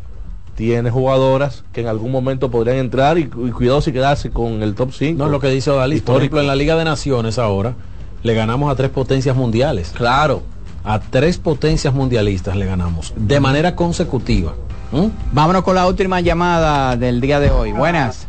tiene 0.59 0.91
jugadoras 0.91 1.63
que 1.71 1.79
en 1.79 1.87
algún 1.87 2.11
momento 2.11 2.51
podrían 2.51 2.79
entrar 2.79 3.17
y, 3.17 3.21
y 3.21 3.51
cuidado 3.51 3.79
si 3.79 3.93
quedarse 3.93 4.29
con 4.29 4.61
el 4.61 4.75
top 4.75 4.91
5. 4.91 5.17
No, 5.17 5.29
lo 5.29 5.39
que 5.39 5.47
dice 5.47 5.71
Odalí, 5.71 6.01
por 6.01 6.17
ejemplo, 6.17 6.41
en 6.41 6.47
la 6.47 6.55
Liga 6.57 6.75
de 6.75 6.83
Naciones 6.83 7.39
ahora 7.39 7.75
le 8.23 8.33
ganamos 8.33 8.69
a 8.69 8.75
tres 8.75 8.89
potencias 8.89 9.37
mundiales. 9.37 9.93
Claro. 9.95 10.43
A 10.83 10.99
tres 10.99 11.37
potencias 11.37 11.93
mundialistas 11.93 12.57
le 12.57 12.65
ganamos 12.65 13.13
de 13.15 13.39
manera 13.39 13.77
consecutiva. 13.77 14.53
¿Mm? 14.91 15.05
Vámonos 15.31 15.63
con 15.63 15.75
la 15.75 15.87
última 15.87 16.19
llamada 16.19 16.97
del 16.97 17.21
día 17.21 17.39
de 17.39 17.51
hoy. 17.51 17.71
Buenas. 17.71 18.27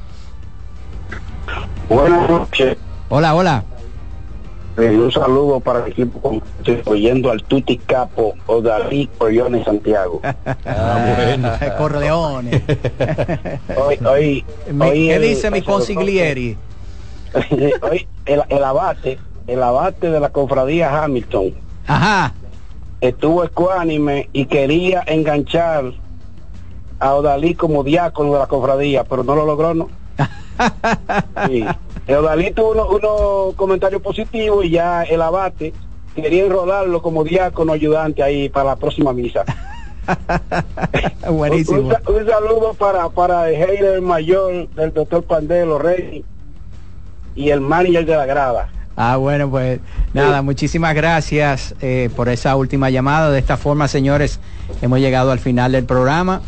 Buenas 1.88 2.30
noches. 2.30 2.76
Hola, 3.08 3.34
hola. 3.34 3.64
Eh, 4.78 4.96
un 4.96 5.10
saludo 5.12 5.60
para 5.60 5.84
el 5.84 5.92
equipo 5.92 6.40
estoy 6.64 6.80
oyendo 6.86 7.30
al 7.30 7.42
Tuti 7.42 7.76
Capo 7.78 8.34
o 8.46 8.62
David 8.62 9.08
Corleone 9.18 9.64
Santiago. 9.64 10.20
Ah, 10.64 11.74
Corleone. 11.78 12.62
Hoy, 13.76 13.98
hoy, 14.06 14.44
Mi- 14.72 14.86
hoy 14.88 15.06
¿Qué 15.08 15.14
el- 15.16 15.22
dice 15.22 15.50
mi 15.50 15.62
consiglieri? 15.62 16.56
hoy 17.82 18.06
el, 18.26 18.42
el 18.48 18.64
abate, 18.64 19.18
el 19.46 19.62
abate 19.62 20.10
de 20.10 20.20
la 20.20 20.30
cofradía 20.30 21.02
Hamilton 21.04 21.54
Ajá. 21.86 22.32
estuvo 23.00 23.44
ecuánime 23.44 24.28
y 24.32 24.46
quería 24.46 25.02
enganchar 25.06 25.92
a 26.98 27.14
Odalí 27.14 27.54
como 27.54 27.82
diácono 27.84 28.32
de 28.34 28.38
la 28.40 28.46
cofradía, 28.46 29.04
pero 29.04 29.22
no 29.24 29.34
lo 29.36 29.46
logró, 29.46 29.74
¿no? 29.74 29.88
Sí. 31.46 31.64
El 32.06 32.16
Odalí 32.16 32.50
tuvo 32.52 32.72
unos 32.72 32.88
unos 32.90 33.54
comentarios 33.54 34.02
positivos 34.02 34.64
y 34.64 34.70
ya 34.70 35.02
el 35.04 35.22
abate 35.22 35.72
quería 36.14 36.44
enrolarlo 36.44 37.00
como 37.02 37.22
diácono 37.24 37.72
ayudante 37.72 38.22
ahí 38.22 38.48
para 38.48 38.70
la 38.70 38.76
próxima 38.76 39.12
misa. 39.12 39.44
Buenísimo. 41.30 41.80
Un, 41.80 41.90
sa- 41.90 42.00
un 42.10 42.26
saludo 42.26 42.74
para, 42.74 43.08
para 43.10 43.48
el 43.50 43.56
hater 43.56 44.00
mayor 44.00 44.68
del 44.70 44.92
doctor 44.92 45.22
Pandelo 45.24 45.78
Rey 45.78 46.24
y 47.34 47.50
el 47.50 47.60
manager 47.60 48.04
de 48.06 48.16
la 48.16 48.26
grada. 48.26 48.68
Ah, 48.96 49.16
bueno, 49.16 49.48
pues 49.48 49.80
nada, 50.12 50.42
muchísimas 50.42 50.94
gracias 50.94 51.74
eh, 51.80 52.10
por 52.16 52.28
esa 52.28 52.56
última 52.56 52.90
llamada. 52.90 53.30
De 53.30 53.38
esta 53.38 53.56
forma, 53.56 53.88
señores, 53.88 54.40
hemos 54.82 54.98
llegado 54.98 55.30
al 55.30 55.38
final 55.38 55.72
del 55.72 55.84
programa. 55.84 56.42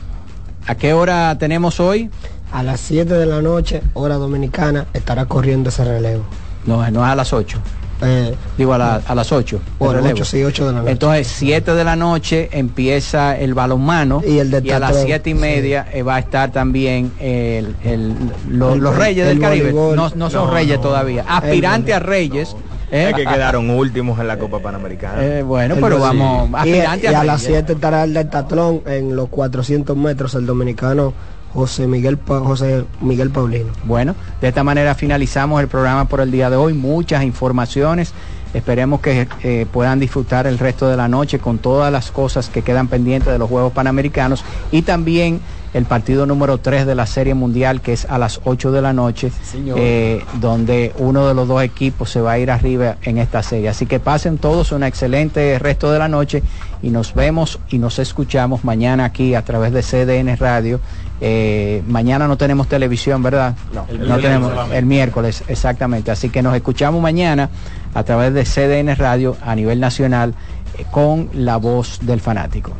¿A 0.66 0.74
qué 0.74 0.92
hora 0.92 1.36
tenemos 1.38 1.80
hoy? 1.80 2.10
A 2.52 2.62
las 2.62 2.80
7 2.80 3.14
de 3.14 3.26
la 3.26 3.40
noche, 3.40 3.82
hora 3.94 4.16
dominicana, 4.16 4.86
estará 4.92 5.24
corriendo 5.26 5.70
ese 5.70 5.84
relevo. 5.84 6.22
No, 6.66 6.78
no 6.90 7.04
es 7.04 7.10
a 7.10 7.14
las 7.14 7.32
8. 7.32 7.58
Eh, 8.04 8.34
Digo, 8.58 8.74
a, 8.74 8.78
la- 8.78 9.00
a 9.06 9.14
las 9.14 9.30
8. 9.30 9.60
Bueno, 9.78 10.00
ocho, 10.10 10.24
sí, 10.24 10.42
ocho 10.42 10.66
de 10.66 10.72
la 10.72 10.78
noche. 10.80 10.90
Entonces, 10.90 11.28
7 11.28 11.72
de 11.74 11.84
la 11.84 11.94
noche 11.96 12.48
empieza 12.52 13.38
el 13.38 13.54
balonmano 13.54 14.20
Y 14.26 14.38
el 14.38 14.50
de 14.50 14.56
a 14.72 14.78
las 14.80 14.90
teatro, 14.90 15.06
7 15.06 15.30
y 15.30 15.34
media 15.34 15.86
eh, 15.92 16.02
va 16.02 16.16
a 16.16 16.18
estar 16.18 16.50
también 16.50 17.12
el, 17.20 17.76
el- 17.84 18.14
lo- 18.50 18.74
El- 18.74 18.80
los 18.80 18.96
Reyes 18.96 19.28
el 19.28 19.38
del 19.38 19.40
Caribe. 19.40 19.72
No, 19.72 19.94
no 19.94 20.10
son 20.30 20.46
No, 20.46 20.50
Reyes 20.52 20.76
no. 20.78 20.82
todavía. 20.82 21.24
Aspirante 21.28 21.94
a 21.94 22.00
Reyes. 22.00 22.56
¿eh? 22.90 23.08
Es 23.10 23.14
que 23.14 23.24
quedaron 23.24 23.70
últimos 23.70 24.18
en 24.18 24.26
la 24.26 24.36
Copa 24.36 24.58
Panamericana. 24.58 25.24
Eh, 25.24 25.42
bueno, 25.42 25.76
el 25.76 25.80
pero 25.80 25.98
voleibol. 25.98 26.18
vamos, 26.50 26.50
Y, 26.50 26.54
aspirante 26.72 27.06
y 27.10 27.14
a 27.14 27.20
a 27.20 27.24
las 27.24 27.44
Reyes. 27.44 27.56
7 27.64 27.72
estará 27.74 28.02
el 28.04 28.14
dentatlón 28.14 28.82
en 28.86 29.14
los 29.16 29.28
400 29.28 29.96
metros, 29.96 30.34
el 30.34 30.44
dominicano 30.44 31.14
José 31.54 31.86
Miguel, 31.86 32.16
Pa- 32.18 32.40
José 32.40 32.84
Miguel 33.00 33.30
Paulino. 33.30 33.70
Bueno, 33.84 34.14
de 34.40 34.48
esta 34.48 34.64
manera 34.64 34.94
finalizamos 34.94 35.60
el 35.60 35.68
programa 35.68 36.06
por 36.06 36.20
el 36.20 36.30
día 36.30 36.48
de 36.50 36.56
hoy. 36.56 36.72
Muchas 36.74 37.22
informaciones. 37.24 38.12
Esperemos 38.54 39.00
que 39.00 39.26
eh, 39.42 39.66
puedan 39.72 39.98
disfrutar 39.98 40.46
el 40.46 40.58
resto 40.58 40.86
de 40.88 40.96
la 40.96 41.08
noche 41.08 41.38
con 41.38 41.56
todas 41.58 41.90
las 41.90 42.10
cosas 42.10 42.50
que 42.50 42.60
quedan 42.60 42.86
pendientes 42.88 43.32
de 43.32 43.38
los 43.38 43.48
Juegos 43.48 43.72
Panamericanos 43.72 44.44
y 44.70 44.82
también 44.82 45.40
el 45.72 45.86
partido 45.86 46.26
número 46.26 46.58
3 46.58 46.84
de 46.84 46.94
la 46.94 47.06
Serie 47.06 47.32
Mundial 47.32 47.80
que 47.80 47.94
es 47.94 48.04
a 48.04 48.18
las 48.18 48.42
8 48.44 48.70
de 48.72 48.82
la 48.82 48.92
noche, 48.92 49.32
eh, 49.78 50.22
donde 50.38 50.92
uno 50.98 51.26
de 51.26 51.32
los 51.32 51.48
dos 51.48 51.62
equipos 51.62 52.10
se 52.10 52.20
va 52.20 52.32
a 52.32 52.38
ir 52.38 52.50
arriba 52.50 52.96
en 53.04 53.16
esta 53.16 53.42
serie. 53.42 53.70
Así 53.70 53.86
que 53.86 53.98
pasen 54.00 54.36
todos 54.36 54.70
un 54.72 54.82
excelente 54.82 55.58
resto 55.58 55.90
de 55.90 55.98
la 55.98 56.08
noche 56.08 56.42
y 56.82 56.90
nos 56.90 57.14
vemos 57.14 57.58
y 57.70 57.78
nos 57.78 57.98
escuchamos 57.98 58.64
mañana 58.64 59.06
aquí 59.06 59.34
a 59.34 59.46
través 59.46 59.72
de 59.72 59.80
CDN 59.82 60.36
Radio. 60.36 60.78
Eh, 61.24 61.84
mañana 61.86 62.26
no 62.26 62.36
tenemos 62.36 62.66
televisión, 62.66 63.22
¿verdad? 63.22 63.54
No, 63.72 63.86
el 63.88 63.98
miércoles 63.98 64.22
tenemos 64.22 64.50
solamente. 64.50 64.78
el 64.78 64.86
miércoles, 64.86 65.44
exactamente. 65.46 66.10
Así 66.10 66.30
que 66.30 66.42
nos 66.42 66.56
escuchamos 66.56 67.00
mañana 67.00 67.48
a 67.94 68.02
través 68.02 68.34
de 68.34 68.42
CDN 68.42 68.96
Radio 68.96 69.36
a 69.40 69.54
nivel 69.54 69.78
nacional 69.78 70.34
eh, 70.76 70.84
con 70.90 71.30
la 71.32 71.58
voz 71.58 72.00
del 72.02 72.20
fanático. 72.20 72.72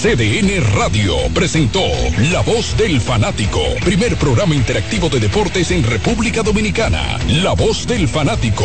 CDN 0.00 0.64
Radio 0.76 1.14
presentó 1.34 1.82
La 2.32 2.40
Voz 2.40 2.74
del 2.78 3.02
Fanático, 3.02 3.60
primer 3.84 4.16
programa 4.16 4.54
interactivo 4.54 5.10
de 5.10 5.20
deportes 5.20 5.72
en 5.72 5.82
República 5.82 6.42
Dominicana. 6.42 7.18
La 7.42 7.52
Voz 7.52 7.86
del 7.86 8.08
Fanático. 8.08 8.64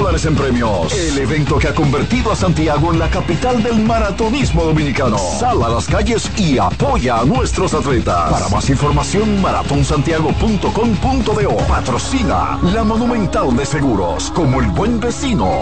dólares 0.00 0.24
en 0.24 0.34
premios. 0.34 0.92
El 0.94 1.18
evento 1.18 1.58
que 1.58 1.68
ha 1.68 1.74
convertido 1.74 2.32
a 2.32 2.36
Santiago 2.36 2.90
en 2.92 2.98
la 2.98 3.10
capital 3.10 3.62
del 3.62 3.80
maratonismo 3.80 4.64
dominicano. 4.64 5.18
Sal 5.18 5.62
a 5.62 5.68
las 5.68 5.86
calles 5.86 6.30
y 6.38 6.56
apoya 6.56 7.20
a 7.20 7.26
nuestros 7.26 7.74
atletas. 7.74 8.30
Para 8.30 8.48
más 8.48 8.70
información, 8.70 9.42
maratonsantiago.com.do. 9.42 11.56
Patrocina 11.68 12.58
la 12.62 12.82
Monumental 12.82 13.54
de 13.54 13.66
Seguros. 13.66 14.30
Como 14.30 14.62
el 14.62 14.68
buen 14.68 15.00
vecino, 15.00 15.60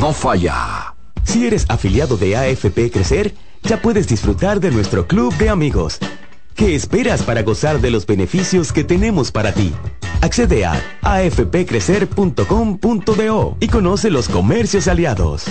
no 0.00 0.12
falla. 0.12 0.94
Si 1.24 1.44
eres 1.44 1.66
afiliado 1.68 2.16
de 2.16 2.36
AFP 2.36 2.92
Crecer, 2.92 3.34
ya 3.64 3.82
puedes 3.82 4.06
disfrutar 4.06 4.60
de 4.60 4.70
nuestro 4.70 5.08
club 5.08 5.36
de 5.38 5.48
amigos. 5.48 5.98
¿Qué 6.54 6.74
esperas 6.74 7.22
para 7.22 7.42
gozar 7.42 7.80
de 7.80 7.90
los 7.90 8.04
beneficios 8.06 8.72
que 8.72 8.84
tenemos 8.84 9.32
para 9.32 9.52
ti? 9.52 9.72
Accede 10.20 10.64
a 10.64 10.80
afpcrecer.com.do 11.02 13.56
y 13.58 13.68
conoce 13.68 14.10
los 14.10 14.28
comercios 14.28 14.86
aliados. 14.86 15.46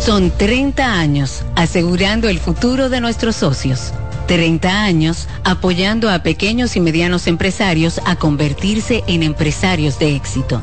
Son 0.00 0.30
30 0.30 0.98
años 0.98 1.44
asegurando 1.54 2.30
el 2.30 2.38
futuro 2.38 2.88
de 2.88 3.02
nuestros 3.02 3.36
socios. 3.36 3.92
30 4.26 4.84
años 4.84 5.28
apoyando 5.44 6.08
a 6.10 6.22
pequeños 6.22 6.76
y 6.76 6.80
medianos 6.80 7.26
empresarios 7.26 8.00
a 8.06 8.16
convertirse 8.16 9.04
en 9.06 9.22
empresarios 9.22 9.98
de 9.98 10.16
éxito. 10.16 10.62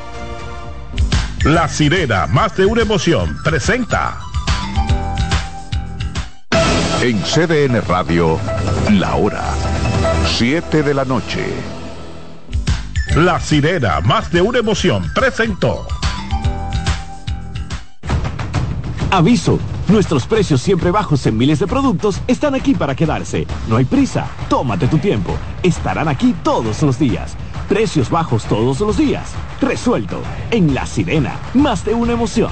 La 1.43 1.67
sirena, 1.67 2.27
más 2.27 2.55
de 2.55 2.67
una 2.67 2.83
emoción, 2.83 3.35
presenta. 3.43 4.19
En 7.01 7.19
CDN 7.23 7.81
Radio, 7.87 8.39
la 8.91 9.15
hora 9.15 9.43
7 10.37 10.83
de 10.83 10.93
la 10.93 11.03
noche. 11.03 11.43
La 13.15 13.39
sirena, 13.39 14.01
más 14.01 14.31
de 14.31 14.43
una 14.43 14.59
emoción, 14.59 15.03
presentó. 15.15 15.87
Aviso, 19.09 19.59
nuestros 19.87 20.27
precios 20.27 20.61
siempre 20.61 20.91
bajos 20.91 21.25
en 21.25 21.37
miles 21.37 21.57
de 21.57 21.65
productos 21.65 22.21
están 22.27 22.53
aquí 22.53 22.75
para 22.75 22.95
quedarse. 22.95 23.47
No 23.67 23.77
hay 23.77 23.85
prisa, 23.85 24.27
tómate 24.47 24.87
tu 24.87 24.99
tiempo. 24.99 25.35
Estarán 25.63 26.07
aquí 26.07 26.35
todos 26.43 26.83
los 26.83 26.99
días. 26.99 27.35
Precios 27.71 28.09
bajos 28.09 28.43
todos 28.43 28.81
los 28.81 28.97
días. 28.97 29.31
Resuelto. 29.61 30.21
En 30.51 30.73
La 30.73 30.85
Sirena, 30.85 31.39
más 31.53 31.85
de 31.85 31.93
una 31.93 32.11
emoción. 32.11 32.51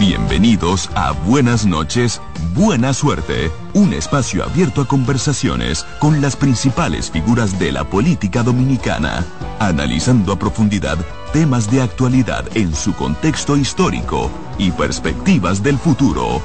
Bienvenidos 0.00 0.90
a 0.96 1.12
Buenas 1.12 1.64
noches, 1.64 2.20
Buena 2.52 2.92
Suerte, 2.92 3.52
un 3.72 3.92
espacio 3.92 4.42
abierto 4.42 4.80
a 4.80 4.88
conversaciones 4.88 5.86
con 6.00 6.20
las 6.20 6.34
principales 6.34 7.08
figuras 7.08 7.56
de 7.56 7.70
la 7.70 7.84
política 7.84 8.42
dominicana, 8.42 9.24
analizando 9.60 10.32
a 10.32 10.36
profundidad 10.36 10.98
temas 11.32 11.70
de 11.70 11.82
actualidad 11.82 12.44
en 12.56 12.74
su 12.74 12.94
contexto 12.94 13.56
histórico 13.56 14.28
y 14.58 14.72
perspectivas 14.72 15.62
del 15.62 15.78
futuro. 15.78 16.42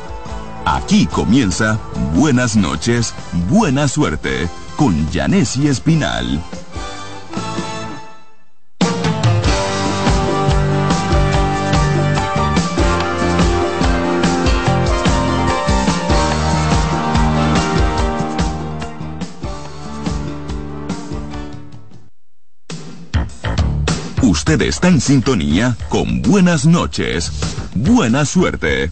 Aquí 0.65 1.07
comienza 1.07 1.79
Buenas 2.13 2.55
noches, 2.55 3.15
Buena 3.49 3.87
Suerte 3.87 4.47
con 4.75 5.09
Janessi 5.11 5.67
Espinal. 5.67 6.41
Usted 24.21 24.61
está 24.61 24.89
en 24.89 25.01
sintonía 25.01 25.75
con 25.89 26.21
Buenas 26.21 26.65
noches, 26.65 27.31
Buena 27.73 28.25
Suerte. 28.25 28.91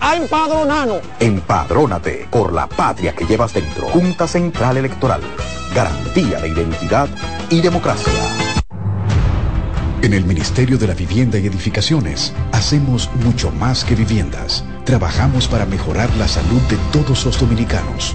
a 0.00 0.16
empadronarnos. 0.16 1.00
Empadrónate 1.20 2.28
por 2.30 2.52
la 2.52 2.66
patria 2.66 3.14
que 3.14 3.24
llevas 3.24 3.54
dentro. 3.54 3.88
Junta 3.88 4.26
Central 4.26 4.76
Electoral. 4.76 5.20
Garantía 5.74 6.40
de 6.40 6.48
identidad 6.48 7.08
y 7.50 7.60
democracia. 7.60 8.12
En 10.02 10.12
el 10.12 10.24
Ministerio 10.24 10.78
de 10.78 10.86
la 10.86 10.94
Vivienda 10.94 11.38
y 11.38 11.46
Edificaciones 11.46 12.32
hacemos 12.52 13.10
mucho 13.24 13.50
más 13.50 13.84
que 13.84 13.94
viviendas. 13.94 14.64
Trabajamos 14.84 15.48
para 15.48 15.66
mejorar 15.66 16.08
la 16.16 16.28
salud 16.28 16.60
de 16.68 16.76
todos 16.92 17.24
los 17.24 17.40
dominicanos. 17.40 18.14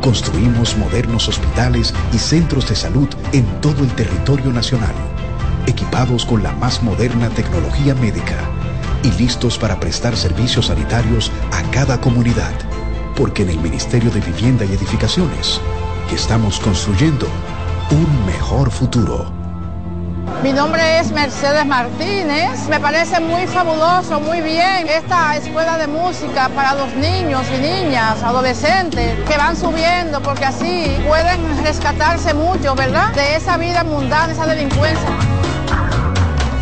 Construimos 0.00 0.76
modernos 0.76 1.28
hospitales 1.28 1.94
y 2.12 2.18
centros 2.18 2.68
de 2.68 2.74
salud 2.74 3.08
en 3.32 3.44
todo 3.60 3.84
el 3.84 3.92
territorio 3.94 4.52
nacional, 4.52 4.94
equipados 5.66 6.26
con 6.26 6.42
la 6.42 6.52
más 6.52 6.82
moderna 6.82 7.28
tecnología 7.28 7.94
médica 7.94 8.51
y 9.02 9.10
listos 9.12 9.58
para 9.58 9.78
prestar 9.78 10.16
servicios 10.16 10.66
sanitarios 10.66 11.30
a 11.52 11.62
cada 11.70 12.00
comunidad. 12.00 12.52
Porque 13.16 13.42
en 13.42 13.50
el 13.50 13.58
Ministerio 13.58 14.10
de 14.10 14.20
Vivienda 14.20 14.64
y 14.64 14.72
Edificaciones 14.72 15.60
estamos 16.12 16.60
construyendo 16.60 17.26
un 17.90 18.26
mejor 18.26 18.70
futuro. 18.70 19.32
Mi 20.42 20.52
nombre 20.52 20.98
es 20.98 21.12
Mercedes 21.12 21.64
Martínez. 21.64 22.68
Me 22.68 22.80
parece 22.80 23.20
muy 23.20 23.46
fabuloso, 23.46 24.20
muy 24.20 24.40
bien 24.40 24.88
esta 24.88 25.36
escuela 25.36 25.78
de 25.78 25.86
música 25.86 26.48
para 26.48 26.74
los 26.74 26.92
niños 26.94 27.46
y 27.56 27.60
niñas, 27.60 28.22
adolescentes, 28.22 29.18
que 29.28 29.36
van 29.36 29.56
subiendo 29.56 30.20
porque 30.20 30.44
así 30.44 30.96
pueden 31.06 31.62
rescatarse 31.62 32.34
mucho, 32.34 32.74
¿verdad? 32.74 33.12
De 33.14 33.36
esa 33.36 33.56
vida 33.56 33.84
mundana, 33.84 34.32
esa 34.32 34.46
delincuencia. 34.46 35.08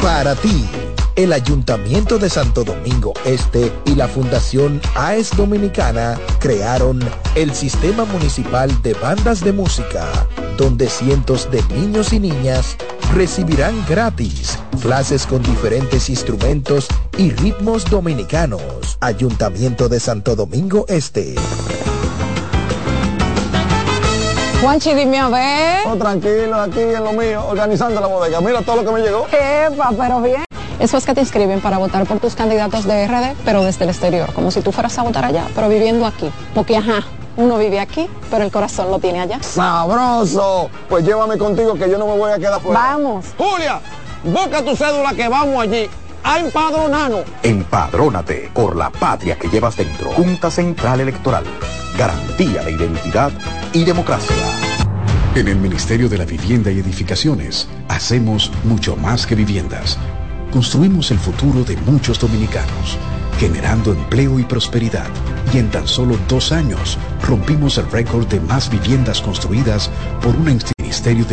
Para 0.03 0.35
ti, 0.35 0.69
el 1.17 1.33
Ayuntamiento 1.33 2.19
de 2.19 2.31
Santo 2.31 2.65
Domingo 2.65 3.13
Este 3.25 3.73
y 3.85 3.95
la 3.95 4.09
Fundación 4.09 4.81
AES 4.95 5.37
Dominicana 5.37 6.19
crearon 6.39 7.01
el 7.35 7.55
Sistema 7.55 8.05
Municipal 8.05 8.83
de 8.83 8.95
Bandas 8.95 9.43
de 9.43 9.53
Música, 9.53 10.07
donde 10.57 10.89
cientos 10.89 11.51
de 11.51 11.63
niños 11.75 12.13
y 12.13 12.21
niñas 12.21 12.77
recibirán 13.15 13.75
gratis 13.89 14.59
clases 14.81 15.27
con 15.27 15.43
diferentes 15.43 16.09
instrumentos 16.09 16.89
y 17.19 17.31
ritmos 17.31 17.85
dominicanos. 17.91 18.63
Ayuntamiento 19.01 19.89
de 19.89 20.01
Santo 20.01 20.37
Domingo 20.37 20.87
Este. 20.89 21.35
Juanchi, 24.61 24.93
dime 24.95 25.19
a 25.19 25.29
ver. 25.29 25.87
Oh, 25.87 25.97
tranquilo, 25.97 26.61
aquí 26.61 26.81
en 26.81 27.03
lo 27.03 27.13
mío, 27.13 27.47
organizando 27.47 27.99
la 28.01 28.07
bodega. 28.07 28.41
Mira 28.41 28.61
todo 28.61 28.77
lo 28.77 28.85
que 28.85 28.93
me 28.93 29.01
llegó. 29.01 29.27
Epa, 29.29 29.91
pero 29.99 30.21
bien. 30.21 30.45
Eso 30.81 30.97
es 30.97 31.05
que 31.05 31.13
te 31.13 31.21
inscriben 31.21 31.61
para 31.61 31.77
votar 31.77 32.07
por 32.07 32.21
tus 32.21 32.35
candidatos 32.35 32.85
de 32.85 33.07
RD, 33.07 33.37
pero 33.45 33.63
desde 33.63 33.85
el 33.85 33.91
exterior, 33.91 34.33
como 34.33 34.51
si 34.51 34.63
tú 34.63 34.73
fueras 34.73 34.99
a 34.99 35.03
votar 35.03 35.27
allá, 35.27 35.47
pero 35.55 35.69
viviendo 35.69 36.07
aquí. 36.07 36.31
Porque, 36.55 36.79
ajá, 36.79 37.05
uno 37.37 37.59
vive 37.59 37.79
aquí, 37.79 38.09
pero 38.31 38.45
el 38.45 38.51
corazón 38.51 38.91
lo 38.91 38.99
tiene 38.99 39.21
allá. 39.21 39.43
¡Sabroso! 39.43 40.71
Pues 40.89 41.05
llévame 41.05 41.37
contigo 41.37 41.75
que 41.75 41.91
yo 41.91 41.99
no 41.99 42.07
me 42.07 42.17
voy 42.17 42.33
a 42.33 42.39
quedar 42.39 42.61
fuera. 42.63 42.81
Vamos. 42.81 43.27
Julia, 43.37 43.79
busca 44.25 44.65
tu 44.65 44.75
cédula 44.75 45.13
que 45.13 45.29
vamos 45.29 45.63
allí 45.63 45.91
a 46.25 46.39
empadronarnos. 46.39 47.25
Empadrónate 47.43 48.51
por 48.55 48.75
la 48.75 48.89
patria 48.89 49.37
que 49.37 49.49
llevas 49.49 49.77
dentro. 49.77 50.11
Junta 50.13 50.51
Central 50.51 51.01
Electoral. 51.01 51.45
Garantía 51.99 52.63
de 52.63 52.73
identidad 52.73 53.31
y 53.75 53.85
democracia. 53.85 54.35
En 55.35 55.47
el 55.47 55.57
Ministerio 55.57 56.09
de 56.09 56.17
la 56.17 56.25
Vivienda 56.25 56.71
y 56.71 56.79
Edificaciones 56.81 57.69
hacemos 57.89 58.51
mucho 58.65 58.97
más 58.97 59.27
que 59.27 59.35
viviendas. 59.35 59.99
Construimos 60.53 61.13
el 61.13 61.19
futuro 61.19 61.63
de 61.63 61.77
muchos 61.77 62.19
dominicanos, 62.19 62.99
generando 63.39 63.93
empleo 63.93 64.41
y 64.41 64.45
prosperidad. 64.45 65.07
Y 65.55 65.59
en 65.59 65.71
tan 65.71 65.87
solo 65.87 66.19
dos 66.29 66.51
años 66.51 66.99
rompimos 67.23 67.79
el 67.79 67.89
récord 67.91 68.27
de 68.27 68.41
más 68.41 68.69
viviendas 68.69 69.21
construidas 69.21 69.91
por 70.21 70.35
un 70.35 70.45
ministerio 70.45 71.25
de 71.25 71.29